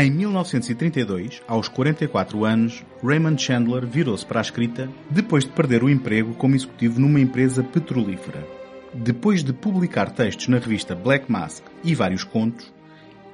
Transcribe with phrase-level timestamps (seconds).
[0.00, 5.90] Em 1932, aos 44 anos, Raymond Chandler virou-se para a escrita depois de perder o
[5.90, 8.46] emprego como executivo numa empresa petrolífera.
[8.94, 12.72] Depois de publicar textos na revista Black Mask e vários contos,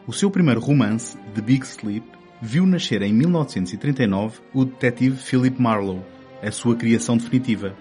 [0.07, 2.07] o seu primeiro romance, The Big Sleep,
[2.41, 6.01] viu nascer em 1939 o detetive Philip Marlowe,
[6.43, 7.77] a sua criação definitiva.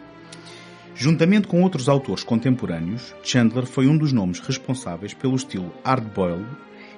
[0.93, 6.45] Juntamente com outros autores contemporâneos, Chandler foi um dos nomes responsáveis pelo estilo hard-boiled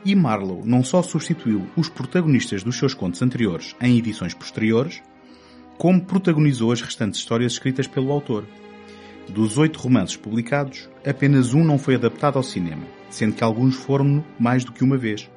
[0.06, 5.02] e Marlowe não só substituiu os protagonistas dos seus contos anteriores em edições posteriores,
[5.80, 8.46] como protagonizou as restantes histórias escritas pelo autor.
[9.28, 14.24] Dos oito romances publicados, apenas um não foi adaptado ao cinema, sendo que alguns foram
[14.40, 15.28] mais do que uma vez.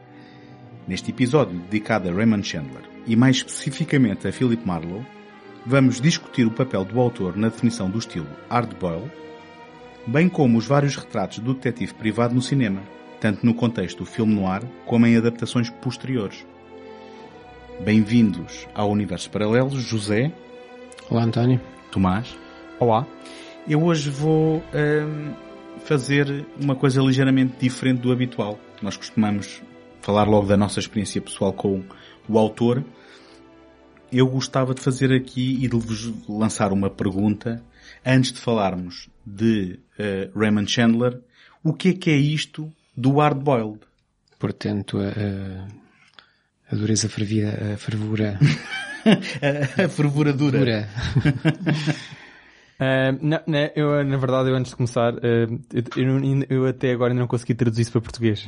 [0.86, 5.06] Neste episódio dedicado a Raymond Chandler e mais especificamente a Philip Marlowe,
[5.64, 9.10] vamos discutir o papel do autor na definição do estilo hard-boiled,
[10.06, 12.82] bem como os vários retratos do detetive privado no cinema
[13.20, 16.46] tanto no contexto do filme noir como em adaptações posteriores.
[17.80, 20.32] Bem-vindos ao Universo Paralelos, José.
[21.10, 21.60] Olá, António.
[21.90, 22.36] Tomás.
[22.78, 23.06] Olá.
[23.68, 25.34] Eu hoje vou hum,
[25.84, 28.58] fazer uma coisa ligeiramente diferente do habitual.
[28.82, 29.62] Nós costumamos
[30.00, 31.82] falar logo da nossa experiência pessoal com
[32.28, 32.84] o autor.
[34.10, 37.62] Eu gostava de fazer aqui e de vos lançar uma pergunta
[38.04, 41.20] antes de falarmos de uh, Raymond Chandler.
[41.62, 43.80] O que é que é isto do hard-boiled.
[44.38, 48.38] Portanto, a, a, dureza fervida, a fervura...
[49.78, 50.58] a, a fervura dura.
[50.58, 50.88] dura.
[52.78, 55.18] Uh, não, não, eu, na verdade, eu antes de começar, uh,
[55.96, 58.46] eu, eu, eu, até agora ainda não consegui traduzir isso para português.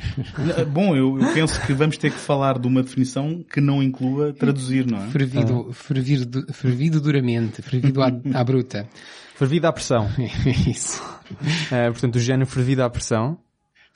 [0.71, 4.31] Bom, eu, eu, penso que vamos ter que falar de uma definição que não inclua
[4.31, 5.09] traduzir, não é?
[5.09, 5.73] Fervido, ah.
[5.73, 8.87] fervido, fervido duramente, fervido à, à bruta.
[9.35, 10.07] Fervido à pressão.
[10.65, 11.03] isso.
[11.33, 13.37] Uh, portanto, o género fervido à pressão.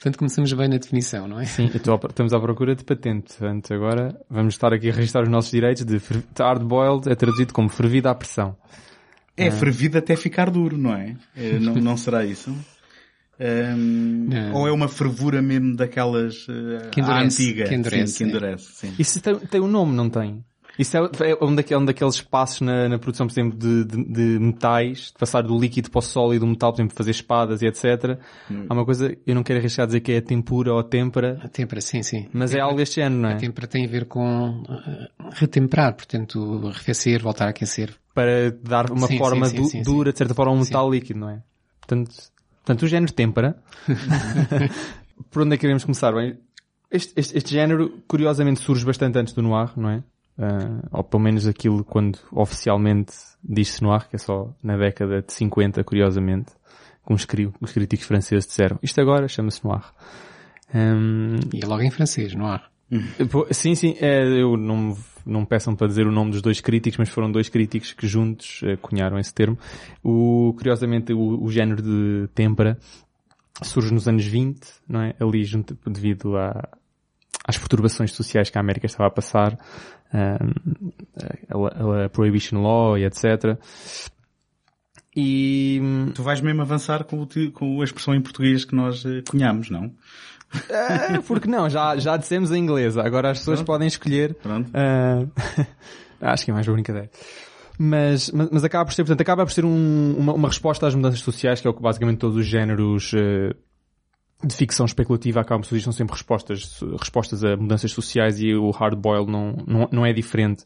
[0.05, 1.45] Portanto, começamos bem na definição, não é?
[1.45, 3.33] Sim, estamos à procura de patente.
[3.35, 5.99] Portanto, agora vamos estar aqui a registrar os nossos direitos de
[6.37, 8.55] hard-boiled é traduzido como fervida à pressão.
[9.35, 9.51] É, ah.
[9.51, 11.15] fervido até ficar duro, não é?
[11.35, 12.55] é não, não será isso?
[13.39, 17.63] Um, ou é uma fervura mesmo daquelas uh, que endurece, antiga?
[17.63, 18.13] Que endurece.
[18.13, 18.93] Sim, que endurece sim.
[18.99, 20.45] Isso tem, tem um nome, não tem?
[20.77, 24.03] Isso é, é um, daquele, um daqueles passos na, na produção, por exemplo, de, de,
[24.03, 27.67] de, metais, de passar do líquido para o sólido, metal, por exemplo, fazer espadas e
[27.67, 28.19] etc.
[28.51, 28.65] Hum.
[28.69, 30.83] Há uma coisa, eu não quero arriscar a dizer que é a tempura ou a
[30.83, 31.39] têmpera.
[31.43, 32.27] A têmpera, sim, sim.
[32.33, 33.33] Mas é algo deste género, não é?
[33.33, 37.95] A têmpera tem a ver com uh, retemperar, portanto, arrefecer, voltar a aquecer.
[38.13, 40.89] Para dar uma sim, forma sim, sim, du dura, de certa forma, a um metal
[40.89, 41.41] líquido, não é?
[41.79, 42.15] Portanto,
[42.63, 43.57] portanto o género têmpera.
[45.31, 46.11] por onde é que queremos começar?
[46.13, 46.37] Bem,
[46.91, 50.03] este, este, este género, curiosamente, surge bastante antes do noir, não é?
[50.37, 55.31] Uh, ou pelo menos aquilo quando oficialmente diz-se noir, que é só na década de
[55.31, 56.51] 50, curiosamente,
[57.05, 57.25] que uns,
[57.61, 59.83] os críticos franceses disseram, isto agora chama-se noir.
[60.73, 62.61] Um, e é logo em francês, noir.
[63.51, 64.95] Sim, sim, é, eu não,
[65.25, 68.05] não me peçam para dizer o nome dos dois críticos, mas foram dois críticos que
[68.05, 69.57] juntos uh, cunharam esse termo.
[70.03, 72.77] O, curiosamente, o, o género de têmpera
[73.63, 75.15] surge nos anos 20, não é?
[75.19, 76.69] Ali junto, devido a,
[77.47, 79.57] às perturbações sociais que a América estava a passar,
[80.13, 83.57] a, a, Prohibition Law e etc.
[85.15, 85.79] E...
[86.13, 89.69] Tu vais mesmo avançar com, o, com a expressão em português que nós uh, cunhamos,
[89.69, 89.91] não?
[90.69, 92.97] É, porque não, já, já dissemos em inglês.
[92.97, 93.67] Agora as pessoas Pronto.
[93.67, 94.35] podem escolher.
[94.45, 95.29] Uh,
[96.21, 97.09] acho que é mais uma brincadeira.
[97.77, 100.95] Mas, mas, mas, acaba por ser, portanto, acaba por ser um, uma, uma, resposta às
[100.95, 103.53] mudanças sociais, que é o que basicamente todos os géneros uh,
[104.43, 109.25] de ficção especulativa acabam são sempre respostas, respostas a mudanças sociais e o hard boil
[109.25, 110.63] não, não, não é diferente.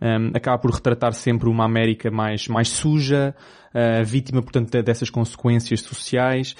[0.00, 3.34] Um, acaba por retratar sempre uma América mais, mais suja,
[3.74, 6.56] uh, vítima, portanto, dessas consequências sociais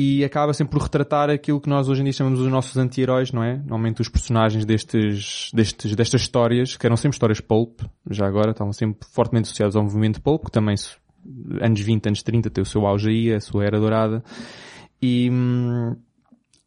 [0.00, 3.32] e acaba sempre por retratar aquilo que nós hoje em dia chamamos os nossos anti-heróis,
[3.32, 3.56] não é?
[3.56, 8.72] Normalmente os personagens destes, destes, destas histórias, que eram sempre histórias pulp, já agora, estavam
[8.72, 10.76] sempre fortemente associados ao movimento pulp, que também
[11.60, 14.22] anos 20, anos 30 tem o seu auge aí, a sua era dourada.
[15.00, 15.30] E,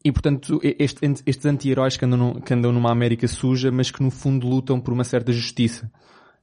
[0.04, 2.06] e portanto, este, estes anti-heróis que
[2.45, 5.92] que andam numa América suja, mas que no fundo lutam por uma certa justiça.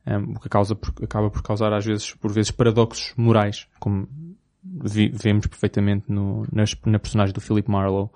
[0.07, 4.09] Um, o que causa, acaba por causar às vezes, por vezes, paradoxos morais, como
[4.63, 6.47] vemos perfeitamente no,
[6.87, 8.11] na personagem do Philip Marlowe.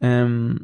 [0.00, 0.56] Um,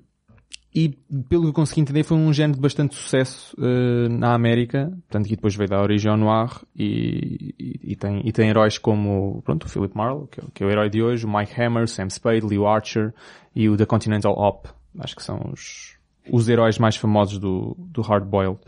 [0.79, 0.97] e
[1.29, 5.27] pelo que eu consegui entender foi um género de bastante sucesso uh, na América, portanto
[5.27, 9.43] que depois veio da origem ao noir e, e, e, tem, e tem heróis como
[9.43, 11.89] pronto, o Philip Marlowe, que é, que é, o herói de hoje, o Mike Hammer,
[11.89, 13.13] Sam Spade, Leo Archer
[13.57, 14.69] e o The Continental Op.
[15.01, 15.97] Acho que são os,
[16.31, 18.61] os heróis mais famosos do, do Hard Boiled.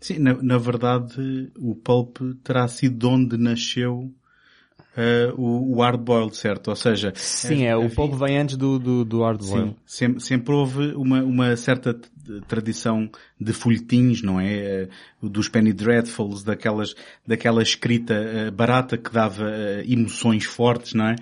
[0.00, 4.12] Sim, na, na verdade o Pulp terá sido de onde nasceu
[4.96, 6.68] uh, o, o hard boiled, certo?
[6.68, 9.70] Ou seja, sim, é, o polvo vem antes do, do, do hard boiled.
[9.70, 11.98] Sim, sempre, sempre houve uma, uma certa
[12.46, 13.10] tradição
[13.40, 14.88] de folhetins, não é?
[15.20, 16.94] Uh, dos Penny Dreadfuls, daquelas,
[17.26, 19.50] daquela escrita uh, barata que dava
[19.86, 21.16] emoções fortes, não é?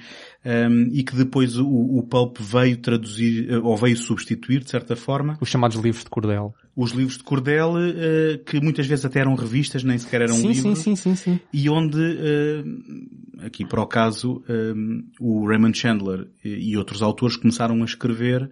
[0.45, 5.37] Um, e que depois o, o Pulp veio traduzir, ou veio substituir, de certa forma.
[5.41, 6.55] Os chamados livros de cordel.
[6.77, 10.49] Os livros de cordel, uh, que muitas vezes até eram revistas, nem sequer eram sim,
[10.49, 10.79] livros.
[10.79, 11.41] Sim, sim, sim, sim.
[11.53, 17.83] E onde, uh, aqui para o caso, um, o Raymond Chandler e outros autores começaram
[17.83, 18.49] a escrever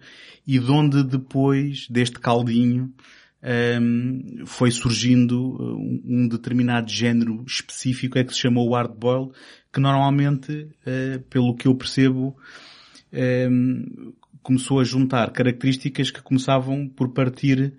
[0.46, 2.92] e de onde depois, deste caldinho,
[3.42, 5.56] um, foi surgindo
[6.04, 9.32] um determinado género específico é que se chamou hard boiled,
[9.72, 12.36] que normalmente, uh, pelo que eu percebo,
[13.50, 14.12] um,
[14.42, 17.74] começou a juntar características que começavam por partir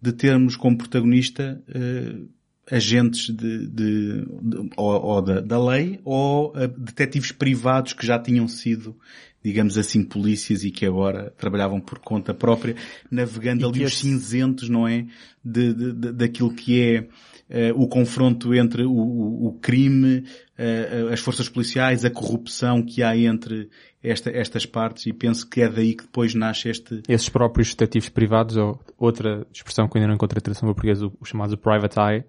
[0.00, 2.28] de termos como protagonista uh,
[2.70, 8.18] agentes de, de, de ou, ou da, da, lei ou uh, detetives privados que já
[8.18, 8.96] tinham sido
[9.44, 12.74] digamos assim, polícias e que agora trabalhavam por conta própria,
[13.10, 15.04] navegando ali os cinzentos, não é?
[15.44, 20.24] De, de, de, daquilo que é uh, o confronto entre o, o, o crime,
[20.58, 23.68] uh, as forças policiais, a corrupção que há entre
[24.04, 27.02] esta, estas partes e penso que é daí que depois nasce este...
[27.08, 31.24] Esses próprios detetives privados, ou outra expressão que ainda não encontrei tradução portuguesa, o, o
[31.24, 32.24] chamado private eye.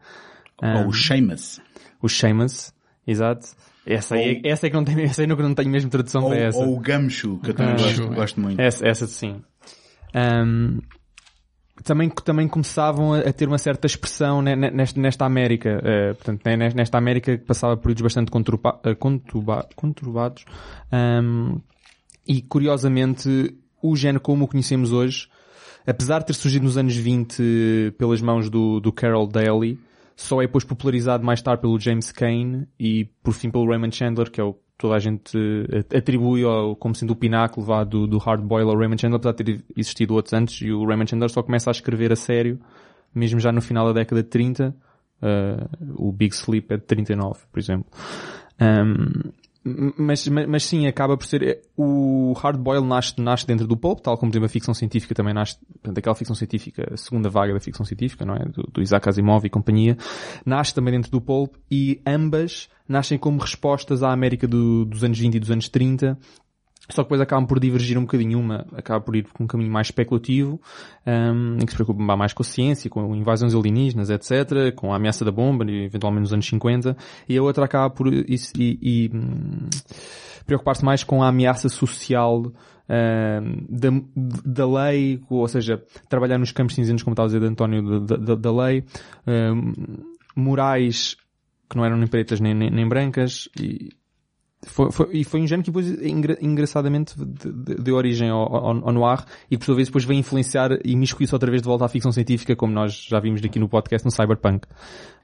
[0.64, 1.60] Um, ou o Seamus.
[2.02, 2.74] O Seamus,
[3.06, 3.48] exato.
[3.86, 6.40] Essa ou, essa é que não tem, essa aí não tenho mesmo tradução ou, para
[6.40, 6.58] essa.
[6.58, 8.60] Ou o Gumshoe, que eu também gosto, gosto muito.
[8.60, 9.44] Essa, essa sim.
[10.16, 10.80] Um,
[11.84, 16.42] também, também começavam a, ter uma certa expressão nesta, nesta América, uh, portanto,
[16.76, 20.46] nesta América que passava por períodos bastante conturba, uh, conturba, conturbados,
[20.92, 21.60] um,
[22.28, 25.28] e curiosamente, o género como o conhecemos hoje,
[25.86, 29.80] apesar de ter surgido nos anos 20 pelas mãos do, do Carol Daly,
[30.16, 34.32] só é depois popularizado mais tarde pelo James Cain e por fim pelo Raymond Chandler,
[34.32, 35.38] que é o toda a gente
[35.72, 39.18] eh, atribui ao, como sendo o pináculo vá, do, do hard boil ao Raymond Chandler,
[39.18, 42.16] apesar de ter existido outros antes, e o Raymond Chandler só começa a escrever a
[42.16, 42.60] sério,
[43.14, 44.76] mesmo já no final da década de 30, uh,
[45.22, 47.86] eh, o Big Sleep é de 39, por exemplo.
[48.62, 49.32] Um,
[49.98, 53.76] mas, mas, mas, sim, acaba por ser, eh, o hard boil nasce, nasce dentro do
[53.76, 57.30] pulp, tal como tem a ficção científica também nasce, portanto, aquela ficção científica, a segunda
[57.30, 58.46] vaga da ficção científica, não é?
[58.46, 59.98] Do, do Isaac Asimov e companhia,
[60.46, 65.18] nasce também dentro do pulp e ambas nascem como respostas à América do, dos anos
[65.20, 66.18] 20 e dos anos 30
[66.90, 68.40] só que depois acabam por divergir um bocadinho.
[68.40, 70.62] Uma acaba por ir por um caminho mais especulativo,
[71.06, 74.98] um, em que se preocupa mais com a ciência, com invasões alienígenas, etc., com a
[74.98, 76.96] ameaça da bomba, eventualmente nos anos 50,
[77.28, 79.68] e a outra acaba por e, e, hum,
[80.46, 83.90] preocupar-se mais com a ameaça social um, da,
[84.46, 88.16] da lei, ou seja, trabalhar nos campos cinzentos, como estava a dizer de António, da,
[88.16, 88.84] da, da lei,
[89.26, 89.74] um,
[90.36, 91.18] morais
[91.70, 93.90] que não eram nem pretas nem, nem, nem brancas, e,
[94.66, 98.92] foi, foi, e foi um género que depois engra, engraçadamente deu origem ao, ao, ao,
[98.92, 101.88] noir e por sua vez depois veio influenciar e miscuir-se outra vez de volta à
[101.88, 104.68] ficção científica como nós já vimos aqui no podcast no Cyberpunk.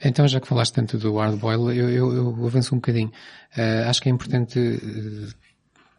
[0.04, 3.12] Então já que falaste tanto do hardboil, eu, eu, eu avanço um bocadinho.
[3.58, 5.28] Uh, acho que é importante uh,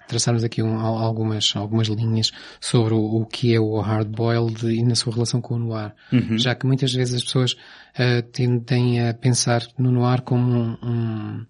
[0.06, 2.30] traçarmos aqui um, algumas, algumas linhas
[2.60, 5.92] sobre o, o, que é o hard-boiled e na sua relação com o noir.
[6.12, 6.38] Uhum.
[6.38, 11.46] Já que muitas vezes as pessoas uh, tendem a pensar no noir como um, um,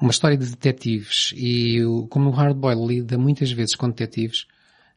[0.00, 4.46] uma história de detetives e como o hard-boiled lida muitas vezes com detetives,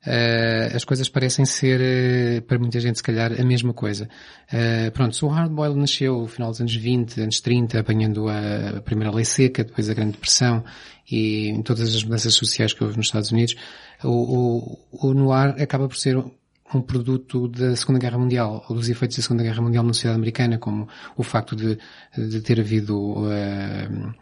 [0.06, 4.10] Uh, as coisas parecem ser, uh, para muita gente se calhar, a mesma coisa.
[4.52, 8.78] Uh, pronto, se o hardboiled nasceu no final dos anos 20, anos 30, apanhando a,
[8.78, 10.64] a, primeira lei seca, depois a Grande Depressão
[11.10, 13.56] e todas as mudanças sociais que houve nos Estados Unidos,
[14.04, 16.18] o, o, o noir acaba por ser
[16.74, 20.18] um produto da Segunda Guerra Mundial, ou dos efeitos da Segunda Guerra Mundial na sociedade
[20.18, 21.78] americana, como o facto de,
[22.18, 24.14] de ter havido uh,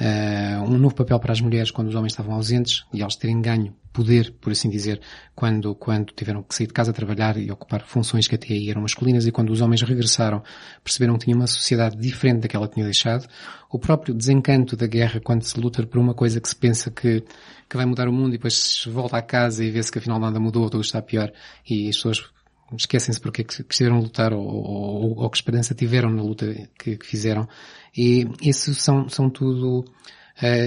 [0.00, 3.40] uh, um novo papel para as mulheres quando os homens estavam ausentes e elas terem
[3.40, 5.00] ganho poder, por assim dizer,
[5.34, 8.70] quando, quando tiveram que sair de casa a trabalhar e ocupar funções que até aí
[8.70, 10.42] eram masculinas e quando os homens regressaram
[10.82, 13.26] perceberam que tinha uma sociedade diferente daquela que tinha deixado.
[13.68, 17.24] O próprio desencanto da guerra quando se luta por uma coisa que se pensa que,
[17.68, 20.18] que vai mudar o mundo e depois se volta à casa e vê-se que afinal
[20.20, 21.32] nada mudou, tudo está pior
[21.68, 22.30] e as pessoas
[22.76, 26.46] esquecem-se porque é que estiveram a lutar ou, ou, ou, que esperança tiveram na luta
[26.78, 27.48] que, que fizeram.
[27.96, 29.84] E isso são, são tudo uh,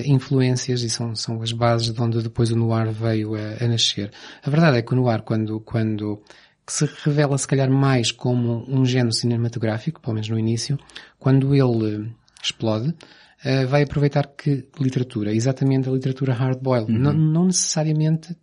[0.06, 4.12] influências e são, são as bases de onde depois o noir veio a, a nascer.
[4.44, 6.22] A verdade é que o noir, quando, quando
[6.68, 10.78] se revela se calhar mais como um género cinematográfico, pelo menos no início,
[11.20, 15.34] quando ele explode, uh, vai aproveitar que literatura?
[15.34, 16.92] Exatamente a literatura hard-boiled.
[16.92, 17.00] Uhum.
[17.00, 18.36] Não, não necessariamente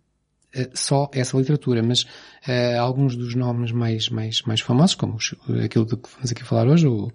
[0.73, 2.03] só essa literatura, mas
[2.47, 6.43] uh, alguns dos nomes mais, mais, mais famosos, como os, aquilo de que vamos aqui
[6.43, 7.11] falar hoje, o,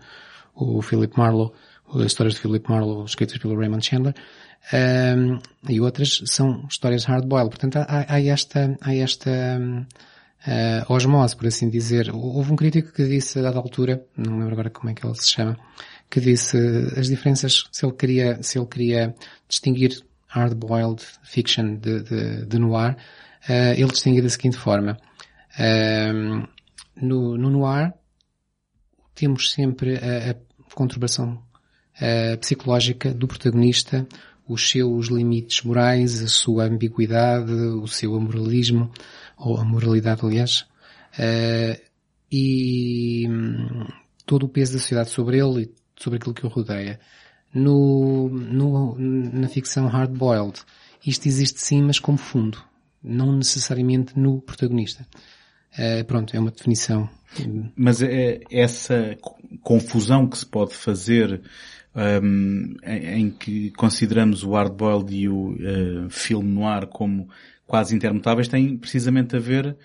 [0.55, 1.53] o Philip Marlowe,
[1.95, 4.15] as histórias de Philip Marlowe escritas pelo Raymond Chandler,
[4.73, 5.39] um,
[5.69, 7.51] e outras são histórias hard-boiled.
[7.51, 12.11] Portanto, há, há, esta, há esta uh, osmose, por assim dizer.
[12.13, 15.15] Houve um crítico que disse, a dada altura, não lembro agora como é que ele
[15.15, 15.57] se chama,
[16.11, 16.57] que disse
[16.97, 19.15] as diferenças, se ele queria, se ele queria
[19.49, 22.97] distinguir hard-boiled fiction de, de, de noir,
[23.49, 24.97] uh, ele distinguia da seguinte forma.
[27.01, 27.93] no, no noir,
[29.15, 31.43] temos sempre a, a conturbação
[32.01, 34.07] uh, psicológica do protagonista,
[34.49, 38.91] os seus limites morais, a sua ambiguidade, o seu amoralismo,
[39.37, 40.67] ou a moralidade, aliás,
[41.19, 41.81] uh,
[42.31, 43.87] e um,
[44.25, 47.01] todo o peso da sociedade sobre ele e sobre aquilo que o rodeia.
[47.53, 50.61] No, no, na ficção hard-boiled,
[51.07, 52.63] isto existe sim, mas como fundo,
[53.07, 55.07] não necessariamente no protagonista.
[55.79, 57.09] Uh, pronto, é uma definição.
[57.77, 59.17] Mas é essa
[59.63, 61.41] confusão que se pode fazer
[61.95, 67.29] um, em, em, que consideramos o hardboiled e o uh, filme noir como
[67.67, 69.77] quase intermutáveis tem precisamente a ver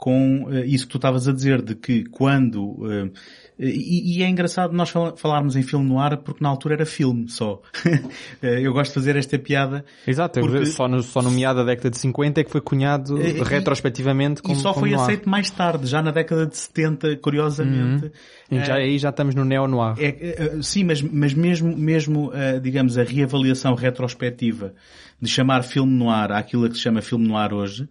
[0.00, 3.12] com uh, isso que tu estavas a dizer, de que quando uh,
[3.58, 7.28] e, e, é engraçado nós falarmos em filme no ar porque na altura era filme
[7.28, 7.60] só.
[8.40, 9.84] eu gosto de fazer esta piada.
[10.06, 10.64] Exato, porque...
[10.64, 14.40] só, no, só no meado da década de 50 é que foi cunhado e, retrospectivamente
[14.40, 18.10] como E só como foi aceito mais tarde, já na década de 70, curiosamente.
[18.50, 18.64] Uhum.
[18.64, 19.96] Já, aí já estamos no neo-noir.
[19.98, 24.72] É, é, sim, mas, mas mesmo, mesmo digamos, a reavaliação retrospectiva
[25.20, 27.86] de chamar filme noir àquilo que se chama filme noir hoje,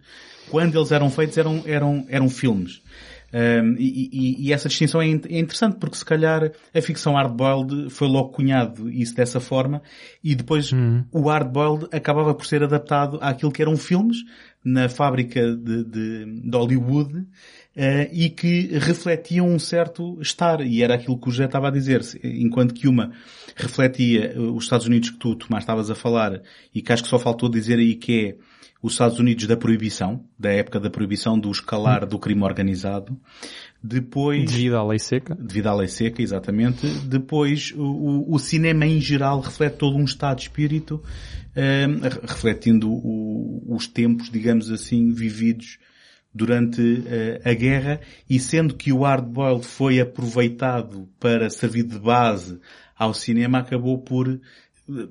[0.50, 2.82] quando eles eram feitos eram, eram, eram filmes.
[3.32, 8.08] Um, e, e, essa distinção é, é, interessante porque se calhar a ficção hardboiled foi
[8.08, 9.80] logo cunhado isso dessa forma
[10.22, 11.04] e depois uhum.
[11.12, 14.16] o hardboiled acabava por ser adaptado àquilo que eram filmes
[14.64, 17.26] na fábrica de, de, de Hollywood uh,
[18.12, 22.00] e que refletiam um certo estar e era aquilo que o José estava a dizer
[22.24, 23.12] enquanto que uma
[23.54, 26.42] refletia os Estados Unidos que tu, Tomás, estavas a falar
[26.74, 28.49] e que acho que só faltou dizer aí que é
[28.82, 33.18] os Estados Unidos da proibição, da época da proibição do escalar do crime organizado.
[33.82, 34.50] Depois...
[34.50, 35.34] Devido à lei seca.
[35.34, 36.86] Devido à lei seca, exatamente.
[37.04, 41.02] Depois, o, o cinema em geral reflete todo um estado de espírito,
[41.56, 45.78] um, ehm, refletindo o, os tempos, digamos assim, vividos
[46.32, 52.60] durante uh, a guerra e sendo que o hardboiled foi aproveitado para servir de base
[52.96, 54.40] ao cinema, acabou por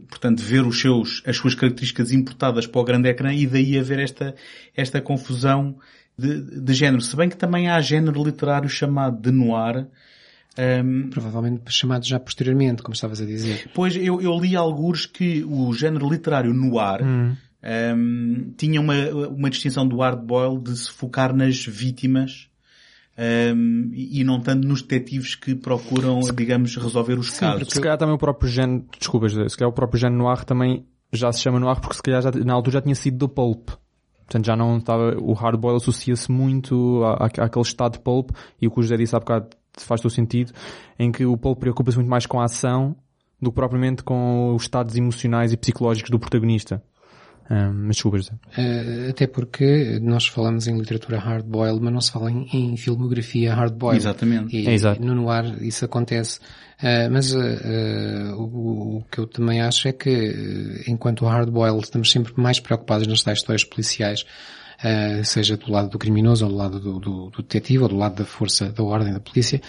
[0.09, 3.99] portanto, ver os seus, as suas características importadas para o grande ecrã e daí haver
[3.99, 4.35] esta,
[4.75, 5.77] esta confusão
[6.17, 7.01] de, de género.
[7.01, 9.87] Se bem que também há género literário chamado de noir,
[10.83, 13.69] um, Provavelmente chamado já posteriormente, como estavas a dizer.
[13.73, 17.35] Pois, eu, eu li alguns que o género literário noir hum.
[17.95, 18.95] um, tinha uma,
[19.27, 22.48] uma distinção do hard boil de se focar nas vítimas
[23.55, 27.67] um, e não tanto nos detetives que procuram, digamos, resolver os Sim, casos.
[27.69, 31.31] Se calhar também o próprio género, desculpas, se calhar o próprio género noir também já
[31.31, 33.71] se chama noir porque se calhar já, na altura já tinha sido do pulp.
[34.25, 38.29] Portanto, já não estava, o hardboil associa-se muito à, àquele estado de pulp
[38.61, 40.53] e o que o José disse há bocado faz todo sentido,
[40.97, 42.95] em que o pulp preocupa-se muito mais com a ação
[43.41, 46.83] do que propriamente com os estados emocionais e psicológicos do protagonista.
[47.49, 48.33] Um, mas desculpa, José.
[48.57, 53.55] Uh, até porque nós falamos em literatura hard-boiled, mas não se fala em, em filmografia
[53.55, 54.03] hard-boiled.
[54.03, 54.55] Exatamente.
[54.55, 55.01] E, é exato.
[55.03, 56.39] no noir isso acontece.
[56.81, 62.33] Uh, mas uh, o, o, que eu também acho é que, enquanto hard-boiled, estamos sempre
[62.37, 64.25] mais preocupados nas tais histórias policiais,
[65.23, 68.15] seja do lado do criminoso ou do lado do, do, do detetive ou do lado
[68.15, 69.61] da força da ordem da polícia,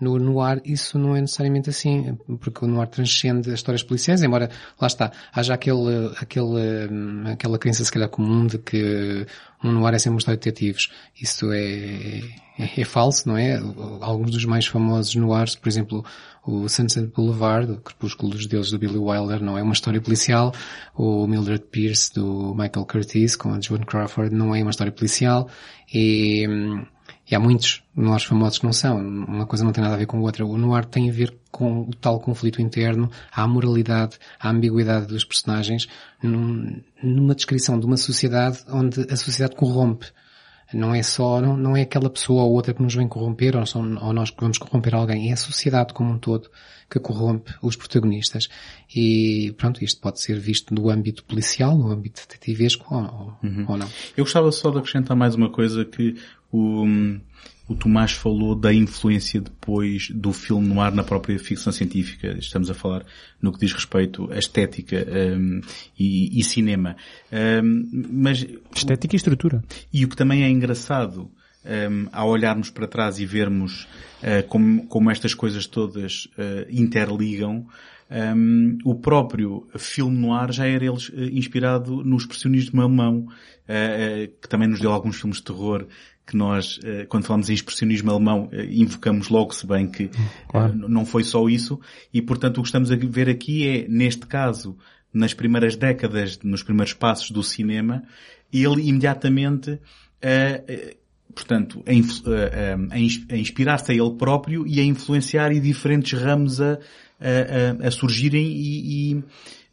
[0.00, 4.50] no noir isso não é necessariamente assim, porque o noir transcende as histórias policiais, embora,
[4.80, 9.26] lá está, haja aquele, aquele, hum, aquela crença se calhar comum de que
[9.62, 10.88] um noir é sempre uma história de detetives.
[11.20, 12.20] Isso é,
[12.58, 13.58] é, é falso, não é?
[14.00, 16.04] Alguns dos mais famosos noirs, por exemplo,
[16.46, 20.52] o Sunset Boulevard, o Crepúsculo dos Deuses do Billy Wilder, não é uma história policial.
[20.94, 25.48] O Mildred Pierce do Michael Curtis com a Joan Crawford não é uma história policial.
[25.92, 26.46] E,
[27.30, 28.98] e há muitos noirs famosos que não são.
[28.98, 30.46] Uma coisa não tem nada a ver com a outra.
[30.46, 35.24] O noir tem a ver com o tal conflito interno, a moralidade, a ambiguidade dos
[35.24, 35.88] personagens,
[36.22, 40.06] num, numa descrição de uma sociedade onde a sociedade corrompe.
[40.72, 43.64] Não é só, não, não é aquela pessoa ou outra que nos vem corromper ou,
[43.64, 45.30] são, ou nós que vamos corromper alguém.
[45.30, 46.50] É a sociedade como um todo
[46.90, 48.48] que corrompe os protagonistas.
[48.94, 53.64] E pronto, isto pode ser visto no âmbito policial, no âmbito detetivesco ou, uhum.
[53.68, 53.88] ou não.
[54.16, 56.16] Eu gostava só de acrescentar mais uma coisa que
[56.52, 56.84] o,
[57.68, 62.34] o Tomás falou da influência depois do filme no ar na própria ficção científica.
[62.38, 63.04] Estamos a falar
[63.40, 65.06] no que diz respeito à estética
[65.36, 65.60] um,
[65.98, 66.96] e, e, cinema.
[67.62, 69.62] Um, mas estética e estrutura.
[69.92, 71.30] E o que também é engraçado
[71.64, 73.86] um, ao olharmos para trás e vermos
[74.22, 77.66] uh, como, como estas coisas todas uh, interligam,
[78.10, 84.48] um, o próprio filme noir já era eles, uh, inspirado no expressionismo alemão, uh, que
[84.48, 85.86] também nos deu alguns filmes de terror
[86.28, 90.10] que nós, eh, quando falamos em expressionismo alemão, eh, invocamos logo, se bem que
[90.46, 90.74] claro.
[90.74, 91.80] Eh, não foi só isso,
[92.12, 94.76] e portanto o que estamos a ver aqui é, neste caso,
[95.10, 98.04] nas primeiras décadas, nos primeiros passos do cinema,
[98.52, 99.80] ele imediatamente,
[101.34, 106.78] portanto, a, inspirar-se a ele próprio e a influenciar e diferentes ramos a,
[107.20, 109.24] a, a surgirem e, e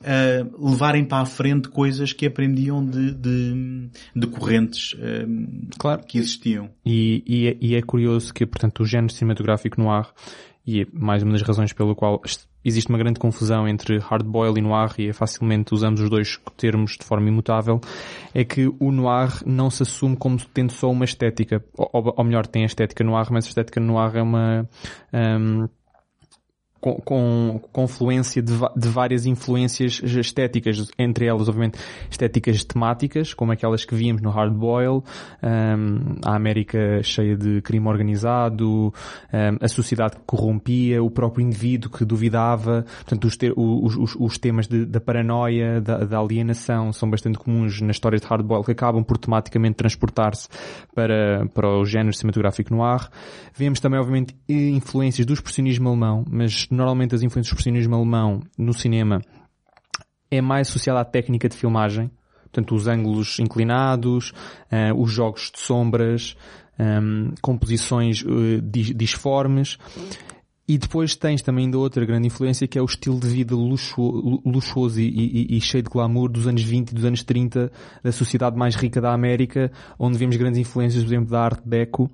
[0.05, 6.03] uh, levarem para a frente coisas que aprendiam de, de, de correntes uh, claro.
[6.05, 6.69] que existiam.
[6.85, 10.07] E, e, é, e, é, curioso que, portanto, o género cinematográfico noir,
[10.65, 12.21] e é mais uma das razões pelo qual
[12.63, 16.97] existe uma grande confusão entre hardboil e noir e é facilmente usamos os dois termos
[16.99, 17.79] de forma imutável,
[18.33, 22.47] é que o noir não se assume como tendo só uma estética, ou, ou melhor,
[22.47, 24.67] tem a estética noir, mas a estética noir é uma,
[25.13, 25.67] um,
[26.79, 33.83] com, com confluência de, de, várias influências estéticas, entre elas, obviamente, estéticas temáticas, como aquelas
[33.83, 35.03] que víamos no Hard Boil,
[35.41, 38.93] um, a América cheia de crime organizado,
[39.33, 44.15] um, a sociedade que corrompia, o próprio indivíduo que duvidava, portanto, os, ter, os, os,
[44.15, 48.45] os temas de, da paranoia, da, da, alienação, são bastante comuns na história de Hard
[48.45, 50.47] Boil, que acabam por tematicamente transportar-se
[50.93, 53.09] para, para o género cinematográfico no ar.
[53.55, 58.73] Vemos também, obviamente, influências do expressionismo alemão, mas normalmente as influências do expressionismo alemão no
[58.73, 59.21] cinema
[60.29, 62.09] é mais associada à técnica de filmagem,
[62.43, 64.31] portanto os ângulos inclinados,
[64.71, 66.35] uh, os jogos de sombras,
[66.79, 69.77] um, ehm, composições uh, disformes.
[70.67, 74.41] E depois tens também ainda outra grande influência que é o estilo de vida luxuoso,
[74.43, 77.71] luxuoso e, e, e, cheio de glamour dos anos 20 e dos anos 30
[78.03, 82.09] da sociedade mais rica da América, onde vemos grandes influências, por exemplo, da arte deco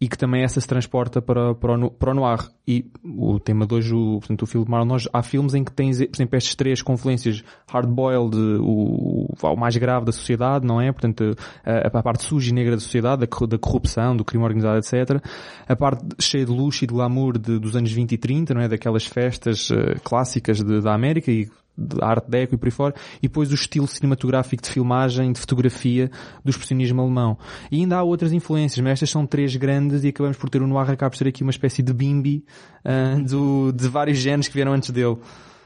[0.00, 2.38] e que também essa se transporta para, para, o, para o noir.
[2.66, 5.72] E o tema de hoje, o, portanto, o filme Marlon, nós, há filmes em que
[5.72, 10.90] tens, por exemplo, estas três confluências, hard-boiled, o, o, mais grave da sociedade, não é?
[10.90, 14.78] Portanto, a, a parte suja e negra da sociedade, da, da corrupção, do crime organizado,
[14.78, 15.22] etc.
[15.68, 18.62] A parte cheia de luxo e de glamour de, dos anos 20 e 30, não
[18.62, 18.68] é?
[18.68, 22.94] Daquelas festas uh, clássicas de, da América e de arte deco e por aí fora,
[23.18, 26.10] e depois o estilo cinematográfico de filmagem, de fotografia
[26.44, 27.38] do expressionismo alemão.
[27.70, 30.66] E ainda há outras influências, mas estas são três grandes e acabamos por ter o
[30.66, 32.44] Noir acaba por ser aqui uma espécie de bimbi
[32.84, 35.16] uh, do, de vários géneros que vieram antes dele.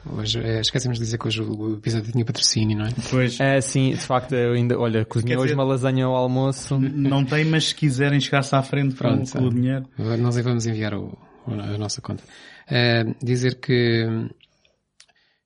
[0.07, 2.89] Hoje, é, esquecemos de dizer que hoje o episódio tinha patrocínio, não é?
[3.09, 3.39] Pois.
[3.39, 6.79] É, sim, de facto, eu ainda, olha, cozinhei hoje uma lasanha ao almoço.
[6.79, 9.85] Não tem, mas se quiserem chegar-se à frente Pronto, com, o dinheiro.
[10.19, 12.23] Nós aí vamos enviar o, a nossa conta.
[12.69, 14.29] Uh, dizer que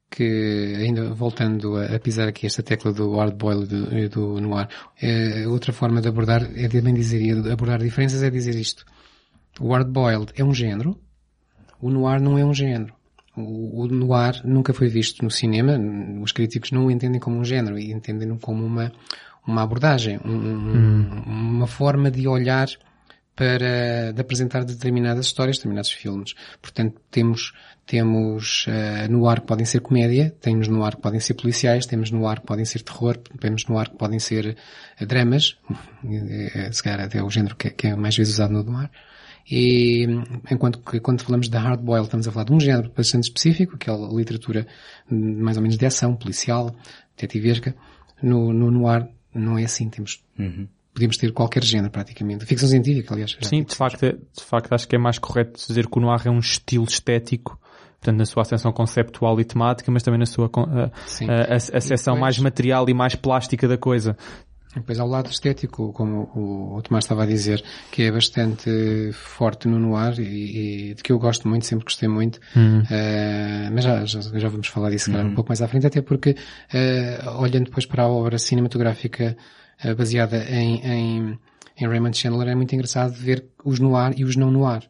[0.09, 4.67] que, ainda voltando a, a, pisar aqui esta tecla do hard boil do, do noir,
[5.01, 8.85] é, outra forma de abordar, é também dizer, e abordar diferenças é dizer isto.
[9.59, 10.99] O hard boiled é um género,
[11.79, 12.93] o noir não é um género.
[13.37, 15.77] O, o noir nunca foi visto no cinema,
[16.21, 18.91] os críticos não o entendem como um género, entendem-no como uma,
[19.45, 21.23] uma abordagem, um, hum.
[21.25, 22.67] uma forma de olhar
[23.39, 26.35] para de apresentar determinadas histórias, determinados filmes.
[26.61, 27.53] Portanto, temos
[27.85, 31.85] temos uh, no ar que podem ser comédia, temos no ar que podem ser policiais,
[31.85, 34.57] temos no ar que podem ser terror, temos no ar que podem ser
[35.01, 35.75] uh, dramas, uh,
[36.71, 38.91] se calhar até o género que, que, é mais vezes usado no noir.
[39.49, 40.05] E
[40.51, 43.75] enquanto que quando falamos de hard boil estamos a falar de um género bastante específico,
[43.75, 44.67] aquela literatura
[45.09, 46.75] hum, mais ou menos de ação, policial,
[47.15, 47.73] detetivesca.
[48.21, 50.67] No, no noir não é assim, temos uhum
[50.99, 52.45] podíamos ter qualquer género praticamente.
[52.45, 53.37] Ficção científica, aliás.
[53.41, 56.29] Sim, de facto, de facto acho que é mais correto dizer que o noir é
[56.29, 57.57] um estilo estético
[57.99, 60.49] portanto, na sua ascensão conceptual e temática, mas também na sua
[61.05, 61.27] Sim.
[61.29, 62.19] a, a seção depois...
[62.19, 64.15] mais material e mais plástica da coisa.
[64.73, 69.67] Depois ao lado estético, como o, o Tomás estava a dizer, que é bastante forte
[69.67, 72.81] no noir e, e de que eu gosto muito, sempre gostei muito, uhum.
[72.81, 75.29] uh, mas já, já, já, vamos falar disso uhum.
[75.29, 79.35] um pouco mais à frente, até porque, uh, olhando depois para a obra cinematográfica
[79.97, 81.39] baseada em, em,
[81.77, 84.89] em Raymond Chandler, é muito engraçado ver os noir e os não noir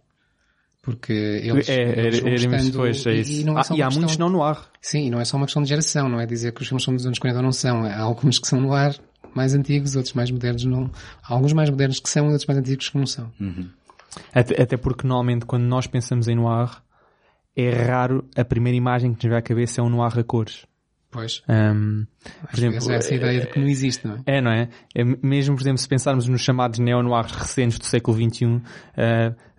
[0.81, 3.31] porque eles, é, eles é, é, depois, é isso.
[3.31, 4.69] E, e, não é ah, e há muitos não no ar.
[4.81, 6.83] Sim, e não é só uma questão de geração, não é dizer que os filmes
[6.83, 7.83] são dos anos 40 ou não são.
[7.83, 8.95] Há alguns que são no ar
[9.35, 10.89] mais antigos, outros mais modernos não.
[11.21, 13.31] Há alguns mais modernos que são e outros mais antigos que não são.
[13.39, 13.69] Uhum.
[14.33, 16.69] Até, até porque normalmente quando nós pensamos em noir,
[17.55, 20.65] é raro a primeira imagem que nos vai à cabeça é um noir a cores.
[21.11, 21.41] Pois.
[21.49, 22.05] Um,
[22.49, 24.37] por exemplo, é essa ideia de que não existe, não é?
[24.37, 24.69] É, não é?
[24.93, 28.61] é mesmo, por exemplo, se pensarmos nos chamados neo-noirs recentes do século XXI, uh,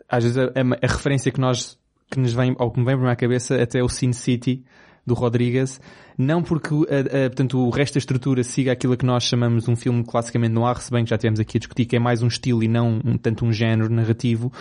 [0.08, 1.76] às vezes a, a, a, referência que nós,
[2.10, 4.12] que nos vem, ou que me vem para a minha cabeça até é o Sin
[4.12, 4.64] City
[5.04, 5.80] do Rodrigues,
[6.20, 9.74] não porque a, a, portanto, o resto da estrutura siga aquilo que nós chamamos um
[9.74, 12.22] filme classicamente no ar, se bem que já tivemos aqui a discutir que é mais
[12.22, 14.52] um estilo e não um, tanto um género narrativo,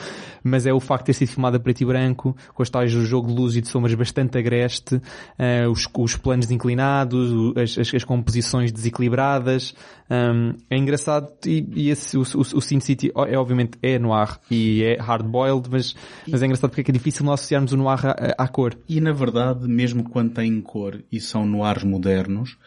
[0.41, 2.93] mas é o facto de ter sido filmado a preto e branco, com as tais
[2.93, 7.77] do jogo de luz e de sombras bastante agreste, uh, os, os planos inclinados, as,
[7.77, 9.75] as, as composições desequilibradas,
[10.09, 14.39] um, é engraçado e, e esse, o, o, o Sin City é obviamente é noir
[14.49, 15.95] e é hard-boiled, mas,
[16.27, 18.75] mas é engraçado porque é, é difícil nós associarmos o noir à, à cor.
[18.87, 22.57] E na verdade, mesmo quando tem cor e são noirs modernos,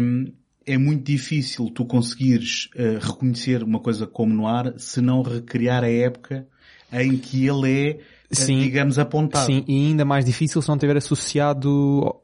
[0.00, 0.32] um,
[0.66, 5.90] é muito difícil tu conseguires uh, reconhecer uma coisa como noir se não recriar a
[5.90, 6.46] época
[6.92, 7.98] em que ele é, eh,
[8.30, 9.46] sim, digamos, apontado.
[9.46, 12.14] Sim, e ainda mais difícil se não tiver associado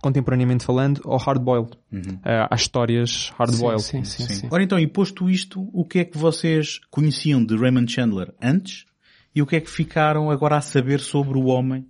[0.00, 1.72] contemporaneamente falando, ao hard-boiled.
[1.92, 2.00] Uhum.
[2.00, 3.82] Uh, às histórias hard-boiled.
[3.82, 7.44] Sim, sim, sim, sim, Ora então, e posto isto, o que é que vocês conheciam
[7.44, 8.84] de Raymond Chandler antes
[9.34, 11.86] e o que é que ficaram agora a saber sobre o homem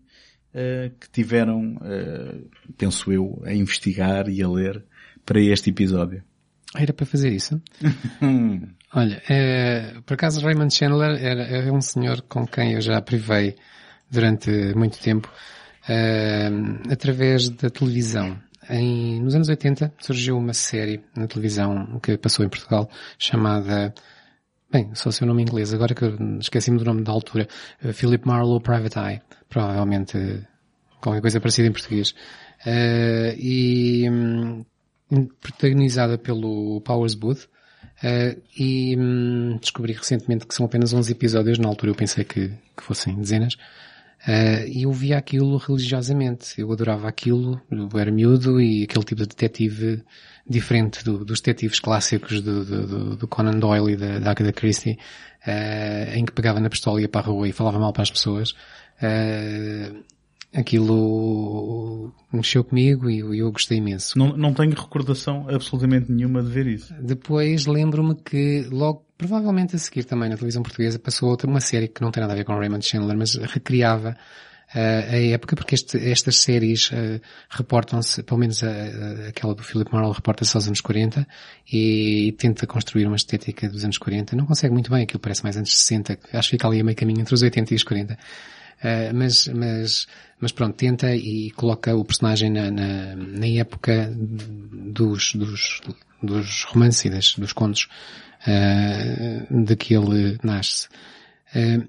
[0.57, 4.83] uh, que tiveram, uh, penso eu, a investigar e a ler
[5.25, 6.23] para este episódio?
[6.75, 7.61] Era para fazer isso?
[8.95, 13.55] Olha, é, por acaso Raymond Chandler era, era um senhor com quem eu já privei
[14.11, 15.31] durante muito tempo
[15.89, 18.39] uh, através da televisão.
[18.69, 23.95] Em, nos anos 80 surgiu uma série na televisão que passou em Portugal chamada
[24.71, 26.05] Bem, só seu nome em inglês, agora que
[26.41, 27.47] esqueci-me do nome da altura.
[27.83, 29.23] Uh, Philip Marlowe Private Eye.
[29.49, 30.47] Provavelmente
[31.01, 32.11] qualquer coisa parecida em português.
[32.65, 34.65] Uh, e um,
[35.41, 37.49] protagonizada pelo Powers Booth.
[38.03, 41.59] Uh, e um, descobri recentemente que são apenas 11 episódios.
[41.59, 43.55] Na altura eu pensei que, que fossem dezenas.
[44.27, 46.61] Uh, e eu via aquilo religiosamente.
[46.61, 50.03] Eu adorava aquilo, eu era miúdo e aquele tipo de detetive
[50.49, 54.99] diferente do, dos detetives clássicos do, do, do, Conan Doyle e da, da Agatha Christie,
[55.47, 58.03] uh, em que pegava na pistola e ia para a rua e falava mal para
[58.03, 58.55] as pessoas.
[59.03, 60.05] Uh,
[60.55, 64.19] aquilo mexeu comigo e eu, gostei imenso.
[64.19, 66.95] Não, não tenho recordação absolutamente nenhuma de ver isso.
[67.01, 71.89] Depois lembro-me que logo, provavelmente a seguir também na televisão portuguesa, passou outra, uma série
[71.89, 74.17] que não tem nada a ver com Raymond Chandler, mas recriava
[74.75, 79.63] uh, a época, porque este, estas séries uh, reportam-se, pelo menos a, a, aquela do
[79.63, 81.27] Philip Marlowe reporta-se aos anos 40
[81.71, 84.35] e, e, tenta construir uma estética dos anos 40.
[84.37, 86.97] Não consegue muito bem, aquilo parece mais anos 60, acho que fica ali a meio
[86.97, 88.19] caminho entre os 80 e os 40.
[88.83, 90.07] Uh, mas, mas,
[90.39, 95.81] mas pronto, tenta e coloca o personagem na, na, na época dos, dos,
[96.23, 97.89] dos romances e das, dos contos
[98.43, 100.89] uh, de que ele nasce.
[101.55, 101.89] Uh,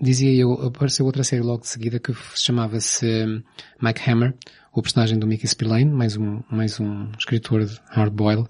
[0.00, 3.42] dizia eu, apareceu outra série logo de seguida que chamava-se
[3.80, 4.34] Mike Hammer,
[4.72, 8.46] o personagem do Mickey Spillane, mais um, mais um escritor de hardboil,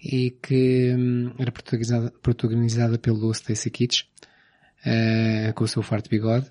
[0.00, 4.02] e que um, era protagonizada, protagonizada pelo Stacy Kitsch,
[4.84, 6.48] uh, com o seu farto bigode,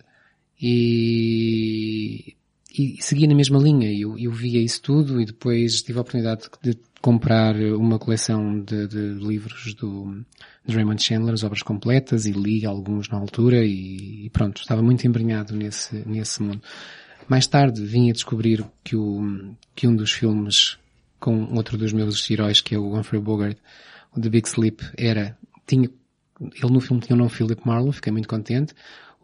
[0.62, 2.36] e,
[2.78, 3.92] e na mesma linha.
[3.92, 8.88] Eu, eu via isso tudo e depois tive a oportunidade de comprar uma coleção de,
[8.88, 10.26] de livros do
[10.66, 14.82] de Raymond Chandler, as obras completas, e li alguns na altura e, e pronto, estava
[14.82, 16.62] muito embrenhado nesse, nesse mundo.
[17.28, 20.78] Mais tarde vim a descobrir que, o, que um dos filmes
[21.20, 23.58] com outro dos meus heróis, que é o Humphrey Bogart,
[24.16, 25.90] o The Big Sleep, era, tinha,
[26.40, 28.74] ele no filme tinha o nome Philip Marlowe, fiquei muito contente.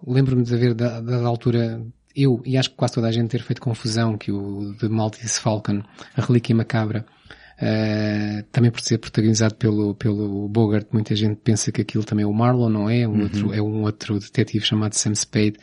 [0.06, 1.82] Lembro-me de haver, da, da altura,
[2.16, 5.40] eu, e acho que quase toda a gente ter feito confusão, que o The Maltese
[5.40, 5.84] Falcon,
[6.16, 7.06] a Relíquia Macabra,
[7.62, 12.28] Uh, também por ser protagonizado pelo, pelo Bogart, muita gente pensa que aquilo também é
[12.28, 13.08] o Marlon, não é?
[13.08, 13.22] Um uhum.
[13.22, 15.58] outro, é um outro detetive chamado Sam Spade,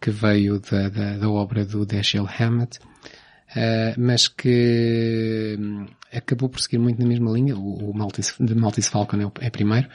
[0.00, 6.60] que veio da, da, da obra do Dashiell Hammett, uh, mas que um, acabou por
[6.60, 7.56] seguir muito na mesma linha.
[7.56, 9.88] O, o Maltese, The Maltese Falcon é, o, é primeiro.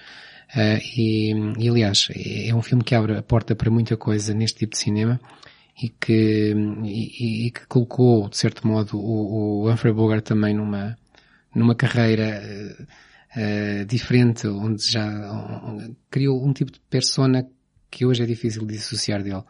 [0.55, 4.59] Uh, e, e, aliás, é, um filme que abre a porta para muita coisa neste
[4.59, 5.19] tipo de cinema
[5.81, 10.97] e que, e, e que colocou, de certo modo, o, o Humphrey Bogart também numa,
[11.55, 12.41] numa carreira
[13.35, 17.47] uh, diferente, onde já um, criou um tipo de persona
[17.89, 19.43] que hoje é difícil de dissociar dele.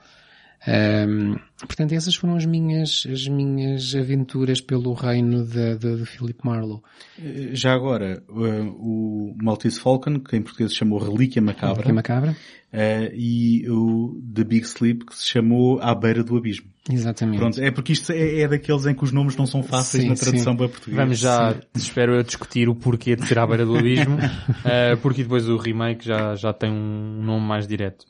[0.68, 6.40] Um, portanto, essas foram as minhas, as minhas aventuras pelo reino de, de, de Philip
[6.44, 6.82] Marlowe.
[7.20, 11.74] Eh, já agora, uh, o Maltese Falcon, que em português se chamou Relíquia Macabra.
[11.74, 12.38] Relíquia Macabra.
[12.72, 16.70] Uh, e o The Big Sleep, que se chamou À Beira do Abismo.
[16.90, 17.40] Exatamente.
[17.40, 20.10] Pronto, é porque isto é, é daqueles em que os nomes não são fáceis sim,
[20.10, 20.58] na tradução sim.
[20.58, 20.96] para português.
[20.96, 21.60] Vamos já, sim.
[21.76, 25.58] espero eu, discutir o porquê de ser À Beira do Abismo, uh, porque depois o
[25.58, 28.06] remake já, já tem um nome mais direto.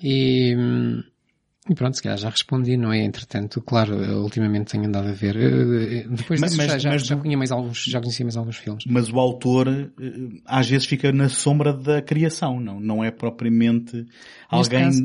[0.00, 0.54] E...
[1.68, 3.02] E pronto, se calhar já respondi, não é?
[3.02, 5.34] Entretanto, claro, ultimamente tenho andado a ver.
[5.34, 8.36] Eh, eh, depois mas, disso, mas, já, mas, já, conhecia mais alguns, já conhecia mais
[8.36, 8.84] alguns filmes.
[8.86, 9.90] Mas o autor eh,
[10.44, 12.78] às vezes fica na sombra da criação, não?
[12.78, 14.04] Não é propriamente
[14.50, 15.02] alguém, caso...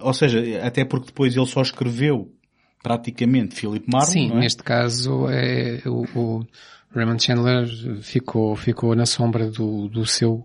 [0.00, 2.28] ou seja, até porque depois ele só escreveu
[2.82, 4.40] praticamente Philip Marlowe, Sim, é?
[4.40, 6.46] neste caso é o, o
[6.92, 7.68] Raymond Chandler
[8.02, 10.44] ficou, ficou na sombra do, do seu,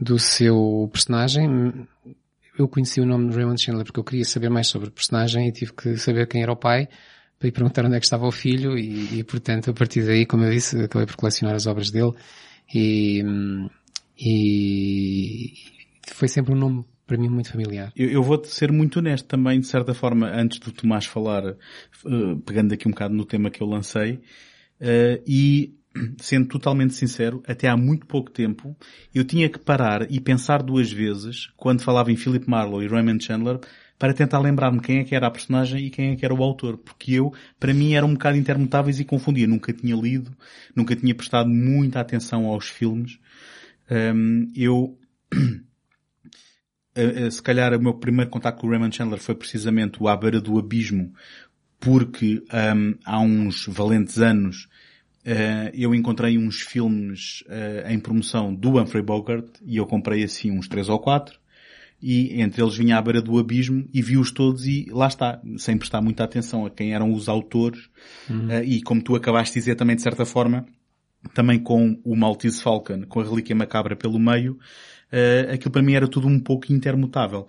[0.00, 1.86] do seu personagem,
[2.58, 5.48] eu conheci o nome de Raymond Chandler porque eu queria saber mais sobre o personagem
[5.48, 6.88] e tive que saber quem era o pai
[7.38, 10.24] para ir perguntar onde é que estava o filho e, e portanto a partir daí,
[10.24, 12.12] como eu disse, acabei por colecionar as obras dele
[12.74, 13.22] e,
[14.18, 15.52] e
[16.12, 17.92] foi sempre um nome para mim muito familiar.
[17.94, 22.36] Eu, eu vou ser muito honesto também, de certa forma, antes do Tomás falar, uh,
[22.44, 24.14] pegando aqui um bocado no tema que eu lancei,
[24.80, 25.74] uh, e
[26.20, 28.76] sendo totalmente sincero, até há muito pouco tempo,
[29.14, 33.22] eu tinha que parar e pensar duas vezes, quando falava em Philip Marlowe e Raymond
[33.24, 33.60] Chandler,
[33.98, 36.42] para tentar lembrar-me quem é que era a personagem e quem é que era o
[36.42, 39.46] autor, porque eu, para mim, eram um bocado intermutáveis e confundia.
[39.46, 40.36] Nunca tinha lido,
[40.74, 43.18] nunca tinha prestado muita atenção aos filmes.
[43.90, 44.98] Um, eu,
[47.30, 50.40] se calhar o meu primeiro contato com o Raymond Chandler foi precisamente o À Beira
[50.40, 51.14] do Abismo,
[51.80, 54.68] porque um, há uns valentes anos
[55.26, 60.52] Uh, eu encontrei uns filmes uh, em promoção do Humphrey Bogart e eu comprei assim
[60.52, 61.40] uns três ou quatro
[62.00, 65.76] e entre eles vinha à beira do abismo e vi-os todos e lá está, sem
[65.76, 67.90] prestar muita atenção a quem eram os autores
[68.30, 68.46] uhum.
[68.46, 70.64] uh, e como tu acabaste de dizer também de certa forma,
[71.34, 74.56] também com o Maltese Falcon, com a Relíquia Macabra pelo meio,
[75.52, 77.48] aquilo para mim era tudo um pouco intermutável.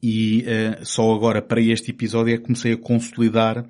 [0.00, 0.44] E
[0.82, 3.68] só agora para este episódio é que comecei a consolidar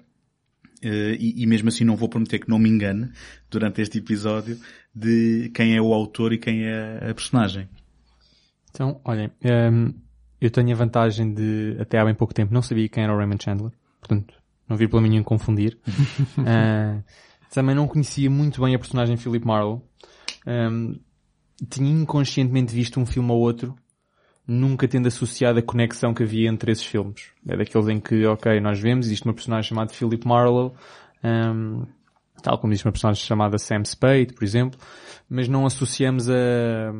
[0.83, 3.11] e, e, mesmo assim não vou prometer que não me engane
[3.51, 4.59] durante este episódio
[4.95, 7.69] de quem é o autor e quem é a personagem.
[8.71, 9.91] Então, olhem, um, ehm,
[10.41, 13.17] eu tenho a vantagem de, até há bem pouco tempo, não sabia quem era o
[13.17, 14.35] Raymond Chandler, portanto,
[14.69, 15.79] não vi pelo nenhum confundir.
[16.39, 17.03] uh,
[17.51, 19.81] também não conhecia muito bem a personagem Philip Marlowe.
[20.47, 20.95] Um, ehm,
[21.69, 23.75] tinha inconscientemente visto um filme ou outro
[24.49, 27.33] nunca tendo associado a conexão que havia entre esses filmes.
[27.47, 30.73] É daqueles em que, ok, nós vemos, existe uma personagem chamada Philip Marlowe,
[31.23, 31.83] um,
[32.43, 34.81] tal como existe uma personagem chamada Sam Spade, por exemplo,
[35.29, 36.95] mas não associamos a,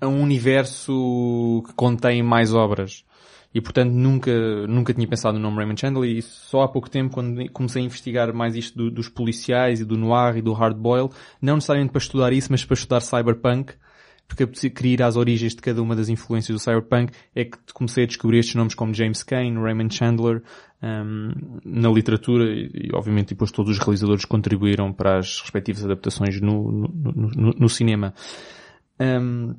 [0.00, 3.04] a um universo que contém mais obras.
[3.52, 4.30] E portanto nunca,
[4.68, 7.84] nunca tinha pensado no nome Raymond Chandler e só há pouco tempo quando comecei a
[7.84, 11.98] investigar mais isto do, dos policiais e do noir e do hardboil, não necessariamente para
[11.98, 13.72] estudar isso, mas para estudar cyberpunk,
[14.28, 18.04] porque queria ir às origens de cada uma das influências do cyberpunk, é que comecei
[18.04, 20.42] a descobrir estes nomes como James Cain, Raymond Chandler,
[20.82, 26.70] um, na literatura e, obviamente depois todos os realizadores contribuíram para as respectivas adaptações no,
[26.70, 28.14] no, no, no cinema.
[29.00, 29.56] Um,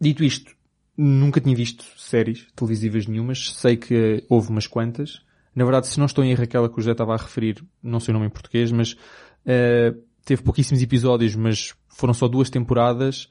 [0.00, 0.52] dito isto,
[0.96, 5.20] nunca tinha visto séries televisivas nenhumas, sei que houve umas quantas.
[5.52, 7.98] Na verdade, se não estou em erro, aquela que o José estava a referir, não
[7.98, 13.28] sei o nome em português, mas uh, teve pouquíssimos episódios, mas foram só duas temporadas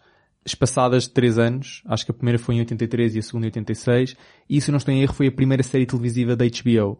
[0.49, 1.81] espaçadas de 3 anos.
[1.85, 4.15] Acho que a primeira foi em 83 e a segunda em 86.
[4.49, 6.97] E se não estou em erro foi a primeira série televisiva da HBO.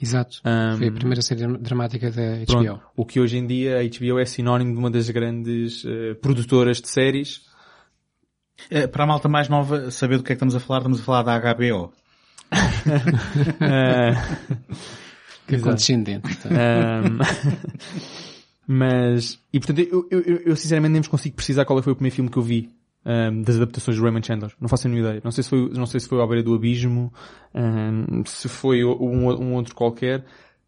[0.00, 0.40] Exato.
[0.44, 2.46] Um, foi a primeira série dramática da HBO.
[2.46, 6.14] Pronto, o que hoje em dia a HBO é sinónimo de uma das grandes uh,
[6.20, 7.42] produtoras de séries.
[8.70, 11.00] Uh, para a malta mais nova saber do que é que estamos a falar, estamos
[11.00, 11.92] a falar da HBO.
[15.46, 16.26] Que condescendente.
[16.30, 16.50] Então.
[16.52, 17.18] Um,
[18.66, 22.16] mas, e portanto, eu, eu, eu, sinceramente nem vos consigo precisar qual foi o primeiro
[22.16, 22.70] filme que eu vi
[23.04, 24.52] um, das adaptações de Raymond Chandler.
[24.60, 25.22] Não faço a nenhuma ideia.
[25.24, 27.12] Não sei se foi, não sei se foi a beira do abismo,
[27.54, 30.24] um, se foi um, um outro qualquer.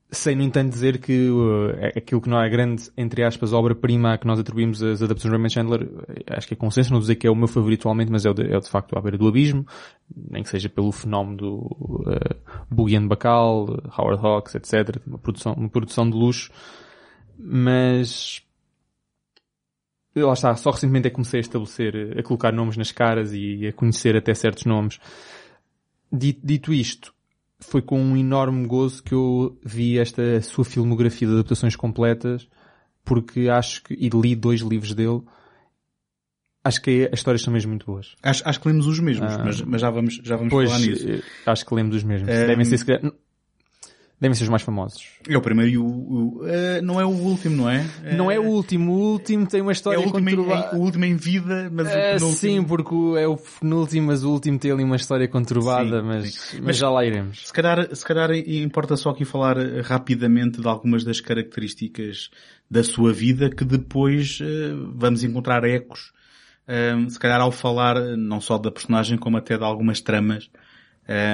[0.08, 4.26] Sem, no entanto, dizer que uh, aquilo que não é grande, entre aspas, obra-prima que
[4.26, 5.88] nós atribuímos às adaptações de Raymond Chandler,
[6.28, 8.34] acho que é consenso, não dizer que é o meu favorito atualmente, mas é, o
[8.34, 9.66] de, é de facto à beira do abismo,
[10.14, 12.36] nem que seja pelo fenómeno do uh,
[12.70, 13.66] Boogie and Bacal,
[13.98, 15.02] Howard Hawks, etc.
[15.04, 16.52] Uma produção, uma produção de luxo.
[17.38, 18.45] Mas,
[20.22, 23.66] lá está, só recentemente é que comecei a estabelecer, a colocar nomes nas caras e
[23.66, 24.98] a conhecer até certos nomes.
[26.12, 27.14] Dito, dito isto,
[27.58, 32.48] foi com um enorme gozo que eu vi esta sua filmografia de adaptações completas,
[33.04, 35.22] porque acho que, e li dois livros dele,
[36.64, 38.16] acho que as histórias são mesmo muito boas.
[38.22, 40.82] Acho, acho que lemos os mesmos, ah, mas, mas já vamos, já vamos pois, falar
[40.82, 41.08] nisso.
[41.08, 42.28] Eh, acho que lemos os mesmos.
[42.28, 42.46] Um...
[42.46, 43.12] Devem ser, se calhar,
[44.20, 45.06] devem ser os mais famosos.
[45.28, 47.84] É o primeiro e o, o uh, não é o último, não é?
[48.16, 48.92] Não é o último.
[48.92, 50.76] O último tem uma história é o último, conturbada.
[50.76, 52.36] Em, o último em vida, mas uh, o eh, penúltimo...
[52.36, 56.34] Sim, porque é o penúltimo, mas o último tem ali uma história conturbada, sim, mas,
[56.34, 56.56] sim.
[56.56, 57.46] mas, mas, já lá iremos.
[57.46, 62.30] Se calhar, se calhar importa só aqui falar rapidamente de algumas das características
[62.70, 66.12] da sua vida que depois uh, vamos encontrar ecos,
[66.68, 70.50] um, se calhar ao falar não só da personagem como até de algumas tramas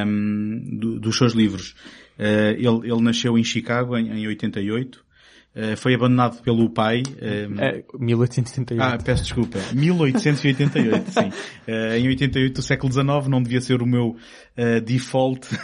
[0.06, 1.74] um, do, dos seus livros.
[2.22, 4.98] Uh, ele, ele nasceu em Chicago em, em 88.
[4.98, 5.02] Uh,
[5.54, 7.02] eh, foi abandonado pelo pai.
[7.20, 7.61] Um...
[7.61, 8.80] É, 1888.
[8.80, 9.58] Ah, peço desculpa.
[9.74, 11.28] 1888, sim.
[11.68, 14.16] Uh, em 88 do século XIX não devia ser o meu
[14.56, 15.48] uh, default.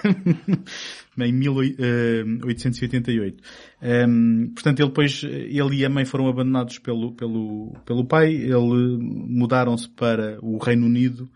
[1.25, 3.43] em 1888.
[3.83, 8.35] Um, portanto, ele depois, ele e a mãe foram abandonados pelo, pelo, pelo pai.
[8.35, 11.31] Ele mudaram-se para o Reino Unido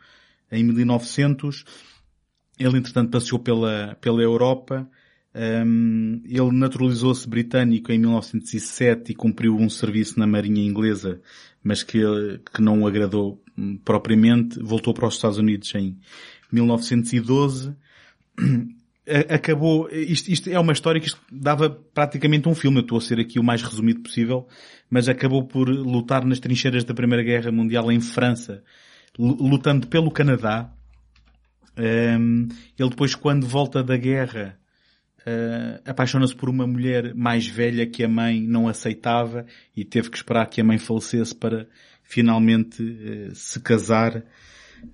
[0.51, 1.65] em 1900.
[2.59, 4.89] Ele, entretanto, passeou pela, pela Europa
[5.35, 11.21] um, ele naturalizou-se britânico em 1907 e cumpriu um serviço na Marinha Inglesa,
[11.65, 11.99] mas que,
[12.55, 14.59] que não o agradou hum, propriamente.
[14.61, 15.97] Voltou para os Estados Unidos em
[16.51, 17.75] 1912.
[19.29, 23.19] Acabou, isto, isto é uma história que dava praticamente um filme, eu estou a ser
[23.19, 24.47] aqui o mais resumido possível,
[24.89, 28.63] mas acabou por lutar nas trincheiras da Primeira Guerra Mundial em França,
[29.19, 30.73] lutando pelo Canadá.
[31.77, 32.47] Um,
[32.79, 34.57] ele depois, quando volta da guerra,
[35.27, 40.17] uh, apaixona-se por uma mulher mais velha que a mãe não aceitava e teve que
[40.17, 41.67] esperar que a mãe falecesse para
[42.03, 44.25] finalmente uh, se casar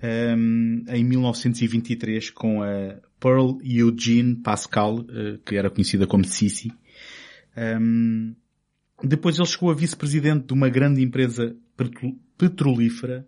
[0.03, 6.71] um, em 1923 com a Pearl Eugene Pascal, uh, que era conhecida como Sissi.
[7.57, 8.35] Um,
[9.03, 11.57] depois ele chegou a vice-presidente de uma grande empresa
[12.37, 13.27] petrolífera,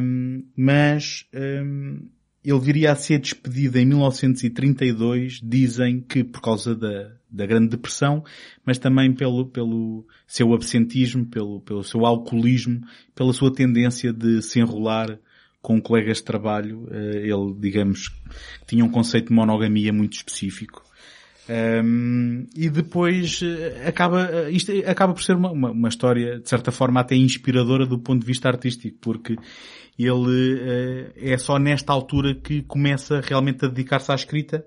[0.00, 2.08] um, mas um,
[2.44, 8.24] ele viria a ser despedido em 1932, dizem que por causa da, da Grande Depressão,
[8.64, 12.80] mas também pelo, pelo seu absentismo, pelo, pelo seu alcoolismo,
[13.14, 15.18] pela sua tendência de se enrolar
[15.60, 16.88] com colegas de trabalho.
[16.90, 18.10] Eh, ele, digamos,
[18.66, 20.82] tinha um conceito de monogamia muito específico.
[21.48, 26.48] Um, e depois eh, acaba, eh, isto acaba por ser uma, uma, uma, história, de
[26.48, 29.36] certa forma, até inspiradora do ponto de vista artístico, porque
[29.98, 34.64] ele uh, é só nesta altura que começa realmente a dedicar-se à escrita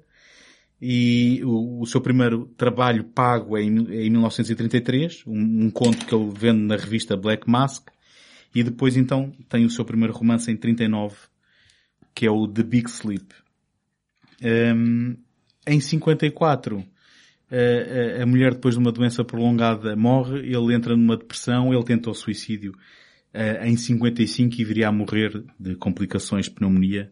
[0.81, 6.05] e o, o, seu primeiro trabalho pago é em, é em 1933, um, um, conto
[6.05, 7.87] que ele vende na revista Black Mask,
[8.53, 11.15] e depois então tem o seu primeiro romance em 39,
[12.13, 13.33] que é o The Big Sleep.
[14.43, 15.15] Um,
[15.67, 16.83] em 54,
[17.51, 22.09] a, a, mulher depois de uma doença prolongada morre, ele entra numa depressão, ele tenta
[22.09, 22.73] o suicídio
[23.63, 27.11] em 55 e viria a morrer de complicações de pneumonia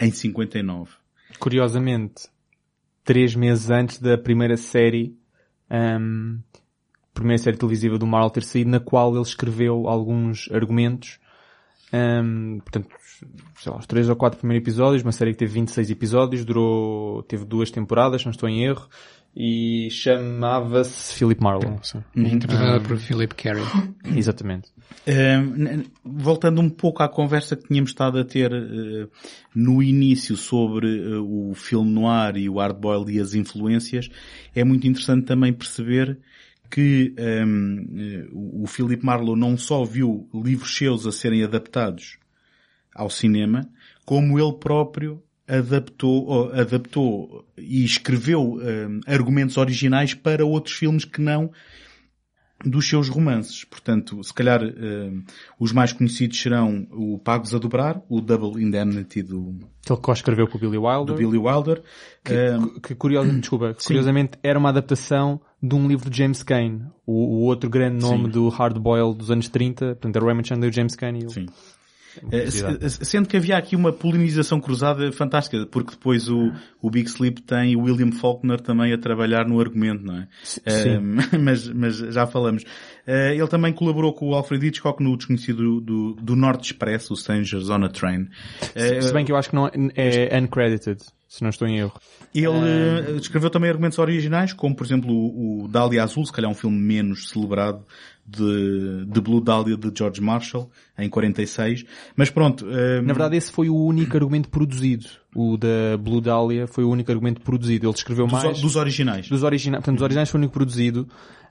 [0.00, 0.90] em 59.
[1.38, 2.28] Curiosamente,
[3.04, 5.16] três meses antes da primeira série,
[5.70, 6.40] um,
[7.14, 11.18] primeira série televisiva do Marvel ter saído, na qual ele escreveu alguns argumentos,
[11.92, 12.88] um, portanto,
[13.58, 17.22] sei lá, os três ou quatro primeiros episódios, uma série que teve 26 episódios, durou,
[17.24, 18.88] teve duas temporadas, não estou em erro,
[19.34, 21.78] e chamava-se Philip Marlowe.
[21.94, 22.26] Uhum.
[22.26, 23.62] Interpretada por Philip Carey.
[24.16, 24.68] Exatamente.
[25.06, 29.08] Uh, voltando um pouco à conversa que tínhamos estado a ter uh,
[29.54, 34.10] no início sobre uh, o filme noir e o hardboiled e as influências,
[34.54, 36.18] é muito interessante também perceber
[36.70, 42.18] que um, o Philip Marlowe não só viu livros seus a serem adaptados
[42.94, 43.68] ao cinema,
[44.04, 51.50] como ele próprio adaptou, adaptou e escreveu um, argumentos originais para outros filmes que não
[52.64, 53.64] dos seus romances.
[53.64, 55.24] Portanto, se calhar uh,
[55.58, 59.58] os mais conhecidos serão o Pagos a Dobrar, o Double Indemnity do...
[59.82, 61.04] Que ele escreveu com o Billy Wilder.
[61.06, 61.82] Do Billy Wilder.
[62.22, 66.82] Que, que curioso, desculpa, curiosamente era uma adaptação de um livro de James Cain.
[67.06, 68.30] O, o outro grande nome sim.
[68.30, 71.28] do Hard Boil dos anos 30, portanto era Raymond Chandler e James Cain.
[71.28, 71.46] Sim.
[72.32, 72.48] É,
[72.88, 76.52] sendo que havia aqui uma polinização cruzada fantástica, porque depois o,
[76.82, 80.28] o Big Sleep tem o William Faulkner também a trabalhar no argumento, não é?
[80.42, 80.98] Sim.
[81.40, 82.64] mas, mas já falamos.
[83.06, 87.14] Uh, ele também colaborou com o Alfred Hitchcock no desconhecido do, do Norte Express, o
[87.14, 88.22] Strangers on a Train.
[88.22, 91.00] Uh, Se bem que eu acho que não é, é uncredited
[91.30, 91.92] se não estou em erro.
[92.34, 93.16] Ele uh...
[93.16, 96.76] escreveu também argumentos originais, como por exemplo o, o Dália Azul, se calhar um filme
[96.76, 97.86] menos celebrado,
[98.26, 100.68] de, de Blue Dahlia de George Marshall,
[100.98, 101.84] em 46.
[102.16, 102.66] Mas pronto.
[102.66, 102.72] Um...
[102.72, 105.06] Eh, Na verdade esse foi o único argumento produzido.
[105.34, 107.86] O da Blue Dahlia foi o único argumento produzido.
[107.86, 108.60] Ele escreveu dos, mais...
[108.60, 109.28] Dos originais.
[109.28, 109.80] Dos originais.
[109.80, 111.08] Portanto, dos originais foi o único produzido.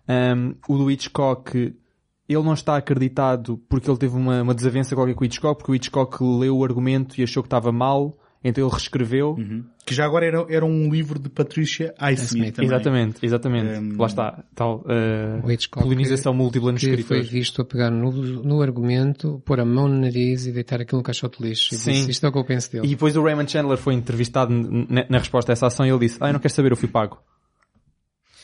[0.09, 5.15] Um, o do Hitchcock, ele não está acreditado porque ele teve uma, uma desavença qualquer
[5.15, 8.63] com o Hitchcock, porque o Hitchcock leu o argumento e achou que estava mal então
[8.63, 9.31] ele reescreveu.
[9.31, 9.63] Uhum.
[9.85, 12.69] Que já agora era, era um livro de Patricia Highsmith também.
[12.69, 13.79] Exatamente, exatamente.
[13.79, 13.97] Um...
[13.99, 17.27] Lá está, tal uh, polinização múltipla nos escritores.
[17.27, 20.99] foi visto a pegar no, no argumento, pôr a mão no nariz e deitar aquilo
[20.99, 21.73] no caixote de lixo.
[21.73, 21.91] E Sim.
[21.91, 22.85] Disse, isto é o que eu penso dele.
[22.85, 25.99] E depois o Raymond Chandler foi entrevistado na, na resposta a essa ação e ele
[25.99, 27.17] disse, ah, eu não quero saber, eu fui pago.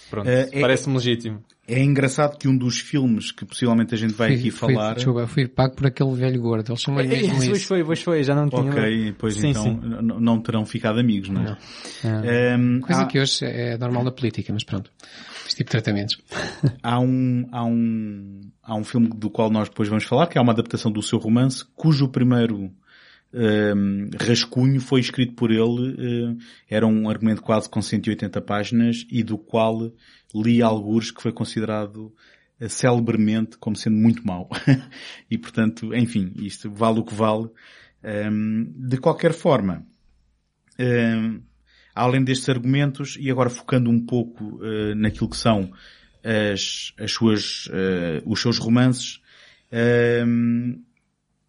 [0.10, 1.43] Pronto, uh, parece-me legítimo.
[1.68, 4.93] É engraçado que um dos filmes que possivelmente a gente vai fui, aqui fui, falar...
[4.93, 6.72] Desculpa, fui pago por aquele velho gordo.
[6.72, 7.49] Eles são mesmo isso.
[7.49, 8.62] Pois foi, pois foi, já não tinha...
[8.62, 9.80] Ok, pois sim, então sim.
[10.20, 11.58] não terão ficado amigos, não é?
[12.03, 12.24] Não.
[12.24, 12.56] É.
[12.56, 13.06] Um, Coisa há...
[13.08, 14.91] que hoje é normal na política, mas pronto.
[15.47, 16.18] Este tipo de tratamentos.
[16.84, 20.41] há um, há um, há um filme do qual nós depois vamos falar, que é
[20.41, 22.72] uma adaptação do seu romance, cujo primeiro
[24.18, 26.38] rascunho foi escrito por ele, uh,
[26.70, 29.92] era um argumento quase com 180 páginas e do qual
[30.34, 32.14] li algures que foi considerado
[32.62, 34.50] uh, celebremente como sendo muito mau.
[35.30, 37.50] e portanto, enfim, isto vale o que vale.
[38.04, 39.86] Um, de qualquer forma,
[40.80, 41.42] um,
[41.94, 45.72] além destes argumentos, e agora focando um pouco uh, naquilo que são
[46.24, 47.70] as, as suas,
[48.26, 49.22] os seus romances,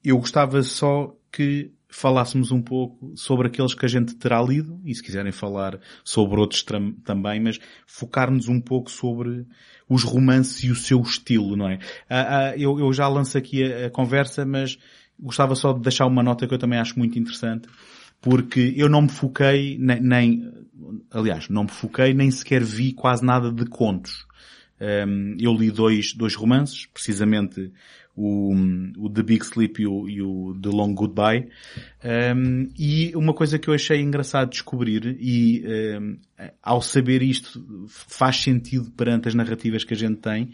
[0.05, 4.95] eu gostava só que falássemos um pouco sobre aqueles que a gente terá lido, e
[4.95, 6.63] se quiserem falar sobre outros
[7.03, 9.47] também, mas focar-nos um pouco sobre
[9.89, 11.79] os romances e o seu estilo, não é?
[12.09, 14.79] Ah, ah, eu, eu, já lanço aqui a, a, conversa, mas
[15.19, 17.67] gostava só de deixar uma nota que eu também acho muito interessante,
[18.21, 20.53] porque eu não me foquei, nem, nem
[21.11, 24.27] aliás, não me foquei, nem sequer vi quase nada de contos.
[24.79, 27.73] Um, eu li dois, dois romances, precisamente
[28.17, 28.55] o,
[28.97, 31.49] o The Big Sleep e o, e o The Long Goodbye.
[32.35, 35.63] Um, e uma coisa que eu achei engraçado descobrir, e
[36.01, 36.17] um,
[36.63, 40.53] ao saber isto faz sentido perante as narrativas que a gente tem,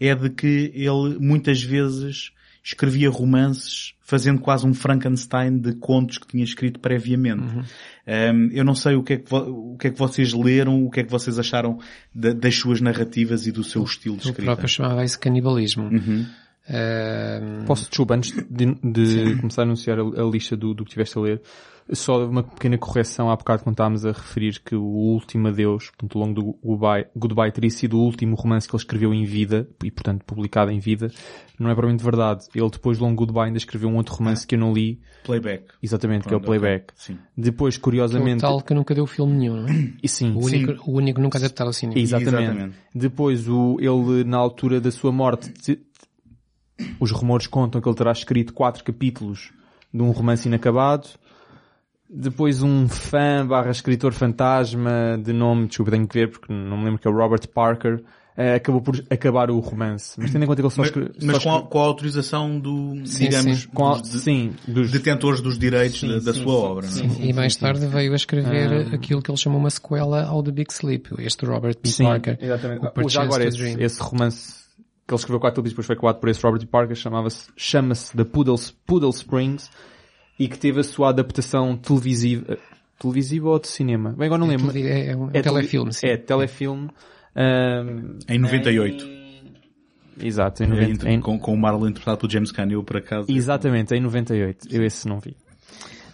[0.00, 2.32] é de que ele muitas vezes
[2.62, 7.42] escrevia romances fazendo quase um Frankenstein de contos que tinha escrito previamente.
[7.42, 7.62] Uhum.
[8.08, 10.90] Um, eu não sei o que, é que o que é que vocês leram, o
[10.90, 11.78] que é que vocês acharam
[12.12, 14.42] das suas narrativas e do seu estilo de escrita.
[14.42, 15.84] O próprio chamava isso canibalismo.
[15.84, 16.26] Uhum.
[17.66, 21.16] Posso, desculpa, antes de, de começar a anunciar a, a lista do, do, que tiveste
[21.18, 21.42] a ler,
[21.92, 26.18] só uma pequena correção há bocado quando estávamos a referir que o Último Adeus, portanto,
[26.18, 29.68] ao longo do Goodbye, Goodbye teria sido o último romance que ele escreveu em vida,
[29.84, 31.10] e portanto publicado em vida,
[31.58, 32.44] não é provavelmente verdade.
[32.54, 35.00] Ele depois do Long Goodbye ainda escreveu um outro romance que eu não li.
[35.24, 35.64] Playback.
[35.82, 36.92] Exatamente, Pronto, que é o Playback.
[36.96, 37.18] Sim.
[37.36, 38.40] Depois, curiosamente...
[38.40, 39.92] Que é o tal que nunca deu filme nenhum, não é?
[40.02, 40.32] E sim.
[40.32, 40.78] O único, sim.
[40.86, 41.98] O único nunca adaptado ao cinema.
[41.98, 42.42] Exatamente.
[42.42, 42.76] Exatamente.
[42.94, 45.52] Depois, o, ele, na altura da sua morte,
[47.00, 49.52] os rumores contam que ele terá escrito quatro capítulos
[49.92, 51.08] de um romance inacabado.
[52.08, 56.84] Depois um fã barra escritor fantasma de nome, desculpa, tenho que ver porque não me
[56.84, 57.96] lembro que é o Robert Parker,
[58.36, 60.14] uh, acabou por acabar o romance.
[60.16, 61.12] Mas tendo em conta que ele só escreveu...
[61.20, 63.68] Mas, com, a, com, a, autorização do, sim, digamos, sim.
[63.74, 66.86] Dos, de, sim, dos detentores dos direitos sim, da, da sua obra.
[66.86, 67.16] Sim, não?
[67.16, 67.26] É?
[67.26, 68.94] E mais tarde veio a escrever ah.
[68.94, 71.90] aquilo que ele chamou uma sequela ao The Big Sleep, este Robert B.
[72.04, 72.38] Parker.
[72.40, 72.86] Exatamente.
[73.04, 74.65] O já agora esse, esse romance
[75.06, 78.24] que ele escreveu quatro livros, depois foi coado por esse Robert Parker, chamava-se, chama-se The
[78.24, 79.70] Poodle, Poodle Springs,
[80.38, 82.58] e que teve a sua adaptação televisiva, eh,
[82.98, 84.12] televisiva ou de cinema?
[84.12, 84.76] Bem, agora não é lembro.
[84.76, 86.08] É, é um é telefilme, sim.
[86.08, 86.90] É, telefilme.
[87.36, 89.04] Um, em 98.
[89.04, 90.26] Em...
[90.26, 91.08] Exato, em 98.
[91.08, 91.20] Em...
[91.20, 93.30] Com, com o Marlon interpretado por James Caan, eu por acaso...
[93.30, 94.66] Exatamente, em 98.
[94.70, 95.36] Eu esse não vi.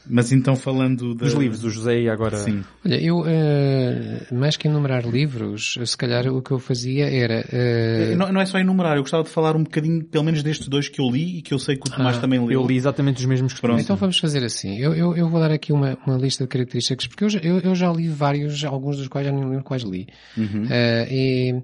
[0.09, 2.37] Mas então falando dos livros, do José e agora...
[2.39, 2.65] Sim.
[2.85, 7.45] Olha, eu, uh, mais que enumerar livros, se calhar o que eu fazia era...
[7.53, 8.17] Uh...
[8.17, 10.89] Não, não, é só enumerar, eu gostava de falar um bocadinho, pelo menos destes dois
[10.89, 12.61] que eu li e que eu sei que o Tomás ah, também leu.
[12.61, 13.81] Eu li exatamente os mesmos que Pronto.
[13.81, 14.77] Então vamos fazer assim.
[14.79, 17.75] Eu, eu, eu vou dar aqui uma, uma lista de características, porque eu, eu, eu
[17.75, 20.09] já li vários, alguns dos quais já nem lembro quais li.
[20.37, 20.65] Uhum.
[20.65, 21.63] Uh, e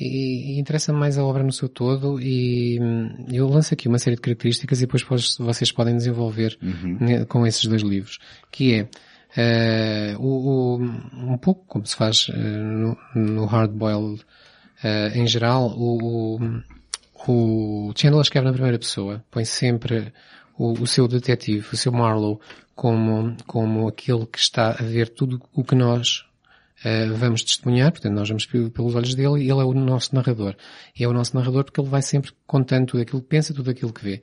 [0.00, 2.78] e, e interessa mais a obra no seu todo e
[3.30, 5.04] eu lanço aqui uma série de características e depois
[5.38, 7.24] vocês podem desenvolver uhum.
[7.26, 8.18] com esses dois livros,
[8.50, 8.88] que é
[9.30, 10.82] Uh, o, o,
[11.32, 14.24] um pouco como se faz uh, no, no hard-boiled
[14.82, 16.40] uh, em geral, o,
[17.28, 20.12] o Chandler escreve na primeira pessoa, põe sempre
[20.58, 22.40] o, o, seu detetive, o seu Marlowe,
[22.74, 26.24] como, como aquele que está a ver tudo o que nós
[26.84, 30.56] uh, vamos testemunhar, portanto nós vamos pelos olhos dele e ele é o nosso narrador.
[30.98, 33.70] E é o nosso narrador porque ele vai sempre contando tudo aquilo que pensa, tudo
[33.70, 34.22] aquilo que vê.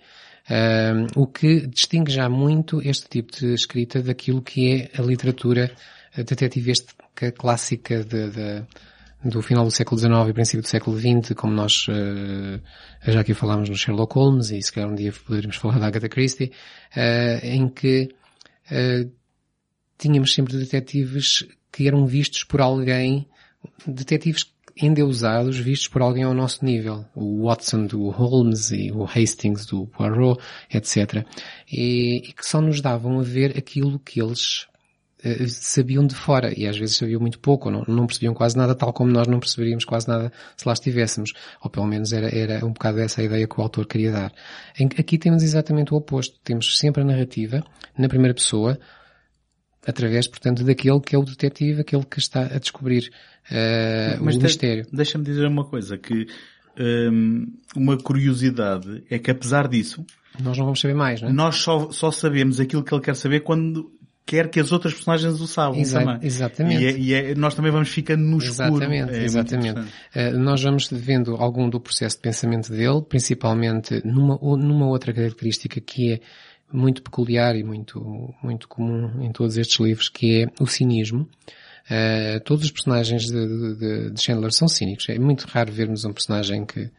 [1.16, 5.70] O que distingue já muito este tipo de escrita daquilo que é a literatura
[6.16, 8.64] detetivesca clássica de, de,
[9.24, 12.62] do final do século XIX e princípio do século XX, como nós uh,
[13.08, 16.10] já aqui falámos no Sherlock Holmes, e se calhar um dia poderíamos falar da Agatha
[16.10, 16.52] Christie,
[16.96, 18.10] uh, em que
[18.72, 19.12] uh,
[19.98, 21.46] tínhamos sempre detetives
[21.78, 23.28] que eram vistos por alguém,
[23.86, 24.52] detetives
[24.82, 27.06] endeusados, vistos por alguém ao nosso nível.
[27.14, 30.42] O Watson do Holmes e o Hastings do Poirot,
[30.74, 31.24] etc.
[31.72, 34.66] E, e que só nos davam a ver aquilo que eles
[35.24, 38.58] uh, sabiam de fora e às vezes sabiam muito pouco, ou não, não percebiam quase
[38.58, 41.32] nada, tal como nós não perceberíamos quase nada se lá estivéssemos.
[41.62, 44.34] Ou pelo menos era, era um bocado essa a ideia que o autor queria dar.
[44.80, 46.40] Em, aqui temos exatamente o oposto.
[46.44, 47.64] Temos sempre a narrativa,
[47.96, 48.80] na primeira pessoa,
[49.88, 53.10] através, portanto, daquele que é o detetive, aquele que está a descobrir
[53.50, 54.86] uh, Mas o mistério.
[54.92, 56.28] Deixa-me dizer uma coisa, que
[56.78, 60.06] um, uma curiosidade é que apesar disso,
[60.40, 61.32] nós não vamos saber mais, não é?
[61.34, 63.92] Nós só, só sabemos aquilo que ele quer saber quando
[64.26, 66.20] quer que as outras personagens o saibam Exa também.
[66.22, 66.84] Exatamente.
[66.84, 68.76] E, é, e é, nós também vamos ficando no escuro.
[68.76, 69.80] Exatamente, é exatamente.
[69.80, 75.80] Uh, nós vamos vendo algum do processo de pensamento dele, principalmente numa, numa outra característica
[75.80, 76.20] que é
[76.72, 81.28] muito peculiar e muito, muito comum em todos estes livros, que é o cinismo.
[81.90, 85.08] Uh, todos os personagens de, de, de, Chandler são cínicos.
[85.08, 86.90] É muito raro vermos um personagem que,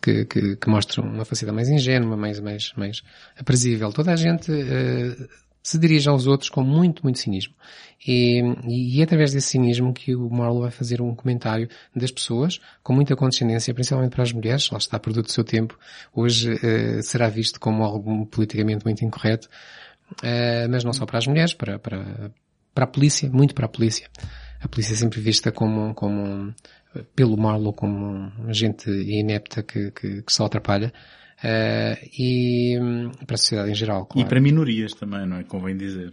[0.00, 3.02] que, que, que mostra uma facilidade mais ingênua, mais, mais, mais
[3.36, 3.92] aprazível.
[3.92, 5.28] Toda a gente uh,
[5.62, 7.54] se dirige aos outros com muito, muito cinismo.
[8.06, 12.60] E, e é através desse cinismo que o Marlowe vai fazer um comentário das pessoas,
[12.82, 15.78] com muita condescendência, principalmente para as mulheres, lá está produto do seu tempo,
[16.14, 19.48] hoje uh, será visto como algo politicamente muito incorreto,
[20.22, 22.30] uh, mas não só para as mulheres, para, para,
[22.72, 24.08] para a polícia, muito para a polícia.
[24.60, 26.54] A polícia é sempre vista como, como
[27.14, 30.92] pelo Marlowe como gente inepta que, que, que só atrapalha.
[31.38, 34.26] Uh, e hum, para a sociedade em geral, claro.
[34.26, 35.44] E para minorias também, não é?
[35.44, 36.12] Convém dizer.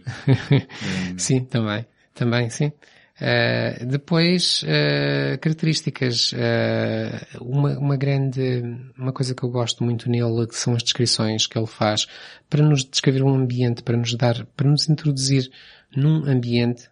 [1.18, 1.84] sim, também.
[2.14, 2.72] Também, sim.
[3.16, 8.62] Uh, depois, uh, características, uh, uma, uma grande,
[8.96, 12.06] uma coisa que eu gosto muito nele, que são as descrições que ele faz
[12.50, 15.50] para nos descrever um ambiente, para nos dar, para nos introduzir
[15.96, 16.90] num ambiente.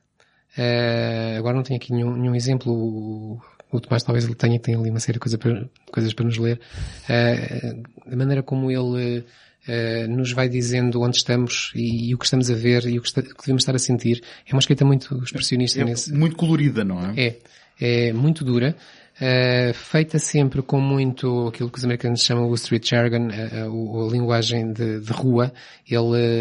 [1.36, 3.38] agora não tenho aqui nenhum, nenhum exemplo,
[3.76, 6.38] o Tomás talvez ele tenha, tenha ali uma série de coisa para, coisas para nos
[6.38, 6.60] ler,
[7.08, 9.24] uh, a maneira como ele
[9.68, 13.02] uh, nos vai dizendo onde estamos e, e, o que estamos a ver e o
[13.02, 14.22] que, está, que, devemos estar a sentir.
[14.46, 16.12] É uma escrita muito expressionista é, nesse.
[16.12, 17.26] Muito colorida, não é?
[17.26, 17.38] É.
[17.80, 18.76] É muito dura.
[19.16, 23.64] Uh, feita sempre com muito aquilo que os americanos chamam o street jargon, a, a,
[23.66, 25.52] a linguagem de, de, rua.
[25.88, 25.98] Ele,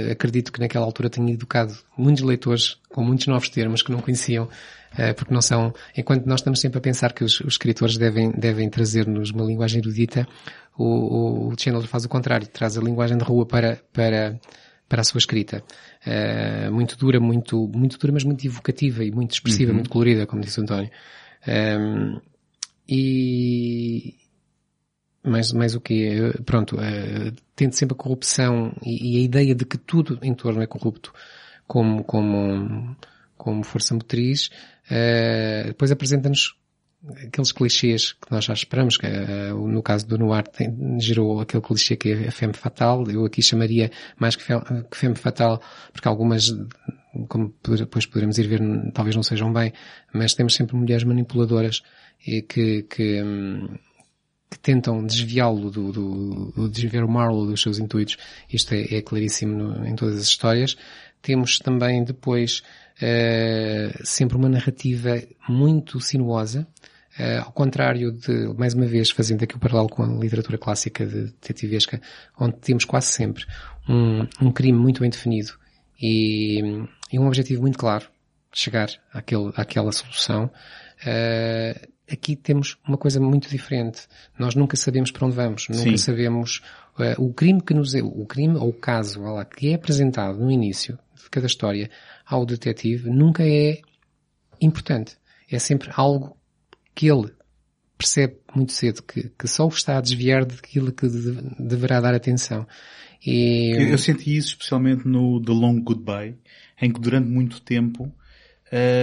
[0.08, 4.00] uh, acredito que naquela altura tenha educado muitos leitores com muitos novos termos que não
[4.00, 4.50] conheciam,
[5.18, 8.70] porque não são, enquanto nós estamos sempre a pensar que os, os escritores devem, devem
[8.70, 10.28] trazer-nos uma linguagem erudita,
[10.78, 14.40] o, o Chandler faz o contrário, traz a linguagem de rua para, para,
[14.88, 15.64] para a sua escrita.
[16.06, 19.76] Uh, muito dura, muito, muito dura, mas muito evocativa e muito expressiva, uhum.
[19.76, 20.90] muito colorida, como disse o António.
[21.48, 22.20] Um,
[22.88, 24.16] e
[25.24, 29.66] mais, mais o que pronto, uh, tendo sempre a corrupção e, e, a ideia de
[29.66, 31.14] que tudo em torno é corrupto
[31.66, 32.96] como, como,
[33.38, 34.48] como força motriz,
[34.90, 36.56] uh, depois apresenta-nos
[37.26, 41.62] aqueles clichês que nós já esperamos, que uh, no caso do Noir tem, gerou aquele
[41.62, 44.44] clichê que é femme fatal, eu aqui chamaria mais que
[44.92, 45.62] femme fatal,
[45.92, 46.56] porque algumas,
[47.28, 48.62] como depois poderemos ir ver,
[48.94, 49.74] talvez não sejam bem,
[50.14, 51.84] mas temos sempre mulheres manipuladoras
[52.26, 53.78] e que, que, hum,
[54.50, 58.18] que tentam desviá-lo do, do, do, desviar o Marlowe dos seus intuitos.
[58.52, 60.78] Isto é, é claríssimo no, em todas as histórias.
[61.22, 62.64] Temos também depois
[63.04, 66.68] uh, sempre uma narrativa muito sinuosa,
[67.20, 71.06] uh, ao contrário de, mais uma vez, fazendo aqui o paralelo com a literatura clássica
[71.06, 72.02] de detetivesca,
[72.40, 73.46] onde temos quase sempre
[73.88, 75.54] um, um crime muito bem definido
[76.02, 76.62] e,
[77.12, 78.08] e um objetivo muito claro,
[78.54, 80.50] chegar àquele, àquela solução.
[81.06, 84.08] Uh, aqui temos uma coisa muito diferente.
[84.38, 85.98] Nós nunca sabemos para onde vamos, nunca Sim.
[85.98, 86.62] sabemos
[86.98, 90.40] uh, o crime que nos é, o crime ou o caso lá, que é apresentado
[90.40, 91.90] no início de cada história
[92.26, 93.82] ao detetive nunca é
[94.62, 95.18] importante.
[95.50, 96.38] É sempre algo
[96.96, 97.32] que ele
[97.98, 102.14] percebe muito cedo que, que só o está a desviar daquilo que de, deverá dar
[102.14, 102.68] atenção.
[103.26, 103.72] E...
[103.76, 106.38] Eu, eu senti isso especialmente no The Long Goodbye,
[106.82, 108.14] em que durante muito tempo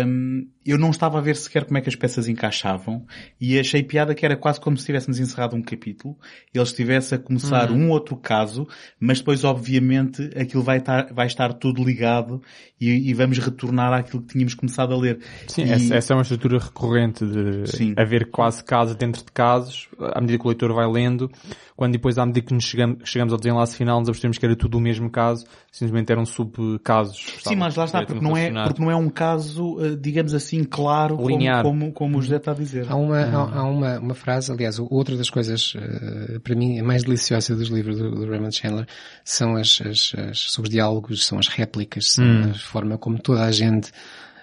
[0.06, 3.06] um, eu não estava a ver sequer como é que as peças encaixavam
[3.40, 6.16] e achei piada que era quase como se tivéssemos encerrado um capítulo,
[6.52, 7.86] ele estivesse a começar uhum.
[7.86, 12.42] um outro caso, mas depois obviamente aquilo vai estar, vai estar tudo ligado
[12.78, 15.20] e, e vamos retornar àquilo que tínhamos começado a ler.
[15.46, 15.72] Sim, e...
[15.72, 17.94] essa, essa, é uma estrutura recorrente de Sim.
[17.96, 21.30] haver quase casos dentro de casos, à medida que o leitor vai lendo,
[21.74, 24.54] quando depois à medida que nos chegamos, chegamos ao desenlace final nos apercebemos que era
[24.54, 27.38] tudo o mesmo caso, simplesmente eram subcasos.
[27.42, 30.49] Sim, mas lá está, porque não, é, porque não é um caso, eh, digamos assim,
[30.64, 31.62] claro Linear.
[31.62, 32.86] como, como, como o José está a dizer.
[32.88, 37.04] Há uma, há, há uma, uma frase, aliás, outra das coisas, uh, para mim, mais
[37.04, 38.86] deliciosa dos livros do, do Raymond Chandler
[39.24, 42.50] são as, as, as, são os diálogos, são as réplicas, são hum.
[42.50, 43.90] a forma como toda a gente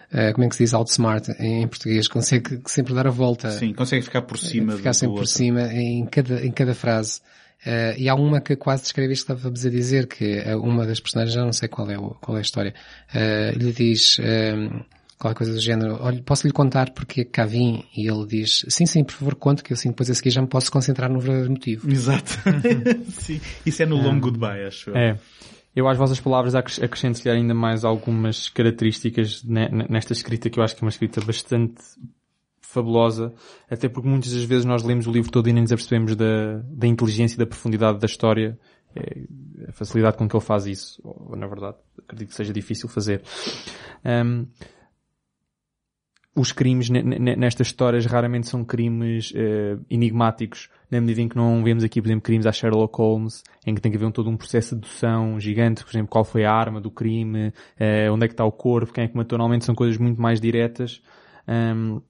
[0.07, 3.51] Uh, como é que se diz outsmart em, em português, consegue sempre dar a volta.
[3.51, 4.77] Sim, consegue ficar por cima.
[4.77, 7.19] ficar sempre por cima em cada, em cada frase.
[7.65, 11.01] Uh, e há uma que quase descreve isto que estávamos a dizer, que uma das
[11.01, 12.73] personagens, já não sei qual é, qual é a história,
[13.13, 14.17] uh, lhe diz,
[15.19, 17.83] qualquer coisa do género, olha, posso lhe contar porque cá vim?
[17.95, 20.47] E ele diz, sim, sim, por favor, conte, que assim depois a seguir já me
[20.47, 21.89] posso concentrar no verdadeiro motivo.
[21.89, 22.37] Exato.
[23.09, 23.41] sim.
[23.65, 24.91] Isso é no Long Goodbye, acho.
[24.91, 25.17] É.
[25.75, 30.83] Eu às vossas palavras acrescento-lhe ainda mais algumas características nesta escrita que eu acho que
[30.83, 31.81] é uma escrita bastante
[32.61, 33.33] fabulosa,
[33.69, 36.57] até porque muitas das vezes nós lemos o livro todo e nem nos apercebemos da,
[36.63, 38.59] da inteligência e da profundidade da história,
[38.95, 42.89] é a facilidade com que ele faz isso, ou, na verdade, acredito que seja difícil
[42.89, 43.21] fazer.
[44.03, 44.47] Um,
[46.37, 51.83] os crimes nestas histórias raramente são crimes uh, enigmáticos, na medida em que não vemos
[51.83, 54.37] aqui, por exemplo, crimes à Sherlock Holmes, em que tem que haver um, todo um
[54.37, 58.27] processo de dedução gigante, por exemplo, qual foi a arma do crime, uh, onde é
[58.27, 61.01] que está o corpo, quem é que matou, normalmente são coisas muito mais diretas.
[61.47, 62.01] Um,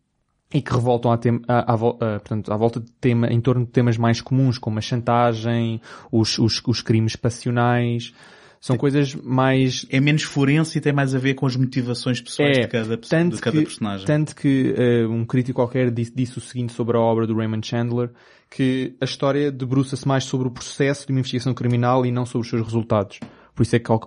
[0.53, 1.11] e que revoltam
[1.47, 4.81] à, à, portanto, à volta de tema, em torno de temas mais comuns, como a
[4.81, 8.13] chantagem, os, os, os crimes passionais,
[8.59, 9.85] são tem, coisas mais...
[9.89, 12.97] É menos forense e tem mais a ver com as motivações pessoais é, de, cada,
[12.97, 14.05] de cada que, personagem.
[14.05, 17.65] Tanto que uh, um crítico qualquer disse, disse, o seguinte sobre a obra do Raymond
[17.65, 18.11] Chandler,
[18.49, 22.45] que a história debruça-se mais sobre o processo de uma investigação criminal e não sobre
[22.45, 23.19] os seus resultados.
[23.53, 23.99] Por isso é que uh,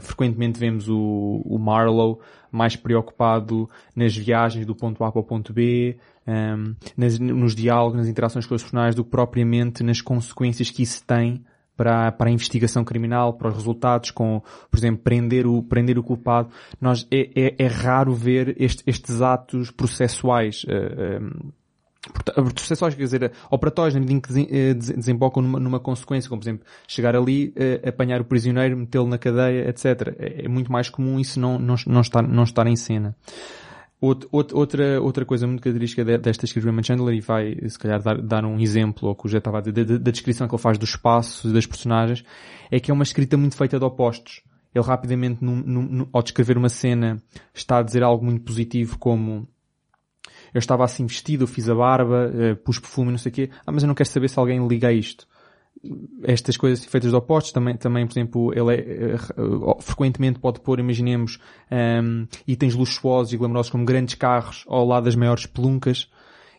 [0.00, 2.18] frequentemente vemos o, o Marlowe
[2.52, 5.96] mais preocupado nas viagens do ponto A para o ponto B,
[6.26, 10.70] um, ehm, nas, nos diálogos, nas interações com os personagens, do que propriamente nas consequências
[10.70, 11.42] que isso tem
[11.78, 16.02] para, para a investigação criminal, para os resultados, com, por exemplo, prender o, prender o
[16.02, 16.50] culpado.
[16.80, 20.64] Nós, é, é, é raro ver este, estes atos processuais.
[20.64, 21.52] Uh,
[22.36, 26.40] um, processuais, quer dizer, operatórios, na medida em que eh, desembocam numa, numa consequência, como
[26.40, 29.84] por exemplo, chegar ali, uh, apanhar o prisioneiro, metê-lo na cadeia, etc.
[30.18, 33.14] É, é, muito mais comum isso não, não, não, estar, não estar em cena
[34.00, 38.44] outra, outra coisa muito característica desta escrita de Chandler, e vai, se calhar, dar, dar
[38.44, 40.78] um exemplo, ou que o já estava a dizer, da, da, descrição que ele faz
[40.78, 42.24] do espaço e das personagens,
[42.70, 44.42] é que é uma escrita muito feita de opostos.
[44.74, 47.20] Ele rapidamente, num, num, ao descrever uma cena,
[47.52, 49.48] está a dizer algo muito positivo, como
[50.54, 53.50] eu estava assim vestido, eu fiz a barba, uh, pus perfume, não sei o quê,
[53.66, 55.26] ah, mas eu não quero saber se alguém liga a isto
[56.24, 60.80] estas coisas feitas de opostos também, também por exemplo, ele é, uh, frequentemente pode pôr,
[60.80, 61.38] imaginemos,
[61.70, 66.10] um, ehm, itens luxuosos e glamourosos como grandes carros ao lado das maiores peluncas.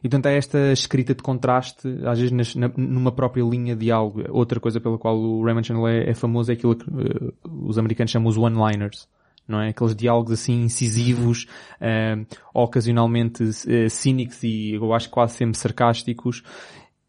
[0.02, 3.92] E portanto é esta escrita de contraste, às vezes nas, na, numa própria linha de
[3.92, 4.24] algo.
[4.30, 7.78] Outra coisa pela qual o Raymond Chandler é, é famoso é aquilo que uh, os
[7.78, 9.08] americanos chamam os one-liners.
[9.46, 9.70] Não é?
[9.70, 11.48] Aqueles diálogos assim incisivos,
[11.82, 16.44] uh, ocasionalmente uh, cínicos e eu acho quase sempre sarcásticos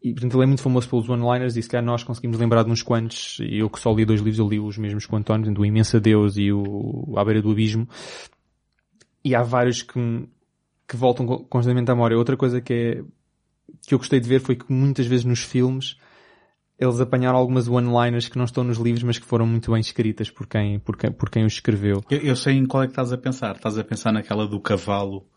[0.03, 2.71] e, portanto, ele é muito famoso pelos one-liners e se calhar nós conseguimos lembrar de
[2.71, 5.53] uns quantos, eu que só li dois livros, eu li os mesmos que o António,
[5.55, 7.87] o Imensa Deus e o À Beira do Abismo.
[9.23, 10.27] E há vários que,
[10.87, 12.17] que voltam constantemente à memória.
[12.17, 13.03] Outra coisa que é,
[13.85, 15.97] que eu gostei de ver foi que muitas vezes nos filmes
[16.79, 20.31] eles apanharam algumas one-liners que não estão nos livros, mas que foram muito bem escritas
[20.31, 22.03] por quem, por quem, por quem os escreveu.
[22.09, 23.55] Eu, eu sei em qual é que estás a pensar.
[23.55, 25.27] Estás a pensar naquela do cavalo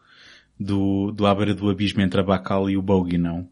[0.59, 3.47] do, do À Beira do Abismo entre a Bacal e o Bogey, não?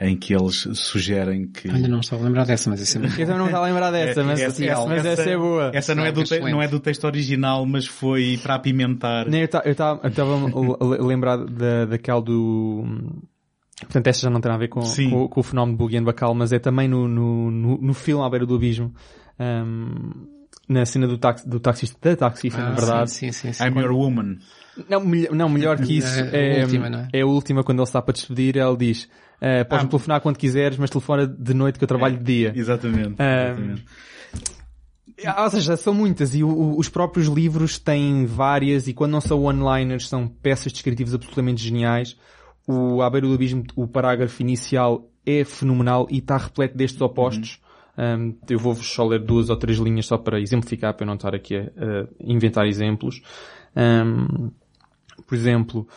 [0.00, 1.68] Em que eles sugerem que...
[1.68, 3.90] Ainda não estou a lembrar dessa, mas essa é Eu também não estava a lembrar
[3.90, 5.70] dessa, mas, essa, essa, mas essa, essa, é boa.
[5.74, 9.26] Essa não é, do te, não é do texto original, mas foi para apimentar.
[9.26, 12.84] Nem, eu estava a lembrar da, daquela do...
[13.80, 16.04] Portanto, esta já não tem a ver com, com, com, o fenómeno de Boogie and
[16.04, 18.92] Bacal, mas é também no, no, no, no filme À Beira do Abismo.
[19.38, 20.26] Um,
[20.68, 23.10] na cena do, taxi, do taxista, da taxista, ah, na verdade.
[23.10, 24.38] Sim, sim, sim, I'm your woman.
[24.88, 25.00] Não,
[25.34, 26.20] não, melhor que isso.
[26.20, 27.08] É, é, a última, não é?
[27.12, 29.08] é a última quando ele está para despedir, ele diz,
[29.40, 32.24] uh, podes-me ah, telefonar quando quiseres, mas telefona de noite que eu trabalho é, de
[32.24, 32.52] dia.
[32.54, 33.16] Exatamente.
[33.18, 33.84] exatamente.
[35.24, 39.12] Uh, ou seja, são muitas e o, o, os próprios livros têm várias e quando
[39.12, 42.16] não são one-liners são peças descritivas absolutamente geniais.
[42.66, 47.58] o À Beira do Abismo, o parágrafo inicial é fenomenal e está repleto destes opostos.
[47.62, 47.68] Uhum.
[47.98, 51.16] Um, eu vou-vos só ler duas ou três linhas só para exemplificar, para eu não
[51.16, 53.20] estar aqui a, a inventar exemplos.
[53.76, 54.50] Um,
[55.26, 55.88] por exemplo,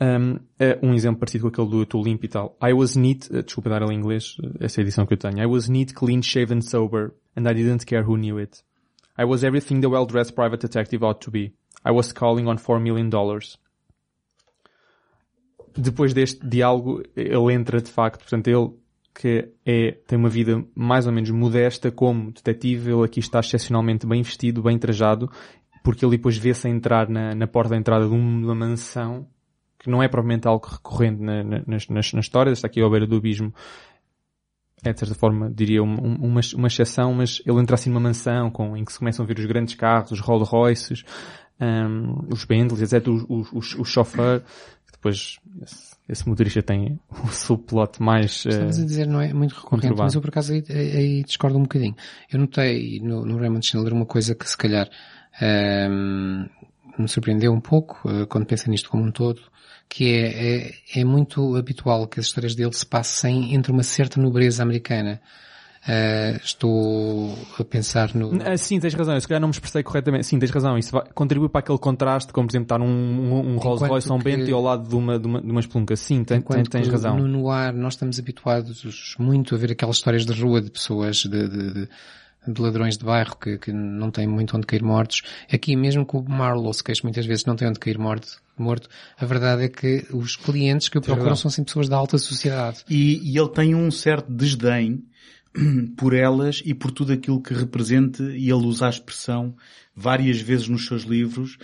[0.00, 0.38] um,
[0.82, 2.56] um exemplo parecido com aquele do Too Limp e tal.
[2.62, 5.38] I was neat, uh, desculpa dar em inglês, uh, essa é edição que eu tenho.
[5.38, 8.62] I was neat, clean shaven, sober, and I didn't care who knew it.
[9.18, 11.52] I was everything the well-dressed private detective ought to be.
[11.84, 13.58] I was calling on four million dollars.
[15.76, 18.70] Depois deste diálogo, ele entra de facto, portanto, ele
[19.14, 24.06] que é, tem uma vida mais ou menos modesta como detetive, ele aqui está excepcionalmente
[24.06, 25.28] bem vestido, bem trajado,
[25.82, 29.26] porque ele depois vê-se entrar na, na porta da entrada de uma mansão
[29.78, 32.90] que não é propriamente algo recorrente na, na, nas, nas, nas histórias, está aqui ao
[32.90, 33.54] beira do abismo,
[34.84, 38.50] é de certa forma, diria, uma, uma, uma exceção, mas ele entra assim numa mansão
[38.50, 41.04] com, em que se começam a ver os grandes carros, os Rolls Royces,
[41.60, 44.42] um, os Bentleys, etc, o, o, o, chauffeur,
[44.92, 49.54] depois esse, esse, motorista tem o subplot mais Estamos uh, a dizer, não é muito
[49.54, 51.96] recorrente, mas eu por acaso aí, aí, discordo um bocadinho.
[52.30, 54.88] Eu notei no, no Raymond Chandler uma coisa que se calhar
[55.90, 56.46] um,
[56.98, 59.40] me surpreendeu um pouco, uh, quando pensei nisto como um todo,
[59.88, 64.20] que é, é, é, muito habitual que as histórias dele se passem entre uma certa
[64.20, 65.20] nobreza americana.
[65.88, 68.28] Uh, estou a pensar no...
[68.28, 69.14] Uh, sim, tens razão.
[69.14, 70.26] Eu se calhar não me expressei corretamente.
[70.26, 70.76] Sim, tens razão.
[70.76, 74.06] Isso vai, contribui para aquele contraste, como por exemplo estar num um, um Rolls Royce
[74.06, 75.96] São Bento e ao lado de uma, de uma, de uma espelunca.
[75.96, 77.16] Sim, tens razão.
[77.16, 81.48] No noir nós estamos habituados muito a ver aquelas histórias de rua de pessoas de,
[81.48, 81.88] de, de
[82.52, 85.22] de ladrões de bairro que, que não têm muito onde cair mortos.
[85.52, 88.88] Aqui mesmo que o Marlowe se queixa muitas vezes não tem onde cair morto, morto,
[89.16, 92.84] a verdade é que os clientes que o procuram são sempre pessoas da alta sociedade.
[92.88, 95.04] E, e ele tem um certo desdém
[95.96, 99.54] por elas e por tudo aquilo que representa e ele usa a expressão
[99.94, 101.58] várias vezes nos seus livros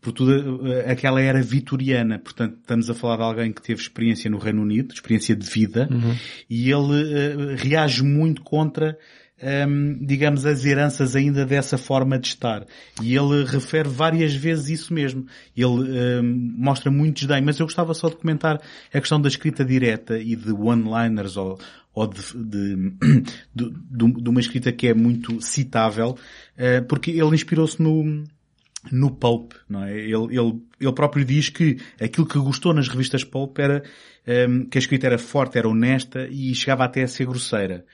[0.00, 2.18] por tudo eh, aquela era vitoriana.
[2.18, 5.88] Portanto, estamos a falar de alguém que teve experiência no Reino Unido, experiência de vida,
[5.90, 6.14] uhum.
[6.48, 8.96] e ele uh, reage muito contra
[9.42, 12.66] um, digamos, as heranças ainda dessa forma de estar.
[13.02, 15.26] E ele refere várias vezes isso mesmo.
[15.56, 18.60] Ele um, mostra muito desdém, mas eu gostava só de comentar
[18.92, 21.58] a questão da escrita direta e de one-liners ou,
[21.94, 22.92] ou de, de,
[23.54, 28.24] de, de, uma escrita que é muito citável, uh, porque ele inspirou-se no,
[28.90, 29.92] no Pulp, não é?
[29.92, 33.82] Ele, ele, ele próprio diz que aquilo que gostou nas revistas Pulp era
[34.48, 37.84] um, que a escrita era forte, era honesta e chegava até a ser grosseira.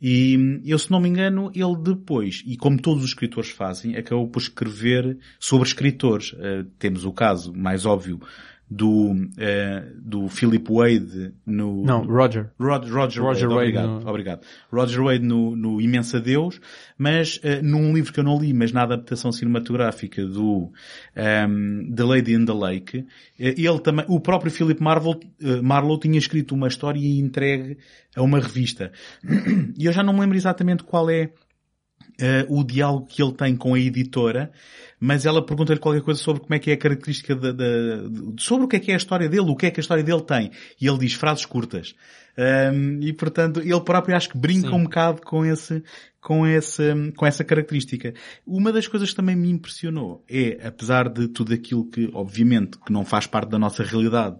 [0.00, 4.28] E eu, se não me engano, ele depois, e como todos os escritores fazem, acabou
[4.28, 6.32] por escrever sobre escritores.
[6.32, 8.20] Uh, temos o caso mais óbvio
[8.70, 11.84] do, uh, do Philip Wade no...
[11.84, 12.52] Não, Roger.
[12.58, 14.08] Rod, Roger, Roger Wade, Wade obrigado, no...
[14.08, 14.40] obrigado.
[14.70, 16.60] Roger Wade no, no Imensa Deus,
[16.96, 20.72] mas uh, num livro que eu não li, mas na adaptação cinematográfica do um,
[21.16, 23.04] ehm, The Lady in the Lake, uh,
[23.38, 25.18] ele também, o próprio Philip Marvel,
[25.62, 27.76] Marlowe tinha escrito uma história e entregue
[28.14, 28.92] a uma revista.
[29.78, 31.30] E eu já não me lembro exatamente qual é
[32.48, 34.52] o diálogo que ele tem com a editora,
[35.00, 37.52] mas ela pergunta-lhe qualquer coisa sobre como é que é a característica da,
[38.38, 40.04] sobre o que é que é a história dele, o que é que a história
[40.04, 40.50] dele tem.
[40.78, 41.94] E ele diz frases curtas.
[42.38, 44.74] Um, e portanto, ele próprio acho que brinca Sim.
[44.74, 45.82] um bocado com esse,
[46.20, 48.12] com essa, com essa característica.
[48.46, 52.92] Uma das coisas que também me impressionou é, apesar de tudo aquilo que, obviamente, que
[52.92, 54.36] não faz parte da nossa realidade,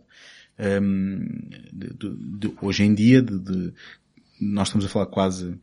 [0.82, 1.26] um,
[1.72, 3.72] de, de, de, hoje em dia, de,
[4.40, 5.58] nós estamos a falar quase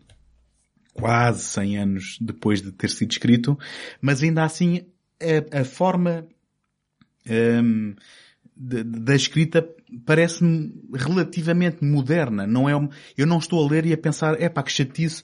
[0.99, 3.57] quase 100 anos depois de ter sido escrito,
[4.01, 4.81] mas ainda assim
[5.21, 6.27] a, a forma
[7.29, 7.95] um,
[8.55, 9.67] da escrita
[10.05, 12.47] parece-me relativamente moderna.
[12.47, 12.73] Não é,
[13.17, 15.23] eu não estou a ler e a pensar, é pá, que chatice,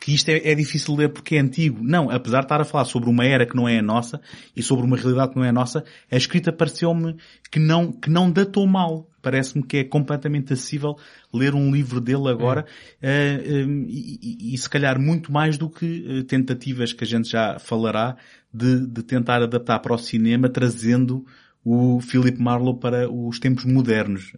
[0.00, 1.82] que isto é, é, difícil de ler porque é antigo.
[1.82, 4.20] Não, apesar de estar a falar sobre uma era que não é a nossa
[4.54, 7.16] e sobre uma realidade que não é a nossa, a escrita pareceu-me
[7.50, 9.08] que não, que não datou mal.
[9.20, 10.96] Parece-me que é completamente acessível
[11.34, 12.64] ler um livro dele agora
[13.02, 13.36] é.
[13.36, 17.28] uh, e, e, e, se calhar muito mais do que uh, tentativas que a gente
[17.28, 18.16] já falará
[18.54, 21.26] de, de tentar adaptar para o cinema trazendo
[21.64, 24.32] o Philip Marlowe para os tempos modernos.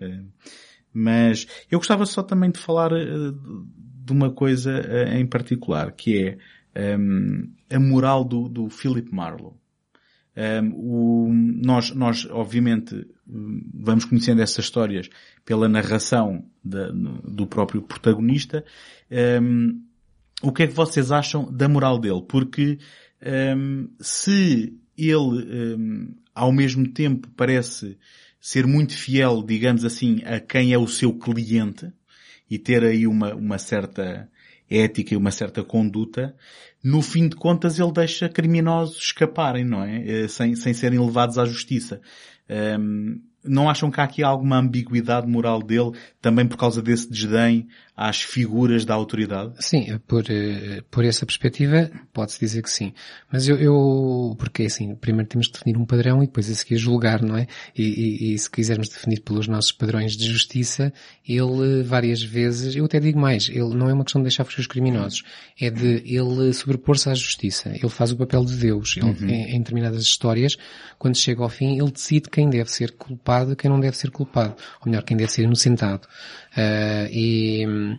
[0.92, 2.90] Mas eu gostava só também de falar
[4.10, 6.36] de uma coisa uh, em particular, que
[6.74, 9.54] é um, a moral do, do Philip Marlowe.
[10.36, 15.08] Um, o, nós, nós, obviamente, vamos conhecendo essas histórias
[15.44, 18.64] pela narração do próprio protagonista.
[19.42, 19.82] Um,
[20.42, 22.22] o que é que vocês acham da moral dele?
[22.26, 22.78] Porque
[23.56, 27.98] um, se ele, ao mesmo tempo, parece
[28.40, 31.92] ser muito fiel, digamos assim, a quem é o seu cliente,
[32.50, 34.28] e ter aí uma, uma certa
[34.68, 36.34] ética e uma certa conduta,
[36.82, 40.04] no fim de contas ele deixa criminosos escaparem, não é?
[40.06, 42.00] Eh, sem, sem serem levados à justiça.
[42.78, 47.68] Um, não acham que há aqui alguma ambiguidade moral dele, também por causa desse desdém
[48.00, 49.52] às figuras da autoridade?
[49.58, 52.94] Sim, por, eh, por essa perspectiva, pode-se dizer que sim.
[53.30, 56.78] Mas eu, eu, porque assim, primeiro temos que definir um padrão e depois a seguir
[56.78, 57.46] julgar, não é?
[57.76, 60.90] E, e, e se quisermos definir pelos nossos padrões de justiça,
[61.28, 64.60] ele várias vezes, eu até digo mais, ele não é uma questão de deixar fugir
[64.60, 65.22] os criminosos,
[65.60, 67.68] é de ele sobrepor-se à justiça.
[67.68, 68.96] Ele faz o papel de Deus.
[68.96, 69.28] Ele, uhum.
[69.28, 70.56] em, em determinadas histórias,
[70.98, 74.10] quando chega ao fim, ele decide quem deve ser culpado e quem não deve ser
[74.10, 74.56] culpado.
[74.80, 76.08] Ou melhor, quem deve ser inocentado.
[76.56, 77.89] Uh, e,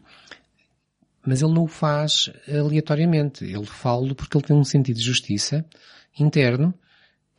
[1.25, 3.43] mas ele não o faz aleatoriamente.
[3.45, 5.65] Ele fala porque ele tem um sentido de justiça
[6.19, 6.73] interno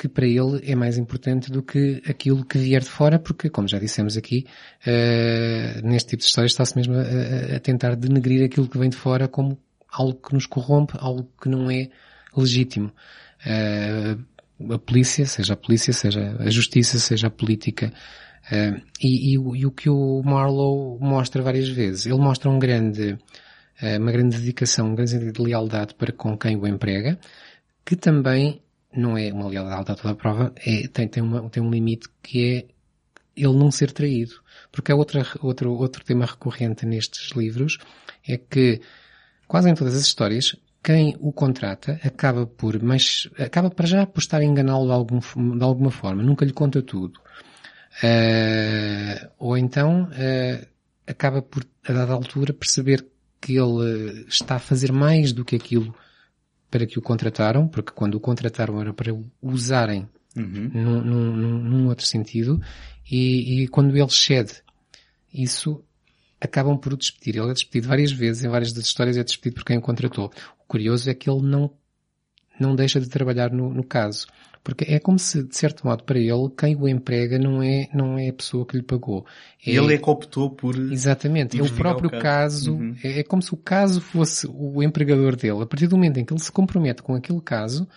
[0.02, 3.68] que para ele é mais importante do que aquilo que vier de fora, porque, como
[3.68, 4.46] já dissemos aqui,
[4.84, 8.96] uh, neste tipo de histórias está-se mesmo a, a, tentar denegrir aquilo que vem de
[8.96, 9.56] fora como
[9.88, 11.88] algo que nos corrompe, algo que não é
[12.36, 12.90] legítimo.
[13.46, 17.92] Uh, a polícia, seja a polícia, seja a justiça, seja a política,
[18.50, 23.12] Uh, e, e, e, o que o Marlowe mostra várias vezes, ele mostra um grande,
[23.12, 27.18] uh, uma grande dedicação, um grande sentido de lealdade para com quem o emprega,
[27.84, 28.60] que também
[28.94, 32.56] não é uma lealdade toda a prova, é, tem, tem, uma, tem um limite que
[32.56, 32.72] é
[33.36, 34.34] ele não ser traído.
[34.70, 37.78] Porque é outra, outro, outro tema recorrente nestes livros,
[38.26, 38.80] é que
[39.46, 44.20] quase em todas as histórias, quem o contrata acaba por, mas acaba para já por
[44.20, 45.20] estar a enganá-lo de, algum,
[45.58, 47.20] de alguma forma, nunca lhe conta tudo.
[47.98, 50.66] Uh, ou então uh,
[51.06, 53.06] acaba por, a dada altura, perceber
[53.40, 55.94] que ele está a fazer mais do que aquilo
[56.70, 60.70] para que o contrataram, porque quando o contrataram era para o usarem uhum.
[60.72, 62.62] num, num, num, outro sentido,
[63.10, 64.62] e, e, quando ele cede
[65.34, 65.84] isso,
[66.40, 67.36] acabam por o despedir.
[67.36, 70.32] Ele é despedido várias vezes, em várias das histórias é despedido por quem o contratou.
[70.60, 71.70] O curioso é que ele não,
[72.58, 74.26] não deixa de trabalhar no, no caso.
[74.64, 78.16] Porque é como se, de certo modo, para ele, quem o emprega não é, não
[78.16, 79.26] é a pessoa que lhe pagou.
[79.64, 80.76] É, ele é que optou por...
[80.76, 81.58] Exatamente.
[81.58, 82.22] É o próprio o caso.
[82.22, 82.96] caso uhum.
[83.02, 85.62] é, é como se o caso fosse o empregador dele.
[85.62, 87.88] A partir do momento em que ele se compromete com aquele caso,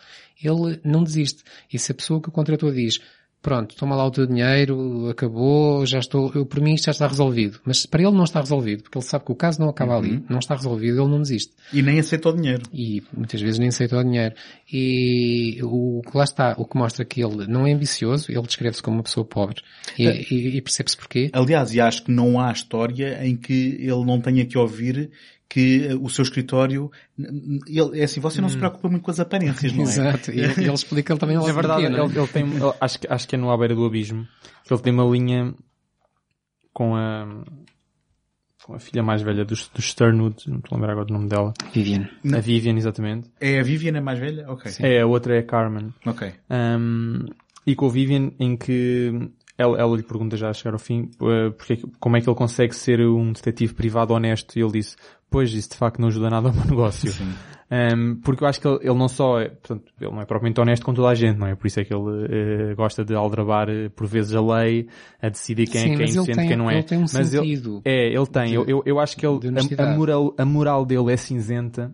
[0.44, 1.44] ele não desiste.
[1.72, 3.00] E se a pessoa que o contratou diz,
[3.46, 7.08] pronto, toma lá o teu dinheiro, acabou, já estou, eu, por mim isto já está
[7.08, 7.60] resolvido.
[7.64, 10.00] Mas para ele não está resolvido, porque ele sabe que o caso não acaba uhum.
[10.00, 11.54] ali, não está resolvido, ele não desiste.
[11.72, 12.64] E nem aceita o dinheiro.
[12.74, 14.34] E muitas vezes nem aceita o dinheiro.
[14.74, 18.82] E o que lá está, o que mostra que ele não é ambicioso, ele descreve-se
[18.82, 19.62] como uma pessoa pobre.
[19.96, 20.22] E, é.
[20.32, 21.30] e, e percebe-se porquê.
[21.32, 25.12] Aliás, e acho que não há história em que ele não tenha que ouvir
[25.56, 28.52] que o seu escritório, ele, é assim, você não hum.
[28.52, 29.88] se preocupa muito com as aparências, não é?
[29.88, 33.08] Exato, e ele, ele explica ele também É verdade, ele, ele, tem, ele, acho, que,
[33.08, 34.28] acho que é no À Beira do Abismo,
[34.66, 35.56] que ele tem uma linha
[36.74, 37.46] com a,
[38.66, 41.30] com a filha mais velha dos, dos Sternwood, não estou a lembrar agora do nome
[41.30, 41.54] dela.
[41.74, 42.10] Vivian.
[42.34, 43.32] A Vivian, exatamente.
[43.40, 44.52] É a Vivian a mais velha?
[44.52, 44.70] Ok.
[44.70, 44.84] Sim.
[44.84, 45.94] É, a outra é a Carmen.
[46.06, 46.34] Ok.
[46.50, 47.28] Um,
[47.66, 51.10] e com a Vivian em que ela, ela lhe pergunta já a chegar ao fim
[51.22, 54.98] uh, porque, como é que ele consegue ser um detetive privado honesto e ele disse,
[55.30, 57.12] pois isso de facto não ajuda nada ao meu negócio.
[57.72, 60.62] Um, porque eu acho que ele, ele, não só é, portanto, ele não é propriamente
[60.62, 61.56] honesto com toda a gente, não é?
[61.56, 64.88] Por isso é que ele uh, gosta de aldrabar uh, por vezes a lei,
[65.20, 66.76] a decidir quem é Sim, é quem é inocente e quem não é.
[66.76, 67.82] Ele tem um mas sentido.
[67.84, 68.46] Ele, é, ele tem.
[68.50, 69.40] De, eu, eu, eu acho que ele,
[69.80, 71.92] a, a, moral, a moral dele é cinzenta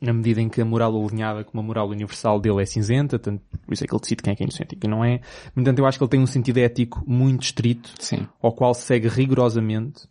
[0.00, 3.42] na medida em que a moral alinhada com a moral universal dele é cinzenta, tanto,
[3.66, 5.20] por isso é que ele decide quem é que é inocente e quem não é.
[5.54, 8.26] No entanto, eu acho que ele tem um sentido ético muito estrito, Sim.
[8.40, 10.08] ao qual segue rigorosamente,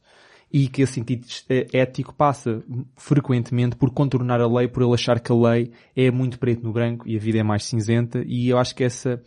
[0.52, 1.26] e que esse sentido
[1.74, 2.64] ético passa
[2.96, 6.72] frequentemente por contornar a lei, por ele achar que a lei é muito preto no
[6.72, 9.22] branco e a vida é mais cinzenta, e eu acho que essa,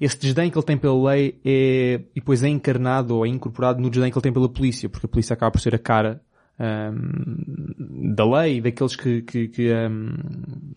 [0.00, 3.80] esse desdém que ele tem pela lei é, e depois é encarnado ou é incorporado
[3.80, 6.20] no desdém que ele tem pela polícia, porque a polícia acaba por ser a cara
[6.58, 10.14] um, da lei, daqueles que, que, que, um,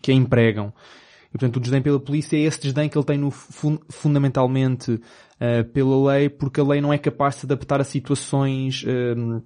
[0.00, 0.72] que a empregam.
[1.28, 5.64] E, portanto, o desdém pela polícia é esse desdém que ele tem no, fundamentalmente uh,
[5.72, 9.40] pela lei, porque a lei não é capaz de se adaptar a situações um,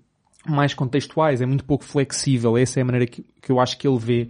[0.47, 2.57] mais contextuais, é muito pouco flexível.
[2.57, 4.29] Essa é a maneira que, que eu acho que ele vê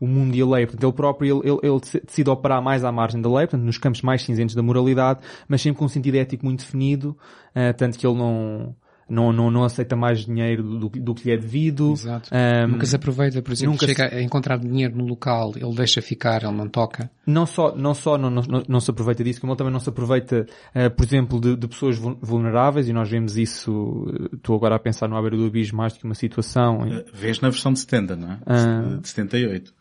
[0.00, 0.66] o mundo e a lei.
[0.66, 3.78] Portanto, ele próprio, ele, ele, ele, decide operar mais à margem da lei, portanto, nos
[3.78, 7.16] campos mais cinzentos da moralidade, mas sempre com um sentido ético muito definido,
[7.50, 8.74] uh, tanto que ele não,
[9.08, 11.92] não, não, não aceita mais dinheiro do, do que lhe é devido.
[11.92, 12.30] Exato.
[12.32, 14.14] Um, nunca se aproveita, por exemplo, nunca chega se...
[14.14, 17.10] a encontrar dinheiro no local, ele deixa ficar, ele não toca.
[17.26, 19.88] Não só, não só não, não, não se aproveita disso, como ele também não se
[19.88, 24.76] aproveita, uh, por exemplo, de, de, pessoas vulneráveis, e nós vemos isso, uh, estou agora
[24.76, 26.78] a pensar no Abeira do Abismo mais do que uma situação.
[26.78, 28.38] Uh, vês na versão de 70, não é?
[28.46, 29.00] Uh...
[29.00, 29.72] De 78.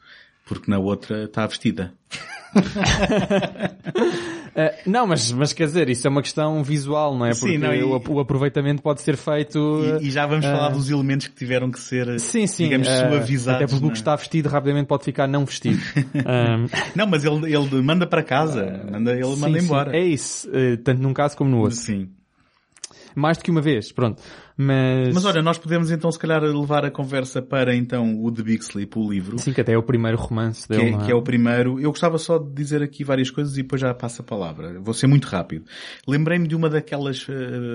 [0.45, 1.93] Porque na outra está vestida.
[4.53, 7.29] Uh, não, mas, mas quer dizer, isso é uma questão visual, não é?
[7.29, 7.83] Porque sim, não, e...
[7.83, 9.81] o, aproveitamento pode ser feito...
[10.01, 10.49] E, e já vamos uh...
[10.49, 13.63] falar dos elementos que tiveram que ser, sim, sim, digamos, uh, suavizados.
[13.63, 13.99] Até porque o que é?
[13.99, 15.81] está vestido rapidamente pode ficar não vestido.
[16.13, 16.67] um...
[16.93, 19.97] Não, mas ele, ele manda para casa, manda, ele sim, manda embora.
[19.97, 20.49] é isso,
[20.83, 21.77] tanto num caso como no outro.
[21.77, 22.09] Sim.
[23.15, 24.21] Mais do que uma vez, pronto.
[24.55, 25.13] Mas...
[25.13, 28.63] Mas olha, nós podemos então se calhar levar a conversa para então o The Big
[28.63, 29.39] Sleep, o livro.
[29.39, 30.81] Sim, que até é o primeiro romance dele.
[30.81, 31.05] Que é, é?
[31.05, 31.79] que é o primeiro.
[31.79, 34.79] Eu gostava só de dizer aqui várias coisas e depois já passo a palavra.
[34.79, 35.65] Vou ser muito rápido.
[36.07, 37.31] Lembrei-me de uma daquelas uh,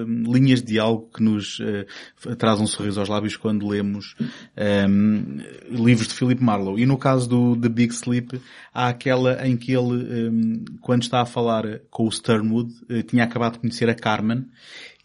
[0.07, 4.27] linhas de algo que nos uh, traz um sorriso aos lábios quando lemos um,
[4.57, 5.39] ehm,
[5.71, 6.81] livros de Philip Marlowe.
[6.81, 8.41] E no caso do The Big Sleep,
[8.73, 13.03] há aquela em que ele, um, ehm, quando está a falar com o Sternwood, uh,
[13.03, 14.47] tinha acabado de conhecer a Carmen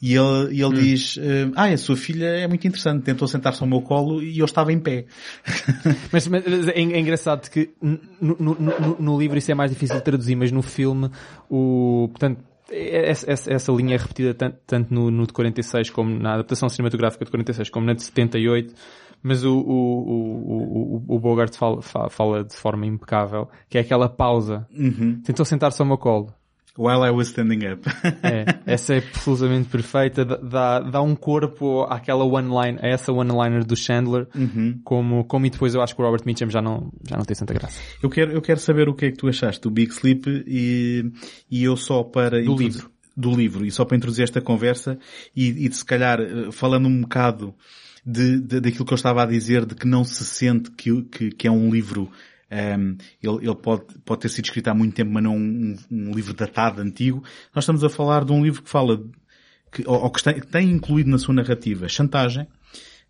[0.05, 0.73] e ele, e ele hum.
[0.73, 4.37] diz, eh, ah, a sua filha é muito interessante, tentou sentar-se ao meu colo e
[4.37, 5.05] eu estava em pé.
[6.11, 9.95] mas, mas é, é, engraçado que no, no, no, no, livro isso é mais difícil
[9.95, 11.09] de traduzir, mas no filme,
[11.49, 16.19] o, portanto, essa, essa, essa linha é repetida tanto, tanto no, no de 46 como
[16.19, 18.73] na adaptação cinematográfica de 46 como na de 78,
[19.23, 24.09] mas o, o, o, o, o Bogart fala, fala de forma impecável, que é aquela
[24.09, 24.67] pausa.
[24.77, 25.21] Uhum.
[25.23, 26.33] Tentou sentar-se ao meu colo
[26.75, 27.87] While I was standing up.
[28.23, 30.25] é, essa é absolutamente perfeita.
[30.25, 34.79] Dá, dá um corpo àquela one-line, a essa one-liner do Chandler, uhum.
[34.83, 37.37] como, como e depois eu acho que o Robert Mitchum já não, já não tem
[37.37, 37.79] tanta graça.
[38.01, 41.11] Eu quero, eu quero saber o que é que tu achaste do Big Sleep e,
[41.49, 42.41] e eu só para...
[42.43, 42.89] Do livro.
[43.15, 43.65] Do livro.
[43.65, 44.97] E só para introduzir esta conversa
[45.35, 47.53] e, e de se calhar eh, falando um bocado
[48.03, 51.29] de, de, daquilo que eu estava a dizer, de que não se sente que, que,
[51.29, 52.09] que é um livro
[52.51, 56.11] um, ele, ele pode, pode ter sido escrito há muito tempo, mas não um, um,
[56.13, 57.23] livro datado, antigo.
[57.53, 59.01] Nós estamos a falar de um livro que fala,
[59.71, 62.47] que, ou, ou que, tem, que tem incluído na sua narrativa chantagem,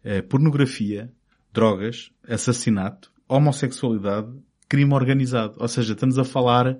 [0.05, 1.11] uh, pornografia,
[1.51, 4.31] drogas, assassinato, homossexualidade,
[4.69, 5.55] crime organizado.
[5.59, 6.77] Ou seja, estamos a falar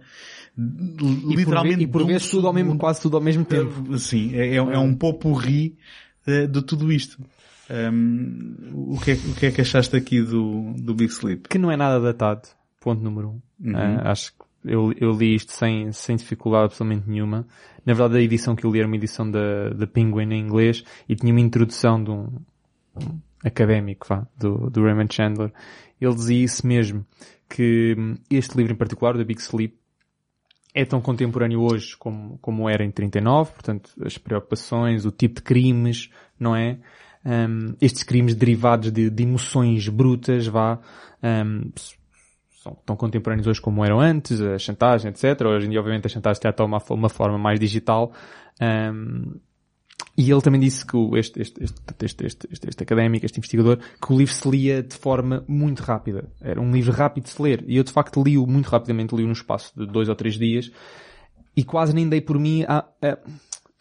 [0.58, 1.88] e literalmente...
[1.88, 3.98] Por, e por vezes tudo ao mesmo, quase tudo ao mesmo tempo.
[3.98, 5.76] Sim, é, é, é um popurri
[6.26, 7.18] de, de tudo isto.
[7.70, 11.48] Um, o, que é, o que é que achaste aqui do, do Big Sleep?
[11.48, 12.50] Que não é nada datado.
[12.80, 13.42] Ponto número um.
[13.60, 13.74] Uhum.
[13.74, 17.48] Uh, acho que eu, eu li isto sem, sem dificuldade absolutamente nenhuma.
[17.86, 20.84] Na verdade, a edição que eu li era uma edição da, da Penguin em inglês
[21.08, 22.28] e tinha uma introdução de um,
[22.96, 25.52] um académico, vá, do, do Raymond Chandler.
[26.00, 27.06] Ele dizia isso mesmo,
[27.50, 27.96] que
[28.30, 29.76] este livro em particular, The Big Sleep,
[30.74, 35.44] é tão contemporâneo hoje como, como era em 39, portanto, as preocupações, o tipo de
[35.44, 36.10] crimes,
[36.40, 36.80] não é?
[37.26, 40.80] Um, estes crimes derivados de, de emoções brutas, vá,
[41.24, 41.72] um,
[42.64, 45.42] são tão contemporâneos hoje como eram antes, a chantagem, etc.
[45.46, 48.14] Hoje em dia, obviamente, a chantagem já está uma, uma forma mais digital.
[48.62, 49.34] Um,
[50.16, 51.64] e ele também disse que este, este,
[52.04, 56.30] este, este, este académico, este investigador, que o livro se lia de forma muito rápida.
[56.40, 57.66] Era um livro rápido de se ler.
[57.68, 60.72] E eu, de facto, li-o muito rapidamente, li-o num espaço de dois ou três dias.
[61.58, 63.18] E quase nem dei por mim a, a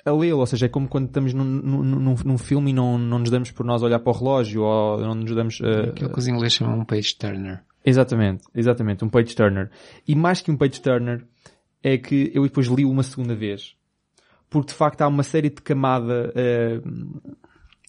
[0.05, 3.21] a lê-lo, ou seja, é como quando estamos num, num, num, filme e não, não
[3.21, 5.61] nos damos por nós olhar para o relógio ou não nos damos...
[5.61, 7.63] Uh, Aquilo que os ingleses chamam um page turner.
[7.85, 9.71] Exatamente, exatamente, um page turner.
[10.07, 11.25] E mais que um page turner,
[11.83, 13.75] é que eu depois li uma segunda vez.
[14.49, 16.91] Porque de facto há uma série de camada uh,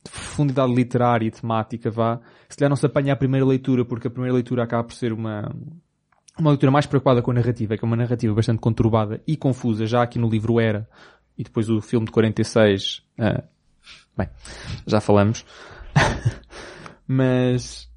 [0.04, 2.20] de profundidade literária e temática, vá.
[2.50, 5.14] Se calhar não se apanha a primeira leitura, porque a primeira leitura acaba por ser
[5.14, 5.54] uma,
[6.38, 9.86] uma leitura mais preocupada com a narrativa, que é uma narrativa bastante conturbada e confusa,
[9.86, 10.88] já aqui no livro era,
[11.38, 13.44] e depois o filme de 46, uh, ah,
[14.18, 14.30] bem,
[14.86, 15.46] já falamos.
[17.08, 17.90] mas,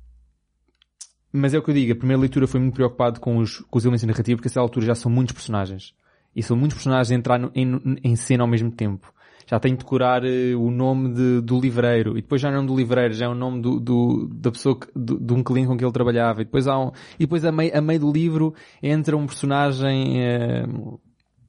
[1.33, 3.79] mas é o que eu digo, a primeira leitura foi muito preocupado com os, com
[3.79, 5.95] os elementos de narrativa, porque a essa altura já são muitos personagens.
[6.35, 9.13] E são muitos personagens a entrar no, em, em cena ao mesmo tempo.
[9.49, 12.67] Já tenho de decorar uh, o nome de, do livreiro, e depois já não é
[12.67, 15.69] do livreiro, já é o nome do, do da pessoa, que, do, de um cliente
[15.69, 18.13] com que ele trabalhava, e depois há um, e depois a meio, a meio do
[18.13, 21.01] livro entra um personagem, uh,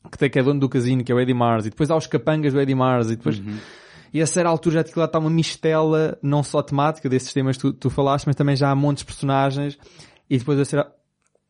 [0.10, 2.08] que que é dono do casino, que é o Eddie Mars, e depois há os
[2.08, 3.40] capangas do Eddie Mars, e depois...
[3.40, 3.58] Uhum.
[4.14, 7.58] E a certa altura já que lá está uma mistela, não só temática desses temas
[7.58, 9.78] que tu, tu falaste, mas também já há montes de personagens,
[10.30, 10.86] e depois a ser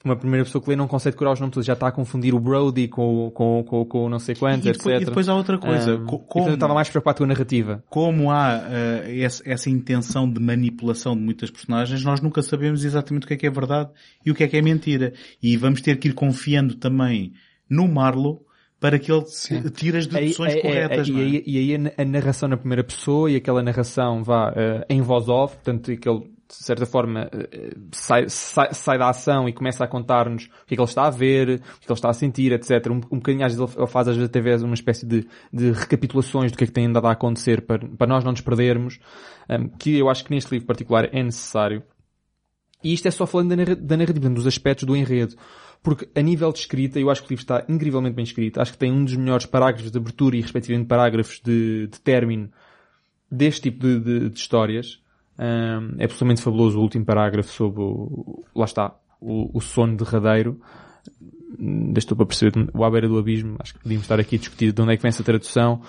[0.06, 2.34] uma primeira pessoa que lê não consegue decorar os nomes todos, já está a confundir
[2.34, 5.02] o Brody com, com, com, com não sei quantos, e depois, etc.
[5.02, 5.96] E depois há outra coisa.
[5.96, 7.84] Um, como, eu estava mais preocupado com a narrativa.
[7.90, 13.26] Como há uh, essa, essa, intenção de manipulação de muitas personagens, nós nunca sabemos exatamente
[13.26, 13.90] o que é que é verdade
[14.26, 15.14] e o que é que é mentira.
[15.42, 17.34] E vamos ter que ir confiando também
[17.70, 18.47] no Marlowe
[18.80, 19.62] para que ele Sim.
[19.70, 21.10] tire as deduções aí, corretas.
[21.10, 24.50] É, é, e, aí, e aí a narração na primeira pessoa e aquela narração vá
[24.50, 29.50] uh, em voz off, portanto aquele de certa forma uh, sai, sai, sai, da ação
[29.50, 31.58] e começa a contar-nos o que é que ele está a ver, o que, é
[31.58, 32.88] que ele está a sentir, etc.
[32.88, 36.52] Um, um bocadinho às vezes ele faz às vezes até uma espécie de, de recapitulações
[36.52, 39.00] do que é que tem andado a acontecer para, para nós não nos perdermos,
[39.50, 41.84] um, que eu acho que neste livro particular é necessário.
[42.84, 45.36] E isto é só falando da, da narrativa, dos aspectos do enredo.
[45.88, 48.60] Porque a nível de escrita, eu acho que o livro está incrivelmente bem escrito.
[48.60, 52.50] Acho que tem um dos melhores parágrafos de abertura e respectivamente parágrafos de, de término
[53.32, 55.02] deste tipo de, de, de histórias.
[55.40, 60.60] Um, é absolutamente fabuloso o último parágrafo sobre o, lá está, o, o sono derradeiro.
[61.96, 63.56] Estou para perceber o à beira do abismo.
[63.58, 65.82] Acho que podíamos estar aqui a discutir de onde é que vem essa tradução.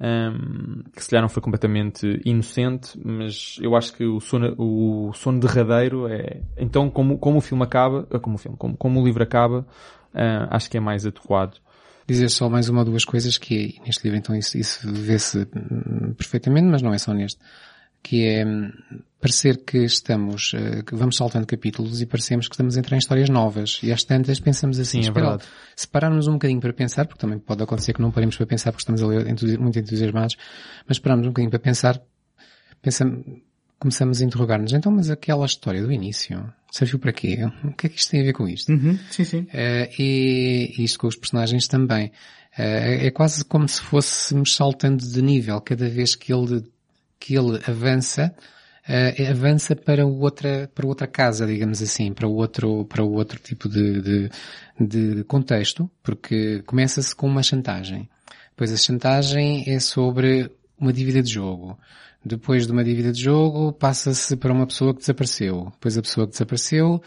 [0.00, 5.12] Um, que se calhar não foi completamente inocente, mas eu acho que o sono, o
[5.12, 9.00] sono derradeiro é, então como, como o filme acaba, eh, como o filme, como, como
[9.00, 9.66] o livro acaba,
[10.14, 11.58] uh, acho que é mais adequado.
[12.06, 16.14] Dizer só mais uma ou duas coisas que neste livro então isso, isso vê-se hum,
[16.14, 17.38] perfeitamente, mas não é só neste
[18.02, 18.72] que é hum,
[19.20, 22.98] parecer que estamos, eh, que vamos saltando capítulos e parecemos que estamos a entrar em
[22.98, 23.80] histórias novas.
[23.82, 25.44] E às tantas pensamos assim, Sim, é verdade.
[25.74, 28.70] se pararmos um bocadinho para pensar, porque também pode acontecer que não paremos para pensar
[28.70, 30.36] porque estamos ali muito entusiasmados,
[30.86, 32.00] mas paramos um bocadinho para pensar,
[32.80, 33.24] pensamos,
[33.78, 37.38] começamos a interrogar-nos, então mas aquela história do início, serviu para quê?
[37.64, 38.70] O que é que isto tem a ver com isto?
[38.72, 39.40] Uhum, sim, sim.
[39.40, 42.12] Uh, e, e isto com os personagens também.
[42.56, 46.64] Uh, é quase como se fôssemos saltando de nível cada vez que ele
[47.20, 48.32] que ele avança,
[48.88, 54.00] uh, avança para outra, para outra casa, digamos assim, para outro, para outro tipo de,
[54.00, 54.30] de,
[54.80, 58.08] de contexto, porque começa-se com uma chantagem.
[58.50, 61.78] Depois a chantagem é sobre uma dívida de jogo.
[62.24, 65.68] Depois de uma dívida de jogo, passa-se para uma pessoa que desapareceu.
[65.72, 67.00] Depois a pessoa que desapareceu,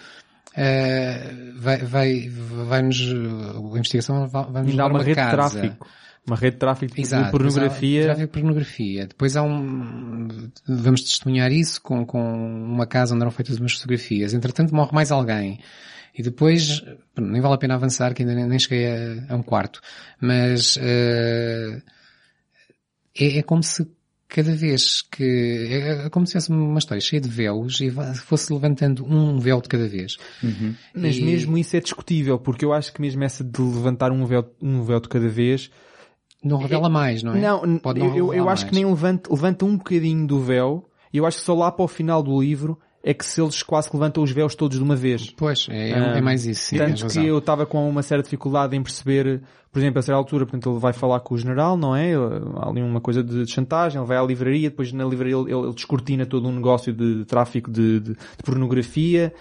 [0.51, 5.31] Uh, vai, vai, vai-nos, a investigação vai-nos levar uma, uma rede casa.
[5.31, 5.87] de tráfico.
[6.25, 8.03] Uma rede de tráfico Exato, de pornografia.
[8.03, 9.07] Tráfico de pornografia.
[9.07, 10.27] Depois há um,
[10.67, 14.33] vamos testemunhar isso com, com uma casa onde eram feitas umas fotografias.
[14.33, 15.59] Entretanto morre mais alguém.
[16.13, 16.83] E depois,
[17.17, 19.81] nem vale a pena avançar, que ainda nem, nem cheguei a, a, um quarto.
[20.19, 21.81] Mas, uh,
[23.17, 23.87] é, é como se
[24.27, 25.23] cada vez que,
[25.69, 29.61] é, é como se fosse uma história cheia de véus e fosse levantando um véu
[29.61, 30.17] de cada vez.
[30.41, 30.73] Uhum.
[30.95, 31.21] Mas e...
[31.21, 34.83] mesmo isso é discutível, porque eu acho que mesmo essa de levantar um véu, um
[34.83, 35.69] véu de cada vez,
[36.43, 37.39] não revela mais, não é?
[37.39, 41.17] Não, Pode não eu, eu acho que nem levanta, levanta um bocadinho do véu, e
[41.17, 43.89] eu acho que só lá para o final do livro é que se eles quase
[43.91, 45.31] levantam os véus todos de uma vez.
[45.31, 46.69] Pois, é, é, é mais isso.
[46.69, 50.17] Sim, tanto que eu estava com uma certa dificuldade em perceber, por exemplo, a certa
[50.17, 52.13] altura, portanto, ele vai falar com o general, não é?
[52.13, 55.73] Há ali uma coisa de chantagem, ele vai à livraria, depois na livraria ele, ele
[55.73, 59.33] descortina todo um negócio de, de tráfico de, de, de pornografia,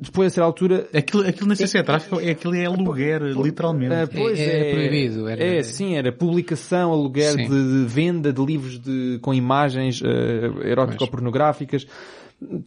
[0.00, 0.88] depois a certa altura...
[0.92, 3.94] Aquilo, aquilo nem sei se é tráfico, é aquilo é aluguer, literalmente.
[3.94, 5.28] Uh, pois é, é, proibido.
[5.28, 5.44] Era...
[5.44, 10.06] É, sim, era publicação, aluguer de, de, venda de livros de, com imagens uh,
[10.64, 11.86] erótico-pornográficas.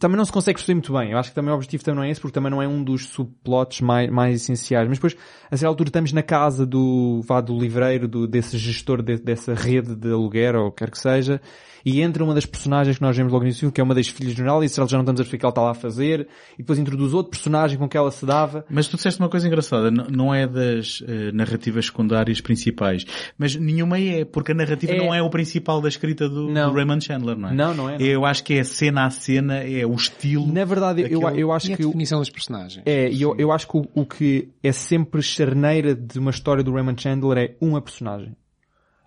[0.00, 1.12] Também não se consegue perceber muito bem.
[1.12, 2.82] Eu acho que também o objetivo também não é esse, porque também não é um
[2.82, 4.88] dos subplots mais, mais essenciais.
[4.88, 5.16] Mas depois,
[5.48, 9.54] a certa altura, estamos na casa do, vá, do livreiro, do, desse gestor de, dessa
[9.54, 11.40] rede de aluguer, ou quer que seja,
[11.84, 14.08] e entra uma das personagens que nós vemos logo no início, que é uma das
[14.08, 15.70] filhas do general, e se já não estamos a ver o que ela está lá
[15.70, 18.64] a fazer, e depois introduz outro personagem com que ela se dava.
[18.68, 23.04] Mas tu disseste uma coisa engraçada, não é das uh, narrativas secundárias principais,
[23.38, 24.98] mas nenhuma é, porque a narrativa é...
[24.98, 27.54] não é o principal da escrita do, do, Raymond Chandler, não é?
[27.54, 27.98] Não, não é.
[27.98, 28.06] Não.
[28.06, 30.46] Eu acho que é cena a cena, é o estilo.
[30.46, 31.82] Na verdade, eu, eu acho e que...
[31.82, 32.82] a definição dos personagens.
[32.86, 36.72] É, eu, eu acho que o, o que é sempre charneira de uma história do
[36.72, 38.36] Raymond Chandler é uma personagem.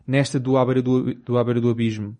[0.05, 2.17] Nesta do À do, do, do Abismo,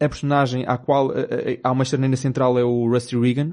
[0.00, 3.52] a personagem à qual uh, uh, há uma charneira central é o Rusty Regan.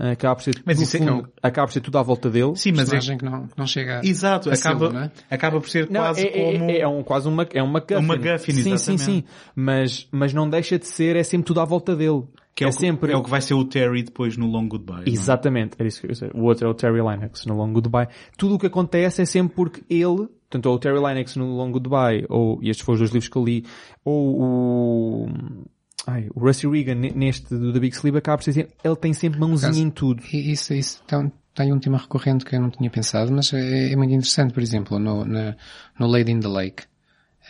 [0.00, 2.54] Acaba por ser, mas isso é fundo, é acaba por ser tudo à volta dele.
[2.54, 3.18] Sim, mas personagem é...
[3.18, 5.10] que não, não chega Exato, acaba, ser, é?
[5.28, 6.70] acaba por ser não, quase é, como...
[6.70, 8.04] É, é, um, quase uma, é uma McGuffin.
[8.04, 9.24] Uma McGuffin, sim, sim, sim.
[9.56, 12.22] Mas, mas não deixa de ser, é sempre tudo à volta dele.
[12.54, 13.12] Que é, é, o, sempre...
[13.12, 15.02] é o que vai ser o Terry depois no Long Goodbye.
[15.06, 15.86] Exatamente, é?
[15.88, 16.30] isso que eu sei.
[16.32, 18.06] O outro é o Terry Lennox no Long Goodbye.
[18.36, 22.24] Tudo o que acontece é sempre porque ele, tanto o Terry Lennox no Long Goodbye,
[22.28, 23.64] ou, e estes foram os dois livros que eu li,
[24.04, 25.28] ou o,
[26.06, 29.38] ai, o Rusty Regan neste do The Big Sleep acaba por ser, ele tem sempre
[29.38, 30.22] mãozinha Caso, em tudo.
[30.32, 33.96] Isso, isso então, tem um tema recorrente que eu não tinha pensado, mas é, é
[33.96, 35.54] muito interessante, por exemplo, no, no,
[35.98, 36.84] no Lady in the Lake.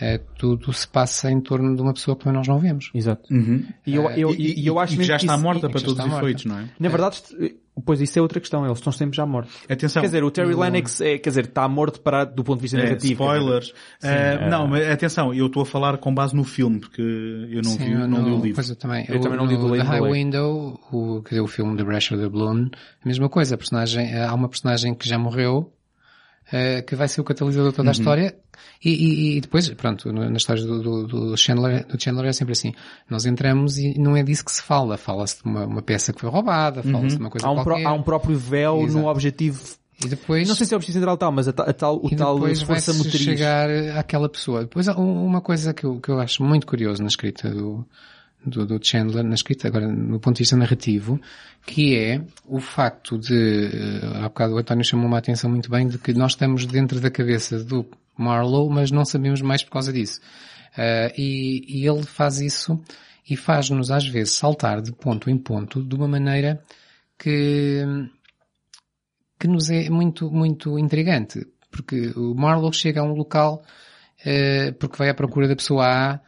[0.01, 2.90] É, tudo se passa em torno de uma pessoa que nós não vemos.
[2.94, 3.32] Exato.
[3.32, 3.64] Uhum.
[3.87, 6.12] E, eu, eu, e, e, eu acho e que já está morta para todos os
[6.12, 6.68] efeitos, não é?
[6.79, 7.20] Na verdade,
[7.84, 9.54] Pois isso é outra questão, eles estão sempre já mortos.
[9.68, 10.03] Atenção.
[10.03, 12.79] Quer dizer, o Terry Lennox é, quer dizer, está morto para, do ponto de vista
[12.79, 13.22] é, narrativo.
[13.22, 13.72] Spoilers.
[13.99, 17.62] Sim, uh, Não, mas atenção, eu estou a falar com base no filme, porque eu
[17.62, 18.54] não Sim, vi, não, não li o livro.
[18.54, 19.04] Pois eu também.
[19.08, 21.83] Eu o, também não li o The High Window, o, que é o filme The
[21.83, 22.70] Rush of the Balloon,
[23.04, 25.72] a mesma coisa, a personagem, há uma personagem que já morreu,
[26.53, 27.99] uh, que vai ser o catalisador de toda a uhum.
[27.99, 28.34] história,
[28.84, 32.53] e, e, e, depois, pronto, na história do, do, do, Chandler, do Chandler é sempre
[32.53, 32.72] assim.
[33.11, 34.96] Nós entramos e não é disso que se fala.
[34.96, 37.08] Fala-se de uma, uma peça que foi roubada, fala-se uhum.
[37.08, 37.83] de uma coisa há um qualquer.
[37.83, 38.99] Pro, há um próprio véu Exato.
[38.99, 39.61] no objetivo
[40.04, 40.46] e depois...
[40.46, 42.34] Não sei se é o objetivo central tal, mas a, a tal, o e tal
[42.37, 43.20] depois força vai motriz.
[43.20, 44.61] chegar àquela pessoa.
[44.61, 47.84] Depois há uma coisa que eu, que eu acho muito curioso na escrita do,
[48.44, 51.20] do, do, Chandler, na escrita agora no ponto de vista narrativo,
[51.66, 55.88] que é o facto de, eh, há bocado o António chamou uma atenção muito bem,
[55.88, 57.86] de que nós estamos dentro da cabeça do
[58.16, 60.20] Marlowe, mas não sabemos mais por causa disso.
[60.76, 62.80] Uh, e, e, ele faz isso
[63.28, 66.62] e faz-nos às vezes saltar de ponto em ponto de uma maneira
[67.18, 67.84] que,
[69.38, 71.46] que nos é muito, muito intrigante.
[71.70, 73.64] Porque o Marlowe chega a um local
[74.20, 76.20] uh, porque vai à procura da pessoa A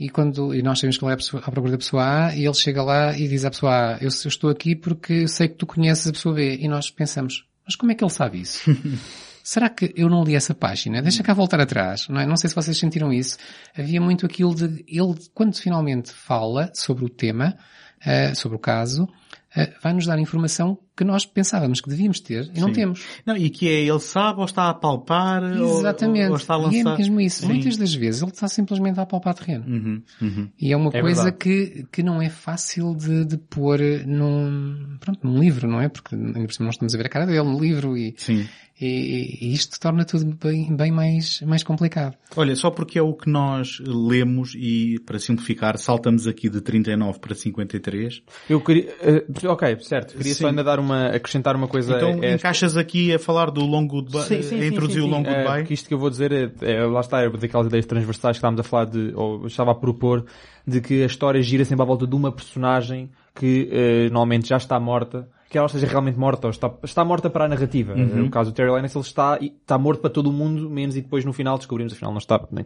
[0.00, 2.54] e quando, e nós sabemos que ele é à procura da pessoa A, e ele
[2.54, 5.66] chega lá e diz à pessoa A, eu, eu estou aqui porque sei que tu
[5.66, 8.64] conheces a pessoa B, e nós pensamos, mas como é que ele sabe isso?
[9.44, 11.02] Será que eu não li essa página?
[11.02, 12.26] Deixa cá voltar atrás, não é?
[12.26, 13.36] Não sei se vocês sentiram isso.
[13.76, 17.56] Havia muito aquilo de, ele, quando finalmente fala sobre o tema,
[18.00, 22.42] uh, sobre o caso, uh, vai nos dar informação que nós pensávamos que devíamos ter
[22.42, 22.60] e Sim.
[22.60, 23.06] não temos.
[23.24, 26.26] Não, e que é, ele sabe ou está a palpar Exatamente.
[26.26, 26.76] Ou, ou está a lançar.
[26.76, 27.40] E é mesmo isso.
[27.40, 27.46] Sim.
[27.46, 29.64] Muitas das vezes ele está simplesmente a palpar terreno.
[29.66, 30.50] Uhum, uhum.
[30.60, 35.26] E é uma é coisa que, que não é fácil de, de pôr num, pronto,
[35.26, 35.88] num livro, não é?
[35.88, 38.46] Porque ainda por cima nós estamos a ver a cara dele no livro e, Sim.
[38.80, 42.16] E, e, isto torna tudo bem, bem mais, mais complicado.
[42.34, 47.18] Olha, só porque é o que nós lemos e, para simplificar, saltamos aqui de 39
[47.18, 48.22] para 53.
[48.48, 50.16] Eu queria, uh, ok, certo.
[50.16, 50.40] Queria sim.
[50.40, 51.96] só ainda dar uma, acrescentar uma coisa.
[51.96, 55.22] Então encaixas aqui a falar do Long Goodbye, sim, sim, a introduzir sim, o Long
[55.26, 55.62] eh, Goodbye?
[55.62, 58.38] Uh, isto que eu vou dizer é, é lá está, é daquelas ideias transversais que
[58.38, 60.24] estávamos a falar de, ou estava a propor,
[60.66, 64.56] de que a história gira sempre à volta de uma personagem que uh, normalmente já
[64.56, 67.92] está morta que ela esteja realmente morta, ou está, está morta para a narrativa.
[67.92, 68.22] Uhum.
[68.22, 71.02] No caso do Terry Lennox, ele está, está morto para todo o mundo, menos e
[71.02, 72.64] depois no final descobrimos, afinal não está, nem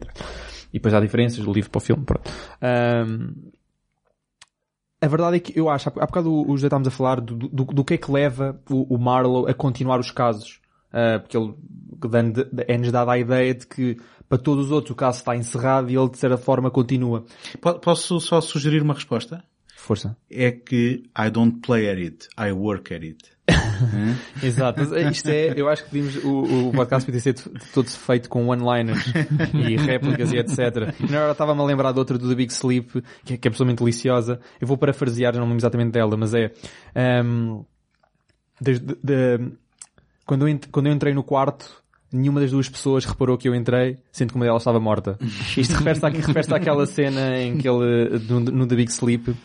[0.71, 2.29] E depois há diferenças do livro para o filme, pronto.
[2.61, 3.33] Um,
[5.01, 7.65] a verdade é que eu acho, há bocado o José estávamos a falar do, do,
[7.65, 10.59] do, que é que leva o, o Marlowe a continuar os casos.
[10.91, 11.53] Uh, porque ele
[12.67, 13.97] é-nos dado a ideia de que
[14.29, 17.25] para todos os outros o caso está encerrado e ele de certa forma continua.
[17.81, 19.43] Posso só sugerir uma resposta?
[19.75, 20.17] Força.
[20.31, 23.34] É que I don't play at it, I work at it.
[24.41, 24.83] Exato.
[25.11, 27.35] Isto é, eu acho que vimos o, o podcast podia ser
[27.73, 29.05] todo feito com one-liners
[29.53, 30.95] e réplicas e etc.
[30.99, 33.47] E na hora estava-me a lembrar de outra do The Big Sleep, que é, que
[33.47, 34.39] é absolutamente deliciosa.
[34.59, 36.51] Eu vou parafrasear, não lembro exatamente dela, mas é,
[37.23, 37.63] um,
[38.59, 39.51] de, de,
[40.25, 43.97] quando, eu, quando eu entrei no quarto, nenhuma das duas pessoas reparou que eu entrei,
[44.11, 45.17] sendo que uma delas estava morta.
[45.57, 49.35] Isto refere-se, refere àquela cena em que ele, no, no The Big Sleep,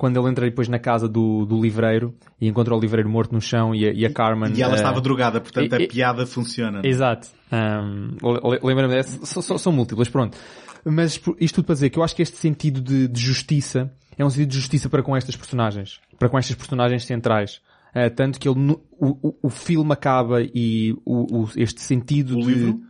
[0.00, 3.40] quando ele entra depois na casa do, do livreiro e encontra o livreiro morto no
[3.40, 4.50] chão e a, e a Carmen...
[4.54, 6.80] E ela uh, estava drogada, portanto e, a piada funciona.
[6.82, 7.28] Exato.
[7.52, 8.16] Um,
[8.62, 9.26] Lembra-me dessa?
[9.26, 10.38] São, são múltiplas, pronto.
[10.86, 14.24] Mas isto tudo para dizer que eu acho que este sentido de, de justiça é
[14.24, 16.00] um sentido de justiça para com estas personagens.
[16.18, 17.60] Para com estas personagens centrais.
[17.94, 22.40] Uh, tanto que ele, no, o, o, filme acaba e o, o este sentido o
[22.40, 22.46] de...
[22.46, 22.80] Livro?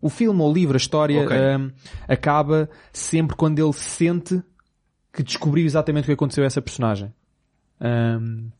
[0.00, 1.56] O filme ou o livro, a história, okay.
[1.56, 1.70] um,
[2.08, 4.42] acaba sempre quando ele sente
[5.14, 7.12] que descobriu exatamente o que aconteceu a essa personagem.
[7.80, 8.50] Um,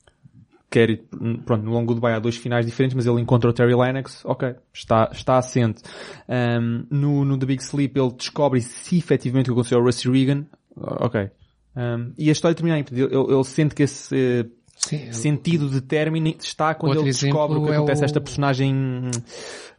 [0.70, 1.00] quer,
[1.44, 4.24] pronto, no longo do Goodbye há dois finais diferentes, mas ele encontra o Terry Lennox,
[4.24, 5.82] ok, está, está assente.
[6.28, 10.08] Um, no, no The Big Sleep ele descobre se efetivamente o que aconteceu ao Rusty
[10.08, 11.30] Regan, ok.
[11.76, 16.34] Um, e a história termina aí, ele, ele sente que esse Sim, sentido de término
[16.38, 18.74] está quando ele descobre o que acontece é a esta personagem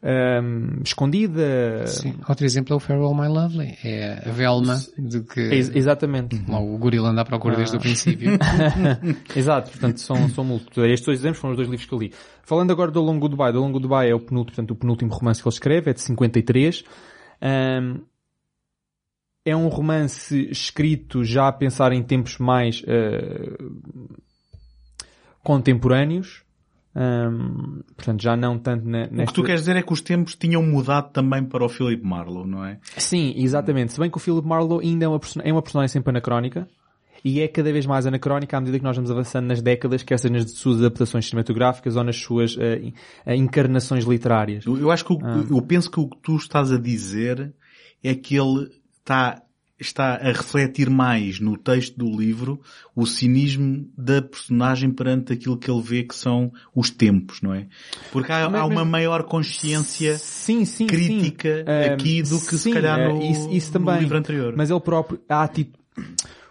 [0.05, 1.85] um, escondida.
[1.88, 2.15] Sim.
[2.27, 3.77] Outro exemplo é o Farewell My Lovely.
[3.84, 5.39] É a Velma de que...
[5.39, 6.43] Ex exatamente.
[6.47, 7.57] o gorila anda à procura ah.
[7.57, 8.31] desde o princípio.
[9.35, 9.72] Exato.
[9.72, 10.85] Portanto, são, são múltiplos.
[10.85, 12.13] Estes dois exemplos foram os dois livros que eu li.
[12.43, 13.51] Falando agora do Long Goodbye.
[13.51, 15.91] Do Long Goodbye é o penúltimo, portanto, o penúltimo romance que ele escreve.
[15.91, 16.84] É de 53.
[17.41, 18.01] Um,
[19.45, 24.24] é um romance escrito já a pensar em tempos mais uh,
[25.45, 26.43] contemporâneos.
[26.97, 29.23] Um, portanto, já não tanto na, nesta...
[29.23, 32.03] O que tu queres dizer é que os tempos tinham mudado também para o Philip
[32.03, 32.80] Marlowe, não é?
[32.97, 33.93] Sim, exatamente.
[33.93, 36.67] Se bem que o Philip Marlowe ainda é uma, é uma personagem sempre anacrónica,
[37.23, 40.17] e é cada vez mais anacrónica à medida que nós vamos avançando nas décadas, quer
[40.17, 42.59] seja nas suas adaptações cinematográficas ou nas suas uh,
[43.27, 44.65] encarnações literárias.
[44.65, 45.43] Eu, eu acho que o, ah.
[45.49, 47.53] eu penso que o que tu estás a dizer
[48.03, 48.69] é que ele
[48.99, 49.41] está
[49.80, 52.61] está a refletir mais no texto do livro
[52.95, 57.68] o cinismo da personagem perante aquilo que ele vê que são os tempos, não é?
[58.11, 61.91] Porque há, mas, há uma maior consciência sim, sim, crítica sim.
[61.91, 64.53] aqui do que se calhar no, isso, isso também, no livro anterior.
[64.56, 65.77] Mas ele próprio, há tipo,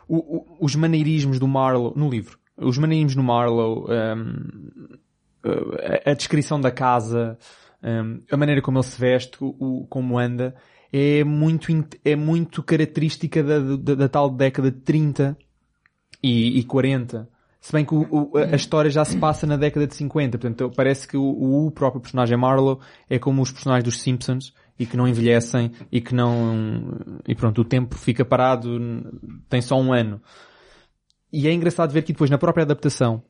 [0.06, 4.98] o, o, os maneirismos do Marlowe, no livro, os maneirismos do Marlowe, um,
[5.44, 7.38] a, a, descrição da casa,
[7.82, 10.54] um, a maneira como ele se veste, o, como anda,
[10.96, 11.72] é muito,
[12.04, 15.36] é muito característica da, da, da tal década de 30
[16.22, 17.28] e, e 40.
[17.60, 20.72] Se bem que o, o, a história já se passa na década de 50, portanto
[20.76, 22.78] parece que o, o próprio personagem Marlowe
[23.10, 26.96] é como os personagens dos Simpsons e que não envelhecem e que não,
[27.26, 28.78] e pronto, o tempo fica parado,
[29.48, 30.22] tem só um ano.
[31.32, 33.20] E é engraçado ver que depois na própria adaptação,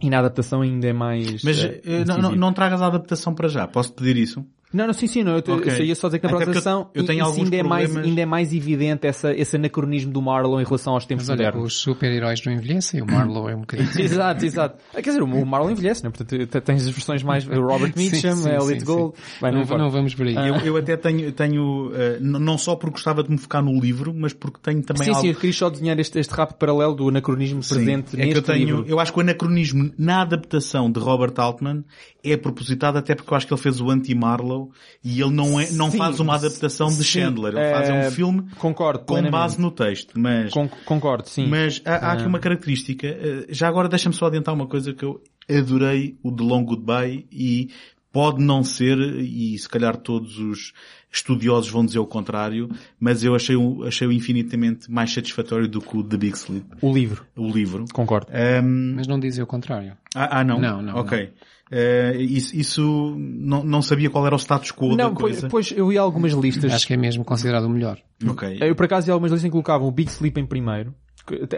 [0.00, 1.42] e na adaptação ainda é mais.
[1.42, 1.70] Mas uh,
[2.06, 4.46] não, não, não, tragas a adaptação para já, posso pedir isso?
[4.72, 5.72] Não, não, sim, sim, não, eu, te, okay.
[5.78, 8.52] eu ia só dizer que na próxima sessão eu, ainda, é mais, ainda é mais
[8.52, 11.64] evidente essa, esse anacronismo do Marlowe em relação aos tempos Mas, modernos.
[11.64, 13.88] os super-heróis não envelhecem, o Marlowe é um bocadinho...
[13.98, 14.78] exato, exato.
[14.90, 16.10] Ah, quer dizer, o Marlowe envelhece, né?
[16.10, 17.46] Portanto, tens as versões mais...
[17.46, 19.14] Robert Mitchum, Elliot Gold...
[19.40, 20.34] Bem, não, não, não, vamos por aí.
[20.34, 24.12] Eu, eu até tenho, tenho uh, não só porque gostava de me focar no livro,
[24.14, 25.22] mas porque tenho também sim, algo...
[25.22, 28.38] Sim, eu queria só desenhar este, este rápido paralelo do anacronismo presente é neste que
[28.38, 28.84] eu tenho, livro.
[28.86, 31.84] Eu acho que o anacronismo na adaptação de Robert Altman
[32.32, 34.70] é propositado até porque eu acho que ele fez o anti-Marlowe
[35.04, 37.52] e ele não, é, não sim, faz uma adaptação de Chandler.
[37.54, 40.18] Ele é, faz um eh, filme concordo, com base no texto.
[40.18, 41.46] Mas, Con concordo, sim.
[41.46, 43.06] Mas há, há aqui uma característica.
[43.06, 47.26] Eh, já agora deixa-me só adiantar uma coisa que eu adorei o The Long Goodbye
[47.32, 47.70] e
[48.12, 50.72] pode não ser, e se calhar todos os
[51.10, 52.68] estudiosos vão dizer o contrário,
[52.98, 53.56] mas eu achei,
[53.86, 56.66] achei infinitamente mais satisfatório do que o The Big Sleep.
[56.82, 57.26] O livro.
[57.36, 57.84] O livro.
[57.92, 58.30] Concordo.
[58.32, 58.94] Um...
[58.96, 59.96] Mas não dizem o contrário.
[60.14, 60.60] Ah, ah não?
[60.60, 60.96] Não, não.
[60.96, 61.18] Ok.
[61.18, 61.48] Não.
[61.70, 65.48] Uh, isso, isso não, não sabia qual era o status quo não, da coisa.
[65.48, 66.72] Pois, eu vi algumas listas.
[66.72, 68.00] Acho que é mesmo considerado o melhor.
[68.26, 68.58] Ok.
[68.60, 70.94] Eu por acaso vi algumas listas em que colocavam o Big Sleep em primeiro.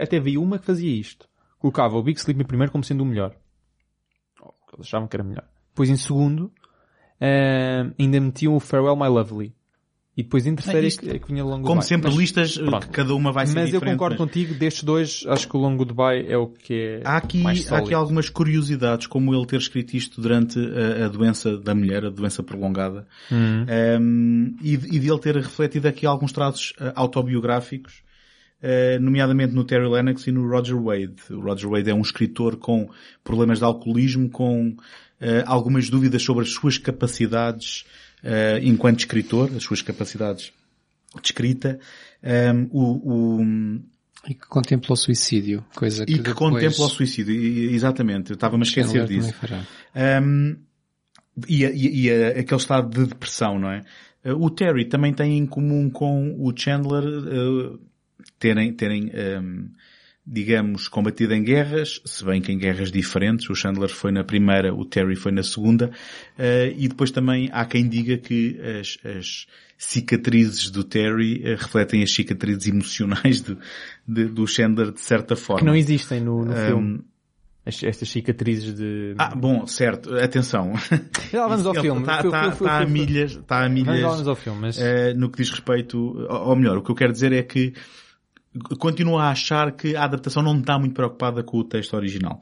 [0.01, 1.27] Até vi uma que fazia isto.
[1.59, 3.33] Colocava o Big Sleep em primeiro como sendo o melhor.
[4.73, 5.45] Eles achavam que era melhor.
[5.69, 6.51] Depois em segundo,
[7.21, 9.53] uh, ainda metiam o Farewell My Lovely.
[10.21, 11.87] E depois em terceiro é, é que vinha o Long Como Goodbye.
[11.87, 12.89] sempre, mas, listas, eh, pronto.
[12.89, 13.83] cada uma vai ser mas diferente.
[13.83, 14.29] Mas eu concordo mas...
[14.29, 17.43] contigo, destes dois, acho que o Long Goodbye é o que é há aqui.
[17.71, 22.05] Há aqui algumas curiosidades, como ele ter escrito isto durante a, a doença da mulher,
[22.05, 23.65] a doença prolongada, hum.
[23.99, 28.03] um, e, e de ele ter refletido aqui alguns traços uh, autobiográficos,
[28.61, 31.15] uh, nomeadamente no Terry Lennox e no Roger Wade.
[31.31, 32.87] O Roger Wade é um escritor com
[33.23, 34.75] problemas de alcoolismo, com uh,
[35.47, 37.85] algumas dúvidas sobre as suas capacidades
[38.23, 40.51] uh, enquanto escritor, as suas capacidades
[41.15, 41.79] de escrita,
[42.23, 43.81] um, ehm, o, o,
[44.27, 46.51] e que contempla o suicídio, coisa que E que depois...
[46.51, 47.33] contempla o suicídio,
[47.71, 49.33] exatamente, eu estava-me a esquecer disso.
[49.95, 50.55] Um, ehm,
[51.47, 53.83] e, e, e aquele estado de depressão, não é?
[54.23, 57.79] Uh, o Terry também tem em comum com o Chandler uh,
[58.37, 59.65] terem, terem um, ehm,
[60.25, 64.73] digamos, combatido em guerras, se bem que em guerras diferentes, o Chandler foi na primeira,
[64.73, 65.87] o Terry foi na segunda,
[66.37, 72.03] uh, e depois também há quem diga que as, as cicatrizes do Terry uh, refletem
[72.03, 73.57] as cicatrizes emocionais do,
[74.07, 75.61] de, do Chandler de certa forma.
[75.61, 76.99] Que não existem no, no um, filme.
[77.65, 79.15] estas cicatrizes de...
[79.17, 80.15] Ah, bom, certo.
[80.15, 80.73] Atenção.
[81.31, 82.01] Já vamos ao filme.
[82.01, 84.77] Está tá, tá a milhas, está a milhas, vamos ao filme, mas...
[84.77, 85.97] uh, no que diz respeito,
[86.29, 87.73] ou melhor, o que eu quero dizer é que
[88.77, 92.39] continuo a achar que a adaptação não está muito preocupada com o texto original.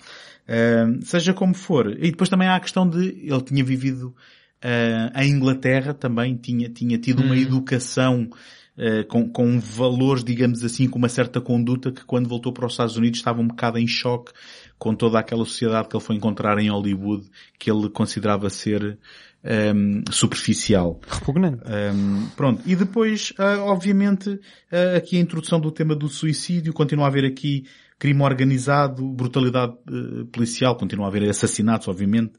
[0.47, 1.91] Uh, seja como for.
[1.91, 4.15] E depois também há a questão de ele tinha vivido
[4.63, 7.41] uh, em Inglaterra também, tinha, tinha tido uma uhum.
[7.41, 8.29] educação
[8.77, 12.73] uh, com, com valores, digamos assim, com uma certa conduta que quando voltou para os
[12.73, 14.31] Estados Unidos estava um bocado em choque
[14.79, 17.29] com toda aquela sociedade que ele foi encontrar em Hollywood,
[17.59, 18.97] que ele considerava ser
[19.43, 20.99] um, superficial.
[21.07, 21.63] Repugnante.
[21.65, 22.61] Um, pronto.
[22.65, 27.25] E depois, uh, obviamente, uh, aqui a introdução do tema do suicídio, continua a haver
[27.25, 27.65] aqui
[27.97, 32.33] crime organizado, brutalidade uh, policial, continua a haver assassinatos, obviamente.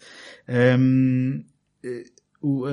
[0.83, 1.45] Um,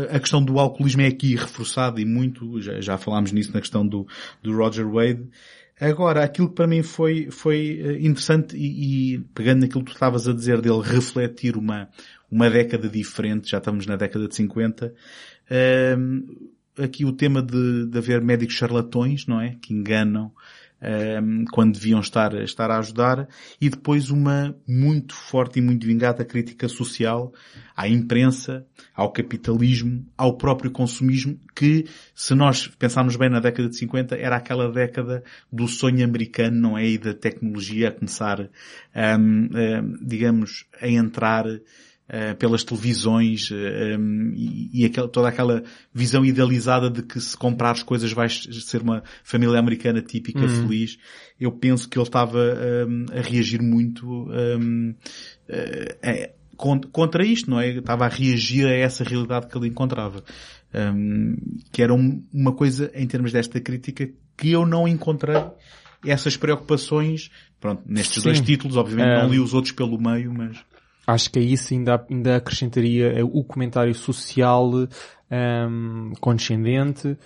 [0.10, 3.86] a questão do alcoolismo é aqui reforçada e muito, já, já falámos nisso na questão
[3.86, 4.08] do,
[4.41, 5.28] do Roger Wade.
[5.80, 10.28] Agora, aquilo que para mim foi, foi interessante e, e pegando naquilo que tu estavas
[10.28, 11.90] a dizer dele refletir uma,
[12.30, 14.94] uma década diferente, já estamos na década de 50.
[15.98, 19.56] Um, aqui o tema de, de haver médicos charlatões, não é?
[19.62, 20.32] Que enganam
[20.82, 23.28] um, quando deviam estar, estar a ajudar.
[23.60, 27.34] E depois uma muito forte e muito vingada crítica social
[27.76, 33.78] à imprensa, ao capitalismo, ao próprio consumismo, que, se nós pensarmos bem na década de
[33.78, 36.88] 50, era aquela década do sonho americano, não é?
[36.88, 38.49] E da tecnologia a começar,
[39.20, 41.45] um, digamos, a entrar
[42.10, 45.64] uh, pelas televisões uh, eh, um, e, e aquel, toda aquela
[45.94, 50.68] visão idealizada de que se comprar as coisas vais ser uma família americana típica, uhum.
[50.68, 50.98] feliz.
[51.40, 52.40] Eu penso que ele estava
[52.88, 56.34] um, a reagir muito um, uh, é,
[56.92, 57.70] contra isto, não é?
[57.70, 60.24] Estava a reagir a essa realidade que ele encontrava.
[60.74, 61.38] Um,
[61.72, 65.42] que era um, uma coisa, em termos desta crítica, que eu não encontrei
[66.06, 68.30] essas preocupações, pronto, nestes Sim.
[68.30, 69.22] dois títulos, obviamente é...
[69.22, 70.58] não li os outros pelo meio, mas
[71.08, 74.70] acho que a isso ainda, ainda acrescentaria o comentário social
[75.32, 77.18] um, condescendente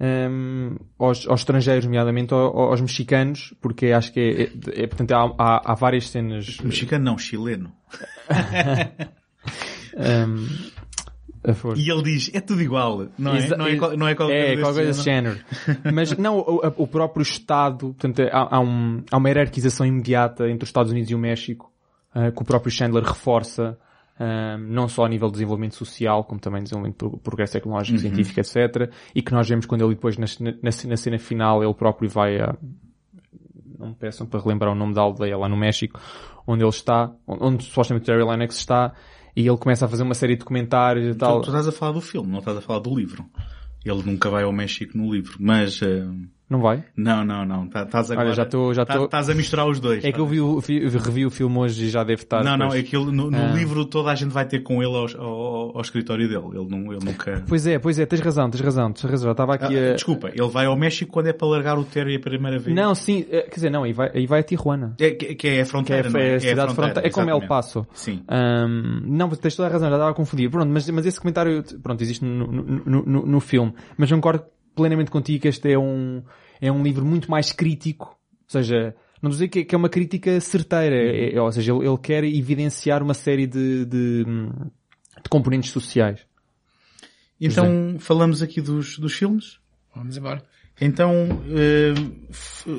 [0.00, 5.12] um, aos, aos, estrangeiros, nomeadamente aos, aos, mexicanos, porque acho que é, é, é portanto,
[5.12, 6.58] há, há, há, várias cenas...
[6.64, 7.72] Mexicano não, chileno.
[9.96, 10.46] um,
[11.74, 13.48] e ele diz, é tudo igual, não é?
[13.48, 15.38] não é, não é qualquer, é, qualquer coisa desse género.
[15.92, 20.64] Mas não, o, o, próprio Estado, portanto, há, há, um, há uma hierarquização imediata entre
[20.64, 21.69] os Estados Unidos e o México,
[22.14, 23.78] uh, que o próprio Chandler reforça
[24.20, 28.02] um, não só a nível de desenvolvimento social, como também desenvolvimento de progresso tecnológico, uhum.
[28.02, 28.92] científico, etc.
[29.14, 32.38] E que nós vemos quando ele depois, na, na, na cena final, ele próprio vai
[32.38, 32.54] a,
[33.78, 35.98] não me peçam para relembrar o nome da aldeia lá no México,
[36.46, 38.92] onde ele está, onde supostamente Jerry Lennox está,
[39.34, 41.40] e ele começa a fazer uma série de documentários e tal.
[41.40, 43.24] Tu, tu estás a falar do filme, não estás a falar do livro.
[43.82, 45.80] Ele nunca vai ao México no livro, mas...
[45.80, 46.28] Uh...
[46.50, 46.82] Não vai?
[46.96, 47.68] Não, não, não.
[47.68, 48.26] Tá, estás agora...
[48.26, 48.74] Olha, já estou...
[48.74, 49.04] Já tô...
[49.04, 50.04] Estás a misturar os dois.
[50.04, 52.42] É que eu vi o, revi o filme hoje e já deve estar...
[52.42, 52.74] Não, depois...
[52.74, 53.52] não, é que ele, no, no ah.
[53.54, 56.58] livro toda a gente vai ter com ele ao, ao, ao, escritório dele.
[56.58, 57.44] Ele, não, ele nunca...
[57.46, 59.30] Pois é, pois é, tens razão, tens razão, tens razão.
[59.30, 59.94] Estava aqui ah, a...
[59.94, 62.74] Desculpa, ele vai ao México quando é para largar o Terry a primeira vez.
[62.74, 64.96] Não, sim, é, quer dizer, não, aí vai, aí vai a Tijuana.
[64.98, 67.30] É, que, é a fronteira, que é, é, é a cidade é, fronteira, é como
[67.30, 67.86] El Paso.
[67.94, 68.24] Sim.
[68.28, 70.50] Um, não, tens toda a razão, já estava a confundir.
[70.50, 73.72] Pronto, mas, mas esse comentário, pronto, existe no, no, no, no filme.
[73.96, 74.42] Mas concordo
[74.74, 76.22] plenamente contigo que este é um,
[76.60, 78.08] é um livro muito mais crítico.
[78.08, 80.96] Ou seja, não dizer que é uma crítica certeira.
[80.96, 86.20] É, é, ou seja, ele, ele, quer evidenciar uma série de, de, de componentes sociais.
[87.40, 89.58] Então, falamos aqui dos, dos filmes?
[89.94, 90.42] Vamos embora.
[90.78, 91.94] Então, eh,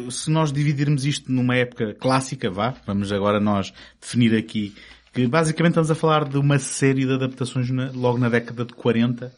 [0.09, 4.73] se nós dividirmos isto numa época clássica, vá, vamos agora nós definir aqui
[5.13, 9.31] que basicamente estamos a falar de uma série de adaptações logo na década de 40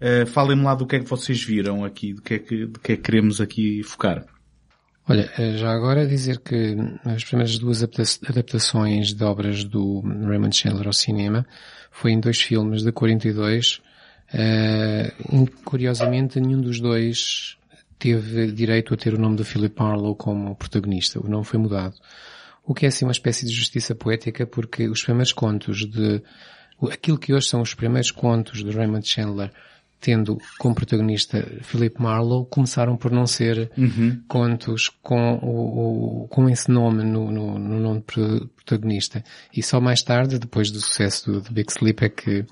[0.00, 2.80] Uh, Falem-me lá do que é que vocês viram aqui, do que é que, do
[2.80, 4.24] que, é que queremos aqui focar.
[5.06, 10.86] Olha, eh, já agora dizer que as primeiras duas adaptações de obras do Raymond Chandler
[10.86, 11.46] ao cinema
[11.90, 13.82] foi em dois filmes de 42.
[14.32, 17.58] Uh, curiosamente, nenhum dos dois
[17.98, 21.20] teve direito a ter o nome de Philip Marlowe como protagonista.
[21.20, 21.94] O nome foi mudado.
[22.64, 26.22] O que é assim uma espécie de justiça poética porque os primeiros contos de
[26.90, 29.52] aquilo que hoje são os primeiros contos de Raymond Chandler
[30.04, 34.20] tendo como protagonista Philip Marlowe, começaram por não ser uhum.
[34.28, 39.24] contos com, o, o, com esse nome no, no, no nome protagonista.
[39.56, 42.46] E só mais tarde, depois do sucesso do, do Big Sleep, é que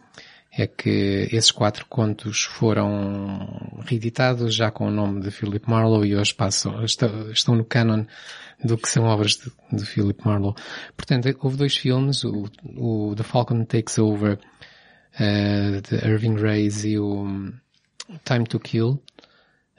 [0.54, 6.14] é que esses quatro contos foram reeditados já com o nome de Philip Marlowe e
[6.14, 8.04] hoje passam, estão no canon
[8.62, 10.54] do que são obras de, de Philip Marlowe.
[10.94, 14.38] Portanto, houve dois filmes, o, o The Falcon Takes Over
[15.14, 17.52] uh, de Irving Reyes e o
[18.24, 19.02] Time to Kill,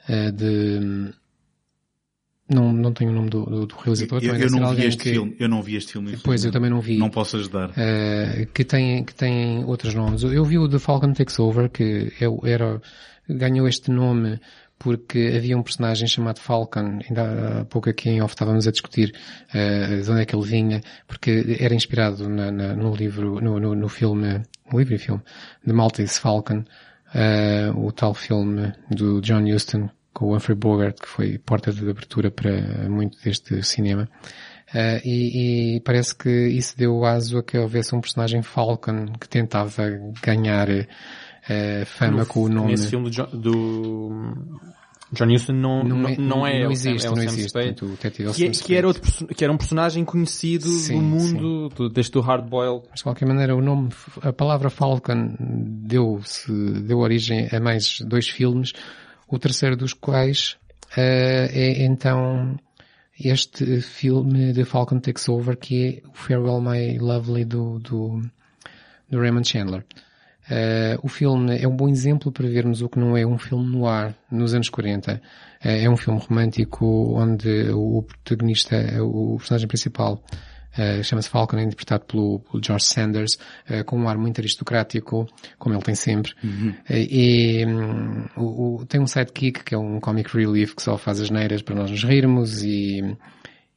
[0.08, 1.12] uh, de,
[2.48, 4.22] não, não tenho o nome do, do, do realizador.
[4.22, 5.36] Eu, eu não vi este que, filme.
[5.38, 6.16] Eu não vi este filme.
[6.22, 6.98] Pois, eu também não vi.
[6.98, 7.70] Não posso ajudar.
[7.70, 10.22] Uh, que tem, que tem outros nomes.
[10.22, 12.80] Eu vi o The Falcon Takes Over, que é era,
[13.28, 14.38] ganhou este nome
[14.78, 19.14] porque havia um personagem chamado Falcon, ainda há pouco aqui em off estávamos a discutir
[19.50, 23.58] uh, de onde é que ele vinha, porque era inspirado na, na, no livro, no,
[23.58, 25.22] no, no, filme, no livro e filme,
[25.64, 26.64] de Maltese Falcon,
[27.14, 31.88] uh, o tal filme do John Huston com o Humphrey Bogart, que foi porta de
[31.88, 34.08] abertura para muito deste cinema.
[34.72, 39.28] Uh, e, e, parece que isso deu aso a que houvesse um personagem Falcon que
[39.28, 39.84] tentava
[40.22, 40.68] ganhar
[41.48, 42.72] uh, fama no, com o nome.
[42.72, 44.34] Nesse filme do, do
[45.12, 47.52] John Huston não, não, é, não, é, não existe, é não existe.
[47.52, 47.98] Portanto,
[48.34, 52.18] que, é, que, era outro, que era um personagem conhecido sim, do mundo, do, deste
[52.20, 52.82] Hard Boil.
[52.90, 53.90] Mas de qualquer maneira, o nome,
[54.22, 56.20] a palavra Falcon deu,
[56.82, 58.72] deu origem a mais dois filmes,
[59.28, 60.56] o terceiro dos quais
[60.92, 62.56] uh, é então
[63.18, 68.20] este filme de Falcon Takes Over, que é o Farewell My Lovely do, do,
[69.08, 69.84] do Raymond Chandler.
[70.50, 73.66] Uh, o filme é um bom exemplo para vermos o que não é um filme
[73.66, 75.14] no ar nos anos 40.
[75.14, 75.20] Uh,
[75.62, 76.84] eh, é um filme romântico
[77.18, 80.22] onde o protagonista, o personagem principal,
[80.78, 83.38] uh, chama-se Falcon, é interpretado pelo, pelo George Sanders,
[83.86, 85.26] com um ar muito aristocrático,
[85.58, 86.32] como ele tem sempre.
[86.44, 86.74] Uhum.
[86.90, 91.20] e um, o, o, tem um sidekick que é um comic relief que só faz
[91.20, 93.16] as neiras para nós nos rirmos e,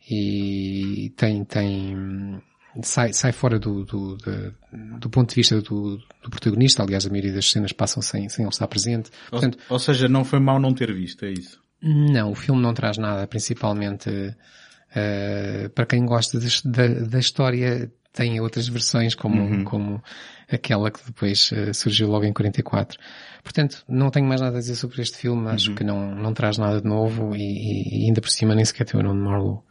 [0.10, 2.42] e tem, tem,
[2.84, 4.54] sai, sai fora do, do, do,
[5.00, 6.84] do ponto de vista do, do, protagonista.
[6.84, 9.10] Aliás, a maioria das cenas passam sem, sem ele estar presente.
[9.30, 11.60] Portanto, ou, ou seja, não foi mal não ter visto, é isso?
[11.82, 17.92] Não, o filme não traz nada, principalmente uh, para quem gosta de, da, da história
[18.14, 19.64] tem outras versões como, uhum.
[19.64, 20.04] como
[20.52, 22.98] aquela que depois uh, surgiu logo em 44.
[23.44, 25.76] Portanto, não tenho mais nada a dizer sobre este filme, acho uhum.
[25.76, 29.00] que não, não traz nada de novo e, e, ainda por cima nem sequer tem
[29.00, 29.67] o nome de Marlowe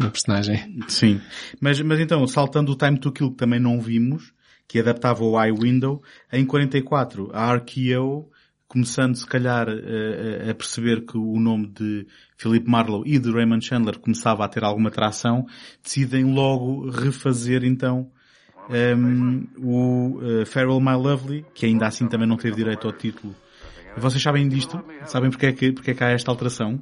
[0.00, 0.78] no personagem.
[0.88, 1.20] Sim.
[1.60, 4.32] Mas, mas então, saltando o Time to Kill que também não vimos,
[4.66, 6.02] que adaptava o iWindow,
[6.32, 8.30] em 44 a RKO,
[8.66, 12.06] começando se calhar a, a perceber que o nome de
[12.36, 15.44] Philip Marlowe e de Raymond Chandler começava a ter alguma tração,
[15.82, 18.10] decidem logo refazer então
[18.96, 23.34] um, o uh, Farewell My Lovely, que ainda assim também não teve direito ao título.
[23.96, 24.80] Vocês sabem disto?
[25.04, 26.80] Sabem porque é que, porque é que há esta alteração?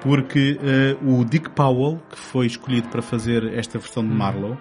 [0.00, 0.58] Porque
[1.02, 4.58] uh, o Dick Powell, que foi escolhido para fazer esta versão de Marlowe,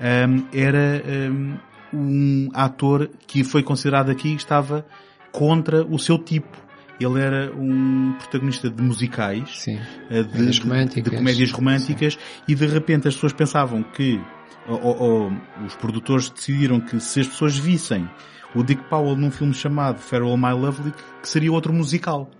[0.00, 1.58] um, era um,
[1.92, 4.84] um ator que foi considerado aqui estava
[5.30, 6.60] contra o seu tipo.
[7.00, 9.80] Ele era um protagonista de musicais, Sim.
[10.08, 14.20] de, comédias românticas, de comédias românticas e de repente as pessoas pensavam que,
[14.68, 15.32] ou, ou,
[15.66, 18.08] os produtores decidiram que se as pessoas vissem
[18.54, 22.30] o Dick Powell num filme chamado Farewell My Lovely, que seria outro musical.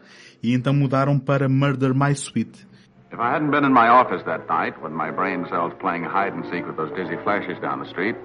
[0.43, 2.67] E então mudaram para Murder My Sweet.
[3.13, 6.33] If I hadn't been in my office that night when my brain cells playing hide
[6.33, 8.17] and seek with those dizzy flashes down the street,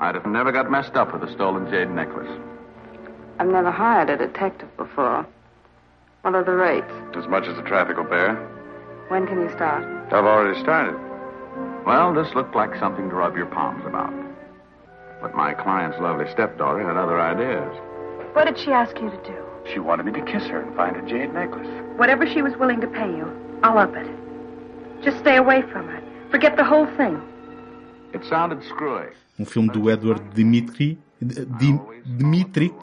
[0.00, 2.28] I'd have never got messed up with the stolen jade necklace.
[3.38, 5.24] I've never hired a detective before.
[6.22, 6.92] What are the rates?
[7.16, 8.34] As much as the traffic will bear.
[9.08, 9.84] When can you start?
[10.12, 10.98] I've already started.
[11.86, 14.12] Well, this looked like something to rub your palms about.
[15.22, 17.72] But my client's lovely stepdaughter had other ideas.
[18.34, 19.47] What did she ask you to do?
[19.72, 21.68] She wanted me to kiss her and find a jade necklace.
[21.98, 23.26] Whatever she was willing to pay you,
[23.62, 24.06] I'll up it.
[25.02, 26.02] Just stay away from her.
[26.30, 27.20] Forget the whole thing.
[28.12, 29.12] It sounded screwy.
[29.38, 32.74] Um filme do Edward Dimitri, Dimitrik,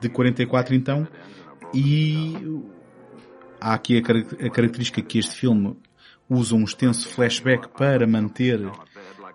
[0.00, 1.06] de 44 então,
[1.72, 2.60] e
[3.60, 5.76] há aqui a, a característica que este filme
[6.28, 8.60] usa um extenso flashback para manter,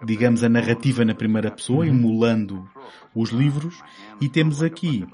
[0.03, 2.69] digamos, a narrativa na primeira pessoa, emulando
[3.15, 3.81] os livros,
[4.19, 5.07] e temos aqui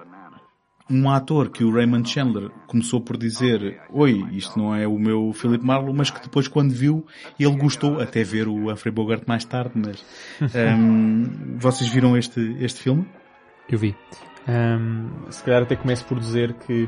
[0.90, 5.34] um ator que o Raymond Chandler começou por dizer oi, isto não é o meu
[5.34, 7.06] Philip Marlowe, mas que depois quando viu
[7.40, 10.06] ele gostou, até ver o Humphrey Bogart mais tarde, mas
[10.42, 13.06] um, vocês viram este, este filme?
[13.70, 13.96] Eu vi.
[14.48, 16.88] Um, se calhar até começo por dizer que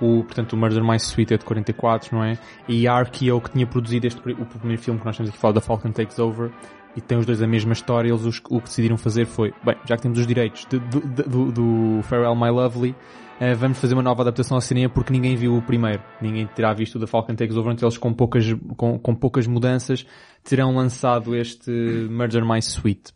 [0.00, 2.38] o, portanto, o Murder My Sweet é de 44, não é?
[2.68, 5.40] E a RKO que tinha produzido este, o primeiro filme que nós estamos aqui a
[5.40, 6.50] falar, da Falcon Takes Over,
[6.96, 9.76] e tem os dois a mesma história, eles os, o que decidiram fazer foi, bem,
[9.84, 12.94] já que temos os direitos de, de, de, do, do Farewell My Lovely,
[13.40, 16.02] uh, vamos fazer uma nova adaptação ao cinema porque ninguém viu o primeiro.
[16.20, 18.44] Ninguém terá visto o da Falcon Takes Over, então eles com poucas,
[18.76, 20.06] com, com poucas mudanças
[20.44, 21.70] terão lançado este
[22.10, 23.12] Murder My Sweet.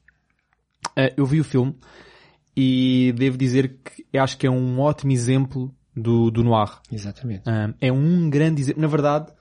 [0.97, 1.75] Uh, eu vi o filme
[2.57, 6.71] e devo dizer que acho que é um ótimo exemplo do, do noir.
[6.91, 7.49] Exatamente.
[7.49, 8.81] Uh, é um grande exemplo.
[8.83, 9.33] Na verdade,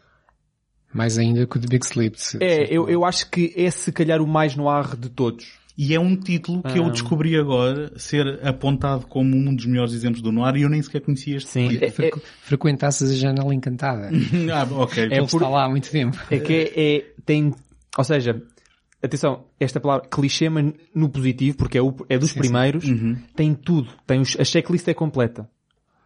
[0.94, 2.22] mais ainda que o The Big Sleep.
[2.22, 5.60] Se, é, se eu, eu acho que é se calhar o mais noir de todos.
[5.78, 10.22] E é um título que eu descobri agora ser apontado como um dos melhores exemplos
[10.22, 14.12] do noir e eu nem sequer conhecia este Sim, é, é, frequentasses a janela encantada.
[14.54, 15.04] ah, ok.
[15.04, 15.38] É Ele por...
[15.38, 16.18] está lá há muito tempo.
[16.30, 17.52] É que é, é, tem,
[17.98, 18.40] ou seja,
[19.02, 22.94] atenção, esta palavra clichê, mas no positivo, porque é, o, é dos sim, primeiros, sim.
[22.94, 23.18] Uhum.
[23.36, 23.90] tem tudo.
[24.06, 25.50] Tem os, a checklist é completa.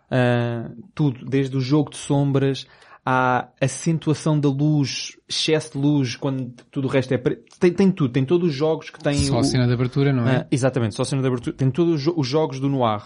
[0.09, 2.65] Uh, tudo, desde o jogo de sombras,
[3.09, 7.57] à acentuação da luz, excesso de luz, quando tudo o resto é preto.
[7.57, 9.15] Tem, tem tudo, tem todos os jogos que têm...
[9.15, 9.39] Só o...
[9.39, 10.39] a cena de abertura, não é?
[10.39, 11.55] Uh, exatamente, só a cena de abertura.
[11.55, 13.01] Tem todos os jogos do noir.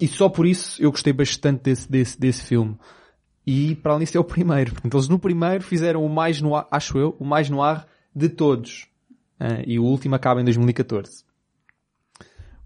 [0.00, 2.76] E só por isso eu gostei bastante desse, desse, desse filme.
[3.44, 4.72] E para além disso é o primeiro.
[4.72, 7.84] Portanto, eles no primeiro fizeram o mais noir, acho eu, o mais noir
[8.14, 8.86] de todos.
[9.40, 11.24] Uh, e o último acaba em 2014.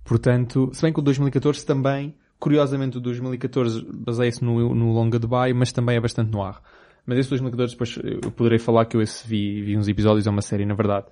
[0.05, 5.52] Portanto, se bem que o 2014 também Curiosamente, o 2014 baseia-se no, no Longa Dubai,
[5.52, 6.62] mas também é bastante no ar.
[7.05, 10.31] Mas esse 2014 depois eu poderei falar que eu esse vi, vi uns episódios, é
[10.31, 11.06] uma série, na verdade.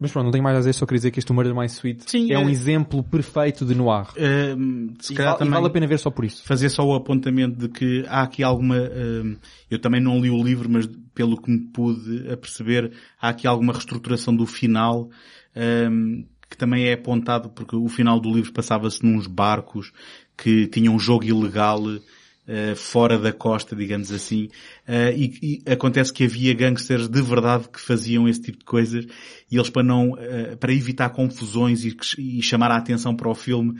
[0.00, 2.10] Mas pronto, não tenho mais a dizer, só queria dizer que este Murder My Sweet
[2.10, 4.06] Sim, é, é, um exemplo perfeito de noir.
[4.12, 6.42] Uh, se calhar e, vale, vale a pena ver só por isso.
[6.42, 9.38] Fazer só o apontamento de que há aqui alguma, uh,
[9.70, 13.74] eu também não li o livro, mas pelo que me pude aperceber, há aqui alguma
[13.74, 19.26] reestruturação do final, uh, que também é apontado porque o final do livro passava-se nos
[19.26, 19.92] barcos
[20.40, 24.46] que tinham um jogo ilegal uh, fora da costa, digamos assim,
[24.88, 29.06] uh, e, e, acontece que havia gangsters de verdade que faziam esse tipo de coisas
[29.50, 33.34] e eles para não, uh, para evitar confusões e, e, chamar a atenção para o
[33.34, 33.78] filme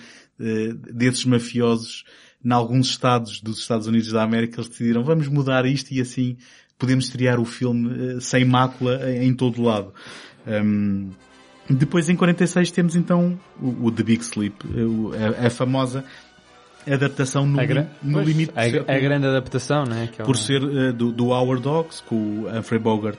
[0.94, 2.02] desses mafiosos,
[2.42, 6.38] em alguns estados dos Estados Unidos da América, eles decidiram vamos mudar isto e assim
[6.78, 9.92] podemos estrear o filme sem mácula em todo lado.
[10.46, 11.10] Um,
[11.68, 14.56] depois em 46 temos então o, o The Big Sleep,
[15.42, 16.06] a, a famosa
[16.88, 17.60] adaptação no,
[18.02, 18.52] no pois, limite.
[18.56, 20.08] A, ser, a, grande adaptação, né?
[20.12, 23.18] Que é por ser uh, do, do Our Dogs, com o Humphrey Bogart.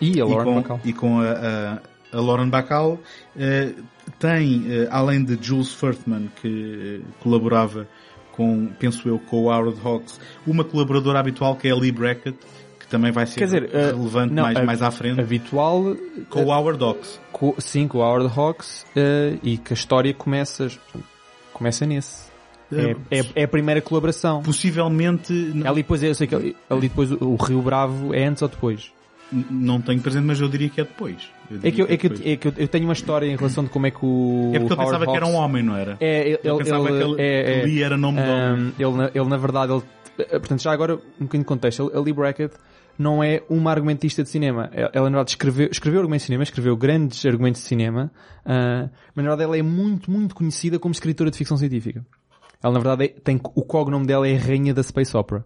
[0.00, 0.80] E a Lauren Bacall.
[0.84, 3.00] E com a, a, a Lauren Bacall.
[3.36, 3.82] Uh,
[4.18, 7.86] tem, uh, além de Jules Furthman, que colaborava
[8.32, 12.38] com, penso eu, com o Howard Hawks, uma colaboradora habitual que é a Lee Brackett,
[12.80, 15.20] que também vai ser Quer dizer, relevante não, mais, a, mais à frente.
[15.20, 15.96] Habitual.
[16.30, 17.20] Com o Howard Hawks.
[17.30, 18.86] Com, sim, com o Howard Hawks,
[19.42, 20.68] e que a história começa,
[21.52, 22.31] começa nesse.
[22.72, 24.42] É, é, é, a primeira colaboração.
[24.42, 25.32] Possivelmente.
[25.64, 28.92] Ali depois, eu sei que ali, ali depois o Rio Bravo é antes ou depois?
[29.32, 31.30] Não tenho presente, mas eu diria que é depois.
[31.62, 33.70] É que, eu, é, que, é, é que eu tenho uma história em relação de
[33.70, 34.52] como é que o.
[34.54, 35.10] É porque eu pensava Hawks...
[35.10, 35.96] que era um homem, não era?
[36.00, 38.72] É, ele, eu pensava ele, que ele, é, ele era nome de homem.
[38.78, 39.82] Ele, ele, na verdade, ele,
[40.16, 42.54] portanto, já agora, um bocadinho de contexto, a Lee Brackett
[42.98, 44.70] não é uma argumentista de cinema.
[44.72, 48.10] Ela, na verdade, escreveu, escreveu argumentos de cinema, escreveu grandes argumentos de cinema,
[48.44, 52.04] uh, mas na verdade ela é muito, muito conhecida como escritora de ficção científica.
[52.62, 55.44] Ela, na verdade, é, tem, o cognome dela é a rainha da Space Opera.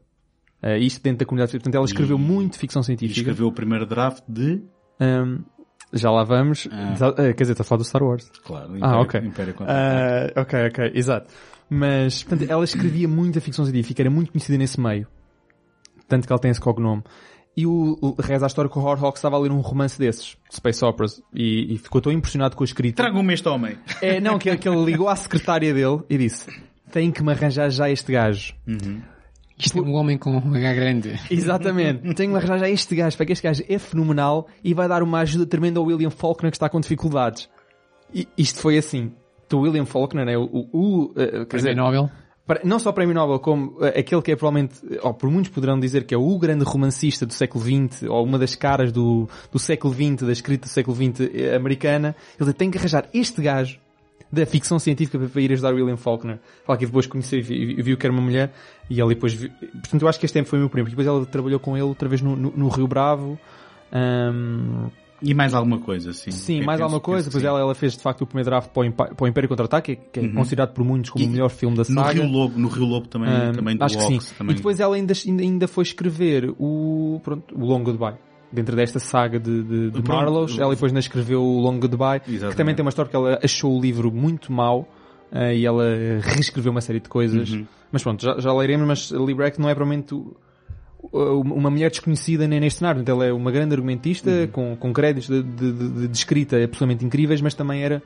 [0.63, 1.53] Uh, isto dentro da comunidade.
[1.53, 3.21] Portanto, ela escreveu e, muito ficção científica.
[3.21, 4.63] escreveu o primeiro draft de...
[5.01, 5.45] Um,
[5.93, 6.69] já lá vamos.
[6.71, 7.11] Ah.
[7.11, 8.31] Uh, quer dizer, está a falar do Star Wars.
[8.45, 9.21] Claro, Império, ah, ok.
[9.21, 11.33] Império uh, ok, ok, exato.
[11.69, 15.07] Mas, portanto, ela escrevia muita ficção científica, era muito conhecida nesse meio.
[16.09, 17.03] Tanto que ela tem esse cognome.
[17.57, 20.37] E o, o reza a história que o Hawks estava a ler um romance desses,
[20.53, 23.03] Space Operas, e, e ficou tão impressionado com a escrita.
[23.03, 23.79] Tragam-me este homem.
[24.03, 26.51] É, não, que, que ele ligou à secretária dele e disse,
[26.91, 28.55] tem que me arranjar já este gajo.
[28.67, 29.01] Uhum.
[29.59, 31.21] Isto é um homem com um H grande.
[31.31, 32.15] Exatamente.
[32.15, 35.03] Tenho que arranjar já este gajo, para que este gajo é fenomenal e vai dar
[35.03, 37.49] uma ajuda tremenda ao William Faulkner que está com dificuldades.
[38.15, 39.13] E isto foi assim.
[39.53, 42.11] O William Faulkner é o, o, o uh, quer dizer, Nobel
[42.63, 46.05] não só Prémio Nobel, como eh, aquele que é provavelmente, ou por muitos poderão dizer
[46.05, 49.93] que é o grande romancista do século XX, ou uma das caras do, do século
[49.93, 53.81] XX, da escrita do século XX eh, americana, ele tem que arranjar este gajo
[54.37, 56.39] da ficção científica para ir ajudar William Faulkner.
[56.65, 58.53] Fala que depois conheceu e viu que era uma mulher,
[58.89, 59.51] e ele depois viu...
[59.73, 60.89] Portanto, eu acho que este tempo foi o meu primo.
[60.89, 63.39] Depois ela trabalhou com ele outra vez no, no, no Rio Bravo.
[63.93, 64.89] Um,
[65.23, 66.31] e mais alguma coisa, sim.
[66.31, 67.29] Sim, mais alguma coisa.
[67.29, 69.49] Depois ela, ela fez de facto o primeiro draft para o, Impa para o Império
[69.49, 70.35] Contra-Ataque, que é uhum.
[70.35, 72.15] considerado por muitos como e, o melhor filme da saga.
[72.15, 74.19] No Rio Lobo, no Rio Lobo também, um, também do Acho que sim.
[74.37, 74.53] Também.
[74.53, 78.17] E depois ela ainda, ainda foi escrever o, pronto, o Long Goodbye.
[78.53, 82.51] Dentro desta saga de, de, de Marlows, ela depois ainda escreveu o Long Goodbye, Exatamente.
[82.51, 84.89] que também tem uma história que ela achou o livro muito mau,
[85.33, 85.85] uh, e ela
[86.23, 87.51] reescreveu uma série de coisas.
[87.51, 87.67] Uhum.
[87.91, 90.15] Mas pronto, já, já leremos, mas Librecht não é provavelmente
[91.13, 93.01] uma mulher desconhecida nem neste cenário.
[93.01, 94.47] Então ela é uma grande argumentista, uhum.
[94.49, 98.03] com, com créditos de, de, de, de, escrita absolutamente incríveis, mas também era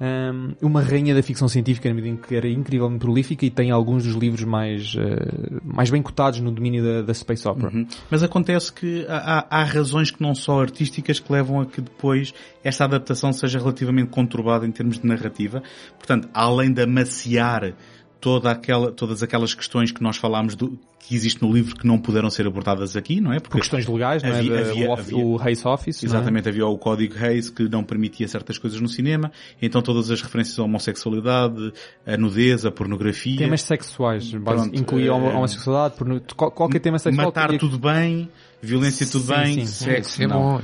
[0.00, 3.70] um, uma rainha da ficção científica, na medida em que era incrivelmente prolífica e tem
[3.70, 7.70] alguns dos livros mais, uh, mais bem cotados no domínio da, da Space Opera.
[7.72, 7.86] Uhum.
[8.10, 12.34] Mas acontece que há, há razões que não só artísticas que levam a que depois
[12.62, 15.62] esta adaptação seja relativamente conturbada em termos de narrativa.
[15.96, 17.74] Portanto, além de amaciar
[18.24, 21.98] toda aquela, todas aquelas questões que nós falámos do, que existe no livro que não
[21.98, 23.38] puderam ser abordadas aqui, não é?
[23.38, 24.38] Porque Por questões legais, não é?
[24.38, 24.60] havia?
[24.60, 26.02] Havia, o, havia, o Hayes Office.
[26.02, 26.06] É?
[26.06, 26.50] Exatamente, é?
[26.50, 29.30] havia o código Hayes que não permitia certas coisas no cinema,
[29.60, 31.70] então todas as referências à homossexualidade,
[32.06, 33.36] a nudez, a pornografia.
[33.36, 34.32] Temas sexuais,
[34.72, 35.96] incluía a eh, homossexualidade,
[36.34, 37.26] qualquer tema sexual.
[37.26, 38.30] Matar tudo bem,
[38.64, 40.40] violência tudo sim, bem, sim, sexo é, não.
[40.40, 40.62] Bom,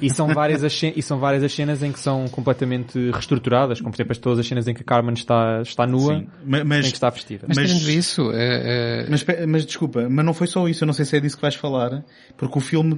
[0.00, 3.92] e são várias as e são várias as cenas em que são completamente reestruturadas, como
[3.92, 6.80] por exemplo todas as cenas em que a Carmen está está nua, sim, mas, tem
[6.82, 7.46] que estar vestida.
[7.48, 9.10] Mas, mas isso, é, é...
[9.10, 11.42] Mas, mas desculpa, mas não foi só isso, eu não sei se é disso que
[11.42, 12.04] vais falar,
[12.36, 12.96] porque o filme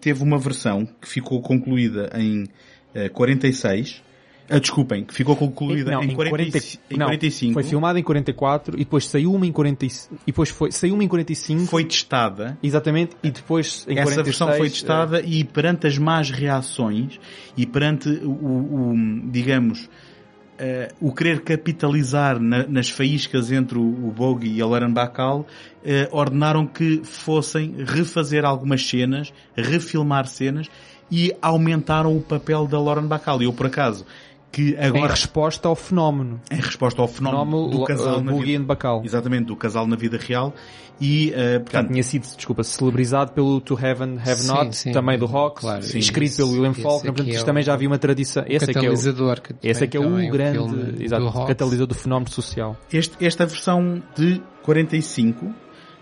[0.00, 2.44] teve uma versão que ficou concluída em
[2.94, 4.02] uh, 46
[4.48, 6.58] ah, desculpem, que ficou concluída não, em, 40, 40,
[6.90, 7.54] em não, 45.
[7.54, 11.04] Foi filmada em 44 e depois saiu uma em 45 e depois foi, saiu uma
[11.04, 11.66] em 45.
[11.66, 12.58] Foi testada.
[12.62, 15.24] Exatamente, e depois em Essa 46, versão foi testada é...
[15.24, 17.18] e perante as más reações
[17.56, 18.94] e perante o, o
[19.30, 19.88] digamos,
[20.52, 25.40] Uh, o querer capitalizar na, nas faíscas entre o, o Bogie e a Lauren Bacall,
[25.40, 25.46] uh,
[26.16, 30.68] ordenaram que fossem refazer algumas cenas, refilmar cenas
[31.10, 33.42] e aumentaram o papel da Lauren Bacall.
[33.42, 34.06] Eu, por acaso,
[34.52, 35.06] que agora...
[35.06, 36.40] Em resposta ao fenómeno.
[36.50, 38.64] Em resposta ao fenómeno, fenómeno do casal uh, na vida...
[38.64, 39.02] Bacal.
[39.04, 40.54] Exatamente, do casal na vida real.
[41.00, 41.88] E, uh, portanto...
[41.88, 45.84] tinha sido, desculpa, celebrizado pelo To Heaven, Have sim, Not, sim, também do Rock, claro,
[45.96, 48.44] escrito pelo William Faulkner, portanto, isto é também já havia uma tradição.
[48.46, 51.94] Esse é que é o, esse é que é o grande, exato, do catalisador do
[51.94, 52.76] fenómeno social.
[52.92, 55.52] Este, esta versão de 45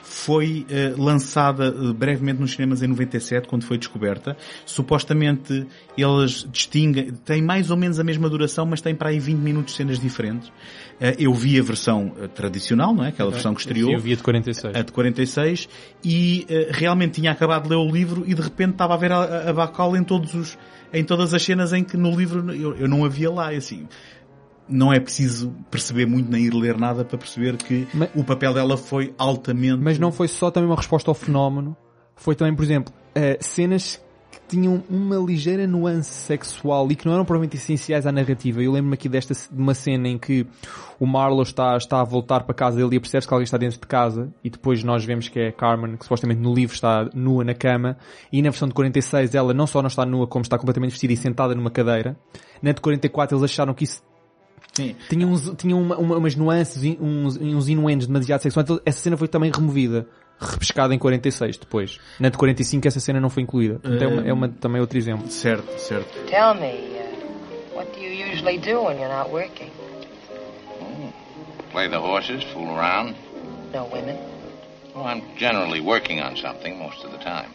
[0.02, 4.36] foi uh, lançada uh, brevemente nos cinemas em 97, quando foi descoberta.
[4.66, 5.66] Supostamente
[5.96, 9.72] eles distinguem, tem mais ou menos a mesma duração, mas tem para aí 20 minutos
[9.72, 10.48] de cenas diferentes.
[10.48, 13.08] Uh, eu vi a versão tradicional, não é?
[13.08, 13.92] Aquela versão que estreou.
[13.92, 14.76] Eu vi a de 46.
[14.76, 15.68] A de 46
[16.04, 19.50] e realmente tinha acabado de ler o livro e de repente estava a ver a,
[19.50, 20.58] a Bacall em todos os,
[20.92, 23.86] em todas as cenas em que no livro eu, eu não havia lá, assim
[24.70, 28.54] não é preciso perceber muito nem ir ler nada para perceber que mas, o papel
[28.54, 29.82] dela foi altamente.
[29.82, 31.76] Mas não foi só também uma resposta ao fenómeno,
[32.16, 37.14] foi também, por exemplo, uh, cenas que tinham uma ligeira nuance sexual e que não
[37.14, 38.62] eram provavelmente essenciais à narrativa.
[38.62, 40.46] Eu lembro-me aqui desta de uma cena em que
[41.00, 43.80] o Marlowe está, está a voltar para casa dele e percebe que alguém está dentro
[43.80, 47.42] de casa e depois nós vemos que é Carmen, que supostamente no livro está nua
[47.42, 47.96] na cama
[48.32, 51.12] e na versão de 46 ela não só não está nua como está completamente vestida
[51.12, 52.16] e sentada numa cadeira.
[52.62, 54.02] Na de 44 eles acharam que isso
[54.72, 54.94] Sim.
[55.08, 58.64] Tinha, uns, tinha uma, uma, umas nuances, uns, uns inuendos demasiado sexuais.
[58.64, 60.06] Então, essa cena foi também removida.
[60.40, 61.98] Repescada em 46 depois.
[62.18, 63.78] Na de 45 essa cena não foi incluída.
[63.84, 65.30] Então é, uma, é uma, também outro exemplo.
[65.30, 66.08] Certo, certo.
[66.30, 69.70] Tell me, uh, what do you usually do when you're not working?
[70.80, 71.10] Hmm.
[71.72, 73.16] Play the horses, fool around.
[73.74, 74.16] No women?
[74.94, 77.50] Well, I'm generally working on something most of the time.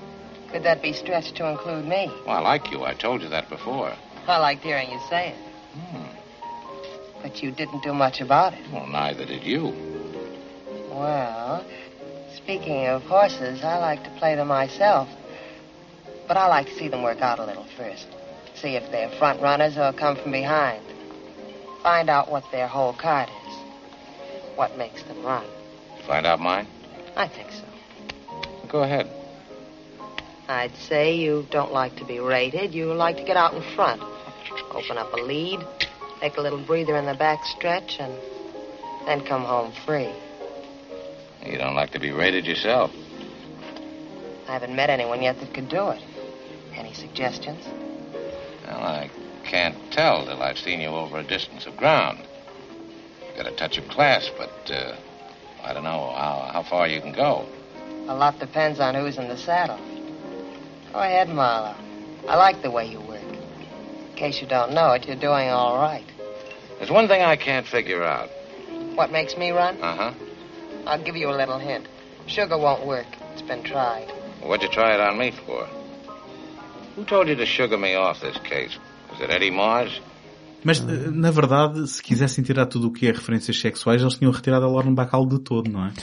[0.51, 2.11] Could that be stretched to include me?
[2.27, 2.85] Well, I like you.
[2.85, 3.93] I told you that before.
[4.27, 5.35] I liked hearing you say it.
[5.73, 6.24] Hmm.
[7.25, 8.59] But you didn't do much about it.
[8.71, 9.73] Well, neither did you.
[10.91, 11.65] Well,
[12.35, 15.09] speaking of horses, I like to play them myself.
[16.27, 18.05] But I like to see them work out a little first.
[18.53, 20.83] See if they're front runners or come from behind.
[21.81, 23.53] Find out what their whole card is.
[24.53, 25.47] What makes them run.
[26.05, 26.67] Find out mine?
[27.15, 27.63] I think so.
[28.69, 29.09] Go ahead.
[30.47, 32.75] I'd say you don't like to be rated.
[32.75, 33.99] You like to get out in front.
[34.69, 35.65] Open up a lead,
[36.25, 38.11] take a little breather in the back stretch, and
[39.05, 40.11] then come home free.
[41.45, 42.89] You don't like to be rated yourself.
[44.47, 46.01] I haven't met anyone yet that could do it.
[46.73, 47.63] Any suggestions?
[48.65, 49.11] Well, I
[49.43, 52.25] can't tell till I've seen you over a distance of ground.
[53.37, 54.95] Got a touch of class, but uh,
[55.61, 57.45] I don't know how, how far you can go.
[58.07, 59.79] A lot depends on who's in the saddle.
[60.91, 61.75] Go ahead, Marlowe.
[62.27, 63.21] I like the way you work.
[63.21, 66.14] In case you don't know it, you're doing all right.
[66.77, 68.29] There's one thing I can't figure out.
[68.95, 69.81] What makes me run?
[69.81, 70.13] Uh huh.
[70.85, 71.87] I'll give you a little hint.
[72.27, 73.07] Sugar won't work.
[73.33, 74.11] It's been tried.
[74.41, 75.67] What'd you try it on me for?
[76.95, 78.77] Who told you to sugar me off this case?
[79.11, 80.01] Was it Eddie Mars?
[80.63, 84.31] Mas, eh, na verdade, se quisessem tirar tudo o que é referências sexuais, eles tinham
[84.31, 85.93] retirado a Lauren Bacall de todo, não é?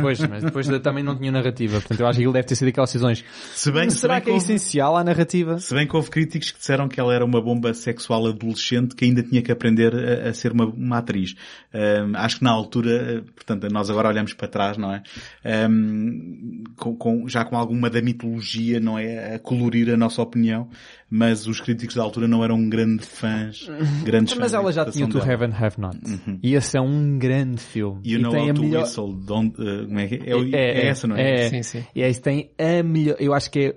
[0.00, 1.80] Pois, mas depois também não tinha narrativa.
[1.80, 3.24] Portanto, eu acho que ele deve ter sido aquelas decisões.
[3.54, 5.58] Se bem, se será bem que, que houve, é essencial a narrativa?
[5.58, 9.04] Se bem que houve críticos que disseram que ela era uma bomba sexual adolescente que
[9.04, 11.34] ainda tinha que aprender a, a ser uma, uma atriz.
[11.72, 15.02] Um, acho que na altura, portanto, nós agora olhamos para trás, não é?
[15.68, 19.34] Um, com, com, já com alguma da mitologia, não é?
[19.34, 20.68] A colorir a nossa opinião
[21.08, 23.68] mas os críticos da altura não eram grandes fãs,
[24.02, 25.98] grandes Mas ela já tinha o To Have and Have Not.
[26.04, 26.38] Uhum.
[26.42, 28.00] E esse é um grande filme.
[28.04, 28.82] You e know tem how to melhor...
[28.82, 30.18] whistle, don't, uh, como é, que é?
[30.18, 31.46] É, é, é, essa, não é?
[31.46, 31.84] É, sim, sim.
[31.94, 33.76] E esse tem a melhor, eu acho que é,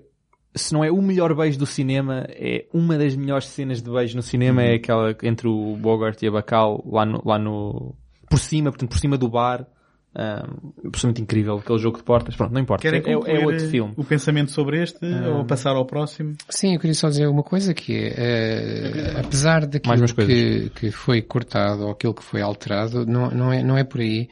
[0.56, 4.16] se não é o melhor beijo do cinema, é uma das melhores cenas de beijo
[4.16, 4.72] no cinema, é uhum.
[4.72, 7.96] é aquela entre o Bogart e a Bacal lá no, lá no,
[8.28, 9.68] por cima, portanto, por cima do bar.
[10.16, 12.36] Um, absolutamente incrível, aquele jogo de portas.
[12.36, 12.82] Pronto, não importa.
[12.82, 13.94] Querem é, é outro filme.
[13.96, 16.36] O pensamento sobre este um, ou passar ao próximo?
[16.50, 21.22] Sim, eu queria só dizer uma coisa que é, uh, apesar daquilo que, que foi
[21.22, 24.30] cortado ou aquilo que foi alterado, não, não, é, não é por aí.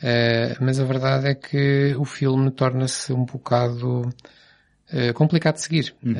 [0.00, 5.96] Uh, mas a verdade é que o filme torna-se um bocado uh, complicado de seguir.
[6.00, 6.14] Uhum.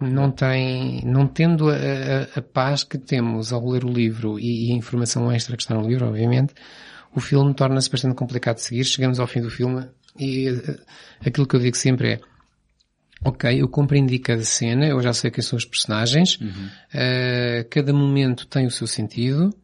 [0.00, 4.70] não tem, não tendo a, a, a, paz que temos ao ler o livro e,
[4.70, 6.54] e a informação extra que está no livro, obviamente,
[7.14, 8.84] o filme torna-se bastante complicado de seguir.
[8.84, 9.86] Chegamos ao fim do filme
[10.18, 10.80] e uh,
[11.24, 12.20] aquilo que eu digo sempre é
[13.22, 16.48] Ok, eu compreendi cada cena, eu já sei quem são os personagens, uhum.
[16.48, 19.54] uh, cada momento tem o seu sentido,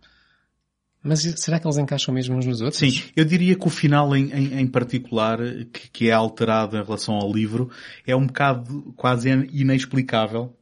[1.03, 2.79] mas será que eles encaixam mesmo uns nos outros?
[2.79, 5.39] Sim, eu diria que o final em, em, em particular,
[5.73, 7.71] que, que, é alterado em relação ao livro,
[8.07, 10.55] é um bocado quase inexplicável.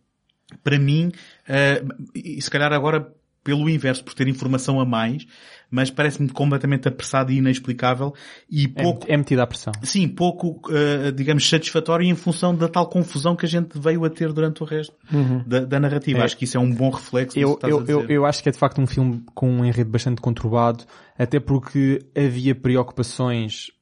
[0.63, 1.11] Para mim,
[1.49, 3.13] uh, e se calhar agora
[3.43, 5.27] pelo inverso, por ter informação a mais,
[5.75, 8.15] mas parece-me completamente apressado e inexplicável
[8.49, 9.07] e é pouco...
[9.11, 9.73] É, é metido à pressão.
[9.83, 14.11] Sim, pouco, uh, digamos, satisfatório em função da tal confusão que a gente veio a
[14.11, 15.43] ter durante o resto uhum.
[15.45, 16.21] da, da, narrativa.
[16.21, 16.23] É.
[16.23, 18.59] Acho que isso é um bom reflexo eu, eu, eu, eu acho que é de
[18.59, 20.85] facto um filme com um enredo bastante conturbado,
[21.19, 23.73] até porque havia preocupações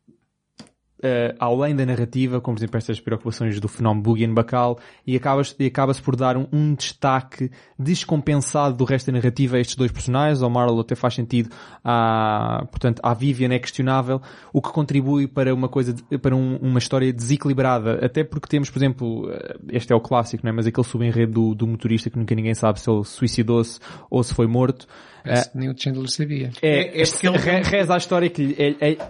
[1.03, 5.55] uh, além da narrativa, como por exemplo estas preocupações do fenómeno Boogie Bacal, e acaba-se
[5.65, 10.43] acaba por dar um, um, destaque descompensado do resto da narrativa a estes dois personagens,
[10.43, 11.51] ao Marlowe até faz sentido,
[11.85, 14.21] à, portanto, à Vivian é questionável,
[14.53, 18.79] o que contribui para uma coisa, para um, uma história desequilibrada, até porque temos, por
[18.79, 20.53] exemplo, eh, este é o clássico, não é?
[20.53, 23.81] mas aquele subenredo do, do motorista que nunca ninguém sabe se ele suicidou-se
[24.11, 24.87] ou se foi morto,
[25.23, 26.51] Parece que nem o Chandler sabia.
[26.61, 28.57] É, é, é ele reza a história que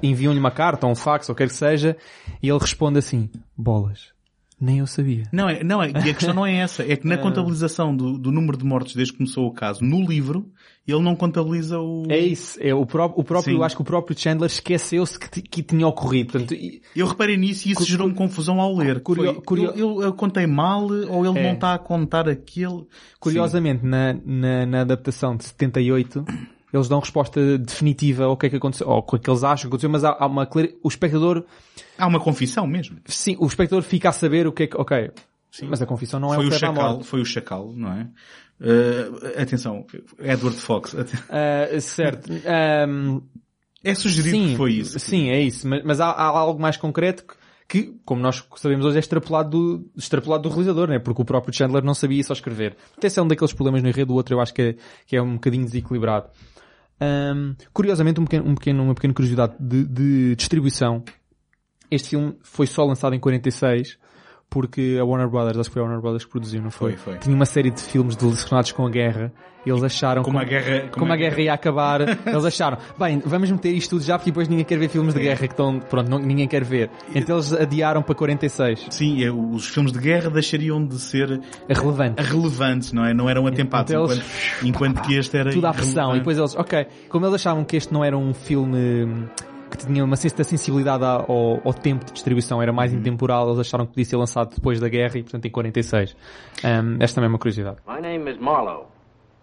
[0.03, 1.97] enviam-lhe uma carta ou um fax ou quer que seja
[2.43, 4.12] e ele responde assim, bolas.
[4.63, 5.25] Nem eu sabia.
[5.33, 6.85] Não, é, não é, e a questão não é essa.
[6.85, 7.19] É que na ah.
[7.19, 10.49] contabilização do, do número de mortos desde que começou o caso, no livro,
[10.87, 12.07] ele não contabiliza o...
[12.09, 12.59] É isso.
[12.63, 15.85] É, o, pró o próprio, eu acho que o próprio Chandler esqueceu-se que, que tinha
[15.85, 16.31] ocorrido.
[16.31, 16.55] Portanto,
[16.95, 19.01] eu reparei nisso e isso gerou-me confusão ao ler.
[19.01, 19.73] Curio, curio...
[19.75, 21.43] Eu, eu, eu, contei mal ou ele é.
[21.43, 22.87] não está a contar aquele...
[23.19, 26.25] Curiosamente, na, na, na adaptação de 78,
[26.73, 29.67] eles dão resposta definitiva ao que é que aconteceu, ou o que eles acham que
[29.69, 30.49] aconteceu, mas há, há uma
[30.83, 31.45] o espectador...
[31.99, 32.99] Há uma confissão mesmo.
[33.07, 35.11] Sim, o espectador fica a saber o que é que, ok,
[35.51, 35.67] Sim.
[35.69, 38.09] mas a confissão não é foi o, o chacal, Foi o chacal, não é?
[38.61, 39.85] Uh, atenção,
[40.19, 40.95] Edward Fox.
[41.33, 42.31] Uh, certo.
[42.89, 43.23] Um,
[43.83, 44.99] é sugerido sim, que foi isso.
[44.99, 45.67] Sim, é isso.
[45.67, 47.35] Mas, mas há, há, algo mais concreto que,
[47.69, 50.99] que, como nós sabemos hoje, é extrapolado do, extrapolado do realizador, né?
[50.99, 52.77] Porque o próprio Chandler não sabia só escrever.
[52.97, 54.77] Até esse é um daqueles problemas no enredo, o outro eu acho que é,
[55.07, 56.29] que é um bocadinho desequilibrado.
[57.03, 61.03] Um, curiosamente, um pequeno, um pequeno, uma pequena curiosidade de, de, distribuição.
[61.91, 63.99] Este filme foi só lançado em 46,
[64.49, 66.93] porque a Warner Brothers, acho que foi a Warner Brothers que produziu, não foi?
[66.93, 67.19] Foi, foi.
[67.19, 69.33] Tinha uma série de filmes relacionados com a guerra
[69.71, 73.23] eles acharam como, como, a guerra, como, como a guerra, ia acabar, eles acharam, bem,
[73.25, 75.25] vamos meter isto tudo já porque depois ninguém quer ver filmes de é.
[75.25, 76.91] guerra que estão, pronto, não, ninguém quer ver.
[77.15, 78.87] Então eles adiaram para 46.
[78.91, 83.15] Sim, os filmes de guerra deixariam de ser relevantes, relevantes não é?
[83.15, 84.25] Não eram atempados, então, enquanto,
[84.65, 86.15] enquanto, que este era tudo à pressão.
[86.15, 89.29] E depois eles, ok, como eles achavam que este não era um filme
[89.71, 92.99] que tinha uma certa sensibilidade ao, ao, tempo de distribuição, era mais uhum.
[92.99, 96.15] intemporal, eles acharam que podia ser lançado depois da guerra e portanto em 46.
[96.65, 97.79] Um, esta também é uma curiosidade.
[97.89, 98.92] My name is Marlowe.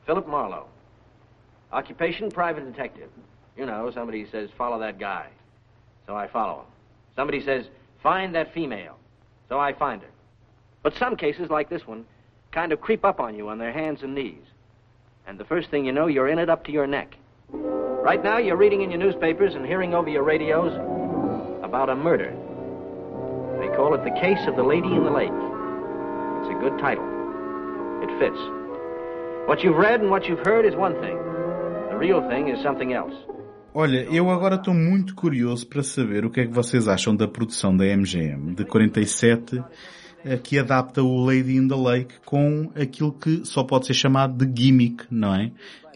[0.09, 0.65] Philip Marlowe.
[1.71, 3.11] Occupation, private detective.
[3.55, 5.27] You know, somebody says, follow that guy.
[6.07, 6.65] So I follow him.
[7.15, 7.65] Somebody says,
[8.01, 8.97] find that female.
[9.49, 10.07] So I find her.
[10.81, 12.05] But some cases, like this one,
[12.51, 14.41] kind of creep up on you on their hands and knees.
[15.27, 17.15] And the first thing you know, you're in it up to your neck.
[17.51, 20.73] Right now, you're reading in your newspapers and hearing over your radios
[21.63, 22.31] about a murder.
[23.59, 25.29] They call it The Case of the Lady in the Lake.
[25.29, 27.05] It's a good title.
[28.01, 28.58] It fits.
[29.49, 31.17] What you've read and what you've heard is one thing.
[31.97, 33.15] real thing is something else.
[33.73, 37.27] Olha, eu agora estou muito curioso para saber o que é que vocês acham da
[37.27, 39.63] produção da MGM de 47
[40.23, 44.45] eh, que adapta o Lady in the Lake com aquilo que só pode ser chamado
[44.45, 45.51] de gimmick, não é?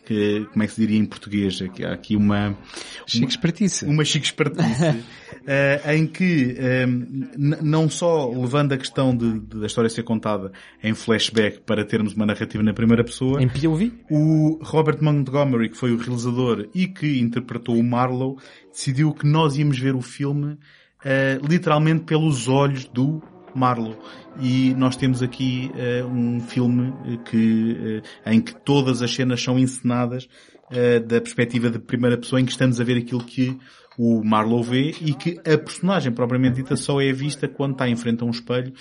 [0.06, 1.62] Que, como é que se diria em português?
[1.62, 2.58] Aqui, há aqui uma...
[3.06, 3.86] Chique espertice.
[3.86, 6.56] Uma chique espertice, uh, em que,
[6.88, 10.52] um, eh, não só levando a questão de, de, da história ser contada
[10.84, 13.42] em flashback para termos uma narrativa na primeira pessoa.
[13.42, 13.92] Em POV?
[14.10, 18.38] O Robert Montgomery, que foi o realizador e que interpretou o Marlowe,
[18.72, 23.22] decidiu que nós íamos ver o filme uh, literalmente pelos olhos do
[23.56, 23.98] Marlowe.
[24.40, 26.94] E nós temos aqui uh, um filme
[27.26, 30.28] que, uh, em que todas as cenas são encenadas
[30.72, 33.58] uh, da perspectiva de primeira pessoa, em que estamos a ver aquilo que
[33.98, 37.96] o Marlowe vê e que a personagem propriamente dita só é vista quando está em
[37.96, 38.74] frente a um espelho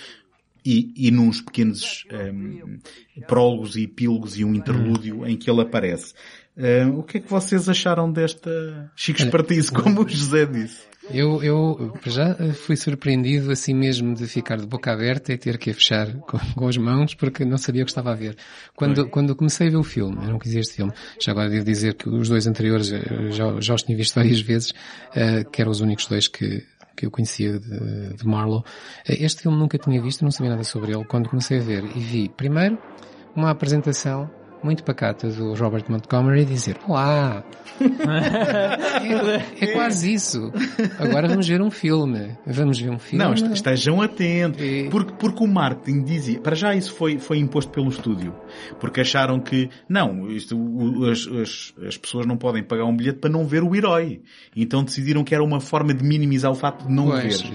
[0.65, 2.79] e, e nos pequenos um,
[3.27, 6.13] prólogos e epílogos e um interlúdio em que ele aparece.
[6.55, 10.92] Uh, o que é que vocês acharam desta chique espertice, como o José disse?
[11.11, 15.69] Eu, eu já fui surpreendido assim mesmo de ficar de boca aberta e ter que
[15.71, 18.37] a fechar com, com as mãos porque não sabia o que estava a ver.
[18.75, 21.65] Quando, quando comecei a ver o filme, eu não quis este filme, já agora devo
[21.65, 25.61] dizer que os dois anteriores eh, já, já os tinha visto várias vezes, uh, que
[25.61, 26.65] eram os únicos dois que,
[26.95, 28.63] que eu conhecia de, de Marlowe.
[29.05, 31.03] Este filme nunca tinha visto, não sabia nada sobre ele.
[31.05, 32.77] Quando comecei a ver e vi, primeiro,
[33.35, 34.29] uma apresentação
[34.63, 37.43] muito pacata do Robert Montgomery dizer Olá!
[39.59, 40.51] é, é, quase isso.
[40.99, 42.37] Agora vamos ver um filme.
[42.45, 43.23] Vamos ver um filme.
[43.23, 44.61] Não, estejam atentos.
[44.61, 44.87] E...
[44.89, 48.33] Porque, porque o marketing dizia, para já isso foi, foi imposto pelo estúdio.
[48.79, 50.57] Porque acharam que, não, isto,
[51.09, 54.21] as, as, as pessoas não podem pagar um bilhete para não ver o herói.
[54.55, 57.51] Então decidiram que era uma forma de minimizar o facto de não pois, ver.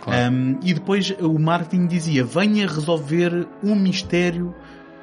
[0.00, 0.34] Claro.
[0.34, 4.54] Um, e depois o marketing dizia, venha resolver um mistério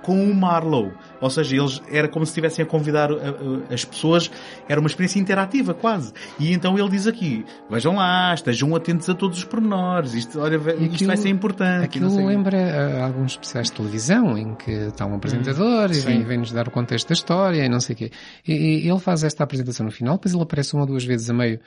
[0.07, 0.93] com o Marlowe.
[1.19, 4.31] Ou seja, eles era como se estivessem a convidar uh, uh, as pessoas,
[4.69, 6.13] era uma experiência interativa quase.
[6.39, 10.55] E então ele diz aqui, vejam lá, estejam atentos a todos os pormenores, isto, olha,
[10.57, 11.83] aquilo, isto vai ser importante.
[11.83, 16.23] Aquilo lembra uh, alguns especiais de televisão em que está um apresentador hum, e vem,
[16.23, 18.11] vem, nos dar o contexto da história e não sei o quê.
[18.47, 21.29] E, e ele faz esta apresentação no final, depois ele aparece uma ou duas vezes
[21.29, 21.59] a meio,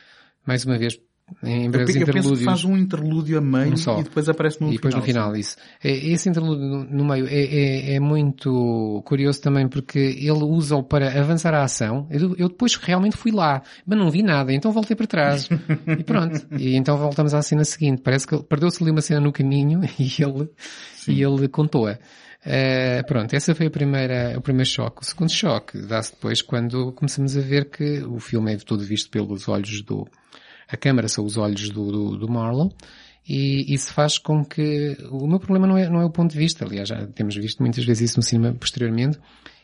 [0.46, 0.98] mais uma vez
[1.42, 4.60] em breves eu, eu penso que faz um interlúdio a meio um e depois aparece
[4.60, 4.72] no final.
[4.72, 5.56] E depois no final, isso.
[5.82, 10.82] É, esse interlúdio no, no meio é, é, é, muito curioso também porque ele usa-o
[10.82, 12.06] para avançar a ação.
[12.10, 15.48] Eu, eu, depois realmente fui lá, mas não vi nada, então voltei para trás.
[15.86, 16.46] e pronto.
[16.58, 18.02] E então voltamos à cena seguinte.
[18.02, 20.48] Parece que perdeu-se ali uma cena no caminho e ele,
[21.08, 21.98] e ele contou-a.
[22.40, 25.02] Uh, pronto, essa foi a primeira, o primeiro choque.
[25.02, 29.10] O segundo choque dá-se depois quando começamos a ver que o filme é todo visto
[29.10, 30.08] pelos olhos do,
[30.70, 32.70] a câmara são os olhos do, do, do Marlon
[33.28, 36.38] e isso faz com que o meu problema não é, não é o ponto de
[36.38, 39.18] vista, aliás já temos visto muitas vezes isso no cinema posteriormente,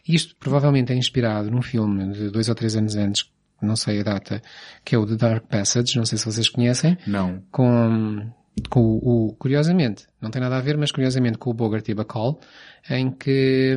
[0.06, 3.30] isto provavelmente é inspirado num filme de dois ou três anos antes,
[3.60, 4.42] não sei a data,
[4.84, 6.96] que é o The Dark Passage, não sei se vocês conhecem.
[7.06, 7.42] Não.
[7.50, 8.30] Com,
[8.68, 11.94] com o, o curiosamente, não tem nada a ver, mas curiosamente com o Bogart e
[11.94, 12.38] Bacall,
[12.88, 13.76] em que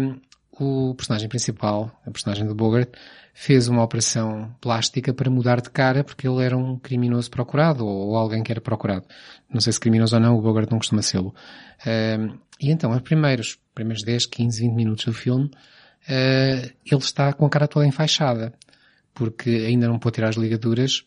[0.63, 2.89] o personagem principal, a personagem do Bogart,
[3.33, 8.15] fez uma operação plástica para mudar de cara porque ele era um criminoso procurado ou,
[8.15, 9.05] alguém que era procurado.
[9.49, 11.33] Não sei se criminoso ou não, o Bogart não costuma sê-lo.
[11.85, 17.31] Uh, e então, os primeiros, primeiros 10, 15, 20 minutos do filme, uh, ele está
[17.31, 18.53] com a cara toda enfaixada
[19.19, 21.03] porque ainda não pôde tirar as ligaduras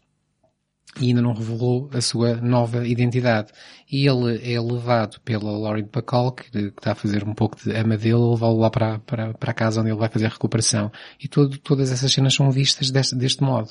[1.00, 3.50] e ainda não revelou a sua nova identidade.
[3.90, 7.74] E ele é levado pela Laurie Bacall, que, que, está a fazer um pouco de
[7.74, 10.92] ama dele, levá-lo lá para, para, para a casa onde ele vai fazer a recuperação.
[11.18, 13.70] E todo, todas essas cenas são vistas deste, deste modo,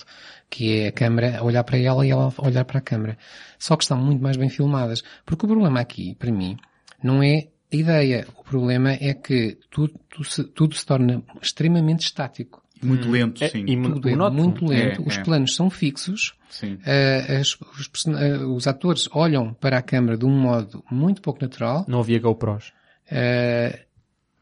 [0.50, 3.18] que é a câmera olhar para ela e ela olhar para a câmera.
[3.60, 5.04] Só que estão muito mais bem filmadas.
[5.26, 6.58] Porque o problema aqui, para mim,
[7.04, 8.28] Não é a ideia.
[8.38, 12.61] O problema é que tudo, tudo, se, tudo se torna extremamente estático.
[12.84, 13.12] Muito hum.
[13.12, 13.66] lento, sim.
[13.66, 15.02] É, e tudo é muito lento.
[15.02, 15.24] É, os é.
[15.24, 16.34] planos são fixos.
[16.50, 16.74] Sim.
[16.74, 21.42] Uh, as, os, uh, os, atores olham para a câmara de um modo muito pouco
[21.42, 21.86] natural.
[21.88, 22.74] Não havia GoPros.
[23.10, 23.78] Uh,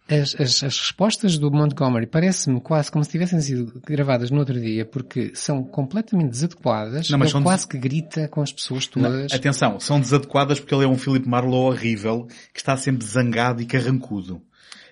[0.10, 4.60] as, as, as, respostas do Montgomery parece-me quase como se tivessem sido gravadas no outro
[4.60, 7.10] dia, porque são completamente desadequadas.
[7.11, 7.72] Não, mas ele quase des...
[7.72, 9.32] que grita com as pessoas todas.
[9.32, 13.61] Não, atenção, são desadequadas porque ele é um Philip Marlowe horrível, que está sempre zangado
[13.61, 14.41] e carrancudo.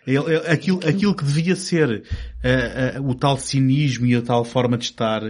[0.08, 4.78] Ele, aquilo, aquilo que devia ser uh, uh, o tal cinismo e a tal forma
[4.78, 5.22] de estar,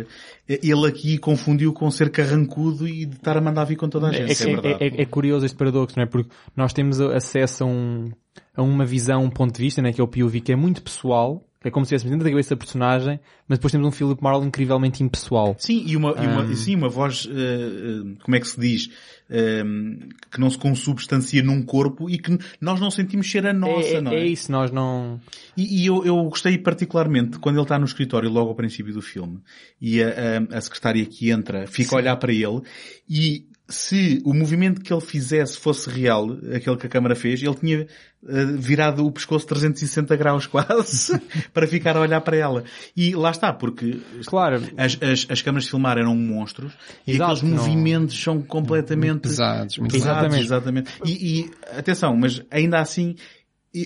[0.48, 4.10] ele aqui confundiu com ser carrancudo e de estar a mandar vir com toda a
[4.12, 4.68] é, gente.
[4.68, 6.06] É, é, é, é curioso este paradoxo, não é?
[6.06, 8.12] Porque nós temos acesso a, um,
[8.56, 9.92] a uma visão, um ponto de vista, né?
[9.92, 12.56] que é o POV, que é muito pessoal, é como se estivéssemos dentro da cabeça
[12.56, 15.56] da personagem, mas depois temos um Philip Marlowe incrivelmente impessoal.
[15.60, 16.24] Sim, e uma, um...
[16.24, 20.50] e uma, sim, uma voz, uh, uh, como é que se diz, uh, que não
[20.50, 24.22] se consubstancia num corpo e que nós não sentimos ser a nossa, é, não é?
[24.22, 25.20] É isso, nós não...
[25.58, 29.02] E, e eu, eu, gostei particularmente quando ele está no escritório logo ao princípio do
[29.02, 29.40] filme
[29.82, 31.96] e a, a, a secretária que entra fica sim.
[31.96, 32.62] a olhar para ele
[33.10, 37.56] e se o movimento que ele fizesse fosse real, aquele que a câmara fez, ele
[37.56, 37.88] tinha
[38.24, 41.20] uh, virado o pescoço 360 graus quase
[41.54, 42.64] para ficar a olhar para ela.
[42.96, 44.62] E lá está, porque claro.
[44.78, 46.74] as, as, as câmaras de filmar eram monstros
[47.06, 47.58] Exato, e aqueles não...
[47.58, 49.78] movimentos são completamente muito pesados.
[49.78, 50.92] Muito pesados, exatamente.
[51.04, 53.16] E, e, atenção, mas ainda assim,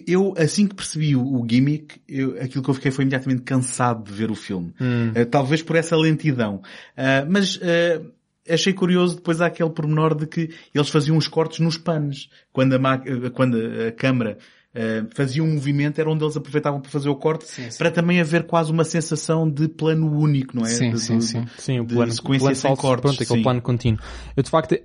[0.07, 4.03] eu, assim que percebi o, o gimmick, eu, aquilo que eu fiquei foi imediatamente cansado
[4.03, 4.73] de ver o filme.
[4.79, 5.09] Hum.
[5.09, 6.61] Uh, talvez por essa lentidão.
[6.95, 8.11] Uh, mas, uh,
[8.51, 12.29] achei curioso depois aquele pormenor de que eles faziam os cortes nos panos.
[12.51, 13.57] Quando a, quando
[13.87, 14.37] a câmara
[14.75, 17.77] uh, fazia um movimento, era onde eles aproveitavam para fazer o corte, sim, sim.
[17.77, 20.69] para também haver quase uma sensação de plano único, não é?
[20.69, 21.45] Sim, de, sim, de, sim.
[21.57, 23.01] sim o plano, sequência plano sem cortes.
[23.01, 23.43] Pronto, aquele sim.
[23.43, 23.99] plano contínuo.
[24.35, 24.77] Eu, de facto,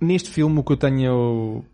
[0.00, 1.64] neste filme o que eu tenho...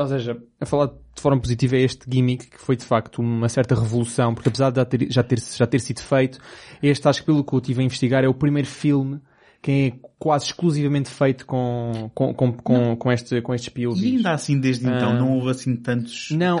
[0.00, 3.48] Ou seja, a falar de forma positiva é este gimmick que foi de facto uma
[3.48, 6.38] certa revolução, porque apesar de já ter, já ter, já ter sido feito,
[6.80, 9.20] este acho que pelo que eu estive a investigar é o primeiro filme
[9.60, 14.02] que é quase exclusivamente feito com, com, com, com, com, este, com estes POVs.
[14.02, 16.60] E ainda assim, desde então, não houve assim tantos Não, uh,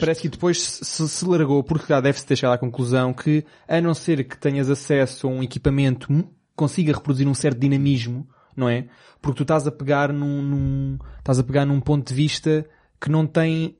[0.00, 3.80] parece que depois se, se largou, porque já deve-se ter chegado à conclusão que, a
[3.80, 6.24] não ser que tenhas acesso a um equipamento que
[6.56, 8.26] consiga reproduzir um certo dinamismo,
[8.56, 8.86] não é?
[9.20, 12.66] Porque tu estás a pegar num, num, estás a pegar num ponto de vista
[13.00, 13.76] que não tem,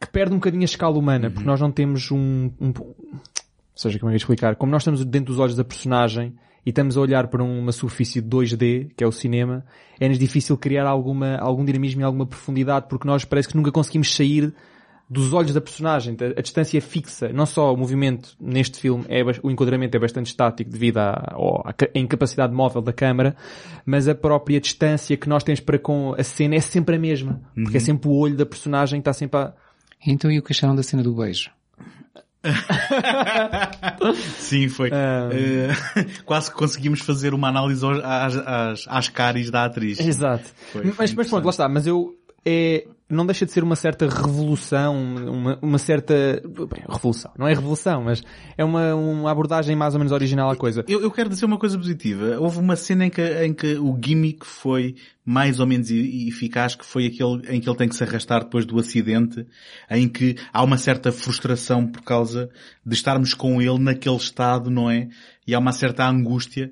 [0.00, 1.34] que perde um bocadinho a escala humana, uhum.
[1.34, 3.20] porque nós não temos um, um, ou
[3.74, 4.56] seja, como é que eu explicar?
[4.56, 8.20] Como nós estamos dentro dos olhos da personagem, e estamos a olhar para uma superfície
[8.20, 9.64] 2D, que é o cinema,
[9.98, 14.14] é-nos difícil criar alguma, algum dinamismo e alguma profundidade, porque nós parece que nunca conseguimos
[14.14, 14.52] sair
[15.10, 16.16] dos olhos da personagem.
[16.36, 17.30] A distância é fixa.
[17.32, 21.70] Não só o movimento neste filme, é, o enquadramento é bastante estático devido à, à,
[21.70, 23.34] à incapacidade móvel da câmara,
[23.86, 27.40] mas a própria distância que nós temos para com a cena é sempre a mesma.
[27.54, 27.86] Porque é uhum.
[27.86, 29.54] sempre o olho da personagem que está sempre a...
[30.06, 31.50] Então e o que acharam da cena do beijo?
[34.38, 34.90] Sim, foi.
[34.90, 34.94] Um...
[34.94, 39.98] Uh, quase que conseguimos fazer uma análise às, às, às caries da atriz.
[40.00, 40.44] Exato.
[40.72, 41.68] Foi, foi mas, mas pronto, lá está.
[41.68, 47.30] Mas eu, é, não deixa de ser uma certa revolução, uma, uma certa, bem, revolução,
[47.38, 48.22] não é revolução, mas
[48.56, 50.84] é uma, uma abordagem mais ou menos original à coisa.
[50.86, 52.38] Eu, eu quero dizer uma coisa positiva.
[52.38, 54.94] Houve uma cena em que, em que o gimmick foi
[55.24, 58.66] mais ou menos eficaz, que foi aquele em que ele tem que se arrastar depois
[58.66, 59.46] do acidente,
[59.90, 62.50] em que há uma certa frustração por causa
[62.84, 65.08] de estarmos com ele naquele estado, não é?
[65.46, 66.70] E há uma certa angústia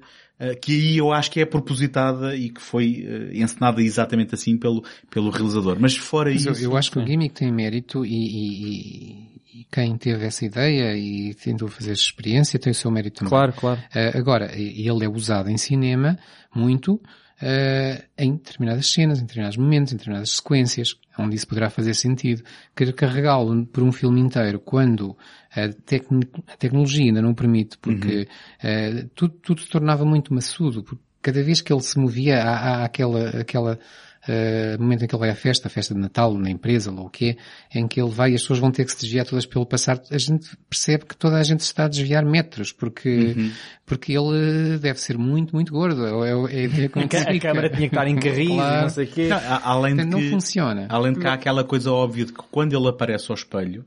[0.60, 4.84] que aí eu acho que é propositada e que foi uh, encenada exatamente assim pelo,
[5.10, 5.78] pelo realizador.
[5.80, 6.64] Mas fora Mas isso...
[6.64, 10.96] Eu, eu acho que o gimmick tem mérito e, e, e, quem teve essa ideia
[10.96, 13.30] e tentou fazer essa experiência tem o seu mérito também.
[13.30, 13.80] Claro, claro.
[13.80, 16.18] Uh, agora, ele é usado em cinema
[16.54, 21.94] muito uh, em determinadas cenas, em determinados momentos, em determinadas sequências, onde isso poderá fazer
[21.94, 22.42] sentido.
[22.74, 25.16] Querer carregá-lo por um filme inteiro quando
[25.54, 26.06] a, tec
[26.46, 28.28] a tecnologia ainda não permite, porque
[28.62, 29.04] uhum.
[29.04, 32.58] uh, tudo, tudo se tornava muito maçudo, porque cada vez que ele se movia há,
[32.58, 33.78] há aquela, aquela
[34.28, 37.06] uh, momento em que ele vai à festa, a festa de Natal, na empresa, ou
[37.06, 37.36] o quê,
[37.74, 40.00] em que ele vai e as pessoas vão ter que se desviar todas pelo passar,
[40.10, 43.52] a gente percebe que toda a gente se está a desviar metros, porque, uhum.
[43.84, 46.24] porque ele deve ser muito, muito gordo.
[46.24, 48.82] É, é, é, a, a câmara tinha que estar em carris, claro.
[48.82, 49.28] não sei o quê.
[49.28, 50.86] Não, além de que, não funciona.
[50.88, 53.84] Além de que há aquela coisa óbvia de que quando ele aparece ao espelho,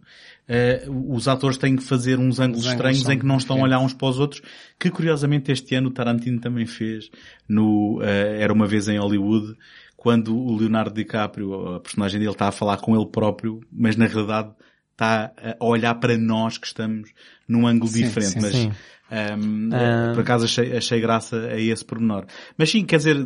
[0.49, 3.61] Uh, os atores têm que fazer uns ângulos os estranhos em que não estão a
[3.61, 4.41] olhar uns para os outros,
[4.79, 7.11] que curiosamente este ano o Tarantino também fez
[7.47, 9.55] no uh, Era Uma Vez em Hollywood,
[9.99, 14.05] quando o Leonardo DiCaprio, a personagem dele, está a falar com ele próprio, mas na
[14.05, 14.49] realidade
[14.93, 17.09] está a olhar para nós que estamos
[17.45, 18.31] num ângulo sim, diferente.
[18.31, 18.71] Sim, mas sim.
[19.11, 20.11] Um, ah.
[20.13, 22.25] Por acaso achei, achei graça a esse pormenor.
[22.57, 23.17] Mas sim, quer dizer,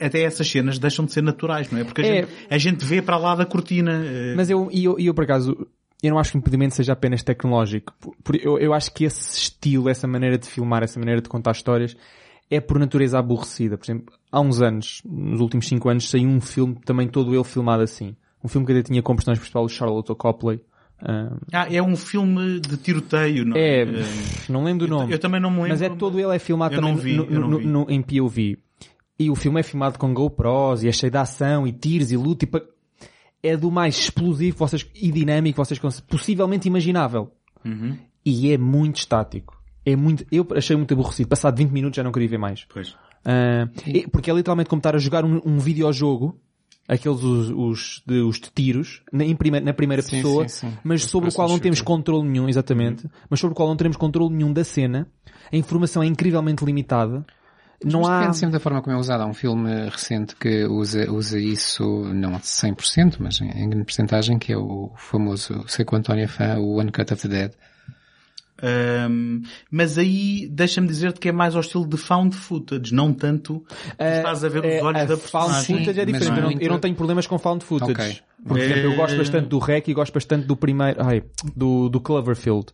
[0.00, 1.84] até essas cenas deixam de ser naturais, não é?
[1.84, 2.14] Porque a, é.
[2.14, 4.04] Gente, a gente vê para lá da cortina.
[4.04, 5.66] Eh, Mas eu, e eu, eu, por acaso,
[6.02, 7.94] eu não acho que o impedimento seja apenas tecnológico.
[8.42, 11.96] Eu, eu acho que esse estilo, essa maneira de filmar, essa maneira de contar histórias,
[12.52, 13.78] é por natureza aborrecida.
[13.78, 17.44] Por exemplo, há uns anos, nos últimos cinco anos, saiu um filme também todo ele
[17.44, 18.14] filmado assim.
[18.44, 20.60] Um filme que ainda tinha como personagem principal o Charlotte Copley,
[21.04, 23.82] ah, é um filme de tiroteio, não é?
[23.82, 23.86] É,
[24.48, 25.10] não lembro do nome.
[25.10, 25.70] Eu, eu, também não me lembro.
[25.70, 28.56] Mas é todo ele é filmado também vi, no, no, no, em POV.
[29.18, 32.16] E o filme é filmado com GoPros e é cheio de ação e tiros e
[32.16, 32.48] luta e
[33.42, 37.32] é do mais explosivo vocês, e dinâmico vocês possivelmente imaginável.
[37.64, 37.98] Uhum.
[38.24, 39.60] E é muito estático.
[39.84, 41.28] É muito, eu achei muito aborrecido.
[41.28, 42.64] Passado 20 minutos já não queria ver mais.
[42.72, 42.90] Pois.
[42.90, 46.40] Uh, porque é literalmente como estar a jogar um, um videojogo
[46.88, 50.78] aqueles os, os, de, os de tiros na, prima, na primeira sim, pessoa, sim, sim.
[50.82, 53.10] mas sobre o qual não temos controle nenhum, exatamente, uhum.
[53.30, 55.06] mas sobre o qual não teremos controle nenhum da cena,
[55.52, 57.24] a informação é incrivelmente limitada.
[57.84, 58.20] Mas não há...
[58.20, 59.22] Depende sempre da forma como é usado.
[59.22, 61.84] Há um filme recente que usa, usa isso,
[62.14, 65.98] não a 100%, mas em, em grande porcentagem, que é o famoso, sei que o
[65.98, 67.52] António é fã, o One Cut of the Dead
[68.62, 73.56] um, mas aí deixa-me dizer-te que é mais ao estilo de found footage, não tanto
[73.56, 73.64] uh,
[73.98, 75.66] estás a ver os olhos uh, da personagem.
[75.66, 77.92] Found footage é diferente, eu não, eu não, tenho problemas com found footage.
[77.92, 78.18] Okay.
[78.46, 81.22] Por exemplo, eu gosto bastante do REC e gosto bastante do primeiro, ai,
[81.56, 82.66] do, do Cloverfield.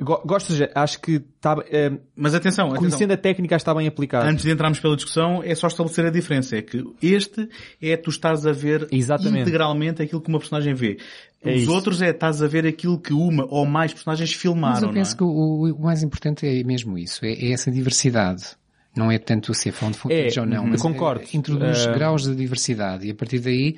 [0.00, 3.14] Gosto, acho que está, é, mas atenção, conhecendo atenção.
[3.14, 4.28] a técnica está bem aplicado.
[4.28, 6.56] Antes de entrarmos pela discussão, é só estabelecer a diferença.
[6.56, 7.48] É que este
[7.82, 9.42] é tu estás a ver Exatamente.
[9.42, 10.98] integralmente aquilo que uma personagem vê.
[11.42, 11.72] É Os isso.
[11.72, 14.74] outros é estás a ver aquilo que uma ou mais personagens filmaram.
[14.74, 15.16] Mas eu penso é?
[15.16, 18.56] que o, o, mais importante é mesmo isso, é, é essa diversidade.
[18.96, 21.24] Não é tanto se é found footage é, ou não, mas concordo.
[21.24, 21.92] É, introduz uh...
[21.92, 23.76] graus de diversidade e a partir daí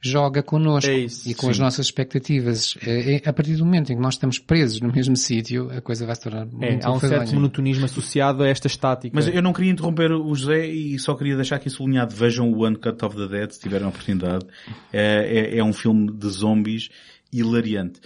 [0.00, 1.50] joga connosco é isso, e com sim.
[1.50, 2.76] as nossas expectativas.
[2.86, 5.80] É, é, a partir do momento em que nós estamos presos no mesmo sítio, a
[5.80, 9.14] coisa vai se tornar é, muito Há um certo monotonismo associado a esta estática.
[9.14, 12.14] Mas eu não queria interromper o José e só queria deixar aqui sublinhado.
[12.14, 14.46] Vejam o Uncut of the Dead, se tiverem a oportunidade.
[14.92, 16.88] É, é, é um filme de zombies
[17.32, 18.00] hilariante.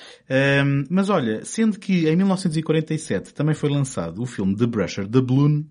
[0.64, 5.20] Um, mas olha, sendo que em 1947 também foi lançado o filme The Brusher, The
[5.20, 5.64] Balloon,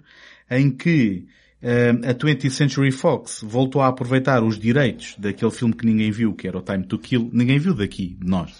[0.49, 1.25] em que
[1.61, 6.47] a 20th Century Fox voltou a aproveitar os direitos daquele filme que ninguém viu, que
[6.47, 7.29] era o Time to Kill.
[7.31, 8.51] Ninguém viu daqui, de nós.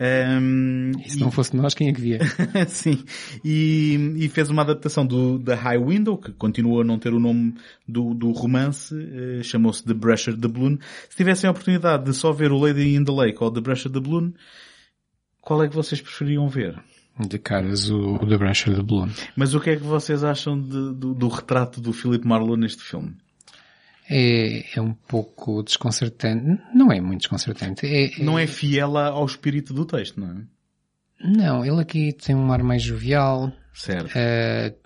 [0.00, 2.20] Um, e se não fosse nós, quem é que via?
[2.68, 3.04] Sim.
[3.44, 7.20] E, e, fez uma adaptação do The High Window, que continua a não ter o
[7.20, 7.54] nome
[7.86, 10.78] do, do romance, uh, chamou-se The Brusher the Balloon.
[11.08, 13.92] Se tivessem a oportunidade de só ver o Lady in the Lake ou The Brusher
[13.92, 14.32] the Balloon,
[15.40, 16.82] qual é que vocês preferiam ver?
[17.18, 19.10] De caras o, o The Brusher the Balloon.
[19.36, 22.82] Mas o que é que vocês acham de, do, do, retrato do Philip Marlowe neste
[22.82, 23.16] filme?
[24.10, 26.60] É, é um pouco desconcertante.
[26.74, 27.86] Não é muito desconcertante.
[27.86, 30.42] É, não é fiel ao espírito do texto, não é?
[31.24, 33.52] Não, ele aqui tem um ar mais jovial.
[33.72, 34.10] Certo.
[34.10, 34.76] Uh,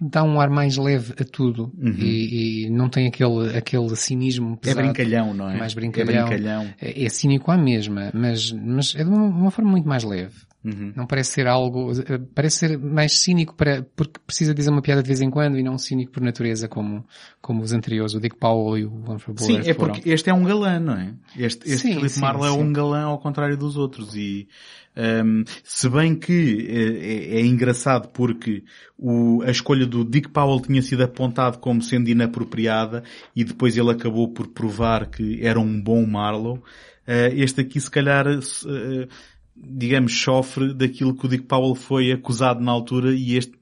[0.00, 1.94] dá um ar mais leve a tudo uhum.
[1.98, 4.80] e, e, não tem aquele, aquele cinismo é pesado.
[4.80, 5.58] É brincalhão, não é?
[5.58, 6.26] Mais brincalhão.
[6.26, 6.74] É brincalhão.
[6.80, 10.45] É, é cínico à mesma, mas, mas é de uma, uma forma muito mais leve.
[10.66, 10.92] Uhum.
[10.96, 11.92] Não parece ser algo,
[12.34, 15.62] parece ser mais cínico para, porque precisa dizer uma piada de vez em quando e
[15.62, 17.06] não cínico por natureza como,
[17.40, 19.94] como os anteriores, o Dick Powell e o Humphrey Bogart Sim, é foram.
[19.94, 21.14] porque este é um galã, não é?
[21.36, 24.48] Este, este sim, Philip Marlowe é um galã ao contrário dos outros e,
[24.96, 28.64] um, se bem que é, é, é engraçado porque
[28.98, 33.92] o, a escolha do Dick Powell tinha sido apontado como sendo inapropriada e depois ele
[33.92, 36.58] acabou por provar que era um bom Marlowe.
[36.58, 39.08] Uh, este aqui se calhar uh,
[39.56, 43.52] digamos, sofre daquilo que o Dick Powell foi acusado na altura e este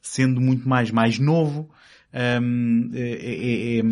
[0.00, 1.70] sendo muito mais, mais novo,
[2.42, 3.82] um, é, é, é,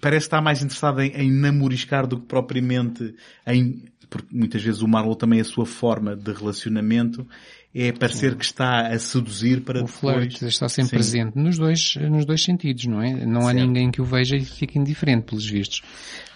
[0.00, 3.14] parece estar mais interessado em, em namoriscar do que propriamente
[3.46, 7.26] em, porque muitas vezes o Marlowe também a sua forma de relacionamento
[7.74, 8.38] é parecer Sim.
[8.38, 10.40] que está a seduzir para o depois...
[10.40, 10.96] O está sempre Sim.
[10.96, 13.26] presente nos dois, nos dois sentidos, não é?
[13.26, 13.48] Não certo.
[13.48, 15.82] há ninguém que o veja e fique indiferente pelos vistos.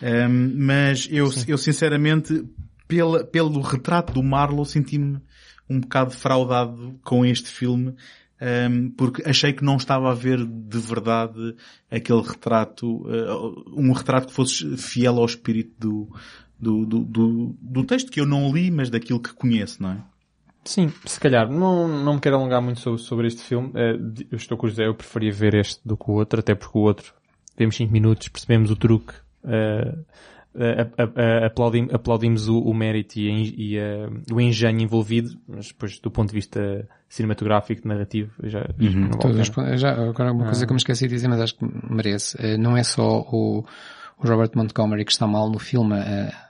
[0.03, 2.45] Um, mas eu, eu sinceramente
[2.89, 5.21] pela, pelo retrato do Marlowe senti-me
[5.69, 7.95] um bocado fraudado com este filme,
[8.41, 11.55] um, porque achei que não estava a ver de verdade
[11.91, 16.09] aquele retrato, uh, um retrato que fosse fiel ao espírito do,
[16.59, 20.03] do, do, do, do texto que eu não li, mas daquilo que conheço, não é?
[20.65, 21.51] Sim, se calhar.
[21.51, 23.69] Não, não me quero alongar muito sobre, sobre este filme.
[23.69, 26.55] Uh, eu estou com o José, eu preferia ver este do que o outro, até
[26.55, 27.15] porque o outro,
[27.57, 29.15] temos 5 minutos, percebemos o truque.
[29.43, 30.05] Uh,
[31.45, 36.29] aplaudim, aplaudimos o, o mérito e, e uh, o engenho envolvido, mas depois do ponto
[36.29, 39.11] de vista cinematográfico, narrativo, já, uhum.
[39.23, 40.67] vale já agora uma coisa ah.
[40.67, 43.65] que eu me esqueci de dizer, mas acho que merece, uh, não é só o,
[44.19, 46.48] o Robert Montgomery que está mal no filme, uh,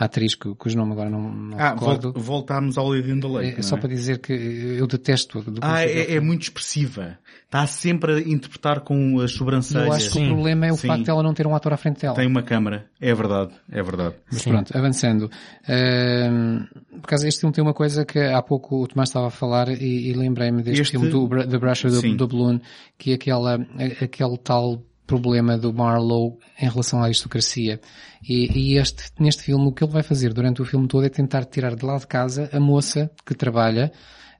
[0.00, 2.14] a atriz cujo nome agora não, não ah, recordo.
[2.16, 3.56] voltámos ao Lady in the Lake.
[3.56, 5.44] É, é só para dizer que eu detesto.
[5.60, 7.18] Ah, é, é, muito expressiva.
[7.44, 9.86] Está sempre a interpretar com as sobrancelhas.
[9.86, 10.30] Eu acho que Sim.
[10.30, 10.88] o problema é o Sim.
[10.88, 12.14] facto de ela não ter um ator à frente dela.
[12.14, 12.86] Tem uma câmara.
[12.98, 13.52] É verdade.
[13.70, 14.14] É verdade.
[14.32, 14.52] Mas Sim.
[14.52, 15.24] pronto, avançando.
[15.24, 19.30] Uh, por causa deste filme tem uma coisa que há pouco o Tomás estava a
[19.30, 20.92] falar e, e lembrei-me deste este...
[20.92, 22.58] filme do The Brusher do, do Balloon,
[22.96, 23.58] que é aquela,
[24.00, 27.80] aquele tal problema do Marlowe em relação à aristocracia.
[28.22, 31.08] E, e, este, neste filme, o que ele vai fazer durante o filme todo é
[31.08, 33.90] tentar tirar de lá de casa a moça que trabalha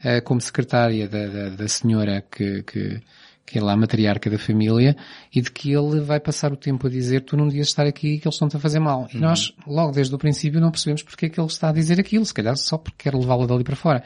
[0.04, 3.02] uh, como secretária da, da, da senhora que, que,
[3.44, 4.96] que é lá a matriarca da família,
[5.34, 8.18] e de que ele vai passar o tempo a dizer tu não devias estar aqui
[8.18, 9.08] que eles estão-te a fazer mal.
[9.12, 9.22] E uhum.
[9.22, 12.24] nós, logo desde o princípio, não percebemos porque é que ele está a dizer aquilo,
[12.24, 14.04] se calhar só porque quer levá-la dali para fora.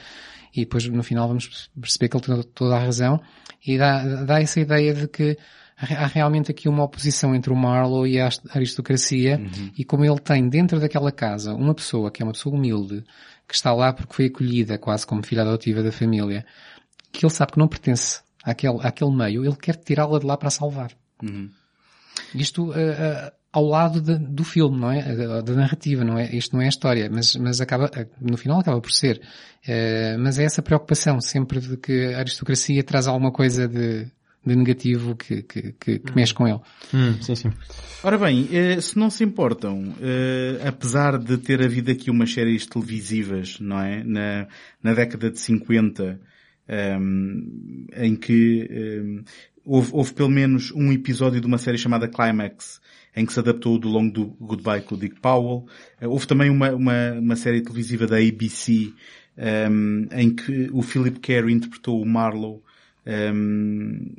[0.56, 3.20] E depois, no final, vamos perceber que ele tem toda a razão,
[3.66, 5.36] e dá, dá essa ideia de que
[5.76, 9.70] há realmente aqui uma oposição entre o Marlowe e a aristocracia uhum.
[9.76, 13.04] e como ele tem dentro daquela casa uma pessoa que é uma pessoa humilde,
[13.48, 16.46] que está lá porque foi acolhida quase como filha adotiva da família,
[17.12, 20.50] que ele sabe que não pertence àquele, àquele meio, ele quer tirá-la de lá para
[20.50, 20.92] salvar.
[21.22, 21.50] Uhum.
[22.34, 25.14] Isto uh, uh, ao lado de, do filme, não é?
[25.14, 26.34] Da, da, narrativa, não é?
[26.34, 27.90] Isto não é a história, mas, mas acaba,
[28.20, 29.20] no final acaba por ser.
[29.66, 34.06] Uh, mas é essa preocupação sempre de que a aristocracia traz alguma coisa de,
[34.46, 36.60] de negativo que, que, que, que mexe com ele.
[36.92, 37.52] Hum, sim, sim.
[38.02, 42.66] Ora bem, eh, se não se importam, eh, apesar de ter havido aqui umas séries
[42.66, 44.04] televisivas, não é?
[44.04, 44.46] Na,
[44.82, 46.20] na década de 50,
[46.68, 49.24] um, ehm, em que um, ehm,
[49.64, 52.80] houve, houve pelo menos um episódio de uma série chamada Climax,
[53.16, 55.66] em que se adaptou do longo do Goodbye com o Dick Powell.
[56.00, 58.92] Eh, houve também uma, uma, uma série televisiva da ABC,
[59.36, 62.60] um, ehm, em que o Philip Carey interpretou o Marlowe,
[63.06, 64.14] um,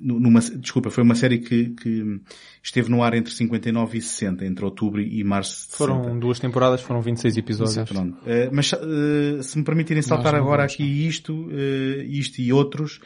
[0.00, 2.20] numa, desculpa, foi uma série que, que,
[2.62, 5.68] esteve no ar entre 59 e 60, entre outubro e março.
[5.70, 6.20] Foram 60.
[6.20, 7.88] duas temporadas, foram 26 episódios.
[7.88, 8.16] Pronto.
[8.18, 13.00] Uh, mas uh, se me permitirem saltar agora aqui isto, uh, isto e outros,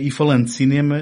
[0.00, 0.96] e falando de cinema,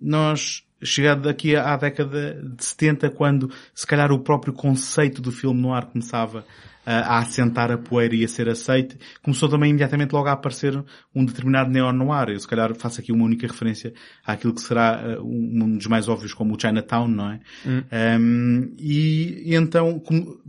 [0.00, 5.60] nós chegado aqui à década de 70, quando se calhar o próprio conceito do filme
[5.60, 6.44] no ar começava
[6.86, 10.80] a assentar a poeira e a ser aceite, começou também imediatamente logo a aparecer
[11.12, 12.28] um determinado neo-noir.
[12.28, 13.92] Eu se calhar faço aqui uma única referência
[14.24, 17.40] àquilo que será uh, um dos mais óbvios como o Chinatown, não é?
[17.66, 17.82] Hum.
[18.20, 20.00] Um, e, então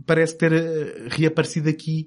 [0.06, 2.06] parece ter uh, reaparecido aqui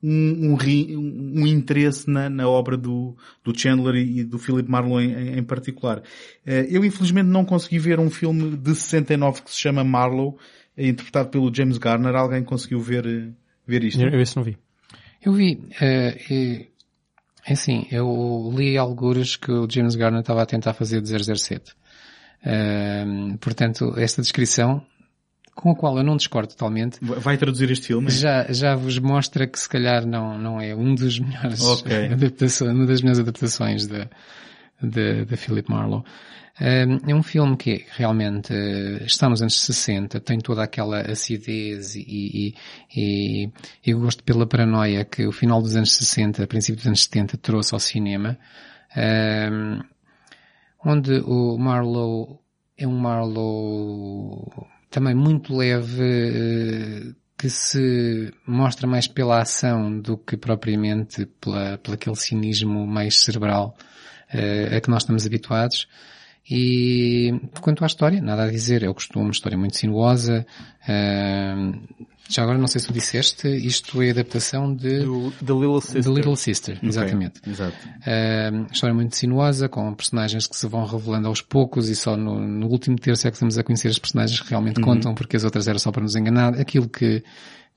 [0.00, 5.38] um, um, um interesse na, na, obra do, do Chandler e do Philip Marlowe em,
[5.38, 5.98] em particular.
[5.98, 10.36] Uh, eu infelizmente não consegui ver um filme de 69 que se chama Marlowe,
[10.76, 12.14] interpretado pelo James Garner.
[12.14, 13.32] Alguém conseguiu ver
[13.66, 14.00] ver isto?
[14.00, 14.56] Eu, eu esse não vi.
[15.24, 15.54] Eu vi.
[15.80, 16.66] Uh,
[17.44, 21.70] é assim, eu li algures que o James Garner estava a tentar fazer de 007.
[21.70, 21.74] Uh,
[22.44, 23.04] eh,
[23.40, 24.84] portanto, esta descrição,
[25.54, 26.98] com a qual eu não discordo totalmente.
[27.00, 28.10] Vai traduzir este filme?
[28.10, 32.06] Já, já vos mostra que se calhar não, não é um dos melhores okay.
[32.12, 34.08] adaptações, uma das melhores adaptações de,
[34.80, 36.04] de, de Philip Marlowe.
[36.64, 42.54] É um filme que realmente eh, está nos anos 60, tem toda aquela acidez e,
[42.94, 43.50] e,
[43.84, 47.74] e, gosto pela paranoia que o final dos anos 60, princípio dos anos 70 trouxe
[47.74, 48.38] ao cinema,
[50.84, 52.38] onde o Marlowe
[52.76, 60.36] é um Marlowe também muito leve, eh, que se mostra mais pela ação do que
[60.36, 63.76] propriamente pela, pela aquele cinismo mais cerebral
[64.32, 65.88] uh, a que nós estamos habituados.
[66.50, 68.82] E quanto à história, nada a dizer.
[68.82, 70.44] Eu costumo uma história muito sinuosa.
[70.82, 71.80] Uh,
[72.28, 76.02] já agora não sei se tu disseste, isto é adaptação de The Little Sister.
[76.02, 77.40] The Little Sister, exatamente.
[77.40, 77.76] Okay, exato.
[77.98, 82.40] Uh, história muito sinuosa, com personagens que se vão revelando aos poucos e só no,
[82.40, 84.84] no último terço é que estamos a conhecer as personagens que realmente uhum.
[84.84, 86.58] contam, porque as outras eram só para nos enganar.
[86.58, 87.22] Aquilo que,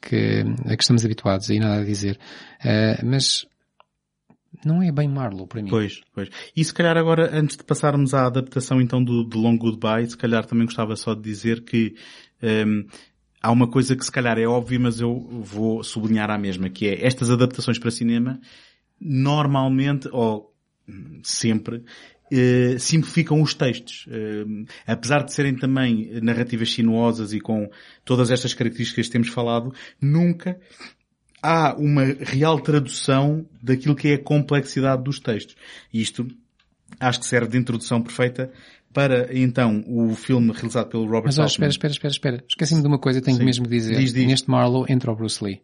[0.01, 2.17] que, a que estamos habituados, aí nada a dizer.
[2.61, 3.45] Uh, mas
[4.63, 5.69] não é bem Marlowe para mim.
[5.69, 6.29] Pois, pois.
[6.55, 10.17] E se calhar agora, antes de passarmos à adaptação então do, do Long Goodbye, se
[10.17, 11.95] calhar também gostava só de dizer que
[12.41, 12.85] um,
[13.41, 16.87] há uma coisa que se calhar é óbvia, mas eu vou sublinhar a mesma, que
[16.87, 18.39] é estas adaptações para cinema,
[18.99, 20.53] normalmente, ou
[21.23, 21.83] sempre,
[22.25, 24.07] Uh, simplificam os textos.
[24.07, 27.69] Uh, apesar de serem também narrativas sinuosas e com
[28.03, 29.71] todas estas características que temos falado,
[30.01, 30.59] nunca
[31.45, 35.55] há uma real tradução daquilo que é a complexidade dos textos.
[35.93, 36.27] E isto
[36.99, 38.51] acho que serve de introdução perfeita
[38.91, 42.43] para então o filme realizado pelo Robert Mas, espera, espera, espera, espera.
[42.47, 43.43] Esqueci-me de uma coisa, tenho Sim.
[43.43, 43.97] mesmo que dizer.
[43.97, 44.25] Diz, diz.
[44.25, 45.61] Neste Marlowe entra o Bruce Lee.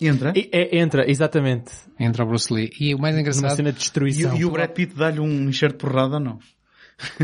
[0.00, 0.32] Entra?
[0.34, 1.70] E, é, entra, exatamente.
[1.98, 2.70] Entra o Bruce Lee.
[2.80, 3.44] E o mais engraçado...
[3.44, 4.36] Uma cena de destruição.
[4.36, 6.38] E, e o Brad Pitt dá-lhe um enxerto porrada ou não?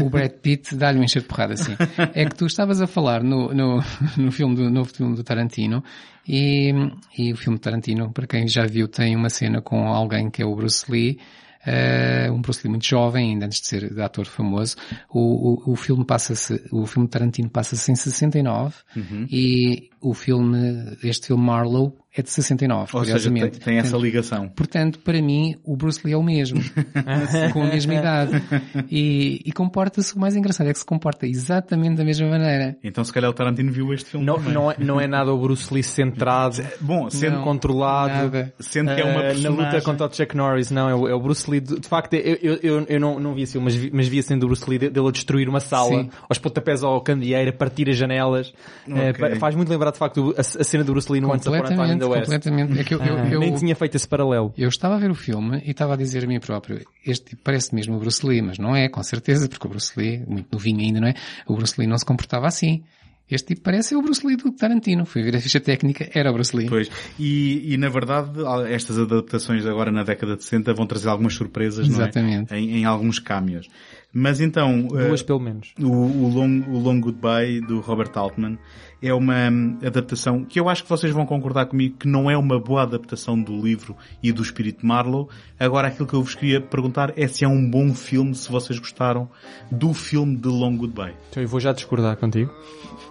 [0.01, 1.77] O Brad Pitt dá-lhe um encher de porrada, assim.
[2.15, 3.83] É que tu estavas a falar no, no,
[4.17, 5.83] no filme do, novo filme do Tarantino
[6.27, 6.73] e,
[7.17, 10.43] e o filme de Tarantino, para quem já viu, tem uma cena com alguém que
[10.43, 11.19] é o Bruce Lee,
[11.67, 14.77] uh, um Bruce Lee muito jovem, ainda antes de ser de ator famoso.
[15.09, 19.27] O, o, o filme passa-se, o filme Tarantino passa-se em 69 uhum.
[19.31, 24.49] e o filme, este filme Marlowe, é de 69, Ou seja, tem, tem essa ligação.
[24.49, 26.61] Portanto, para mim, o Bruce Lee é o mesmo,
[27.53, 28.33] com a mesma idade.
[28.91, 32.77] E, e comporta-se, o mais engraçado é que se comporta exatamente da mesma maneira.
[32.83, 35.39] Então, se calhar o Tarantino viu este filme Não, não, é, não é nada o
[35.39, 38.53] Bruce Lee centrado, Bom, sendo não, controlado, nada.
[38.59, 39.57] sendo que é uma personagem...
[39.57, 41.89] Na luta contra o Chuck Norris, não, é o, é o Bruce Lee, de, de
[41.89, 44.47] facto, eu, eu, eu, eu, não, não vi assim, mas, vi, mas via sendo o
[44.49, 46.11] Bruce Lee dele a destruir uma sala, Sim.
[46.29, 48.53] aos pontapés ao candeeiro, a partir as janelas.
[48.85, 49.27] Okay.
[49.27, 51.59] É, faz muito lembrar, de facto, a, a cena do Bruce Lee no Once Upon
[51.59, 52.25] a Time in the West.
[52.25, 52.79] Completamente.
[52.79, 54.53] É que eu, eu, ah, eu, nem tinha feito esse paralelo.
[54.57, 57.43] Eu estava a ver o filme e estava a dizer a mim próprio, este tipo
[57.43, 60.49] parece mesmo o Bruce Lee, mas não é, com certeza, porque o Bruce Lee, muito
[60.53, 61.15] novinho ainda, não é?
[61.47, 62.83] O Bruce Lee não se comportava assim.
[63.31, 65.07] Este tipo parece o Bruce Lee do Tarantino.
[65.07, 66.69] Fui ver a ficha técnica, era o Bruce Lee.
[66.69, 66.91] Pois.
[67.17, 68.33] E, e na verdade,
[68.69, 72.51] estas adaptações agora na década de 60 vão trazer algumas surpresas, Exatamente.
[72.51, 72.61] não é?
[72.61, 73.69] Em, em alguns cameos.
[74.13, 74.89] Mas então...
[74.89, 75.73] Duas uh, pelo menos.
[75.79, 78.59] O, o, long, o Long Goodbye do Robert Altman
[79.03, 79.49] é uma
[79.85, 83.41] adaptação que eu acho que vocês vão concordar comigo que não é uma boa adaptação
[83.41, 85.29] do livro e do espírito Marlowe.
[85.59, 88.79] Agora aquilo que eu vos queria perguntar é se é um bom filme, se vocês
[88.79, 89.29] gostaram
[89.71, 91.15] do filme de Long Goodbye.
[91.31, 92.53] Então eu vou já discordar contigo.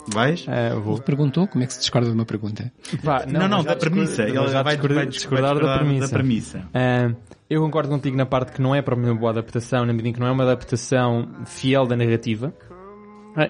[0.07, 0.45] Vais?
[0.47, 0.99] É, vou.
[0.99, 2.71] Perguntou como é que se discorda de uma pergunta?
[3.03, 4.23] Pá, não, não, não da premissa.
[4.23, 6.07] Ele vai, vai, discordar, discordar da premissa.
[6.07, 6.59] Da premissa.
[6.59, 7.15] Uh,
[7.49, 10.13] eu concordo contigo na parte que não é para uma boa adaptação, na medida em
[10.13, 12.53] que não é uma adaptação fiel da narrativa.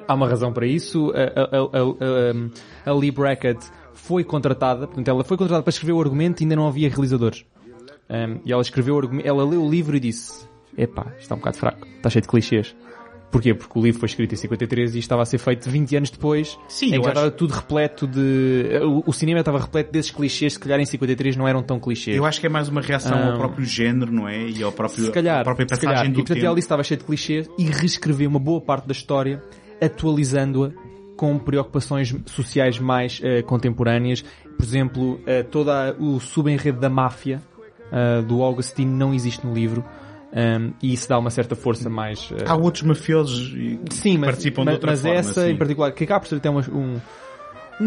[0.07, 1.11] Há uma razão para isso.
[1.11, 3.59] A, a, a, a, Lee Brackett
[3.93, 7.45] foi contratada, portanto, ela foi contratada para escrever o argumento e ainda não havia realizadores.
[8.09, 10.47] Um, e ela escreveu o argumento, ela leu o livro e disse:
[10.77, 12.75] Epá, está um bocado fraco, está cheio de clichês.
[13.31, 13.53] Porquê?
[13.53, 16.57] Porque o livro foi escrito em 53 e estava a ser feito 20 anos depois,
[16.67, 17.09] Sim, em que já acho...
[17.09, 18.79] estava tudo repleto de...
[19.05, 22.17] O, cinema estava repleto desses clichês, se calhar em 53 não eram tão clichês.
[22.17, 23.31] Eu acho que é mais uma reação um...
[23.31, 24.49] ao próprio género, não é?
[24.49, 26.05] E ao próprio, se calhar, à própria passagem se calhar.
[26.05, 26.45] do e, portanto, tempo.
[26.45, 29.43] ela disse estava cheio de clichês e reescreveu uma boa parte da história
[29.81, 30.71] atualizando-a
[31.15, 34.23] com preocupações sociais mais uh, contemporâneas.
[34.57, 35.69] Por exemplo, uh, todo
[35.99, 37.41] o subenredo da máfia
[37.91, 39.83] uh, do Augustine não existe no livro.
[40.31, 42.31] Um, e isso dá uma certa força mais...
[42.45, 45.17] Há outros mafiosos que Sim, mas, participam mas, de outra mas forma.
[45.17, 45.51] Mas essa assim.
[45.51, 46.99] em particular, que acaba por ser até um, um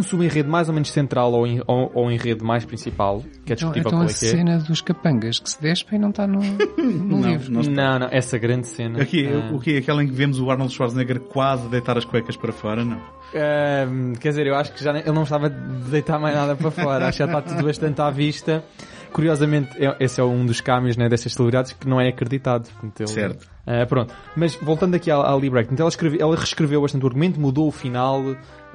[0.01, 3.99] subenredo mais ou menos central ou, ou, ou enredo mais principal, que é discutível então,
[3.99, 4.29] então qual é que é.
[4.29, 6.41] a cena dos capangas que se despem não está no,
[6.79, 7.53] no não, livro.
[7.53, 9.03] Não, não, não, essa grande cena.
[9.03, 9.55] Aqui, uh...
[9.55, 12.85] O que Aquela em que vemos o Arnold Schwarzenegger quase deitar as cuecas para fora,
[12.85, 12.97] não?
[12.97, 16.71] Uh, quer dizer, eu acho que já ele não estava de deitar mais nada para
[16.71, 17.09] fora.
[17.09, 18.65] acho que já está tudo bastante à vista.
[19.13, 22.69] Curiosamente, é, esse é um dos caminhos né, destas celebridades que não é acreditado.
[22.99, 23.47] Ele, certo.
[23.67, 24.15] Uh, pronto.
[24.37, 27.69] Mas voltando aqui à, à Lee Breck, ela, escreve, ela reescreveu bastante o argumento, mudou
[27.69, 28.23] o final.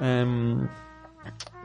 [0.00, 0.66] Um,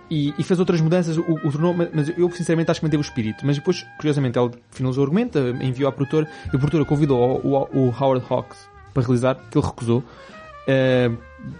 [0.09, 3.05] e, e, fez outras mudanças, o, o, tornou, mas eu sinceramente acho que manteve o
[3.05, 3.45] espírito.
[3.45, 7.55] Mas depois, curiosamente, ela finalizou o argumento, enviou à produtora, e a produtora convidou o,
[7.55, 10.03] o, o Howard Hawks para realizar, que ele recusou.
[10.63, 11.17] Uh,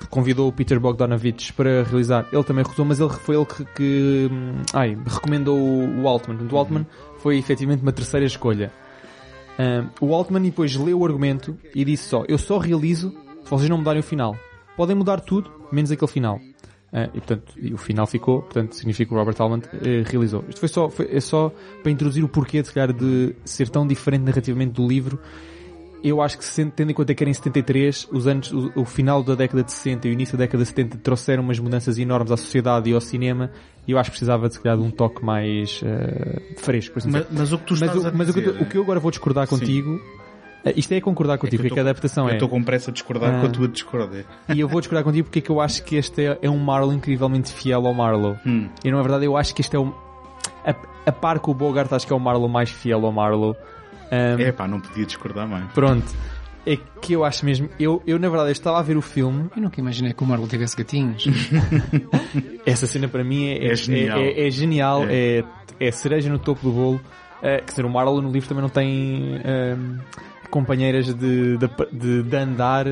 [0.09, 4.29] convidou o Peter Bogdanovich para realizar, ele também recusou, mas ele foi ele que, que
[4.73, 6.37] ai, recomendou o Altman.
[6.49, 6.85] o Altman
[7.19, 8.71] foi efetivamente uma terceira escolha.
[9.59, 13.13] Uh, o Altman depois leu o argumento e disse só: Eu só realizo
[13.43, 14.37] se vocês não mudarem o final.
[14.75, 16.39] Podem mudar tudo, menos aquele final.
[16.93, 20.45] Uh, e portanto, e o final ficou, portanto, significa que o Robert Altman uh, realizou.
[20.47, 21.51] Isto foi só, foi, é só
[21.81, 25.19] para introduzir o porquê de, calhar, de ser tão diferente narrativamente do livro.
[26.03, 29.23] Eu acho que, tendo em conta que era em 73, os anos, o, o, final
[29.23, 32.31] da década de 60 e o início da década de 70 trouxeram umas mudanças enormes
[32.31, 33.49] à sociedade e ao cinema,
[33.87, 36.99] e eu acho que precisava de, se calhar, de um toque mais uh, fresco.
[36.99, 38.49] Assim mas, mas, o que tu estás mas, a mas dizer...
[38.49, 40.22] o, que, o que eu agora vou discordar contigo Sim eh,
[40.72, 42.31] isto é concordar contigo, é que, que a adaptação eu é.
[42.34, 44.26] Eu estou com pressa de discordar ah, com a tua discórdia.
[44.53, 46.57] E eu vou discordar contigo porque é que eu acho que este é, é um
[46.57, 48.38] Marlowe incrivelmente fiel ao Marlowe.
[48.45, 48.69] Hum.
[48.84, 49.94] E não é verdade, eu acho que este é um.
[50.65, 50.76] A,
[51.06, 53.56] a par com o Bogart, acho que é o Marlowe mais fiel ao Marlowe.
[54.11, 55.72] Um, é pá, não podia discordar mais.
[55.73, 56.14] Pronto.
[56.65, 57.69] É que eu acho mesmo.
[57.77, 59.49] Eu, eu na verdade, eu estava a ver o filme.
[59.56, 61.26] Eu nunca imaginei que o Marlowe tivesse gatinhos.
[62.65, 64.19] Essa cena para mim é, é, é genial.
[64.19, 65.44] É, é genial, é.
[65.77, 67.02] é, cereja no topo do bolo.
[67.40, 69.41] Uh, quer dizer, o Marlowe no livro também não tem.
[69.44, 69.98] Um,
[70.53, 72.85] companheiras de, de, de, andar,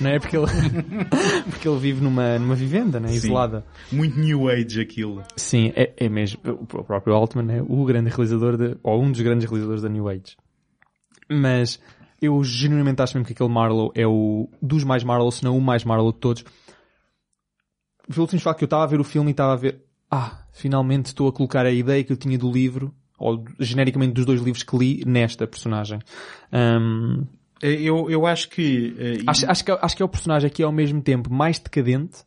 [0.00, 0.20] não é?
[0.20, 0.46] Porque ele,
[1.50, 3.12] porque ele vive numa, numa vivenda, né?
[3.12, 3.64] isolada.
[3.90, 5.20] Muito New Age aquilo.
[5.34, 6.38] Sim, é, é mesmo.
[6.44, 10.08] O próprio Altman é o grande realizador, de, ou um dos grandes realizadores da New
[10.08, 10.36] Age.
[11.28, 11.80] Mas
[12.22, 15.60] eu genuinamente acho mesmo que aquele Marlowe é o dos mais Marlowe, se não o
[15.60, 16.44] mais Marlowe de todos.
[18.06, 20.44] Pelo simples facto que eu estava a ver o filme e estava a ver, ah,
[20.52, 24.40] finalmente estou a colocar a ideia que eu tinha do livro ou genericamente dos dois
[24.40, 26.00] livros que li nesta personagem.
[26.52, 27.26] Um,
[27.62, 29.20] Eu, eu acho que...
[29.20, 31.58] Uh, acho, acho, que acho que é o personagem que é ao mesmo tempo mais
[31.58, 32.24] decadente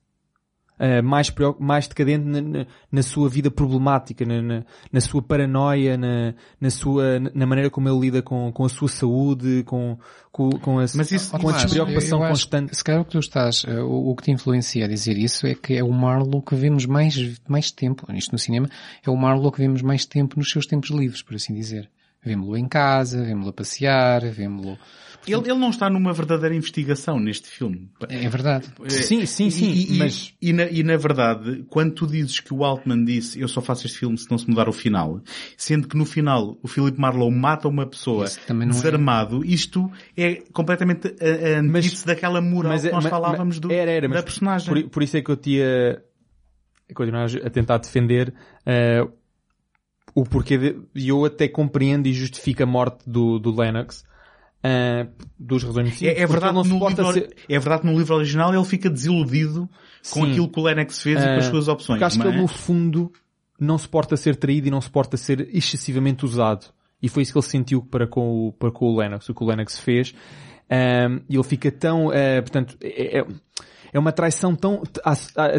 [0.80, 5.96] Uh, mais, mais decadente na, na, na, sua vida problemática, na, na, na sua paranoia,
[5.96, 9.98] na, na, sua, na maneira como ele lida com, com a sua saúde, com,
[10.32, 12.72] com, com a, Mas isso, com a despreocupação eu, eu constante.
[12.72, 15.16] Acho, se calhar o que tu estás, uh, o, o, que te influencia a dizer
[15.16, 18.68] isso é que é o Marlowe que vemos mais, mais tempo, isto no cinema,
[19.06, 21.90] é o Marlowe que vemos mais tempo nos seus tempos livres, por assim dizer.
[22.26, 24.78] Vemo-lo em casa, vemo-lo a passear, vemo-lo
[25.28, 27.90] ele, ele não está numa verdadeira investigação neste filme.
[28.10, 28.68] É verdade.
[28.84, 29.72] É, sim, sim, sim.
[29.72, 30.34] E, mas...
[30.42, 33.86] e, na, e na verdade, quando tu dizes que o Altman disse eu só faço
[33.86, 35.22] este filme se não se mudar o final,
[35.58, 38.66] sendo que no final o Philip Marlowe mata uma pessoa é.
[38.66, 39.48] desarmado, é.
[39.48, 43.92] isto é completamente a, a antítese daquela moral mas, que nós mas, falávamos do, era,
[43.92, 44.74] era, da personagem.
[44.74, 46.02] Por, por, isso é que eu tinha
[46.94, 48.34] continuar a tentar defender
[48.68, 49.12] uh,
[50.14, 54.04] o porquê de, e eu até compreendo e justifico a morte do, do Lennox
[54.64, 57.36] uh, dos razões é, é, verdade no livro, ser...
[57.50, 59.70] é verdade que no livro original ele fica desiludido
[60.12, 60.32] com Sim.
[60.32, 62.00] aquilo que o Lennox fez uh, e com as ah, suas opções.
[62.00, 63.12] Porque acho que ele no fundo
[63.60, 66.68] não suporta ser traído e não suporta ser excessivamente usado.
[67.02, 69.44] E foi isso que ele sentiu para com o, para com o Lennox, o que
[69.44, 70.14] o Lennox fez.
[70.72, 73.26] Um, e ele fica tão, uh, portanto, é, é,
[73.94, 74.82] é uma traição tão,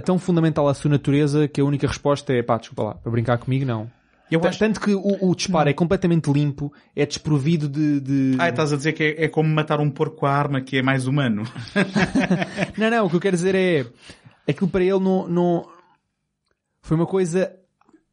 [0.05, 3.39] tão fundamental à sua natureza que a única resposta é, pá, desculpa lá, para brincar
[3.39, 3.91] comigo não.
[4.31, 4.59] Eu acho...
[4.59, 5.71] Tanto que o, o disparo não.
[5.71, 8.37] é completamente limpo, é desprovido de, de...
[8.39, 10.79] Ah, estás a dizer que é, é, como matar um porco com a arma que
[10.79, 11.45] é mais humano.
[12.77, 13.87] não, não, o que eu quero dizer é,
[14.49, 15.69] aquilo para ele não, não,
[16.83, 17.55] foi uma coisa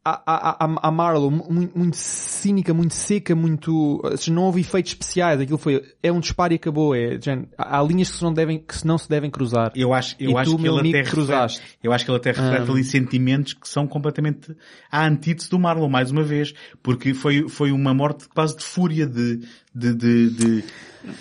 [0.04, 5.60] a, a, a Marlowe muito, muito, cínica, muito seca, muito, não houve efeitos especiais, aquilo
[5.60, 7.20] foi, é um disparo e acabou, é,
[7.56, 9.72] há, há linhas que se não devem, que se não se devem cruzar.
[9.76, 11.60] Eu acho, eu e acho tu, que meu ele até cruzaste.
[11.60, 12.72] Reflete, eu acho que ele até reflete ah.
[12.72, 14.56] ali sentimentos que são completamente
[14.92, 19.06] à antítese do Marlowe, mais uma vez, porque foi, foi uma morte quase de fúria
[19.06, 19.42] de,
[19.74, 20.64] de, de, de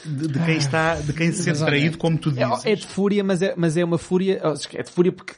[0.04, 2.66] de, de, quem está, de quem se sente traído, como tu é, dizes.
[2.66, 4.40] É, é, de fúria, mas é, mas é uma fúria,
[4.74, 5.34] é de fúria porque,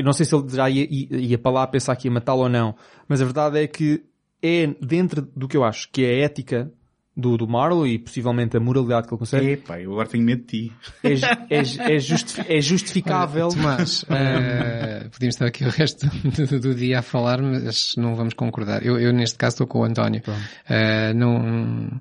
[0.00, 2.42] eu não sei se ele já ia, ia, ia para lá pensar que ia matá-lo
[2.42, 2.74] ou não,
[3.06, 4.02] mas a verdade é que
[4.42, 6.72] é dentro do que eu acho que é a ética
[7.14, 9.50] do, do Marlowe e possivelmente a moralidade que ele consegue.
[9.52, 10.72] Epá, eu agora tenho medo de ti.
[11.04, 11.12] É,
[11.58, 13.48] é, é, justi é justificável.
[13.48, 18.14] Olha, Tomás, uh, podíamos estar aqui o resto do, do, dia a falar, mas não
[18.14, 18.84] vamos concordar.
[18.84, 20.22] Eu, eu neste caso estou com o António.
[20.26, 22.00] Uh, não,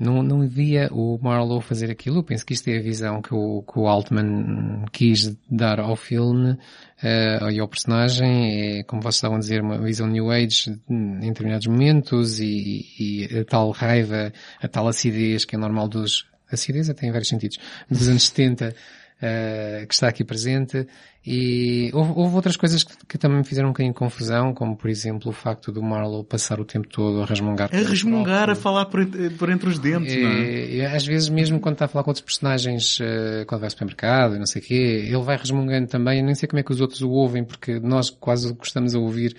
[0.00, 2.24] não, não via o Marlowe fazer aquilo.
[2.24, 6.52] Penso que isto é a visão que o, que o Altman quis dar ao filme
[6.52, 8.78] uh, e ao personagem.
[8.78, 13.38] É, como vocês estavam a dizer, uma visão New Age em determinados momentos e, e
[13.40, 16.26] a tal raiva, a tal acidez que é normal dos...
[16.50, 17.58] Acidez até em vários sentidos.
[17.88, 18.74] Dos anos 70
[19.22, 20.86] uh, que está aqui presente.
[21.24, 24.74] E houve, houve outras coisas que, que, também me fizeram um bocadinho de confusão, como
[24.74, 27.68] por exemplo o facto do Marlowe passar o tempo todo a resmungar.
[27.70, 29.06] A resmungar, a falar por,
[29.38, 30.70] por, entre os dentes, e, não é?
[30.70, 33.70] E, às vezes mesmo quando está a falar com outros personagens, uh, quando vai ao
[33.70, 36.20] supermercado e não sei o quê, ele vai resmungando também.
[36.20, 38.98] Eu nem sei como é que os outros o ouvem, porque nós quase gostamos a
[38.98, 39.36] ouvir.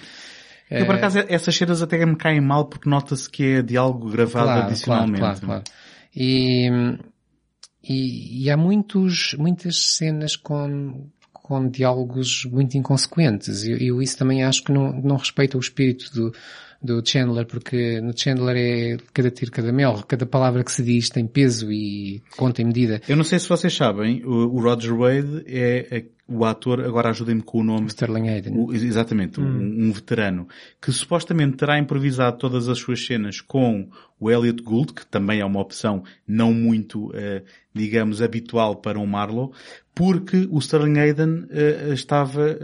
[0.70, 4.46] Eu, por acaso, essas cenas até me caem mal porque nota-se que é diálogo gravado
[4.46, 5.20] claro, adicionalmente.
[5.20, 5.82] Claro, claro, claro.
[6.16, 6.70] E,
[7.84, 13.64] e, e há muitos, muitas cenas com, com diálogos muito inconsequentes.
[13.64, 16.34] E eu isso também acho que não, não respeita o espírito do,
[16.82, 21.10] do Chandler, porque no Chandler é cada tiro, cada mel, cada palavra que se diz
[21.10, 23.02] tem peso e conta em medida.
[23.08, 27.42] Eu não sei se vocês sabem, o, o Roger Wade é o ator, agora ajudem-me
[27.42, 27.88] com o nome.
[27.88, 28.54] Sterling Hayden.
[28.58, 29.44] O, exatamente, hum.
[29.44, 30.48] um, um, veterano,
[30.82, 33.90] que supostamente terá improvisado todas as suas cenas com
[34.20, 37.44] o Elliot Gould, que também é uma opção não muito, uh,
[37.74, 39.52] digamos, habitual para um Marlowe,
[39.94, 42.58] porque o Sterling Hayden uh, estava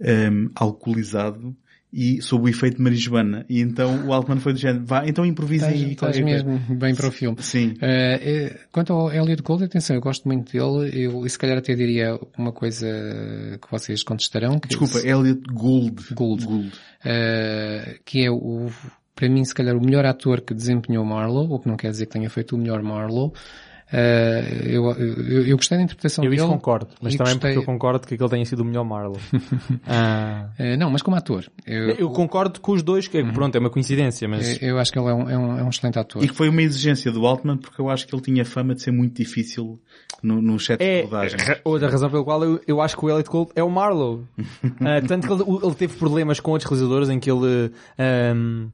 [0.00, 1.56] um, alcoolizado
[1.92, 3.44] e sob o efeito de marijuana.
[3.48, 5.92] E então o Altman foi do género, vá, então improvisa aí.
[5.92, 7.36] Estás mesmo bem para o filme.
[7.42, 7.74] Sim.
[7.74, 12.18] Uh, quanto ao Elliot Gould, atenção, eu gosto muito dele, eu, se calhar até diria
[12.38, 12.86] uma coisa
[13.60, 14.58] que vocês contestarão.
[14.58, 16.14] Que Desculpa, é, Elliot Gould.
[16.14, 16.44] Gould.
[16.44, 16.68] Gould.
[16.68, 18.70] Uh, que é o,
[19.14, 22.06] para mim, se calhar o melhor ator que desempenhou Marlowe, o que não quer dizer
[22.06, 23.32] que tenha feito o melhor Marlowe.
[23.92, 26.40] Uh, eu, eu, eu, gostei da interpretação eu dele.
[26.40, 27.54] Eu isso concordo, mas também gostei...
[27.54, 29.18] porque eu concordo que ele tenha sido o melhor Marlowe.
[29.18, 30.40] uh...
[30.60, 31.46] Uh, não, mas como ator.
[31.66, 33.32] Eu, eu concordo com os dois, que uhum.
[33.32, 34.60] pronto, é uma coincidência, mas...
[34.60, 36.22] Eu, acho que ele é um, é, um, é um, excelente ator.
[36.22, 38.82] E que foi uma exigência do Altman, porque eu acho que ele tinha fama de
[38.82, 39.80] ser muito difícil
[40.22, 41.38] no, no set é, de rodagem.
[41.64, 44.24] Outra razão pela qual eu, eu acho que o Elliot Gold é o Marlowe.
[45.08, 47.72] tanto que ele, ele, teve problemas com outros realizadores em que ele...
[47.98, 48.68] Um,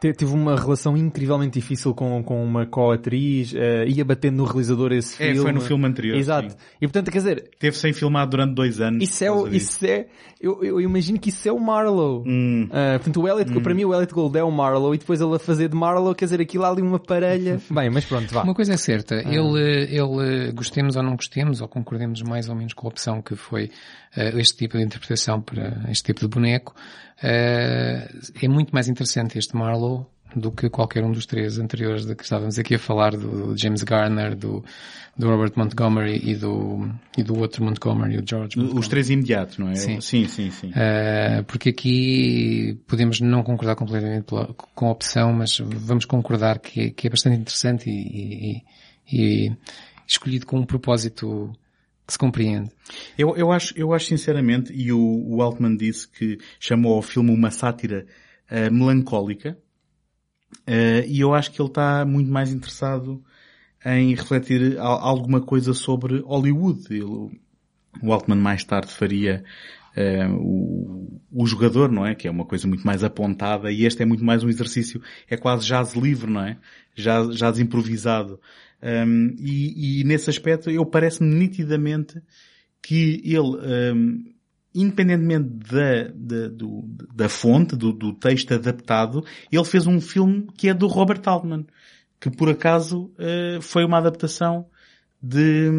[0.00, 5.22] teve uma relação incrivelmente difícil com, com uma co-atriz, uh, ia batendo no realizador esse
[5.22, 5.42] é, filme.
[5.42, 6.16] foi no filme anterior.
[6.16, 6.50] Exato.
[6.50, 6.56] Sim.
[6.80, 7.50] E portanto, quer dizer...
[7.58, 9.02] Teve sem filmar durante dois anos.
[9.02, 10.06] Isso é, o, isso é
[10.40, 12.22] eu, eu imagino que isso é o Marlowe.
[12.26, 12.64] Hum.
[12.64, 13.62] Uh, portanto, o Elliot, hum.
[13.62, 16.14] para mim o Elliot Gold é o Marlowe e depois ele a fazer de Marlowe,
[16.14, 17.58] quer dizer, aquilo há ali uma parelha.
[17.70, 18.42] Bem, mas pronto, vá.
[18.42, 19.22] Uma coisa é certa, ah.
[19.22, 23.34] ele, ele, gostemos ou não gostemos, ou concordemos mais ou menos com a opção que
[23.34, 23.70] foi
[24.16, 26.74] uh, este tipo de interpretação para este tipo de boneco,
[27.22, 32.22] é muito mais interessante este Marlowe do que qualquer um dos três anteriores de que
[32.22, 34.62] estávamos aqui a falar, do James Garner, do,
[35.16, 38.78] do Robert Montgomery e do, e do outro Montgomery, o George Montgomery.
[38.78, 39.74] Os três imediatos, não é?
[39.76, 40.50] Sim, sim, sim.
[40.50, 40.68] sim.
[40.68, 44.26] Uh, porque aqui podemos não concordar completamente
[44.74, 48.62] com a opção, mas vamos concordar que, que é bastante interessante e,
[49.10, 49.56] e, e
[50.06, 51.50] escolhido com um propósito
[52.06, 52.70] que se compreende.
[53.18, 57.30] Eu, eu, acho, eu acho sinceramente, e o, o Altman disse que chamou ao filme
[57.30, 58.06] uma sátira
[58.50, 59.58] uh, melancólica,
[60.68, 63.22] Uh, e eu acho que ele está muito mais interessado
[63.84, 66.82] em refletir alguma coisa sobre Hollywood.
[66.90, 67.40] Ele,
[68.02, 69.44] o Altman mais tarde faria
[69.96, 72.14] uh, o, o jogador, não é?
[72.14, 75.36] Que é uma coisa muito mais apontada e este é muito mais um exercício, é
[75.36, 76.58] quase jazz livre, não é?
[76.96, 78.40] Jazz, jazz improvisado.
[78.86, 82.22] Um, e, e, nesse aspecto eu parece-me nitidamente
[82.80, 84.22] que ele um,
[84.72, 90.68] independentemente da, da, do, da fonte, do, do, texto adaptado, ele fez um filme que
[90.68, 91.66] é do Robert Altman,
[92.20, 94.66] que por acaso uh, foi uma adaptação
[95.20, 95.70] de,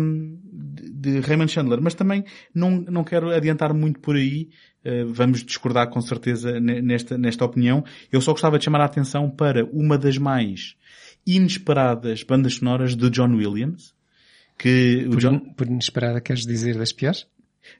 [0.51, 1.79] de, de, Raymond Chandler.
[1.79, 4.49] Mas também não, não quero adiantar muito por aí,
[4.83, 7.83] uh, vamos discordar com certeza nesta, nesta opinião.
[8.11, 10.75] Eu só gostava de chamar a atenção para uma das mais
[11.27, 13.93] inesperadas bandas sonoras de John Williams,
[14.57, 15.53] que por, John...
[15.55, 17.27] por inesperada queres dizer das piores?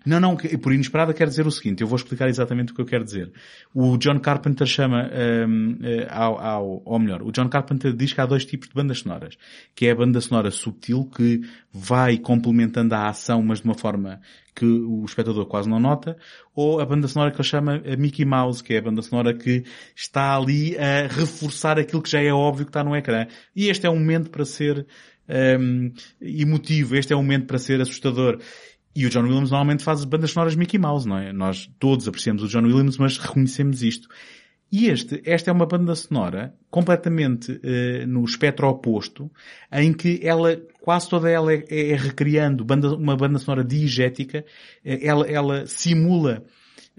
[0.06, 2.86] Não, não, por inesperada quer dizer o seguinte, eu vou explicar exatamente o que eu
[2.86, 3.32] quero dizer.
[3.74, 5.10] O John Carpenter chama,
[5.48, 8.74] um, eh, ao, ao, ou melhor, o John Carpenter diz que há dois tipos de
[8.74, 9.38] bandas sonoras.
[9.76, 11.42] Que é a banda sonora subtil, que
[11.72, 14.20] vai complementando a ação, mas de uma forma
[14.56, 16.18] que o espectador quase não nota,
[16.56, 19.34] ou a banda sonora que ele chama a Mickey Mouse, que é a banda sonora
[19.34, 19.64] que
[19.96, 23.28] está ali a reforçar aquilo que já é óbvio que está no ecrã.
[23.56, 24.88] E este é um momento para ser
[25.60, 28.40] um, emotivo, este é um momento para ser assustador.
[28.98, 31.32] E o John Williams normalmente faz bandas sonoras Mickey Mouse, não é?
[31.32, 34.10] Nós todos apreciamos o John Williams, mas reconhecemos isto.
[34.72, 39.30] E este, esta é uma banda sonora completamente uh, no espectro oposto,
[39.72, 44.44] em que ela, quase toda ela é, é recriando banda, uma banda sonora diegética,
[44.84, 46.44] eh, ela, ela simula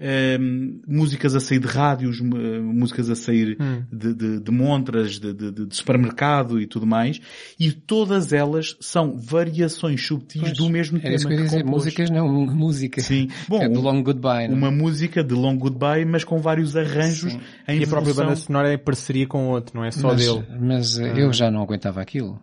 [0.01, 3.83] Ehm, músicas a sair de rádios, músicas a sair hum.
[3.91, 7.19] de, de, de, montras, de, de, de, supermercado e tudo mais,
[7.59, 11.15] e todas elas são variações subtis pois, do mesmo tema.
[11.15, 13.01] Isso que eu ia dizer, músicas não, música.
[13.01, 13.27] Sim.
[13.49, 14.47] Bom, é de Long Goodbye.
[14.47, 14.55] Não?
[14.55, 17.41] Uma música de Long Goodbye, mas com vários arranjos Sim.
[17.67, 20.45] em E a própria banda sonora é parceria com outro, não é só mas, dele.
[20.61, 21.07] Mas ah.
[21.07, 22.39] eu já não aguentava aquilo.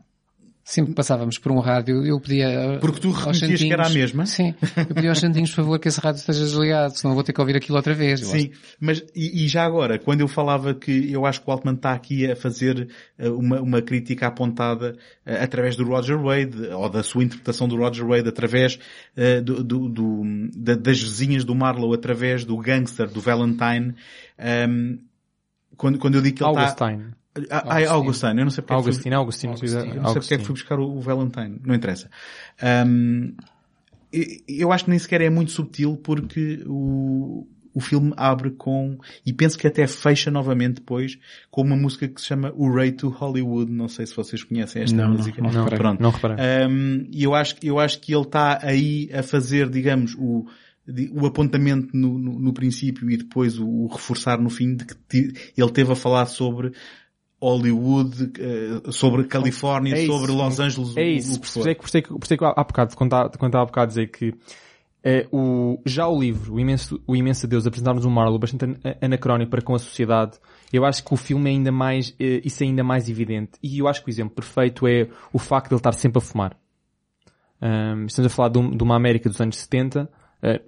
[0.69, 2.79] Sempre que passávamos por um rádio, eu pedia...
[2.81, 4.27] Porque tu reconhecias que era a mesma?
[4.27, 4.53] Sim.
[4.77, 7.41] Eu pedia aos santinhos, por favor, que esse rádio esteja desligado, senão vou ter que
[7.41, 8.27] ouvir aquilo outra vez.
[8.27, 8.51] Sim.
[8.81, 11.93] Mas, e, e, já agora, quando eu falava que eu acho que o Altman está
[11.93, 17.05] aqui a fazer uh, uma, uma crítica apontada uh, através do Roger Wade, ou da
[17.05, 18.77] sua interpretação do Roger Wade, através
[19.17, 20.23] uh, do, do, do
[20.57, 23.95] da, das vizinhas do Marlowe, através do gangster, do Valentine, um,
[24.37, 24.99] ehm,
[25.77, 26.93] quando, quando eu digo que ele está...
[27.51, 29.97] Ah, é Augustine, eu não sei porque Augustine, é Augustine, Augustine.
[29.97, 32.11] Eu não sei porque é que fui buscar o Valentine, não interessa.
[32.93, 33.35] Um,
[34.49, 37.47] eu acho que nem sequer é muito subtil porque o,
[37.77, 41.19] o filme abre com, e penso que até fecha novamente depois,
[41.51, 43.71] com uma música que se chama O Ray to Hollywood.
[43.71, 45.43] Não sei se vocês conhecem esta não, música.
[45.43, 46.03] Não, não, não Pronto.
[46.03, 46.67] Não reparei.
[46.67, 50.47] Um, e eu acho, eu acho que ele está aí a fazer, digamos, o,
[51.13, 54.97] o apontamento no, no, no princípio e depois o, o, reforçar no fim de que
[55.55, 56.73] ele teve a falar sobre
[57.41, 60.97] Hollywood, eh, sobre Califórnia, é sobre Los Angeles.
[60.97, 61.41] É isso.
[61.41, 61.87] Por isso é que, por
[62.25, 64.35] isso é que, é há bocado, quando estava há bocado dizer que
[65.09, 69.53] é, o, já o livro, o imenso, o imenso Deus, apresentar-nos um Marlowe bastante anacrónico
[69.53, 70.37] para com a sociedade,
[70.73, 73.53] eu acho que o filme é ainda mais, é, isso é ainda mais evidente.
[73.63, 76.21] E eu acho que o exemplo perfeito é o facto de ele estar sempre a
[76.21, 76.57] fumar.
[77.63, 80.11] Um, estamos a falar de, um, de, uma América dos anos 70,
[80.43, 80.65] uh,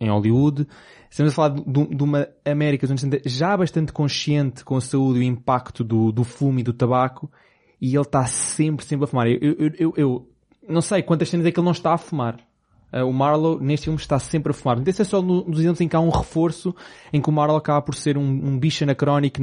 [0.00, 0.66] em Hollywood,
[1.12, 2.86] Estamos a falar de, de uma América
[3.26, 7.30] já bastante consciente com a saúde e o impacto do, do fumo e do tabaco
[7.78, 9.26] e ele está sempre, sempre a fumar.
[9.28, 10.28] Eu, eu, eu, eu
[10.66, 12.38] não sei quantas cenas é que ele não está a fumar.
[12.90, 14.82] Uh, o Marlowe neste filme está sempre a fumar.
[14.88, 16.74] Esse é só no, nos exemplos em que há um reforço
[17.12, 19.38] em que o Marlowe acaba por ser um, um bicho anacrónico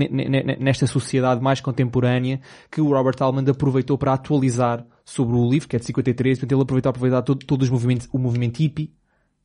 [0.59, 2.41] nesta sociedade mais contemporânea
[2.71, 6.51] que o Robert Altman aproveitou para atualizar sobre o livro, que é de 53, portanto
[6.51, 8.91] ele aproveitou aproveitar todo, todo os movimentos, o movimento hippie,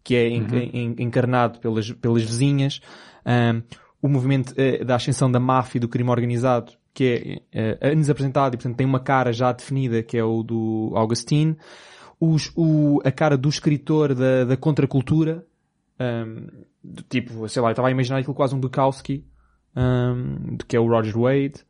[0.05, 0.95] que é uhum.
[0.99, 2.81] encarnado pelas, pelas vizinhas.
[3.27, 3.63] Um,
[4.03, 8.11] o movimento uh, da ascensão da máfia e do crime organizado, que é uh, anos
[8.11, 11.57] apresentado e portanto tem uma cara já definida, que é o do Augustine.
[12.21, 15.45] Os, o, a cara do escritor da, da contracultura,
[15.99, 16.47] um,
[16.83, 19.25] do tipo, sei lá, eu estava a imaginar aquilo quase um Bukowski,
[19.75, 21.65] um, que é o Roger Wade.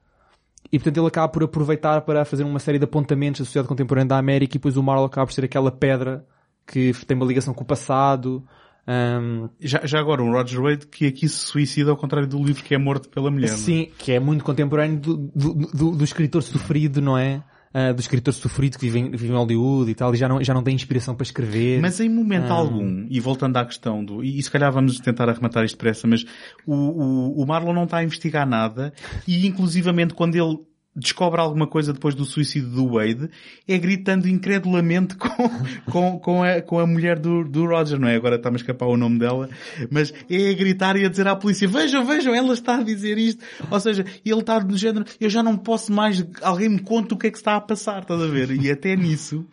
[0.72, 4.08] E portanto ele acaba por aproveitar para fazer uma série de apontamentos da sociedade contemporânea
[4.08, 6.26] da América e depois o Marlowe acaba por ser aquela pedra
[6.66, 8.44] que tem uma ligação com o passado.
[8.86, 9.48] Um...
[9.60, 12.74] Já, já agora, um Roger Wade que aqui se suicida ao contrário do livro que
[12.74, 13.50] é morto pela mulher.
[13.50, 13.56] É?
[13.56, 17.42] Sim, que é muito contemporâneo do, do, do, do escritor sofrido, não é?
[17.74, 20.40] Uh, do escritor sofrido que vive em, vive em Hollywood e tal, e já não,
[20.40, 21.80] já não tem inspiração para escrever.
[21.80, 22.52] Mas em momento um...
[22.52, 26.24] algum, e voltando à questão do, e se calhar vamos tentar arrematar isto depressa, mas
[26.64, 28.92] o, o, o Marlon não está a investigar nada,
[29.26, 30.60] e inclusivamente quando ele
[30.96, 33.28] descobre alguma coisa depois do suicídio do Wade,
[33.66, 35.50] é gritando incredulamente com,
[35.90, 38.16] com, com, a, com a mulher do, do Roger, não é?
[38.16, 39.48] Agora está-me a escapar o nome dela,
[39.90, 43.18] mas é a gritar e a dizer à polícia, vejam, vejam, ela está a dizer
[43.18, 43.44] isto.
[43.70, 47.18] Ou seja, ele está do género, eu já não posso mais, alguém me conta o
[47.18, 48.50] que é que está a passar, estás a ver?
[48.50, 49.46] E até nisso,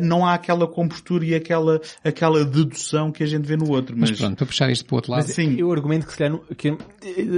[0.00, 3.96] não há aquela compostura e aquela, aquela dedução que a gente vê no outro.
[3.96, 5.24] Mas, mas pronto, para puxar isto para o outro lado.
[5.26, 5.56] Mas, sim.
[5.58, 6.76] Eu argumento que se calhar, que,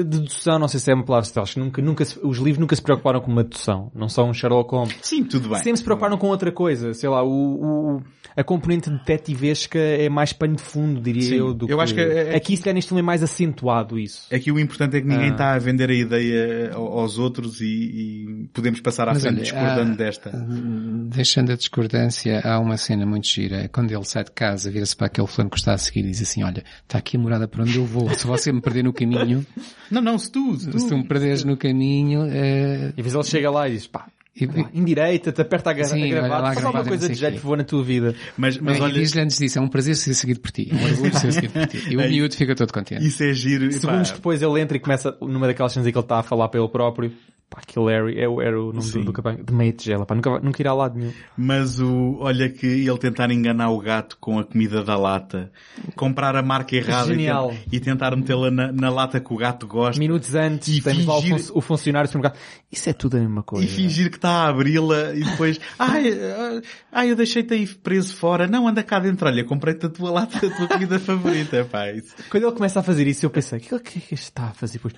[0.04, 2.82] dedução, não sei se é uma palavra acho que nunca, nunca, os livros nunca se
[2.82, 3.90] preocuparam com uma dedução.
[3.94, 4.96] Não são um Sherlock Holmes.
[5.02, 5.58] Sim, tudo bem.
[5.62, 6.94] Sempre se preocuparam com outra coisa.
[6.94, 8.02] Sei lá, o, o
[8.36, 11.54] a componente detetivesca é mais pano de fundo, diria Sim, eu.
[11.54, 11.82] Do eu que...
[11.82, 14.26] acho que é, é, aqui se calhar neste filme é mais acentuado isso.
[14.30, 15.32] Aqui o importante é que ninguém ah.
[15.32, 19.42] está a vender a ideia aos outros e, e podemos passar à Mas frente olha,
[19.42, 20.30] discordando há, desta.
[20.30, 23.64] Deixando a discordância, há uma cena muito gira.
[23.64, 26.10] É quando ele sai de casa, vira-se para aquele flanco que está a seguir e
[26.10, 28.08] diz assim, olha, está aqui a morada para onde eu vou.
[28.14, 29.44] Se você me perder no caminho...
[29.90, 30.56] não, não, se tu...
[30.58, 32.26] Se tu, se tu me perderes no caminho...
[32.30, 32.92] É...
[32.96, 34.06] E às vezes ele chega lá e diz, pá,
[34.74, 37.56] indireita, te aperta a, gra Sim, a gravata, faz alguma coisa de jeito que voa
[37.56, 38.14] na tua vida.
[38.36, 38.92] Mas, mas, olha...
[38.92, 41.54] Diz-lhe antes disso, é um prazer ser seguido por ti, é um orgulho ser seguido
[41.54, 41.82] por ti.
[41.90, 43.06] E o miúdo fica todo contente.
[43.06, 43.72] Isso é giro.
[43.72, 46.48] Segundos depois ele entra e começa numa daquelas cenas em que ele está a falar
[46.48, 47.12] para ele próprio.
[47.48, 49.04] Pá, aquele Larry é, era o nome Sim.
[49.04, 51.12] do, do de meia tigela, pá, nunca, nunca irá a lado nenhum.
[51.36, 55.52] Mas o, olha que ele tentar enganar o gato com a comida da lata,
[55.94, 57.54] comprar a marca errada Genial.
[57.70, 59.96] e, tentar metê-la na, na, lata que o gato gosta.
[60.00, 61.36] Minutos antes, e temos fingir...
[61.36, 62.36] lá o, o funcionário do gato.
[62.70, 63.64] Isso é tudo a mesma coisa.
[63.64, 66.18] E fingir que está a abri-la e depois, ai,
[66.90, 68.48] ai, eu deixei-te aí preso fora.
[68.48, 71.92] Não, anda cá dentro, olha, comprei-te a tua lata, a tua comida favorita, pá.
[71.92, 72.12] Isso.
[72.28, 74.52] Quando ele começa a fazer isso, eu pensei, o que, que é que está a
[74.52, 74.78] fazer?
[74.78, 74.94] Depois,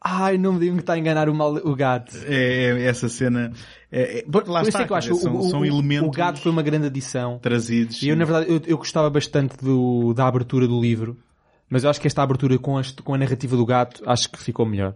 [0.00, 2.16] Ai, não me digam que está a enganar o, mal, o gato.
[2.24, 3.52] É, é essa cena.
[3.90, 6.08] É, é, lá Por está, é que eu acho, são, o, são elementos.
[6.08, 7.38] O gato foi uma grande adição.
[7.40, 8.02] Trazidos.
[8.02, 11.16] E eu, na verdade, eu, eu gostava bastante do, da abertura do livro.
[11.68, 14.38] Mas eu acho que esta abertura com a, com a narrativa do gato, acho que
[14.38, 14.94] ficou melhor.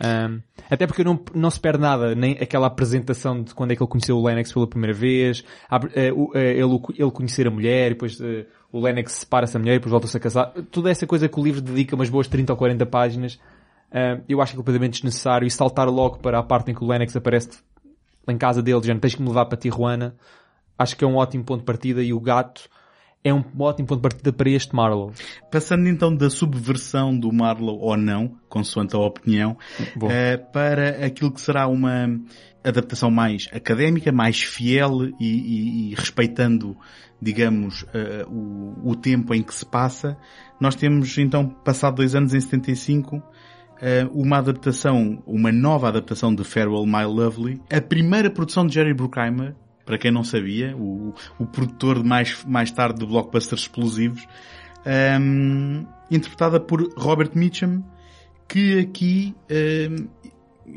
[0.00, 3.82] Um, até porque não, não se perde nada, nem aquela apresentação de quando é que
[3.82, 7.86] ele conheceu o Lennox pela primeira vez, a, a, a, ele, ele conhecer a mulher,
[7.86, 10.46] e depois uh, o Lennox separa-se a mulher e depois volta-se a casar.
[10.70, 13.38] Toda essa coisa que o livro dedica umas boas 30 ou 40 páginas
[14.28, 16.86] eu acho que é completamente desnecessário e saltar logo para a parte em que o
[16.86, 17.50] Lennox aparece
[18.28, 20.16] em casa dele, dizendo tens que me levar para Tijuana.
[20.78, 22.68] Acho que é um ótimo ponto de partida e o gato
[23.22, 25.14] é um ótimo ponto de partida para este Marlowe.
[25.50, 29.56] Passando então da subversão do Marlowe ou não, consoante a opinião,
[29.96, 32.20] uh, para aquilo que será uma
[32.62, 36.76] adaptação mais académica, mais fiel e, e, e respeitando,
[37.20, 40.18] digamos, uh, o, o, tempo em que se passa.
[40.60, 43.22] Nós temos então passado dois anos em 75 eh,
[44.12, 49.54] uma adaptação, uma nova adaptação de Farewell My Lovely, a primeira produção de Jerry Bruckheimer,
[49.84, 54.26] para quem não sabia, o, o produtor de mais, mais tarde de blockbusters explosivos,
[54.86, 57.82] um, ehm, interpretada por Robert Mitchum,
[58.48, 60.08] que aqui, um, ehm,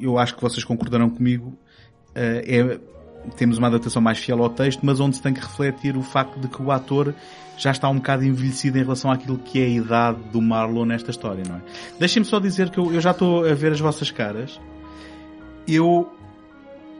[0.01, 1.57] eu acho que vocês concordarão comigo,
[2.09, 2.79] uh, é,
[3.35, 6.39] temos uma adaptação mais fiel ao texto, mas onde se tem que refletir o facto
[6.39, 7.13] de que o ator
[7.57, 11.09] já está um bocado envelhecido em relação àquilo que é a idade do Marlon nesta
[11.09, 11.61] história, não é?
[11.99, 14.59] Deixem-me só dizer que eu, eu já estou a ver as vossas caras.
[15.67, 16.11] Eu,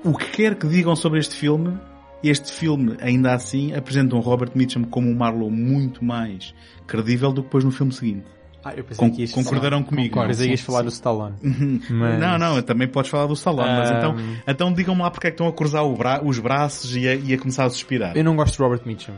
[0.04, 1.78] o que quer que digam sobre este filme,
[2.24, 6.54] este filme, ainda assim, apresenta um Robert Mitchum como um Marlon muito mais
[6.88, 8.37] credível do que depois no filme seguinte.
[8.68, 10.10] Ah, eu pensei Con que concordarão comigo.
[10.10, 10.86] Concordo, mas ias falar sim.
[10.86, 11.36] do Stallone.
[11.44, 11.80] Uhum.
[11.90, 12.20] mas...
[12.20, 13.76] Não, não, também podes falar do Stallone, um...
[13.76, 14.16] mas então,
[14.48, 17.34] então digam-me lá porque é que estão a cruzar bra os braços e a, e
[17.34, 18.18] a começar a suspirar.
[18.18, 19.14] Eu não gosto de Robert Mitchum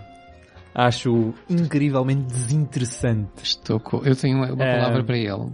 [0.73, 3.43] acho incrivelmente desinteressante.
[3.43, 3.97] Estou com...
[4.05, 5.51] Eu tenho uma, palavra para ele.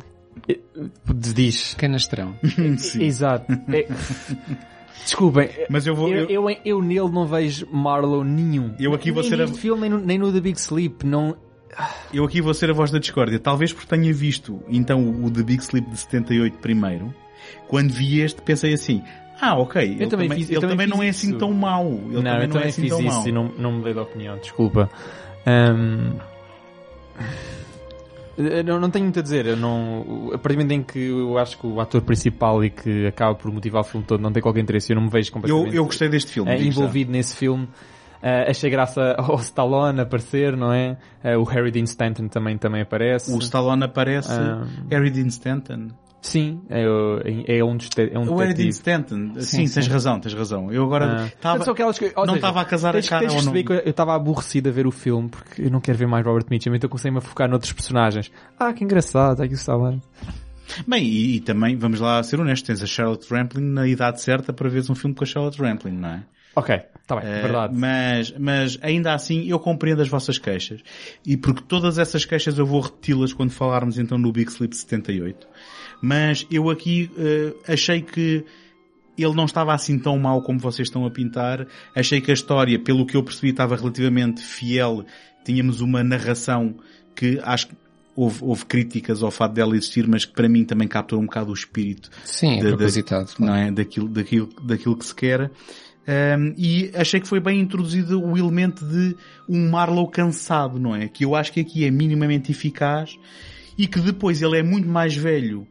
[1.16, 1.74] Diz.
[1.76, 2.36] Canastrão.
[3.00, 3.52] Exato.
[3.70, 3.88] É...
[5.04, 8.74] Desculpem, mas eu, vou, eu, eu, eu, eu, nele não vejo Marlowe nenhum.
[8.80, 9.48] Eu aqui vou nem ser a...
[9.48, 11.06] filme, nem no, nem no The Big Sleep.
[11.06, 11.36] Não...
[12.14, 13.40] Eu aqui vou ser a voz da discórdia.
[13.40, 17.14] Talvez porque tenha visto então o The Big Sleep de 78 primeiro.
[17.68, 19.04] Quando vi este pensei assim,
[19.40, 19.84] ah, ok.
[19.84, 21.86] Eu ele também, fiz, ele também, também não é assim tão mau.
[21.86, 23.28] Ele não, também eu não é assim fiz tão isso mau.
[23.28, 24.90] e não, não mudei de opinião, desculpa.
[25.46, 26.18] Um...
[28.38, 29.46] Eh, não, não tenho muito a dizer.
[29.46, 32.70] Eu não, a partir do momento em que eu acho que o ator principal e
[32.70, 35.32] que acaba por motivar o filme todo não tem qualquer interesse, eu não me vejo
[35.32, 35.70] completamente.
[35.70, 36.52] Eu, eu gostei deste filme.
[36.52, 37.68] É, envolvido nesse filme.
[38.26, 40.98] Uh, achei graça ao Stallone aparecer, não é?
[41.24, 43.32] Uh, o Harry Dean Stanton também, também aparece.
[43.32, 44.32] O Stallone aparece.
[44.32, 44.88] Um...
[44.90, 45.90] Harry Dean Stanton.
[46.24, 50.72] Sim, é, é um, é um O Eddie Stanton, sim, sim, tens razão, tens razão.
[50.72, 51.84] Eu agora tava, que,
[52.26, 53.64] não estava a casar tens, a cara tens ou não.
[53.64, 56.48] Que eu estava aborrecido a ver o filme porque eu não quero ver mais Robert
[56.50, 58.32] Mitchum, então comecei-me a focar noutros personagens.
[58.58, 60.02] Ah, que engraçado, aqui está bem.
[60.88, 64.52] Bem, e, e, também, vamos lá ser honestos, tens a Charlotte Rampling na idade certa
[64.52, 66.24] para veres um filme com a Charlotte Rampling, não é?
[66.56, 67.76] Ok, está bem, uh, verdade.
[67.76, 70.82] Mas, mas ainda assim eu compreendo as vossas queixas.
[71.26, 75.48] E porque todas essas queixas eu vou repeti-las quando falarmos então no Big Sleep 78.
[76.02, 78.46] Mas eu aqui uh, achei que
[79.18, 81.68] ele não estava assim tão mal como vocês estão a pintar.
[81.96, 85.06] Achei que a história, pelo que eu percebi, estava relativamente fiel.
[85.44, 86.76] Tínhamos uma narração
[87.16, 87.76] que acho que
[88.16, 91.52] houve, houve críticas ao fato dela existir, mas que para mim também captou um bocado
[91.52, 92.10] o espírito.
[92.24, 93.32] Sim, é da, propositado.
[93.40, 93.72] Da, não é?
[93.72, 95.52] Daquilo, daquilo, daquilo que se quer.
[96.08, 99.16] Um, e achei que foi bem introduzido o elemento de
[99.50, 101.08] um Marlow cansado, não é?
[101.08, 103.18] Que eu acho que aqui é minimamente eficaz
[103.78, 105.68] e que depois ele é muito mais velho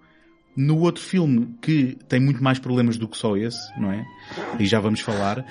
[0.56, 4.04] no outro filme, que tem muito mais problemas do que só esse, não é?
[4.58, 5.44] E já vamos falar, uh,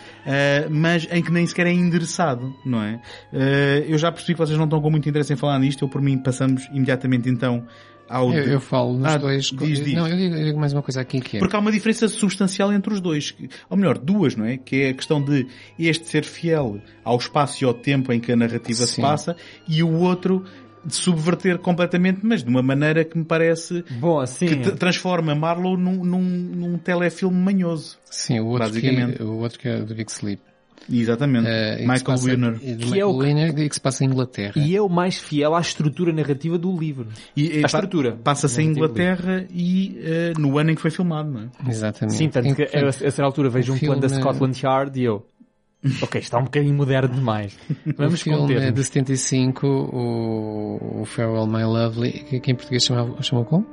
[0.70, 3.02] mas em que nem sequer é endereçado, não é?
[3.34, 5.90] Uh, eu já percebi que vocês não estão com muito interesse em falar nisto, eu
[5.90, 7.68] por mim passamos imediatamente então
[8.14, 8.32] ao...
[8.34, 9.46] Eu, eu falo nos ah, dois...
[9.46, 9.94] Diz, diz.
[9.94, 11.40] Não, eu digo, eu digo, mais uma coisa aqui que é...
[11.40, 13.36] Porque há uma diferença substancial entre os dois,
[13.70, 14.58] ou melhor, duas, não é?
[14.58, 15.48] Que é a questão de
[15.80, 18.88] este ser fiel ao espaço e ao tempo em que a narrativa Sim.
[18.88, 19.36] se passa,
[19.68, 20.46] e o outro
[20.86, 25.78] de subverter completamente, mas de uma maneira que me parece Bom, assim, que transforma Marlowe
[25.78, 27.98] num, num, num telefilme manhoso.
[28.06, 30.42] Sim, o outro, que, o outro que é do Big Sleep.
[30.92, 31.48] Exatamente.
[31.48, 32.60] Uh, Michael Winner.
[32.60, 34.54] Que é o Winner que se passa em Inglaterra.
[34.56, 37.08] E é o mais fiel à estrutura narrativa do livro.
[37.36, 38.18] E, a estrutura.
[38.24, 40.00] Passa-se em Inglaterra e
[40.36, 41.70] uh, no ano em que foi filmado, não é?
[41.70, 42.18] Exatamente.
[42.18, 44.00] Sim, tanto que a, a certa altura vejo um filme...
[44.00, 45.26] plano da Scotland Yard e eu,
[46.02, 47.58] ok, está um bocadinho moderno demais.
[47.98, 53.22] Vamos o filme é de 75, o, o Farewell My Lovely, que em português chamava,
[53.22, 53.66] chamou como?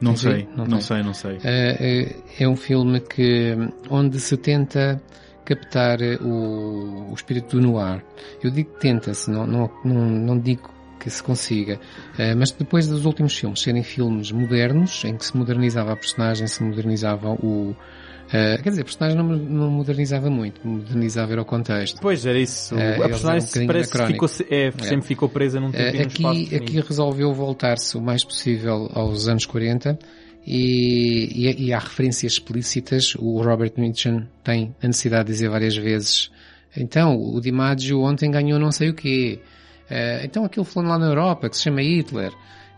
[0.00, 1.38] Não sei, não, não sei, não sei.
[1.42, 3.56] É, é um filme que,
[3.90, 5.02] onde se tenta
[5.48, 8.04] captar o, o espírito do noir.
[8.42, 10.70] Eu digo que tenta-se, não, não, não, não digo
[11.00, 11.80] que se consiga.
[12.14, 16.46] Uh, mas depois dos últimos filmes serem filmes modernos, em que se modernizava a personagem,
[16.46, 17.74] se modernizava o,
[18.28, 21.98] Uh, quer dizer, a personagem não, não, modernizava muito, modernizava era o contexto.
[21.98, 22.74] Pois, era isso.
[22.74, 26.02] Uh, a personagem um parece que ficou, é, é, sempre ficou presa num tempo uh,
[26.02, 29.98] aqui, aqui resolveu voltar-se o mais possível aos anos 40
[30.46, 33.14] e, e, e há referências explícitas.
[33.16, 36.30] O Robert Mitchum tem a necessidade de dizer várias vezes
[36.76, 39.40] então, o DiMaggio ontem ganhou não sei o quê.
[39.90, 42.30] Uh, então aquilo falando lá na Europa, que se chama Hitler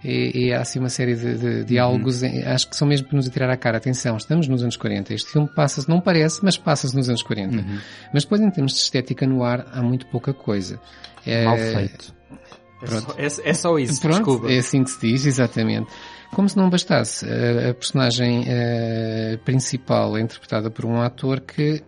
[0.03, 2.43] e, e há assim uma série de, de diálogos, uhum.
[2.47, 3.79] acho que são mesmo para nos atirar à cara.
[3.79, 5.13] Atenção, estamos nos anos 40.
[5.13, 7.57] Este filme passa-se, não parece, mas passa-se nos anos 40.
[7.57, 7.79] Uhum.
[8.15, 10.81] Mas depois, em termos de estética no ar, há muito pouca coisa.
[11.27, 12.15] É, Mal feito.
[12.79, 13.15] Pronto.
[13.19, 14.51] É, só, é, é só isso, Pronto, desculpa.
[14.51, 15.91] É assim que se diz, exatamente.
[16.33, 21.83] Como se não bastasse, a, personagem a, principal é interpretada por um ator que,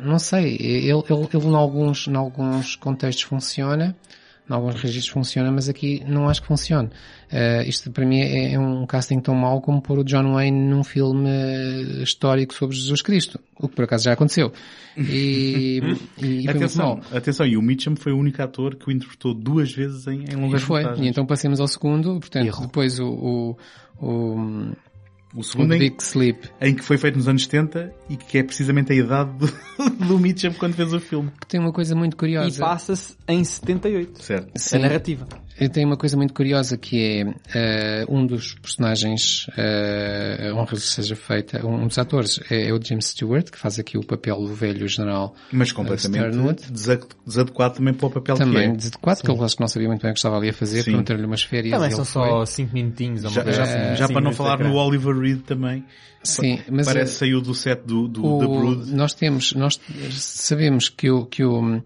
[0.00, 3.96] não sei, ele, ele, ele em alguns, em alguns contextos funciona,
[4.48, 6.88] em alguns registros funciona, mas aqui não acho que funcione.
[7.32, 10.68] Uh, isto para mim é, é, um casting tão mau como pôr o John Wayne
[10.68, 11.30] num filme
[12.02, 14.52] histórico sobre Jesus Cristo, o que por acaso já aconteceu.
[14.96, 15.80] E,
[16.20, 19.72] e, e atenção, atenção, e o Mitchum foi o único ator que o interpretou duas
[19.72, 23.56] vezes em, em longas e foi, e então passemos ao segundo, portanto, depois o, o,
[23.98, 24.72] o
[25.34, 26.48] o segundo o em, Sleep.
[26.60, 29.46] em que foi feito nos anos 70 e que é precisamente a idade do,
[30.06, 31.30] do Mitchum quando fez o filme.
[31.40, 32.56] Que tem uma coisa muito curiosa.
[32.56, 34.22] E passa-se em 78.
[34.22, 34.52] Certo.
[34.56, 34.76] Sim.
[34.76, 35.26] A narrativa.
[35.72, 37.24] Tem uma coisa muito curiosa que
[37.54, 42.82] é uh, um dos personagens, uh, honra seja feita, um dos atores é, é, o
[42.82, 45.34] James Stewart, que faz aqui o papel do velho general.
[45.52, 48.62] Mas completamente uh, desadequado também para o papel também, que é.
[48.62, 50.52] Também desadequado, que ele acho que não sabia muito bem o que estava ali a
[50.52, 51.72] fazer, perguntaram-lhe umas férias.
[51.72, 53.22] Também são só 5 minutinhos.
[53.22, 55.84] Já, já, já para não falar no Oliver Reed também.
[56.22, 58.94] Sim, mas parece que saiu do set do, do o, The Brood.
[58.94, 59.80] Nós temos, nós
[60.12, 61.82] sabemos que o, que o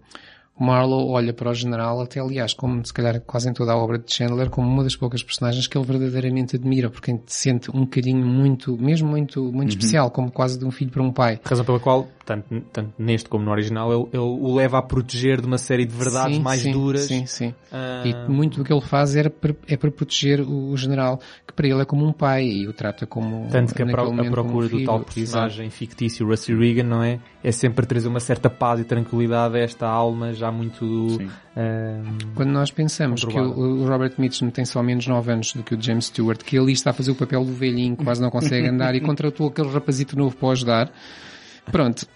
[0.59, 3.97] Marlowe olha para o general, até aliás, como se calhar quase em toda a obra
[3.97, 8.25] de Chandler, como uma das poucas personagens que ele verdadeiramente admira, porque sente um carinho
[8.25, 9.67] muito, mesmo muito, muito uhum.
[9.67, 11.39] especial, como quase de um filho para um pai.
[11.43, 15.39] Razão pela qual, tanto, tanto neste como no original, ele, ele, o leva a proteger
[15.39, 17.01] de uma série de verdades sim, mais sim, duras.
[17.01, 17.53] Sim, sim.
[17.71, 18.07] Uh...
[18.07, 21.53] E muito do que ele faz é para, é para proteger o, o, general, que
[21.53, 24.29] para ele é como um pai e o trata como Tanto que a, pro, a
[24.29, 25.77] procura do tal personagem Exato.
[25.77, 27.19] fictício, Rusty Regan, não é?
[27.43, 30.85] É sempre trazer uma certa paz e tranquilidade a esta alma já já muito...
[30.85, 35.63] Uh, Quando nós pensamos que o, o, Robert Mitchum tem só menos 9 anos do
[35.63, 38.29] que o James Stewart, que ele está a fazer o papel do velhinho, quase não
[38.29, 40.91] consegue andar e contratou aquele rapazito novo para ajudar,
[41.71, 42.07] pronto.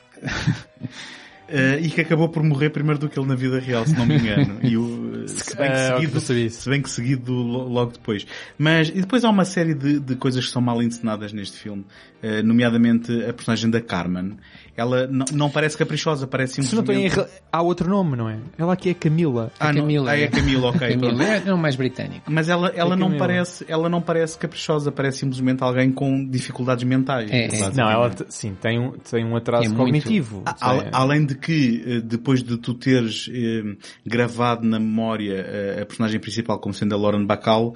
[1.50, 4.06] Uh, e que acabou por morrer primeiro do que ele na vida real, se não
[4.06, 4.60] me engano.
[4.64, 6.19] E o, se, bem que seguido,
[6.51, 8.26] se bem que seguido logo depois.
[8.58, 11.85] Mas, e depois há uma série de, de coisas que são mal encenadas neste filme,
[12.24, 14.38] uh, nomeadamente a personagem da Carmen,
[14.75, 17.11] ela não parece caprichosa, parece simplesmente...
[17.11, 18.40] Se não tem, há outro nome, não é?
[18.58, 19.51] Ela aqui é Camila.
[19.59, 20.06] Ah, é Camila.
[20.06, 20.80] Não, ah, é Camila, ok.
[20.80, 21.24] Camila.
[21.24, 22.32] É, é o mais britânico.
[22.32, 26.83] Mas ela, ela é não parece, ela não parece caprichosa, parece simplesmente alguém com dificuldades
[26.83, 27.30] mentais.
[27.30, 27.72] É, é.
[27.75, 30.38] Não, ela, sim, tem um, tem um atraso é cognitivo.
[30.38, 30.56] Muito...
[30.59, 33.75] A, além de que, eh, depois de tu teres eh,
[34.06, 37.75] gravado na memória eh, a personagem principal como sendo a Lauren Bacall,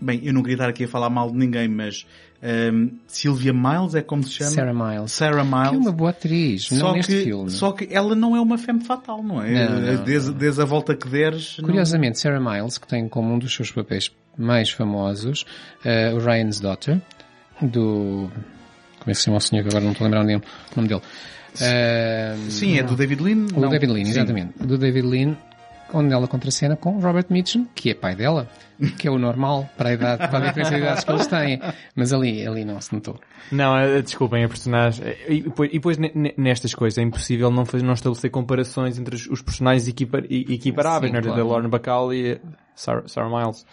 [0.00, 2.06] bem, eu não queria estar aqui a falar mal de ninguém, mas
[2.42, 4.50] um, Sylvia Miles é como se chama?
[4.50, 5.12] Sarah Miles.
[5.12, 5.70] Sarah Miles.
[5.70, 7.50] Que é uma boa atriz, só não neste que, filme.
[7.50, 9.68] Só que ela não é uma femme fatal, não é?
[9.68, 10.38] Não, não, desde, não.
[10.38, 11.56] desde, a volta que deres...
[11.56, 15.44] Curiosamente, Sarah Miles, que tem como um dos seus papéis mais famosos,
[15.84, 17.00] uh, o Ryan's Daughter,
[17.60, 18.30] do...
[18.98, 20.42] Como é que se chama o senhor que agora não estou a lembrar o
[20.76, 21.02] nome dele.
[21.56, 23.46] Uh, Sim, é do David Lean?
[23.54, 24.52] O David Lean, exatamente.
[24.58, 25.36] Do David Lean,
[25.92, 28.48] onde ela contracena com Robert Mitchum, que é pai dela,
[28.98, 31.60] que é o normal para a idade, para a diferença de idades que eles têm.
[31.94, 33.18] Mas ali, ali não se notou.
[33.50, 35.06] Não, eh, desculpem, a personagem.
[35.06, 35.98] Eh, e depois, e depois
[36.36, 41.16] nestas coisas é impossível não, fazer, não estabelecer comparações entre os, personagens equipar, equiparáveis, Sim,
[41.16, 41.22] né?
[41.22, 41.36] claro.
[41.36, 42.40] da Lauren Bacall e
[42.74, 43.64] Sarah, Sarah Miles.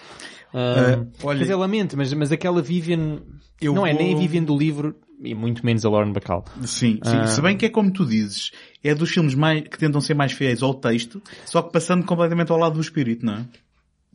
[0.53, 3.19] Um, uh, olha, quer dizer, lamento, mas, mas aquela Vivian,
[3.61, 3.88] não vou...
[3.88, 6.45] é nem a Vivian do livro, e muito menos a Lauren Bacall.
[6.65, 7.19] Sim, sim.
[7.19, 7.27] Uh...
[7.27, 8.51] Se bem que é como tu dizes,
[8.83, 12.51] é dos filmes mais, que tentam ser mais fiéis ao texto, só que passando completamente
[12.51, 13.45] ao lado do espírito, não é?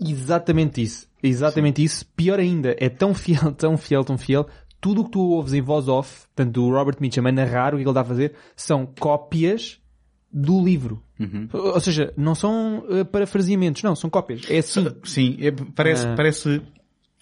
[0.00, 1.08] Exatamente isso.
[1.22, 1.84] Exatamente Sim.
[1.84, 2.06] isso.
[2.14, 4.46] Pior ainda, é tão fiel, tão fiel, tão fiel.
[4.80, 7.78] Tudo o que tu ouves em voz off, tanto do Robert Mitchum a narrar o
[7.78, 9.80] que ele está a fazer, são cópias
[10.32, 11.02] do livro.
[11.18, 11.48] Uhum.
[11.52, 14.42] Ou seja, não são uh, parafraseamentos, não, são cópias.
[14.48, 14.86] É assim.
[15.02, 16.62] Sim, é, parece, uh, parece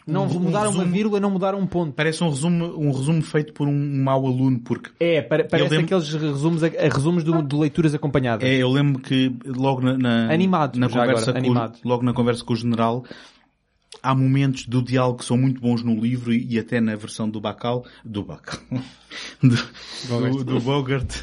[0.07, 1.93] não um, mudaram um uma vírgula, não mudaram um ponto.
[1.93, 4.91] Parece um resumo, um resumo feito por um mau aluno, porque...
[5.01, 5.81] É, parece lembro...
[5.81, 8.49] aqueles resumos, a, resumos de, de, leituras acompanhadas.
[8.49, 11.79] É, eu lembro que logo na, na, animado, na conversa agora, com, animado.
[11.85, 13.05] logo na conversa com o general,
[14.01, 17.29] há momentos do diálogo que são muito bons no livro e, e até na versão
[17.29, 18.61] do Bacal, do Bacal,
[19.43, 19.57] do,
[20.09, 20.33] Bogart.
[20.37, 21.17] do, do Bogart.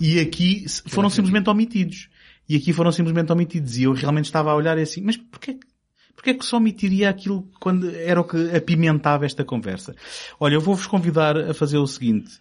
[0.00, 2.08] E aqui foram simplesmente omitidos.
[2.48, 3.78] E aqui foram simplesmente omitidos.
[3.78, 5.56] E eu realmente estava a olhar assim, mas porquê
[6.24, 9.94] Porquê é que só omitiria aquilo quando era o que apimentava esta conversa?
[10.40, 12.40] Olha, eu vou-vos convidar a fazer o seguinte.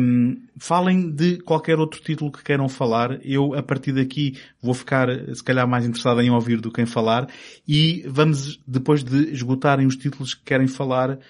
[0.00, 3.20] Um, falem de qualquer outro título que queiram falar.
[3.24, 6.86] Eu, a partir daqui, vou ficar, se calhar, mais interessado em ouvir do que em
[6.86, 7.28] falar.
[7.66, 11.20] E vamos, depois de esgotarem os títulos que querem falar,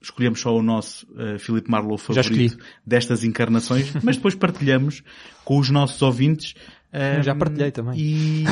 [0.00, 2.56] escolhemos só o nosso uh, Filipe Marlowe favorito
[2.86, 5.02] destas encarnações, mas depois partilhamos
[5.44, 6.54] com os nossos ouvintes
[6.92, 7.98] um, já partilhei também.
[7.98, 8.44] E,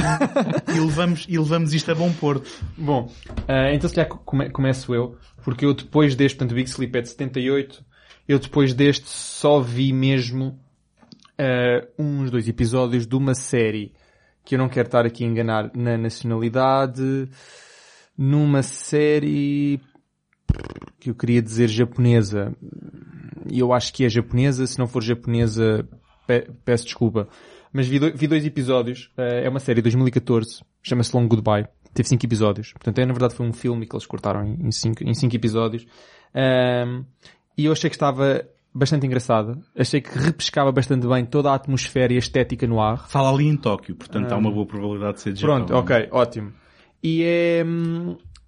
[0.74, 2.50] e, levamos, e levamos isto a bom porto.
[2.76, 6.96] Bom, uh, então se calhar come, começo eu, porque eu depois deste, portanto, Big Sleep
[6.98, 7.84] é de 78,
[8.28, 10.58] eu depois deste só vi mesmo
[11.38, 13.92] uh, uns dois episódios de uma série
[14.44, 17.28] que eu não quero estar aqui a enganar na nacionalidade,
[18.16, 19.80] numa série
[21.00, 22.54] que eu queria dizer japonesa,
[23.50, 25.88] e eu acho que é japonesa, se não for japonesa,
[26.26, 27.28] pe peço desculpa.
[27.74, 29.10] Mas vi, do, vi dois episódios.
[29.18, 30.62] Uh, é uma série de 2014.
[30.80, 31.66] Chama-se Long Goodbye.
[31.92, 32.72] Teve cinco episódios.
[32.72, 35.84] Portanto, é, na verdade foi um filme que eles cortaram em, cinco, em cinco episódios.
[36.32, 37.04] Um,
[37.58, 39.58] e eu achei que estava bastante engraçada.
[39.76, 43.08] Achei que repescava bastante bem toda a atmosfera e a estética no ar.
[43.08, 45.80] Fala ali em Tóquio, portanto um, há uma boa probabilidade de ser de Pronto, Japão,
[45.80, 46.52] ok, ótimo.
[47.02, 47.64] E é,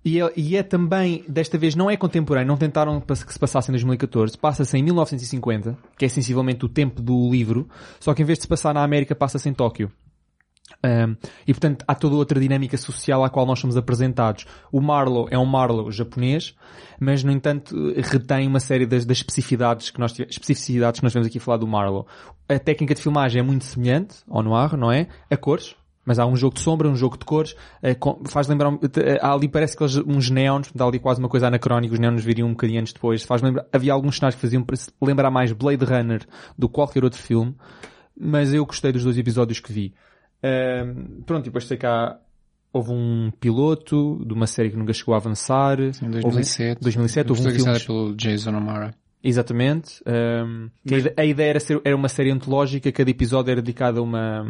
[0.07, 3.73] e é, e é, também, desta vez, não é contemporâneo, não tentaram que se passasse
[3.73, 7.69] em 2014, passa-se em 1950, que é sensivelmente o tempo do livro,
[7.99, 9.91] só que em vez de se passar na América, passa-se em Tóquio.
[10.85, 14.47] Um, e portanto há toda outra dinâmica social à qual nós somos apresentados.
[14.71, 16.55] O Marlowe é um Marlowe japonês,
[17.01, 21.27] mas no entanto retém uma série das, das especificidades que nós especificidades que nós vemos
[21.27, 22.07] aqui falar do Marlowe.
[22.49, 25.09] A técnica de filmagem é muito semelhante ao noir, não é?
[25.29, 25.75] A cores,
[26.07, 28.73] mas há um jogo de sombra, um jogo de cores, é, faz lembrar,
[29.05, 32.25] é, ali parece que eles, uns neons, dá ali quase uma coisa anacrónica, os neons
[32.25, 34.65] viriam um bocadinho antes depois, faz lembrar, havia alguns cenários que faziam
[35.03, 36.25] lembrar mais Blade Runner
[36.57, 37.55] do que qualquer outro filme,
[38.19, 39.93] mas eu gostei dos dois episódios que vi.
[40.43, 42.17] Um, pronto, depois sei que há,
[42.73, 45.81] houve um piloto de uma série que nunca chegou a avançar.
[45.81, 46.71] Em 2007.
[46.71, 47.81] Houve, 2007 houve um filme.
[47.81, 48.95] pelo Jason O'Mara.
[49.23, 50.03] Exatamente.
[50.07, 50.71] Um,
[51.17, 54.47] a, ideia era, ser, era uma série antológica, cada episódio era dedicado a uma,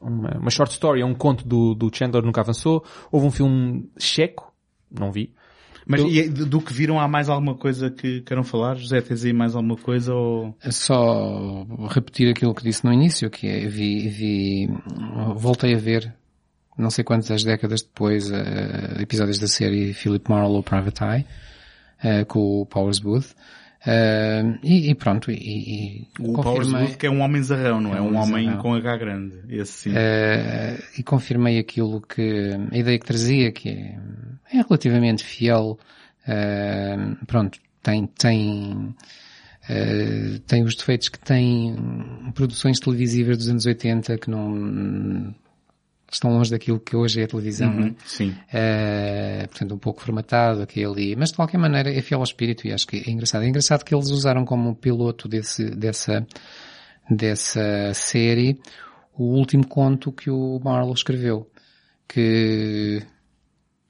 [0.00, 2.84] uma, uma short story, é um conto do, do Chandler nunca avançou.
[3.10, 4.52] Houve um filme checo,
[4.90, 5.32] não vi.
[5.86, 6.46] Mas eu...
[6.46, 8.76] do que viram há mais alguma coisa que queiram falar?
[8.76, 10.54] José, tens aí mais alguma coisa ou...
[10.62, 14.68] É só repetir aquilo que disse no início, que é, vi, vi,
[15.34, 16.14] voltei a ver,
[16.76, 21.26] não sei quantas décadas depois, uh, episódios da série Philip Marlowe Private Eye,
[22.04, 23.34] uh, com o Powers Booth.
[23.88, 27.94] Uh, e, e, pronto, e, e o Powers Booth que é um homem zarrão, não
[27.94, 27.98] é?
[27.98, 28.60] é um, um homem zarrão.
[28.60, 29.90] com H grande, esse sim.
[29.92, 33.98] Uh, e confirmei aquilo que, a ideia que trazia, que é,
[34.52, 35.78] é relativamente fiel,
[36.26, 38.94] uh, pronto, tem, tem,
[40.46, 41.74] tem os defeitos que tem
[42.34, 45.34] produções televisivas dos anos 80 que não,
[46.10, 47.94] estão longe daquilo que hoje é a televisão, uhum, né?
[48.04, 48.30] Sim.
[48.30, 52.24] Uh, portanto, um pouco formatado aqui e ali, mas de qualquer maneira é fiel ao
[52.24, 53.44] espírito e acho que é engraçado.
[53.44, 56.26] É engraçado que eles usaram como piloto desse, dessa,
[57.10, 58.58] dessa série
[59.18, 61.50] o último conto que o Marlowe escreveu,
[62.06, 63.02] que,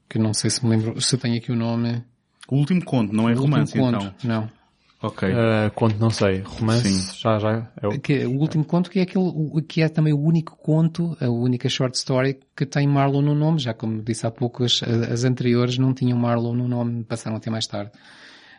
[0.09, 2.03] que não sei se me lembro, se tem aqui o nome.
[2.49, 4.13] O último conto, não é o romance conto, então?
[4.23, 4.58] Não.
[5.01, 5.29] Ok.
[5.29, 6.41] Uh, conto não sei.
[6.41, 7.19] Romance Sim.
[7.21, 7.99] já já é o...
[7.99, 9.31] Que, o último conto que é aquele
[9.67, 13.59] que é também o único conto, a única short story que tem Marlowe no nome,
[13.59, 17.49] já como disse há pouco as, as anteriores não tinham Marlowe no nome, passaram até
[17.49, 17.91] mais tarde.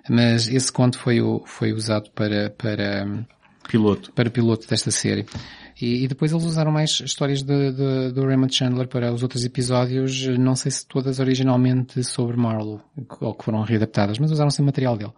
[0.09, 3.07] Mas esse conto foi o, foi usado para para
[3.69, 5.27] piloto para piloto desta série.
[5.79, 9.45] E, e depois eles usaram mais histórias de, de, do Raymond Chandler para os outros
[9.45, 12.81] episódios, não sei se todas originalmente sobre Marlowe,
[13.21, 15.13] ou que foram readaptadas, mas usaram sempre material dele.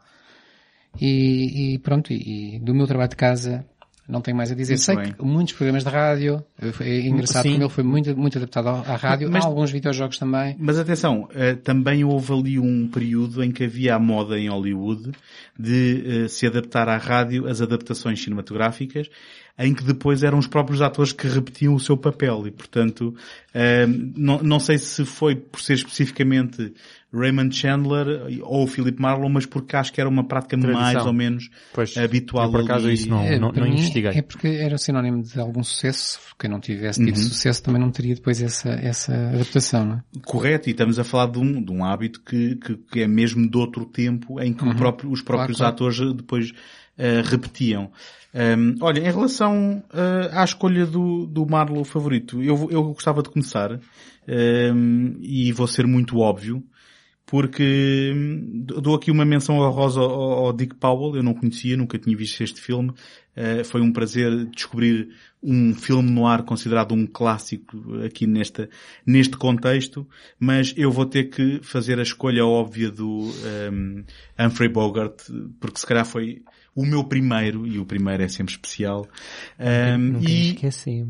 [1.00, 3.64] E, e pronto, e, e, do meu trabalho de casa
[4.08, 4.74] não tenho mais a dizer.
[4.74, 5.12] Muito Sei bem.
[5.12, 6.44] que muitos programas de rádio,
[6.80, 7.52] é engraçado Sim.
[7.52, 10.56] como ele foi muito, muito adaptado à rádio, mas, há alguns videojogos também.
[10.58, 15.12] Mas atenção, uh, também houve ali um período em que havia a moda em Hollywood
[15.58, 19.08] de uh, se adaptar à rádio as adaptações cinematográficas
[19.58, 23.14] em que depois eram os próprios atores que repetiam o seu papel e, portanto,
[23.54, 26.72] uh, não, não sei se foi por ser especificamente
[27.12, 28.06] Raymond Chandler
[28.42, 30.80] ou o Philip Marlowe, mas porque acho que era uma prática Tradição.
[30.80, 32.50] mais ou menos pois, habitual.
[32.50, 32.94] por acaso ali.
[32.94, 34.12] isso não, é, não, não investiguei.
[34.12, 36.18] É porque era sinónimo de algum sucesso.
[36.38, 37.22] Quem não tivesse tido uhum.
[37.22, 40.02] sucesso também não teria depois essa, essa adaptação, não é?
[40.24, 43.48] Correto, e estamos a falar de um, de um hábito que, que, que é mesmo
[43.48, 44.74] de outro tempo em que uhum.
[44.74, 47.90] próprio, os próprios claro, atores depois uh, repetiam.
[48.34, 53.28] Um, olha, em relação uh, à escolha do, do Marlowe favorito, eu, eu gostava de
[53.28, 53.78] começar
[54.26, 56.64] um, e vou ser muito óbvio
[57.32, 61.98] porque hum, dou aqui uma menção honrosa ao, ao Dick Powell, eu não conhecia, nunca
[61.98, 62.90] tinha visto este filme.
[62.90, 65.08] Uh, foi um prazer descobrir
[65.42, 68.68] um filme no ar considerado um clássico aqui nesta,
[69.06, 70.06] neste contexto,
[70.38, 73.30] mas eu vou ter que fazer a escolha óbvia do
[73.72, 74.04] um,
[74.38, 75.22] Humphrey Bogart,
[75.58, 76.42] porque se calhar foi
[76.74, 79.06] o meu primeiro, e o primeiro é sempre especial.
[79.58, 80.54] Um, e,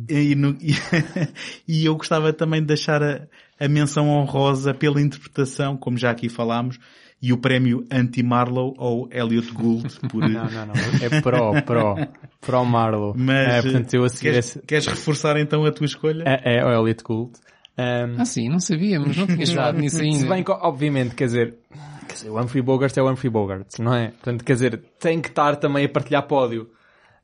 [0.09, 0.37] e, e,
[1.69, 3.27] e, eu gostava também de deixar a,
[3.63, 6.79] a menção honrosa pela interpretação, como já aqui falámos,
[7.23, 10.21] e o prémio anti-Marlow ou Elliot Gould por...
[10.29, 10.75] não, não, não.
[11.01, 11.95] É pro, pro.
[12.41, 13.15] Pro Marlow.
[13.17, 14.59] Mas, é, portanto, eu queres, esse...
[14.63, 16.25] queres reforçar então a tua escolha?
[16.27, 17.33] É, é o Elliot Gould.
[17.79, 18.21] Um...
[18.21, 20.19] Ah sim, não sabíamos, não tinha falado nisso ainda.
[20.19, 21.55] Se bem, obviamente, quer dizer,
[22.09, 24.09] quer dizer, o Humphrey Bogart é o Humphrey Bogart, não é?
[24.09, 26.69] Portanto, quer dizer, tem que estar também a partilhar pódio.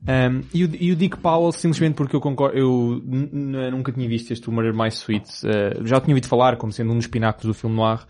[0.01, 3.01] Um, e, o, e, o, Dick Powell, simplesmente porque eu concordo, eu
[3.71, 5.29] nunca tinha visto este Murder My Sweet.
[5.45, 8.05] Uh, já tinha ouvido falar como sendo um dos pináculos do filme noir,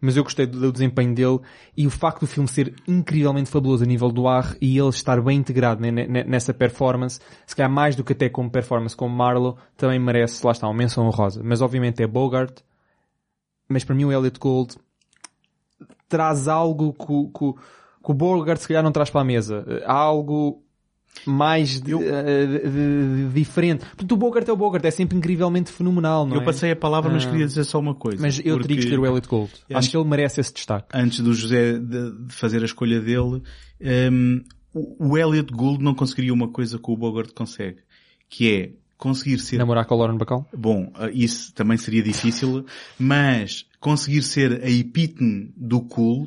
[0.00, 1.40] mas eu gostei do, do, desempenho dele
[1.76, 5.20] e o facto do filme ser incrivelmente fabuloso a nível do ar e ele estar
[5.20, 5.90] bem integrado né,
[6.24, 10.52] nessa performance, se calhar mais do que até como performance como Marlowe, também merece, lá
[10.52, 11.42] está, uma menção honrosa.
[11.44, 12.60] Mas obviamente é Bogart,
[13.68, 14.76] mas para mim o Elliot Gould
[16.08, 17.52] traz algo que, que,
[18.02, 19.82] que o Bogart se calhar não traz para a mesa.
[19.84, 20.63] Há algo
[21.26, 21.98] mais eu...
[21.98, 23.84] uh, diferente.
[23.96, 26.44] Porque o Bogart é o Bogart, é sempre incrivelmente fenomenal, não eu é?
[26.44, 28.20] passei a palavra, mas queria dizer só uma coisa.
[28.20, 29.52] Mas eu teria que escolher o Elliot Gold.
[29.52, 30.88] Antes, Acho que ele merece esse destaque.
[30.92, 33.42] Antes do José de, fazer a escolha dele, um,
[33.80, 34.40] ehm,
[34.74, 37.78] o Elliot Gould não conseguiria uma coisa que o Bogart consegue,
[38.28, 39.58] que é conseguir ser...
[39.58, 40.46] Namorar com o Lauren Bacall?
[40.56, 42.64] Bom, eh, isso também seria difícil,
[42.98, 46.26] mas conseguir ser a epítome do cool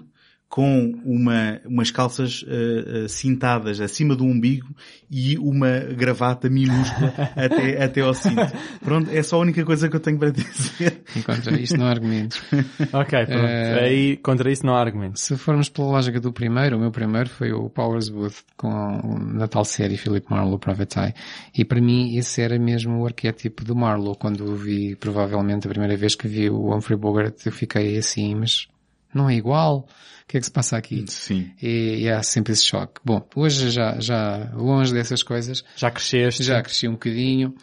[0.49, 4.67] com uma, umas calças uh, uh, cintadas acima do umbigo
[5.11, 8.41] e uma gravata minúscula até, até ao cinto.
[8.81, 11.03] Pronto, é só a única coisa que eu tenho para dizer.
[11.25, 12.41] Contra isso não há argumentos.
[12.93, 13.43] ok, pronto.
[13.43, 15.21] Uh, Aí, contra isso não há argumentos.
[15.21, 19.47] Se formos pela lógica do primeiro, o meu primeiro foi o Powers Booth com na
[19.47, 21.13] tal série Philip Marlowe Private Eye.
[21.57, 24.17] E para mim esse era mesmo o arquétipo do Marlowe.
[24.17, 28.33] Quando o vi, provavelmente a primeira vez que vi o Humphrey Bogart, eu fiquei assim,
[28.33, 28.67] mas
[29.13, 29.87] não é igual
[30.27, 31.05] que é que se passa aqui?
[31.07, 31.51] Sim.
[31.61, 32.99] E, e há sempre esse choque.
[33.03, 35.63] Bom, hoje já, já longe dessas coisas.
[35.75, 36.43] Já cresceste.
[36.43, 37.55] Já cresci um bocadinho.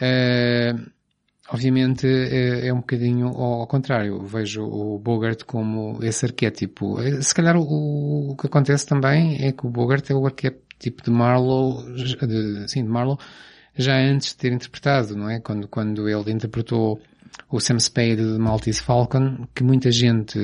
[0.00, 0.90] Uh,
[1.50, 4.20] Obviamente é, é, um bocadinho ao, contrário.
[4.20, 7.00] Vejo o Bogart como esse arquétipo.
[7.00, 11.02] Eh, se calhar o, o que acontece também é que o Bogart é o arquétipo
[11.02, 13.18] de Marlowe, de, sim, de Marlowe,
[13.74, 15.40] já antes de ter interpretado, não é?
[15.40, 17.00] Quando, quando ele interpretou
[17.50, 20.38] o Sam Spade de Maltese Falcon, que muita gente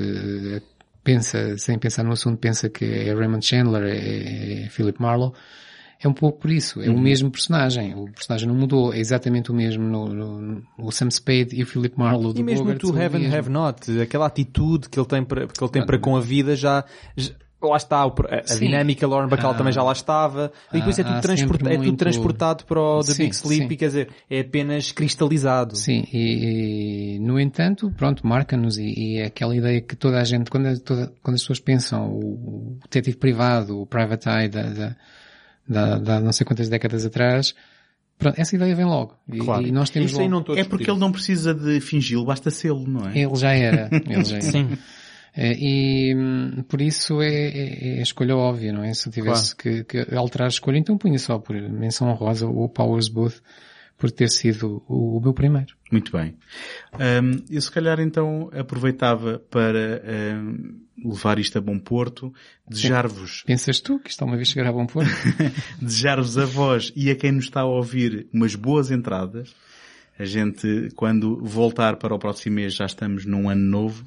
[1.05, 5.35] pensa, sem pensar no assunto, pensa que é Raymond Chandler, é, é Philip Marlowe,
[6.03, 6.83] é um pouco por isso.
[6.83, 6.97] É uhum.
[6.97, 7.95] o mesmo personagem.
[7.95, 8.93] O personagem não mudou.
[8.93, 12.39] É exatamente o mesmo no, no, o Sam Spade e o Philip Marlowe.
[12.39, 15.63] E mesmo Bogart, tu Have and Have Not, aquela atitude que ele tem para, que
[15.65, 16.85] ele tem para com a vida já,
[17.17, 17.33] já
[17.67, 21.05] lá está, a, a dinâmica Lauren Bacall ah, também já lá estava, e depois é
[21.05, 23.77] tudo, transporta, é tudo transportado para o The sim, Big Sleep, sim.
[23.77, 25.77] quer dizer, é apenas cristalizado.
[25.77, 30.25] Sim, e, e no entanto, pronto, marca-nos e, e, é aquela ideia que toda a
[30.25, 34.63] gente, quando, toda, quando as pessoas pensam o, o detetive privado, o private eye da,
[34.63, 34.97] da
[35.67, 37.55] da, da não sei quantas décadas atrás,
[38.17, 39.17] Pronto, essa ideia vem logo.
[39.31, 39.67] E, claro.
[39.67, 40.57] e nós temos Isso logo...
[40.57, 43.19] É porque ele não precisa de fingi-lo, basta sê-lo, não é?
[43.19, 43.91] Ele já era.
[43.93, 44.43] Ele já era.
[44.53, 44.79] Sim.
[45.37, 48.95] É, e hum, por isso é, é, é, a escolha óbvia, não é?
[48.95, 49.85] Se eu tivesse claro.
[49.85, 53.43] que, que, alterar a escolha, então punha só por menção honrosa o Powers Booth
[53.99, 55.75] por ter sido o, o meu primeiro.
[55.91, 56.37] Muito bem.
[56.95, 60.03] Um, eu se calhar então aproveitava para
[60.37, 62.33] um, levar isto a bom porto,
[62.69, 63.43] desejar-vos...
[63.43, 65.11] Pensas tu que isto uma vez chegar a bom porto?
[65.81, 69.55] desejar-vos a vós e a quem nos está a ouvir umas boas entradas.
[70.19, 74.07] A gente, quando voltar para o próximo mês, já estamos num ano novo.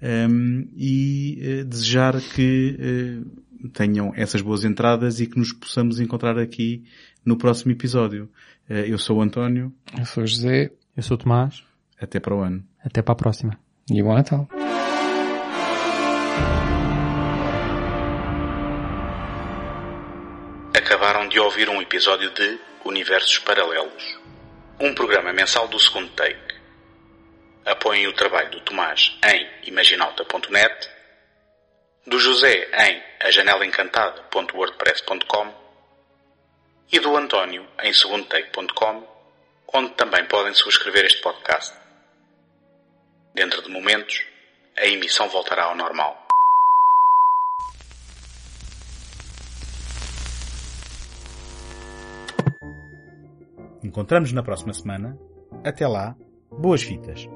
[0.00, 6.38] Um, e uh, desejar que uh, tenham essas boas entradas e que nos possamos encontrar
[6.38, 6.84] aqui
[7.24, 8.30] no próximo episódio.
[8.70, 9.72] Uh, eu sou o António.
[9.98, 10.70] Eu sou o José.
[10.96, 11.64] Eu sou o Tomás.
[12.00, 12.64] Até para o ano.
[12.84, 13.58] Até para a próxima.
[13.90, 14.48] E bom Natal.
[20.74, 24.18] Acabaram de ouvir um episódio de Universos Paralelos,
[24.80, 26.57] um programa mensal do segundo take.
[27.68, 30.88] Apoiem o trabalho do Tomás em imaginalta.net,
[32.06, 35.52] do José em ajanelaencantada.wordpress.com
[36.90, 39.06] e do António em segundotake.com,
[39.74, 41.76] onde também podem subscrever este podcast.
[43.34, 44.24] Dentro de momentos,
[44.74, 46.26] a emissão voltará ao normal.
[53.84, 55.18] Encontramos na próxima semana.
[55.62, 56.16] Até lá,
[56.50, 57.28] boas fitas.